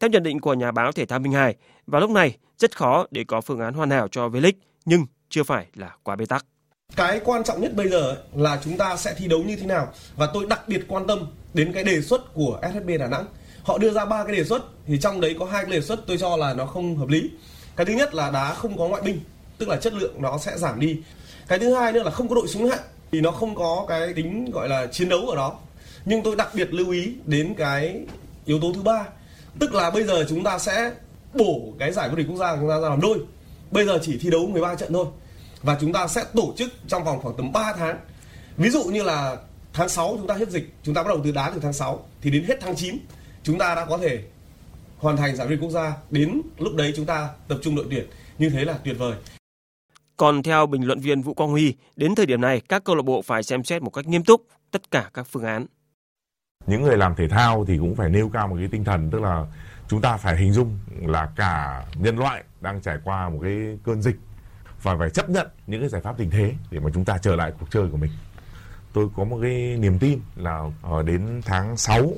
Theo 0.00 0.10
nhận 0.10 0.22
định 0.22 0.40
của 0.40 0.54
nhà 0.54 0.72
báo 0.72 0.92
thể 0.92 1.06
thao 1.06 1.18
Minh 1.18 1.32
Hải, 1.32 1.56
vào 1.86 2.00
lúc 2.00 2.10
này 2.10 2.36
rất 2.58 2.76
khó 2.76 3.06
để 3.10 3.24
có 3.24 3.40
phương 3.40 3.60
án 3.60 3.74
hoàn 3.74 3.90
hảo 3.90 4.08
cho 4.08 4.28
V-League, 4.28 4.52
nhưng 4.84 5.06
chưa 5.28 5.42
phải 5.42 5.66
là 5.74 5.96
quá 6.02 6.16
bế 6.16 6.26
tắc. 6.26 6.46
Cái 6.96 7.20
quan 7.24 7.44
trọng 7.44 7.60
nhất 7.60 7.74
bây 7.74 7.88
giờ 7.88 8.16
là 8.34 8.60
chúng 8.64 8.76
ta 8.76 8.96
sẽ 8.96 9.14
thi 9.18 9.28
đấu 9.28 9.42
như 9.42 9.56
thế 9.56 9.66
nào 9.66 9.92
và 10.16 10.28
tôi 10.34 10.46
đặc 10.46 10.68
biệt 10.68 10.84
quan 10.88 11.06
tâm 11.06 11.26
đến 11.54 11.72
cái 11.72 11.84
đề 11.84 12.02
xuất 12.02 12.34
của 12.34 12.60
SHB 12.72 12.90
Đà 12.98 13.06
Nẵng. 13.06 13.26
Họ 13.62 13.78
đưa 13.78 13.90
ra 13.90 14.04
ba 14.04 14.24
cái 14.24 14.36
đề 14.36 14.44
xuất 14.44 14.62
thì 14.86 14.98
trong 15.00 15.20
đấy 15.20 15.36
có 15.38 15.46
hai 15.46 15.62
cái 15.62 15.72
đề 15.72 15.80
xuất 15.80 16.06
tôi 16.06 16.18
cho 16.18 16.36
là 16.36 16.54
nó 16.54 16.66
không 16.66 16.96
hợp 16.96 17.08
lý. 17.08 17.30
Cái 17.76 17.86
thứ 17.86 17.92
nhất 17.92 18.14
là 18.14 18.30
đá 18.30 18.54
không 18.54 18.78
có 18.78 18.88
ngoại 18.88 19.02
binh, 19.02 19.20
tức 19.58 19.68
là 19.68 19.76
chất 19.76 19.94
lượng 19.94 20.22
nó 20.22 20.38
sẽ 20.38 20.58
giảm 20.58 20.80
đi 20.80 21.02
cái 21.50 21.58
thứ 21.58 21.74
hai 21.74 21.92
nữa 21.92 22.02
là 22.02 22.10
không 22.10 22.28
có 22.28 22.34
đội 22.34 22.48
súng 22.48 22.66
hạng, 22.66 22.82
thì 23.12 23.20
nó 23.20 23.30
không 23.30 23.54
có 23.54 23.84
cái 23.88 24.12
tính 24.14 24.50
gọi 24.50 24.68
là 24.68 24.86
chiến 24.86 25.08
đấu 25.08 25.28
ở 25.28 25.36
đó. 25.36 25.58
Nhưng 26.04 26.22
tôi 26.22 26.36
đặc 26.36 26.48
biệt 26.54 26.74
lưu 26.74 26.90
ý 26.90 27.14
đến 27.26 27.54
cái 27.54 28.00
yếu 28.44 28.60
tố 28.60 28.72
thứ 28.74 28.82
ba. 28.82 29.04
Tức 29.58 29.74
là 29.74 29.90
bây 29.90 30.04
giờ 30.04 30.26
chúng 30.28 30.44
ta 30.44 30.58
sẽ 30.58 30.92
bổ 31.34 31.72
cái 31.78 31.92
giải 31.92 32.08
vô 32.08 32.16
địch 32.16 32.26
quốc 32.28 32.36
gia 32.36 32.56
chúng 32.56 32.68
ta 32.68 32.80
ra 32.80 32.88
làm 32.88 33.00
đôi. 33.00 33.18
Bây 33.70 33.86
giờ 33.86 33.98
chỉ 34.02 34.18
thi 34.18 34.30
đấu 34.30 34.46
13 34.46 34.74
trận 34.74 34.92
thôi. 34.92 35.06
Và 35.62 35.76
chúng 35.80 35.92
ta 35.92 36.06
sẽ 36.06 36.24
tổ 36.34 36.54
chức 36.56 36.70
trong 36.88 37.04
vòng 37.04 37.20
khoảng 37.22 37.36
tầm 37.36 37.52
3 37.52 37.72
tháng. 37.78 37.98
Ví 38.56 38.70
dụ 38.70 38.84
như 38.84 39.02
là 39.02 39.36
tháng 39.72 39.88
6 39.88 40.16
chúng 40.18 40.26
ta 40.26 40.34
hết 40.34 40.50
dịch, 40.50 40.74
chúng 40.82 40.94
ta 40.94 41.02
bắt 41.02 41.08
đầu 41.08 41.20
từ 41.24 41.32
đá 41.32 41.50
từ 41.54 41.60
tháng 41.60 41.72
6 41.72 42.06
thì 42.22 42.30
đến 42.30 42.44
hết 42.44 42.58
tháng 42.60 42.76
9 42.76 42.98
chúng 43.42 43.58
ta 43.58 43.74
đã 43.74 43.84
có 43.84 43.98
thể 43.98 44.22
hoàn 44.98 45.16
thành 45.16 45.36
giải 45.36 45.46
vô 45.46 45.50
địch 45.50 45.60
quốc 45.62 45.70
gia. 45.70 45.96
Đến 46.10 46.42
lúc 46.58 46.74
đấy 46.74 46.92
chúng 46.96 47.06
ta 47.06 47.28
tập 47.48 47.58
trung 47.62 47.76
đội 47.76 47.86
tuyển. 47.90 48.06
Như 48.38 48.50
thế 48.50 48.64
là 48.64 48.74
tuyệt 48.84 48.98
vời 48.98 49.14
còn 50.20 50.42
theo 50.42 50.66
bình 50.66 50.86
luận 50.86 51.00
viên 51.00 51.22
Vũ 51.22 51.34
Quang 51.34 51.50
Huy, 51.50 51.74
đến 51.96 52.14
thời 52.14 52.26
điểm 52.26 52.40
này 52.40 52.60
các 52.68 52.84
câu 52.84 52.96
lạc 52.96 53.02
bộ 53.02 53.22
phải 53.22 53.42
xem 53.42 53.64
xét 53.64 53.82
một 53.82 53.90
cách 53.90 54.06
nghiêm 54.06 54.24
túc 54.24 54.46
tất 54.70 54.90
cả 54.90 55.10
các 55.14 55.26
phương 55.30 55.44
án. 55.44 55.66
Những 56.66 56.82
người 56.82 56.96
làm 56.96 57.14
thể 57.14 57.28
thao 57.28 57.64
thì 57.64 57.78
cũng 57.78 57.94
phải 57.94 58.10
nêu 58.10 58.28
cao 58.28 58.48
một 58.48 58.56
cái 58.58 58.68
tinh 58.68 58.84
thần 58.84 59.10
tức 59.10 59.22
là 59.22 59.46
chúng 59.88 60.00
ta 60.00 60.16
phải 60.16 60.36
hình 60.36 60.52
dung 60.52 60.78
là 61.02 61.32
cả 61.36 61.84
nhân 61.94 62.18
loại 62.18 62.44
đang 62.60 62.80
trải 62.80 62.98
qua 63.04 63.28
một 63.28 63.38
cái 63.42 63.78
cơn 63.84 64.02
dịch 64.02 64.16
và 64.82 64.96
phải 64.98 65.10
chấp 65.10 65.30
nhận 65.30 65.46
những 65.66 65.80
cái 65.80 65.88
giải 65.88 66.00
pháp 66.00 66.18
tình 66.18 66.30
thế 66.30 66.54
để 66.70 66.80
mà 66.80 66.90
chúng 66.94 67.04
ta 67.04 67.18
trở 67.18 67.36
lại 67.36 67.52
cuộc 67.60 67.70
chơi 67.70 67.88
của 67.90 67.96
mình. 67.96 68.10
Tôi 68.92 69.08
có 69.16 69.24
một 69.24 69.38
cái 69.42 69.76
niềm 69.78 69.98
tin 69.98 70.20
là 70.36 70.70
đến 71.06 71.40
tháng 71.44 71.76
6 71.76 72.12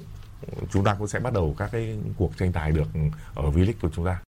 chúng 0.71 0.85
ta 0.85 0.95
cũng 0.99 1.09
sẽ 1.09 1.21
bắt 1.21 1.33
đầu 1.33 1.55
các 1.59 1.71
cái 1.73 1.99
cuộc 2.17 2.39
tranh 2.39 2.53
tài 2.53 2.71
được 2.73 2.89
ở 3.35 3.51
V-League 3.51 3.73
của 3.83 3.91
chúng 3.97 4.05
ta. 4.05 4.23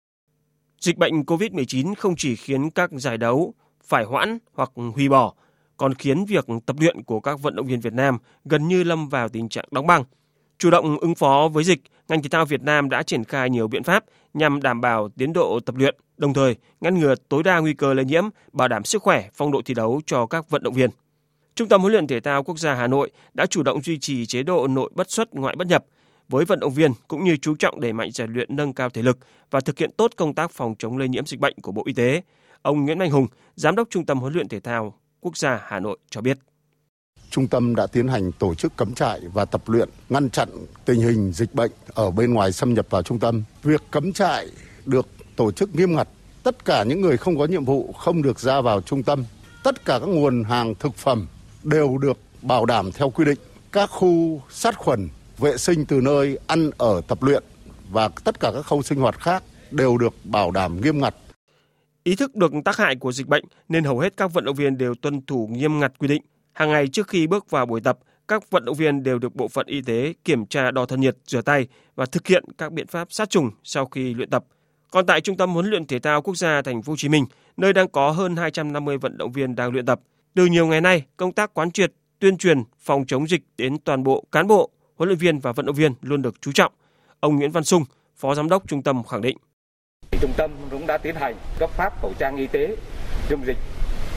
Dịch 0.81 0.99
bệnh 0.99 1.23
COVID-19 1.23 1.95
không 1.95 2.15
chỉ 2.17 2.37
khiến 2.37 2.71
các 2.71 2.91
giải 2.93 3.19
đấu 3.19 3.55
phải 3.87 4.05
hoãn 4.05 4.39
hoặc 4.55 4.71
hủy 4.95 5.09
bỏ, 5.09 5.35
còn 5.77 5.95
khiến 5.95 6.25
việc 6.25 6.47
tập 6.67 6.77
luyện 6.81 7.03
của 7.03 7.21
các 7.21 7.41
vận 7.41 7.57
động 7.57 7.67
viên 7.67 7.81
Việt 7.81 7.93
Nam 7.93 8.19
gần 8.45 8.69
như 8.69 8.83
lâm 8.83 9.09
vào 9.09 9.29
tình 9.29 9.49
trạng 9.49 9.65
đóng 9.71 9.87
băng. 9.87 10.05
Chủ 10.59 10.71
động 10.71 10.99
ứng 10.99 11.15
phó 11.15 11.49
với 11.53 11.65
dịch, 11.65 11.81
ngành 12.09 12.23
thể 12.23 12.29
thao 12.29 12.45
Việt 12.45 12.63
Nam 12.63 12.89
đã 12.89 13.03
triển 13.03 13.25
khai 13.25 13.51
nhiều 13.51 13.69
biện 13.69 13.83
pháp 13.83 14.05
nhằm 14.35 14.63
đảm 14.63 14.81
bảo 14.81 15.09
tiến 15.09 15.33
độ 15.33 15.61
tập 15.61 15.75
luyện, 15.77 15.97
đồng 16.17 16.35
thời 16.35 16.57
ngăn 16.81 16.99
ngừa 16.99 17.15
tối 17.29 17.43
đa 17.43 17.59
nguy 17.61 17.75
cơ 17.75 17.95
lây 17.95 18.05
nhiễm, 18.05 18.25
bảo 18.53 18.69
đảm 18.69 18.85
sức 18.85 19.03
khỏe, 19.03 19.29
phong 19.35 19.53
độ 19.53 19.63
thi 19.65 19.75
đấu 19.75 20.01
cho 20.07 20.27
các 20.27 20.51
vận 20.51 20.63
động 20.63 20.75
viên. 20.75 20.91
Trung 21.55 21.69
tâm 21.69 21.81
huấn 21.81 21.93
luyện 21.93 22.07
thể 22.07 22.21
thao 22.21 22.43
quốc 22.43 22.59
gia 22.59 22.75
Hà 22.75 22.87
Nội 22.87 23.11
đã 23.35 23.47
chủ 23.47 23.63
động 23.63 23.83
duy 23.83 23.99
trì 23.99 24.27
chế 24.27 24.43
độ 24.43 24.67
nội 24.67 24.91
bất 24.95 25.11
xuất 25.11 25.35
ngoại 25.35 25.57
bất 25.57 25.67
nhập 25.67 25.85
với 26.29 26.45
vận 26.45 26.61
động 26.61 26.73
viên 26.73 26.93
cũng 27.09 27.25
như 27.25 27.37
chú 27.37 27.57
trọng 27.57 27.81
đẩy 27.81 27.93
mạnh 27.93 28.11
rèn 28.11 28.33
luyện 28.33 28.57
nâng 28.57 28.73
cao 28.73 28.91
thể 28.91 29.03
lực 29.03 29.19
và 29.51 29.61
thực 29.61 29.79
hiện 29.79 29.91
tốt 29.97 30.11
công 30.17 30.35
tác 30.35 30.51
phòng 30.51 30.75
chống 30.79 30.99
lây 30.99 31.09
nhiễm 31.09 31.27
dịch 31.27 31.41
bệnh 31.41 31.55
của 31.63 31.73
Bộ 31.73 31.83
Y 31.87 31.93
tế. 31.93 32.23
Ông 32.65 32.85
Nguyễn 32.85 32.99
Mạnh 32.99 33.11
Hùng, 33.11 33.27
Giám 33.57 33.77
đốc 33.77 33.89
Trung 33.91 34.07
tâm 34.07 34.19
huấn 34.19 34.33
luyện 34.33 34.49
thể 34.49 34.61
thao 34.61 34.95
quốc 35.21 35.37
gia 35.37 35.61
Hà 35.65 35.81
Nội 35.81 35.99
cho 36.11 36.21
biết. 36.21 36.39
Trung 37.31 37.49
tâm 37.49 37.75
đã 37.75 37.87
tiến 37.87 38.09
hành 38.09 38.33
tổ 38.33 38.55
chức 38.55 38.77
cấm 38.77 38.95
trại 38.95 39.21
và 39.33 39.45
tập 39.45 39.63
luyện 39.67 39.89
ngăn 40.09 40.31
chặn 40.31 40.49
tình 40.85 41.01
hình 41.01 41.33
dịch 41.33 41.55
bệnh 41.55 41.71
ở 41.95 42.11
bên 42.11 42.35
ngoài 42.35 42.53
xâm 42.53 42.75
nhập 42.75 42.87
vào 42.91 43.03
trung 43.03 43.19
tâm. 43.19 43.43
Việc 43.63 43.83
cấm 43.91 44.13
trại 44.13 44.49
được 44.85 45.07
tổ 45.37 45.53
chức 45.53 45.75
nghiêm 45.75 45.97
ngặt. 45.97 46.09
Tất 46.43 46.65
cả 46.65 46.85
những 46.85 47.01
người 47.01 47.17
không 47.17 47.39
có 47.39 47.45
nhiệm 47.45 47.65
vụ 47.65 47.93
không 47.93 48.23
được 48.23 48.41
ra 48.41 48.61
vào 48.61 48.81
trung 48.81 49.03
tâm. 49.03 49.25
Tất 49.65 49.85
cả 49.85 49.99
các 49.99 50.07
nguồn 50.07 50.45
hàng 50.45 50.75
thực 50.75 50.95
phẩm 50.95 51.27
đều 51.63 51.99
được 51.99 52.19
bảo 52.43 52.67
đảm 52.67 52.93
theo 52.93 53.11
quy 53.11 53.25
định. 53.25 53.39
Các 53.73 53.91
khu 53.91 54.43
sát 54.51 54.79
khuẩn, 54.79 55.09
vệ 55.39 55.57
sinh 55.57 55.85
từ 55.85 56.01
nơi 56.01 56.39
ăn 56.47 56.71
ở 56.79 57.01
tập 57.09 57.23
luyện 57.23 57.43
và 57.91 58.09
tất 58.09 58.41
cả 58.41 58.51
các 58.55 58.63
khâu 58.63 58.83
sinh 58.83 58.99
hoạt 58.99 59.21
khác 59.21 59.43
đều 59.71 59.99
được 59.99 60.15
bảo 60.25 60.51
đảm 60.51 60.81
nghiêm 60.81 61.01
ngặt 61.01 61.15
Ý 62.05 62.15
thức 62.17 62.35
được 62.35 62.53
tác 62.65 62.77
hại 62.77 62.97
của 62.97 63.13
dịch 63.13 63.27
bệnh 63.27 63.45
nên 63.69 63.85
hầu 63.85 63.99
hết 63.99 64.17
các 64.17 64.33
vận 64.33 64.45
động 64.45 64.57
viên 64.57 64.79
đều 64.79 64.95
tuân 64.95 65.27
thủ 65.27 65.49
nghiêm 65.53 65.81
ngặt 65.81 65.93
quy 65.99 66.09
định. 66.09 66.23
Hàng 66.53 66.71
ngày 66.71 66.89
trước 66.89 67.09
khi 67.09 67.27
bước 67.27 67.51
vào 67.51 67.67
buổi 67.67 67.81
tập, 67.81 67.99
các 68.29 68.51
vận 68.51 68.65
động 68.65 68.77
viên 68.77 69.03
đều 69.03 69.19
được 69.19 69.35
bộ 69.35 69.49
phận 69.49 69.67
y 69.67 69.83
tế 69.83 70.15
kiểm 70.25 70.47
tra 70.47 70.71
đo 70.71 70.87
thân 70.87 71.01
nhiệt, 71.01 71.17
rửa 71.27 71.43
tay 71.43 71.69
và 71.95 72.07
thực 72.07 72.27
hiện 72.27 72.45
các 72.59 72.73
biện 72.73 72.87
pháp 72.87 73.13
sát 73.13 73.31
trùng 73.31 73.51
sau 73.65 73.87
khi 73.87 74.15
luyện 74.15 74.31
tập. 74.31 74.45
Còn 74.91 75.07
tại 75.07 75.21
Trung 75.21 75.37
tâm 75.37 75.51
huấn 75.51 75.67
luyện 75.67 75.87
thể 75.87 75.99
thao 75.99 76.23
quốc 76.23 76.37
gia 76.37 76.63
thành 76.63 76.83
phố 76.83 76.93
Hồ 76.93 76.97
Chí 76.97 77.09
Minh, 77.09 77.25
nơi 77.57 77.73
đang 77.73 77.89
có 77.89 78.11
hơn 78.11 78.37
250 78.37 78.99
vận 78.99 79.19
động 79.19 79.33
viên 79.33 79.55
đang 79.55 79.73
luyện 79.73 79.87
tập, 79.87 80.01
từ 80.35 80.47
nhiều 80.47 80.67
ngày 80.67 80.81
nay, 80.81 81.03
công 81.17 81.33
tác 81.33 81.55
quán 81.55 81.71
triệt, 81.71 81.93
tuyên 82.19 82.39
truyền 82.39 82.63
phòng 82.79 83.05
chống 83.07 83.29
dịch 83.29 83.43
đến 83.59 83.79
toàn 83.79 84.03
bộ 84.03 84.25
cán 84.33 84.47
bộ, 84.47 84.71
huấn 84.97 85.09
luyện 85.09 85.19
viên 85.19 85.39
và 85.39 85.53
vận 85.53 85.67
động 85.67 85.77
viên 85.77 85.93
luôn 86.03 86.23
được 86.23 86.35
chú 86.41 86.53
trọng. 86.53 86.73
Ông 87.21 87.37
Nguyễn 87.37 87.51
Văn 87.51 87.65
Sung, 87.65 87.85
Phó 88.17 88.35
Giám 88.35 88.49
đốc 88.49 88.69
Trung 88.69 88.83
tâm 88.83 89.05
khẳng 89.05 89.23
định. 89.23 89.37
Trung 90.21 90.33
tâm 90.37 90.51
cũng 90.71 90.87
đã 90.87 90.99
tiến 90.99 91.15
hành 91.15 91.35
cấp 91.59 91.71
phát 91.71 91.93
khẩu 92.03 92.13
trang 92.19 92.37
y 92.37 92.47
tế, 92.47 92.77
dung 93.31 93.47
dịch, 93.47 93.59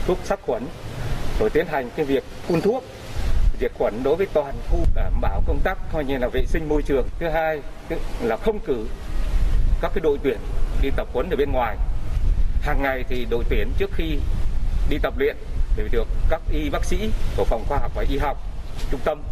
thuốc 0.06 0.18
sát 0.24 0.40
khuẩn, 0.46 0.62
rồi 1.40 1.50
tiến 1.50 1.66
hành 1.66 1.90
cái 1.96 2.06
việc 2.06 2.24
phun 2.48 2.60
thuốc 2.60 2.84
diệt 3.60 3.72
khuẩn 3.78 4.02
đối 4.02 4.16
với 4.16 4.26
toàn 4.32 4.54
khu 4.70 4.78
đảm 4.94 5.20
bảo 5.20 5.42
công 5.46 5.60
tác 5.64 5.78
coi 5.92 6.04
như 6.04 6.18
là 6.18 6.28
vệ 6.28 6.44
sinh 6.46 6.68
môi 6.68 6.82
trường. 6.82 7.08
Thứ 7.18 7.28
hai 7.28 7.62
là 8.22 8.36
không 8.36 8.58
cử 8.60 8.86
các 9.80 9.90
cái 9.94 10.00
đội 10.00 10.18
tuyển 10.22 10.38
đi 10.82 10.90
tập 10.96 11.08
huấn 11.12 11.30
ở 11.30 11.36
bên 11.36 11.52
ngoài. 11.52 11.76
Hàng 12.62 12.82
ngày 12.82 13.04
thì 13.08 13.26
đội 13.30 13.44
tuyển 13.48 13.72
trước 13.78 13.90
khi 13.94 14.18
đi 14.90 14.98
tập 15.02 15.14
luyện 15.18 15.36
để 15.76 15.88
được 15.92 16.08
các 16.30 16.40
y 16.52 16.70
bác 16.70 16.84
sĩ 16.84 17.10
của 17.36 17.44
phòng 17.44 17.64
khoa 17.68 17.78
học 17.78 17.92
và 17.94 18.04
y 18.10 18.18
học 18.18 18.36
trung 18.90 19.00
tâm 19.04 19.22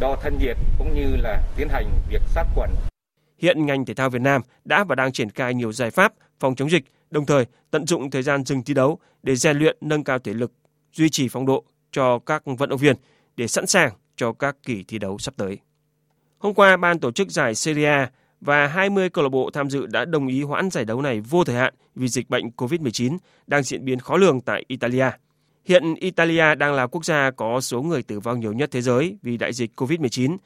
đo 0.00 0.16
thân 0.22 0.38
nhiệt 0.38 0.56
cũng 0.78 0.94
như 0.94 1.16
là 1.16 1.42
tiến 1.56 1.68
hành 1.68 1.86
việc 2.08 2.22
sát 2.34 2.46
khuẩn. 2.54 2.70
Hiện 3.38 3.66
ngành 3.66 3.84
thể 3.84 3.94
thao 3.94 4.10
Việt 4.10 4.22
Nam 4.22 4.42
đã 4.64 4.84
và 4.84 4.94
đang 4.94 5.12
triển 5.12 5.30
khai 5.30 5.54
nhiều 5.54 5.72
giải 5.72 5.90
pháp 5.90 6.12
phòng 6.40 6.54
chống 6.54 6.70
dịch, 6.70 6.84
đồng 7.10 7.26
thời 7.26 7.44
tận 7.70 7.86
dụng 7.86 8.10
thời 8.10 8.22
gian 8.22 8.44
dừng 8.44 8.62
thi 8.62 8.74
đấu 8.74 8.98
để 9.22 9.36
rèn 9.36 9.58
luyện 9.58 9.76
nâng 9.80 10.04
cao 10.04 10.18
thể 10.18 10.34
lực, 10.34 10.52
duy 10.92 11.08
trì 11.10 11.28
phong 11.28 11.46
độ 11.46 11.64
cho 11.92 12.18
các 12.18 12.42
vận 12.58 12.68
động 12.68 12.78
viên 12.78 12.96
để 13.36 13.48
sẵn 13.48 13.66
sàng 13.66 13.92
cho 14.16 14.32
các 14.32 14.56
kỳ 14.62 14.84
thi 14.88 14.98
đấu 14.98 15.18
sắp 15.18 15.34
tới. 15.36 15.58
Hôm 16.38 16.54
qua, 16.54 16.76
ban 16.76 16.98
tổ 16.98 17.10
chức 17.10 17.30
giải 17.30 17.54
Serie 17.54 17.86
A 17.88 18.10
và 18.40 18.66
20 18.66 19.10
câu 19.10 19.24
lạc 19.24 19.28
bộ 19.28 19.50
tham 19.50 19.70
dự 19.70 19.86
đã 19.86 20.04
đồng 20.04 20.26
ý 20.26 20.42
hoãn 20.42 20.70
giải 20.70 20.84
đấu 20.84 21.02
này 21.02 21.20
vô 21.20 21.44
thời 21.44 21.56
hạn 21.56 21.74
vì 21.94 22.08
dịch 22.08 22.30
bệnh 22.30 22.44
COVID-19 22.56 23.18
đang 23.46 23.62
diễn 23.62 23.84
biến 23.84 23.98
khó 23.98 24.16
lường 24.16 24.40
tại 24.40 24.64
Italia. 24.68 25.10
Hiện 25.64 25.94
Italia 25.94 26.54
đang 26.54 26.72
là 26.72 26.86
quốc 26.86 27.04
gia 27.04 27.30
có 27.30 27.60
số 27.60 27.82
người 27.82 28.02
tử 28.02 28.20
vong 28.20 28.40
nhiều 28.40 28.52
nhất 28.52 28.70
thế 28.72 28.82
giới 28.82 29.18
vì 29.22 29.36
đại 29.36 29.52
dịch 29.52 29.80
COVID-19. 29.80 30.36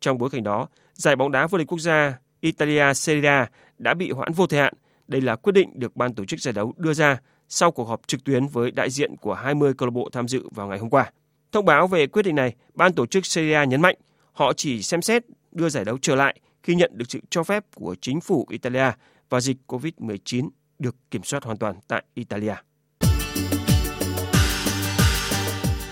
Trong 0.00 0.18
bối 0.18 0.30
cảnh 0.30 0.42
đó, 0.42 0.68
giải 0.94 1.16
bóng 1.16 1.32
đá 1.32 1.46
vô 1.46 1.58
địch 1.58 1.66
quốc 1.66 1.78
gia 1.78 2.18
Italia 2.42 2.94
Serie 2.94 3.30
A 3.30 3.50
đã 3.78 3.94
bị 3.94 4.10
hoãn 4.10 4.32
vô 4.32 4.46
thời 4.46 4.60
hạn. 4.60 4.74
Đây 5.08 5.20
là 5.20 5.36
quyết 5.36 5.52
định 5.52 5.70
được 5.74 5.96
ban 5.96 6.14
tổ 6.14 6.24
chức 6.24 6.40
giải 6.40 6.52
đấu 6.52 6.74
đưa 6.76 6.94
ra 6.94 7.18
sau 7.48 7.70
cuộc 7.70 7.84
họp 7.84 8.00
trực 8.06 8.24
tuyến 8.24 8.46
với 8.46 8.70
đại 8.70 8.90
diện 8.90 9.16
của 9.16 9.34
20 9.34 9.74
câu 9.78 9.86
lạc 9.86 9.90
bộ 9.90 10.08
tham 10.12 10.28
dự 10.28 10.48
vào 10.54 10.68
ngày 10.68 10.78
hôm 10.78 10.90
qua. 10.90 11.10
Thông 11.52 11.64
báo 11.64 11.86
về 11.86 12.06
quyết 12.06 12.22
định 12.22 12.34
này, 12.34 12.54
ban 12.74 12.92
tổ 12.92 13.06
chức 13.06 13.26
Serie 13.26 13.54
A 13.54 13.64
nhấn 13.64 13.80
mạnh 13.80 13.96
họ 14.32 14.52
chỉ 14.52 14.82
xem 14.82 15.02
xét 15.02 15.24
đưa 15.52 15.68
giải 15.68 15.84
đấu 15.84 15.98
trở 16.02 16.14
lại 16.14 16.40
khi 16.62 16.74
nhận 16.74 16.90
được 16.94 17.04
sự 17.08 17.20
cho 17.30 17.42
phép 17.42 17.64
của 17.74 17.96
chính 18.00 18.20
phủ 18.20 18.46
Italia 18.50 18.90
và 19.28 19.40
dịch 19.40 19.56
COVID-19 19.66 20.48
được 20.78 20.96
kiểm 21.10 21.22
soát 21.22 21.44
hoàn 21.44 21.56
toàn 21.56 21.74
tại 21.88 22.04
Italia. 22.14 22.54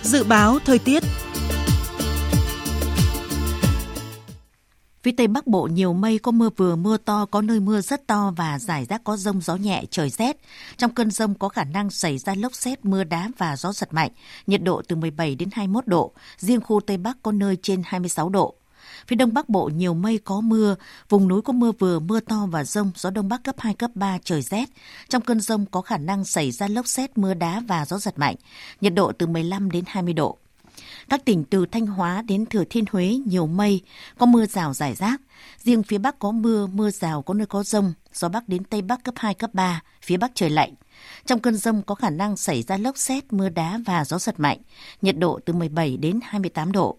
Dự 0.03 0.25
báo 0.25 0.59
thời 0.65 0.79
tiết 0.79 1.03
Phía 5.03 5.13
Tây 5.13 5.27
Bắc 5.27 5.47
Bộ 5.47 5.63
nhiều 5.63 5.93
mây 5.93 6.19
có 6.19 6.33
mưa 6.33 6.51
vừa 6.57 6.77
mưa 6.77 6.97
to, 6.97 7.27
có 7.27 7.43
nơi 7.43 7.61
mưa 7.61 7.81
rất 7.81 8.07
to 8.07 8.33
và 8.37 8.59
rải 8.59 8.85
rác 8.85 9.05
có 9.05 9.17
rông 9.17 9.41
gió 9.41 9.57
nhẹ, 9.57 9.85
trời 9.91 10.11
rét. 10.11 10.37
Trong 10.77 10.95
cơn 10.95 11.11
rông 11.11 11.35
có 11.35 11.49
khả 11.49 11.65
năng 11.65 11.91
xảy 11.91 12.19
ra 12.19 12.35
lốc 12.35 12.55
xét, 12.55 12.85
mưa 12.85 13.05
đá 13.05 13.29
và 13.39 13.57
gió 13.57 13.73
giật 13.73 13.95
mạnh, 13.95 14.11
nhiệt 14.47 14.63
độ 14.63 14.83
từ 14.89 14.97
17 14.97 15.35
đến 15.35 15.49
21 15.53 15.87
độ, 15.87 16.13
riêng 16.37 16.61
khu 16.61 16.81
Tây 16.81 16.97
Bắc 16.97 17.17
có 17.23 17.33
nơi 17.33 17.57
trên 17.63 17.83
26 17.85 18.29
độ. 18.29 18.55
Phía 19.07 19.17
Đông 19.17 19.35
Bắc 19.35 19.49
Bộ 19.49 19.71
nhiều 19.75 19.95
mây 19.95 20.19
có 20.25 20.41
mưa, 20.41 20.75
vùng 21.09 21.29
núi 21.29 21.43
có 21.43 21.53
mưa 21.53 21.73
vừa, 21.79 21.99
mưa 21.99 22.21
to 22.21 22.47
và 22.51 22.65
rông, 22.65 22.91
gió 22.97 23.11
Đông 23.11 23.29
Bắc 23.29 23.45
cấp 23.45 23.55
2, 23.59 23.75
cấp 23.75 23.91
3, 23.95 24.19
trời 24.25 24.43
rét. 24.43 24.69
Trong 25.09 25.23
cơn 25.23 25.41
rông 25.41 25.67
có 25.67 25.81
khả 25.81 25.99
năng 25.99 26.25
xảy 26.25 26.51
ra 26.51 26.69
lốc 26.69 26.87
xét, 26.87 27.19
mưa 27.19 27.35
đá 27.35 27.63
và 27.69 27.85
gió 27.87 27.99
giật 27.99 28.19
mạnh, 28.19 28.37
nhiệt 28.81 28.95
độ 28.95 29.13
từ 29.13 29.27
15 29.27 29.71
đến 29.71 29.85
20 29.87 30.13
độ. 30.13 30.39
Các 31.11 31.25
tỉnh 31.25 31.45
từ 31.45 31.67
Thanh 31.67 31.87
Hóa 31.87 32.23
đến 32.23 32.47
Thừa 32.47 32.65
Thiên 32.71 32.85
Huế 32.91 33.19
nhiều 33.27 33.47
mây, 33.47 33.81
có 34.19 34.27
mưa 34.27 34.47
rào 34.47 34.75
rải 34.75 34.95
rác. 34.95 35.21
Riêng 35.59 35.83
phía 35.83 35.99
Bắc 35.99 36.19
có 36.19 36.31
mưa, 36.33 36.67
mưa 36.67 36.91
rào 36.91 37.23
có 37.23 37.35
nơi 37.35 37.47
có 37.47 37.63
rông, 37.63 37.93
gió 38.13 38.29
Bắc 38.29 38.49
đến 38.49 38.65
Tây 38.65 38.83
Bắc 38.83 39.05
cấp 39.05 39.15
2, 39.17 39.35
cấp 39.35 39.55
3, 39.55 39.83
phía 40.03 40.17
Bắc 40.17 40.31
trời 40.35 40.51
lạnh. 40.51 40.75
Trong 41.27 41.41
cơn 41.41 41.57
rông 41.57 41.83
có 41.83 41.95
khả 41.95 42.11
năng 42.11 42.37
xảy 42.37 42.63
ra 42.63 42.77
lốc 42.77 42.99
xét, 42.99 43.33
mưa 43.33 43.49
đá 43.49 43.79
và 43.87 44.05
gió 44.05 44.19
giật 44.19 44.41
mạnh, 44.41 44.59
nhiệt 45.03 45.19
độ 45.19 45.41
từ 45.45 45.53
17 45.53 45.97
đến 45.97 46.21
28 46.23 46.73
độ. 46.73 46.99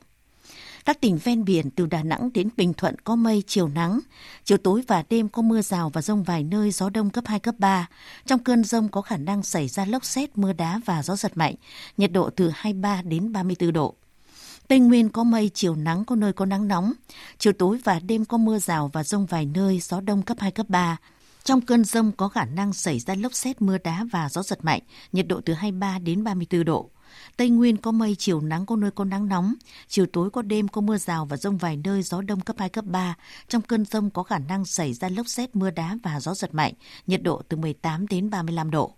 Các 0.86 1.02
tỉnh 1.02 1.18
ven 1.18 1.46
biển 1.46 1.70
từ 1.70 1.86
Đà 1.86 2.04
Nẵng 2.04 2.34
đến 2.34 2.50
Bình 2.58 2.74
Thuận 2.74 2.96
có 3.04 3.16
mây, 3.16 3.44
chiều 3.48 3.68
nắng. 3.68 4.00
Chiều 4.44 4.58
tối 4.58 4.82
và 4.88 5.04
đêm 5.10 5.30
có 5.30 5.42
mưa 5.42 5.62
rào 5.62 5.90
và 5.90 6.02
rông 6.02 6.24
vài 6.24 6.44
nơi, 6.44 6.72
gió 6.72 6.90
đông 6.90 7.10
cấp 7.10 7.24
2, 7.28 7.40
cấp 7.40 7.56
3. 7.58 7.88
Trong 8.26 8.40
cơn 8.40 8.64
rông 8.64 8.90
có 8.90 9.02
khả 9.02 9.18
năng 9.18 9.44
xảy 9.44 9.68
ra 9.68 9.86
lốc 9.86 10.06
xét, 10.06 10.38
mưa 10.38 10.54
đá 10.54 10.80
và 10.86 11.04
gió 11.04 11.16
giật 11.16 11.38
mạnh. 11.38 11.56
Nhiệt 11.98 12.12
độ 12.12 12.30
từ 12.30 12.52
23 12.54 13.02
đến 13.02 13.34
34 13.34 13.74
độ. 13.74 13.96
Tây 14.72 14.80
Nguyên 14.80 15.10
có 15.10 15.24
mây, 15.24 15.52
chiều 15.54 15.76
nắng 15.76 16.06
có 16.06 16.16
nơi 16.16 16.34
có 16.34 16.46
nắng 16.46 16.68
nóng. 16.68 16.94
Chiều 17.38 17.54
tối 17.54 17.80
và 17.84 18.00
đêm 18.00 18.26
có 18.26 18.38
mưa 18.38 18.60
rào 18.60 18.90
và 18.94 19.04
rông 19.04 19.26
vài 19.26 19.46
nơi, 19.46 19.80
gió 19.80 20.02
đông 20.02 20.22
cấp 20.22 20.38
2, 20.40 20.52
cấp 20.52 20.70
3. 20.70 20.98
Trong 21.44 21.62
cơn 21.62 21.84
rông 21.84 22.12
có 22.12 22.28
khả 22.28 22.46
năng 22.46 22.74
xảy 22.74 23.00
ra 23.00 23.16
lốc 23.16 23.34
xét, 23.34 23.62
mưa 23.62 23.78
đá 23.78 24.06
và 24.12 24.30
gió 24.30 24.44
giật 24.44 24.66
mạnh, 24.66 24.82
nhiệt 25.12 25.28
độ 25.28 25.42
từ 25.46 25.54
23 25.54 26.00
đến 26.00 26.24
34 26.24 26.66
độ. 26.66 26.90
Tây 27.38 27.50
Nguyên 27.50 27.78
có 27.78 27.92
mây, 27.92 28.16
chiều 28.16 28.42
nắng 28.42 28.66
có 28.66 28.76
nơi 28.76 28.92
có 28.92 29.06
nắng 29.06 29.28
nóng, 29.28 29.54
chiều 29.88 30.06
tối 30.14 30.30
có 30.30 30.42
đêm 30.42 30.68
có 30.68 30.82
mưa 30.82 30.98
rào 30.98 31.26
và 31.26 31.38
rông 31.38 31.58
vài 31.58 31.78
nơi, 31.78 32.04
gió 32.04 32.22
đông 32.22 32.42
cấp 32.42 32.56
2, 32.60 32.70
cấp 32.70 32.86
3. 32.86 33.16
Trong 33.48 33.62
cơn 33.62 33.86
rông 33.86 34.10
có 34.10 34.24
khả 34.24 34.38
năng 34.38 34.66
xảy 34.66 34.94
ra 34.94 35.10
lốc 35.10 35.28
xét, 35.28 35.56
mưa 35.56 35.72
đá 35.72 35.98
và 36.04 36.20
gió 36.20 36.34
giật 36.34 36.54
mạnh, 36.54 36.74
nhiệt 37.08 37.24
độ 37.24 37.42
từ 37.50 37.58
18 37.58 38.08
đến 38.08 38.30
35 38.30 38.72
độ. 38.72 38.94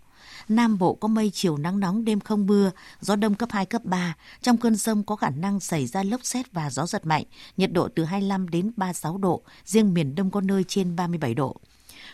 Nam 0.48 0.78
Bộ 0.78 0.94
có 0.94 1.08
mây 1.08 1.30
chiều 1.34 1.56
nắng 1.56 1.80
nóng 1.80 2.04
đêm 2.04 2.20
không 2.20 2.46
mưa, 2.46 2.70
gió 3.00 3.16
đông 3.16 3.34
cấp 3.34 3.48
2, 3.52 3.66
cấp 3.66 3.84
3. 3.84 4.16
Trong 4.42 4.56
cơn 4.56 4.76
rông 4.76 5.02
có 5.02 5.16
khả 5.16 5.30
năng 5.30 5.60
xảy 5.60 5.86
ra 5.86 6.02
lốc 6.02 6.24
xét 6.24 6.52
và 6.52 6.70
gió 6.70 6.86
giật 6.86 7.06
mạnh, 7.06 7.24
nhiệt 7.56 7.72
độ 7.72 7.88
từ 7.88 8.04
25 8.04 8.48
đến 8.48 8.72
36 8.76 9.18
độ, 9.18 9.42
riêng 9.64 9.94
miền 9.94 10.14
Đông 10.14 10.30
có 10.30 10.40
nơi 10.40 10.64
trên 10.68 10.96
37 10.96 11.34
độ. 11.34 11.56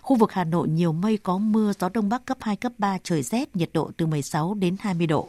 Khu 0.02 0.16
vực 0.16 0.32
Hà 0.32 0.44
Nội 0.44 0.68
nhiều 0.68 0.92
mây 0.92 1.16
có 1.16 1.38
mưa, 1.38 1.72
gió 1.80 1.88
đông 1.88 2.08
bắc 2.08 2.24
cấp 2.24 2.38
2, 2.40 2.56
cấp 2.56 2.72
3, 2.78 2.98
trời 3.04 3.22
rét, 3.22 3.56
nhiệt 3.56 3.70
độ 3.72 3.90
từ 3.96 4.06
16 4.06 4.54
đến 4.54 4.76
20 4.80 5.06
độ. 5.06 5.28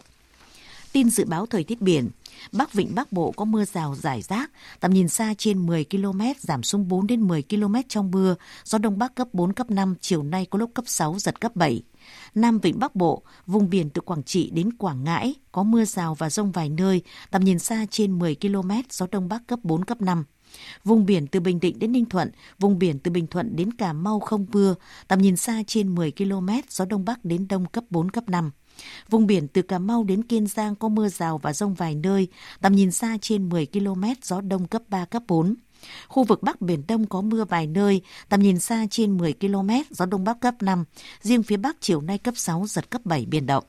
Tin 0.92 1.10
dự 1.10 1.26
báo 1.26 1.46
thời 1.46 1.64
tiết 1.64 1.82
biển. 1.82 2.10
Bắc 2.52 2.74
Vịnh 2.74 2.96
Bắc 2.96 3.12
Bộ 3.12 3.32
có 3.32 3.46
mưa 3.46 3.66
rào 3.66 3.96
rải 3.96 4.22
rác, 4.22 4.52
tầm 4.80 4.94
nhìn 4.94 5.08
xa 5.08 5.34
trên 5.38 5.66
10 5.66 5.86
km, 5.92 6.22
giảm 6.40 6.64
xuống 6.64 6.88
4 6.88 7.08
đến 7.08 7.28
10 7.28 7.44
km 7.50 7.76
trong 7.88 8.12
mưa, 8.12 8.36
gió 8.64 8.78
Đông 8.78 8.98
Bắc 8.98 9.16
cấp 9.16 9.28
4, 9.34 9.54
cấp 9.54 9.72
5, 9.72 9.96
chiều 10.02 10.24
nay 10.24 10.48
có 10.50 10.60
lúc 10.60 10.72
cấp 10.74 10.86
6, 10.88 11.20
giật 11.20 11.42
cấp 11.42 11.56
7. 11.56 11.84
Nam 12.36 12.60
Vịnh 12.60 12.80
Bắc 12.80 12.96
Bộ, 12.96 13.24
vùng 13.48 13.70
biển 13.70 13.90
từ 13.90 14.02
Quảng 14.02 14.24
Trị 14.24 14.50
đến 14.54 14.74
Quảng 14.74 15.04
Ngãi, 15.04 15.36
có 15.52 15.64
mưa 15.64 15.86
rào 15.86 16.16
và 16.16 16.30
rông 16.30 16.52
vài 16.52 16.70
nơi, 16.70 17.02
tầm 17.32 17.44
nhìn 17.44 17.60
xa 17.60 17.86
trên 17.92 18.20
10 18.20 18.36
km, 18.36 18.72
gió 18.90 19.08
Đông 19.12 19.30
Bắc 19.30 19.48
cấp 19.48 19.60
4, 19.64 19.86
cấp 19.86 20.02
5. 20.02 20.24
Vùng 20.84 21.06
biển 21.06 21.28
từ 21.28 21.40
Bình 21.40 21.60
Định 21.60 21.80
đến 21.80 21.92
Ninh 21.92 22.06
Thuận, 22.06 22.32
vùng 22.60 22.80
biển 22.80 23.00
từ 23.00 23.12
Bình 23.12 23.28
Thuận 23.28 23.56
đến 23.56 23.74
Cà 23.74 23.94
Mau 23.94 24.20
không 24.20 24.46
mưa, 24.52 24.76
tầm 25.08 25.22
nhìn 25.22 25.38
xa 25.38 25.64
trên 25.68 25.96
10 25.96 26.12
km, 26.12 26.50
gió 26.70 26.86
Đông 26.86 27.06
Bắc 27.06 27.26
đến 27.26 27.48
Đông 27.48 27.66
cấp 27.66 27.84
4, 27.90 28.12
cấp 28.12 28.30
5. 28.30 28.52
Vùng 29.10 29.28
biển 29.28 29.48
từ 29.48 29.62
Cà 29.62 29.80
Mau 29.80 30.04
đến 30.04 30.24
Kiên 30.24 30.48
Giang 30.48 30.76
có 30.76 30.90
mưa 30.90 31.10
rào 31.10 31.38
và 31.38 31.54
rông 31.54 31.74
vài 31.74 31.96
nơi, 31.96 32.28
tầm 32.62 32.76
nhìn 32.76 32.92
xa 32.92 33.18
trên 33.22 33.50
10 33.50 33.66
km, 33.66 34.04
gió 34.24 34.42
đông 34.42 34.68
cấp 34.68 34.82
3, 34.88 35.06
cấp 35.06 35.24
4. 35.28 35.56
Khu 36.08 36.24
vực 36.24 36.44
Bắc 36.44 36.62
Biển 36.62 36.84
Đông 36.88 37.06
có 37.06 37.22
mưa 37.22 37.46
vài 37.46 37.68
nơi, 37.68 38.02
tầm 38.30 38.42
nhìn 38.42 38.60
xa 38.60 38.86
trên 38.92 39.18
10 39.18 39.34
km, 39.34 39.70
gió 39.90 40.06
Đông 40.06 40.24
Bắc 40.24 40.40
cấp 40.40 40.56
5. 40.62 40.84
Riêng 41.22 41.44
phía 41.44 41.58
Bắc 41.58 41.78
chiều 41.80 42.02
nay 42.02 42.18
cấp 42.18 42.34
6, 42.38 42.66
giật 42.68 42.90
cấp 42.90 43.02
7 43.06 43.26
biển 43.26 43.46
động. 43.46 43.64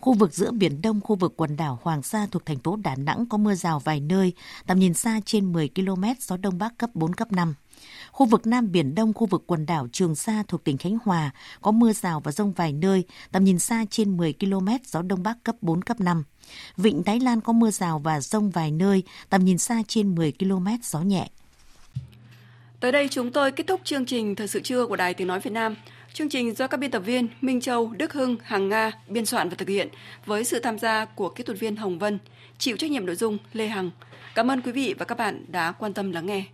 Khu 0.00 0.14
vực 0.14 0.34
giữa 0.34 0.50
Biển 0.50 0.82
Đông, 0.82 1.00
khu 1.00 1.16
vực 1.16 1.34
quần 1.36 1.56
đảo 1.56 1.78
Hoàng 1.82 2.02
Sa 2.02 2.26
thuộc 2.30 2.46
thành 2.46 2.58
phố 2.58 2.76
Đà 2.76 2.96
Nẵng 2.96 3.26
có 3.26 3.38
mưa 3.38 3.54
rào 3.54 3.78
vài 3.78 4.00
nơi, 4.00 4.32
tầm 4.66 4.78
nhìn 4.78 4.94
xa 4.94 5.20
trên 5.24 5.52
10 5.52 5.68
km, 5.68 6.04
gió 6.20 6.36
Đông 6.36 6.58
Bắc 6.58 6.78
cấp 6.78 6.90
4, 6.94 7.14
cấp 7.14 7.32
5. 7.32 7.54
Khu 8.12 8.26
vực 8.26 8.46
Nam 8.46 8.72
Biển 8.72 8.94
Đông, 8.94 9.12
khu 9.12 9.26
vực 9.26 9.44
quần 9.46 9.66
đảo 9.66 9.88
Trường 9.92 10.14
Sa 10.14 10.42
thuộc 10.48 10.64
tỉnh 10.64 10.78
Khánh 10.78 10.98
Hòa 11.04 11.30
có 11.60 11.70
mưa 11.70 11.92
rào 11.92 12.20
và 12.20 12.32
rông 12.32 12.52
vài 12.52 12.72
nơi, 12.72 13.04
tầm 13.32 13.44
nhìn 13.44 13.58
xa 13.58 13.84
trên 13.90 14.16
10 14.16 14.32
km, 14.40 14.68
gió 14.86 15.02
Đông 15.02 15.22
Bắc 15.22 15.44
cấp 15.44 15.56
4, 15.60 15.82
cấp 15.82 16.00
5. 16.00 16.24
Vịnh 16.76 17.02
Thái 17.02 17.20
Lan 17.20 17.40
có 17.40 17.52
mưa 17.52 17.70
rào 17.70 17.98
và 17.98 18.20
rông 18.20 18.50
vài 18.50 18.70
nơi, 18.70 19.02
tầm 19.28 19.44
nhìn 19.44 19.58
xa 19.58 19.82
trên 19.88 20.14
10 20.14 20.32
km, 20.32 20.66
gió 20.82 21.00
nhẹ. 21.00 21.28
Tới 22.80 22.92
đây 22.92 23.08
chúng 23.08 23.32
tôi 23.32 23.52
kết 23.52 23.66
thúc 23.66 23.80
chương 23.84 24.06
trình 24.06 24.34
Thời 24.34 24.48
sự 24.48 24.60
trưa 24.60 24.86
của 24.86 24.96
Đài 24.96 25.14
Tiếng 25.14 25.28
Nói 25.28 25.40
Việt 25.40 25.50
Nam. 25.50 25.74
Chương 26.12 26.28
trình 26.28 26.54
do 26.54 26.66
các 26.66 26.76
biên 26.76 26.90
tập 26.90 27.00
viên 27.00 27.28
Minh 27.40 27.60
Châu, 27.60 27.92
Đức 27.92 28.12
Hưng, 28.12 28.36
Hằng 28.42 28.68
Nga 28.68 28.92
biên 29.08 29.26
soạn 29.26 29.48
và 29.48 29.54
thực 29.58 29.68
hiện 29.68 29.88
với 30.26 30.44
sự 30.44 30.60
tham 30.60 30.78
gia 30.78 31.04
của 31.04 31.28
kỹ 31.28 31.44
thuật 31.44 31.58
viên 31.58 31.76
Hồng 31.76 31.98
Vân, 31.98 32.18
chịu 32.58 32.76
trách 32.76 32.90
nhiệm 32.90 33.06
nội 33.06 33.16
dung 33.16 33.38
Lê 33.52 33.66
Hằng. 33.66 33.90
Cảm 34.34 34.50
ơn 34.50 34.62
quý 34.62 34.72
vị 34.72 34.94
và 34.98 35.04
các 35.04 35.18
bạn 35.18 35.44
đã 35.48 35.72
quan 35.72 35.94
tâm 35.94 36.12
lắng 36.12 36.26
nghe. 36.26 36.44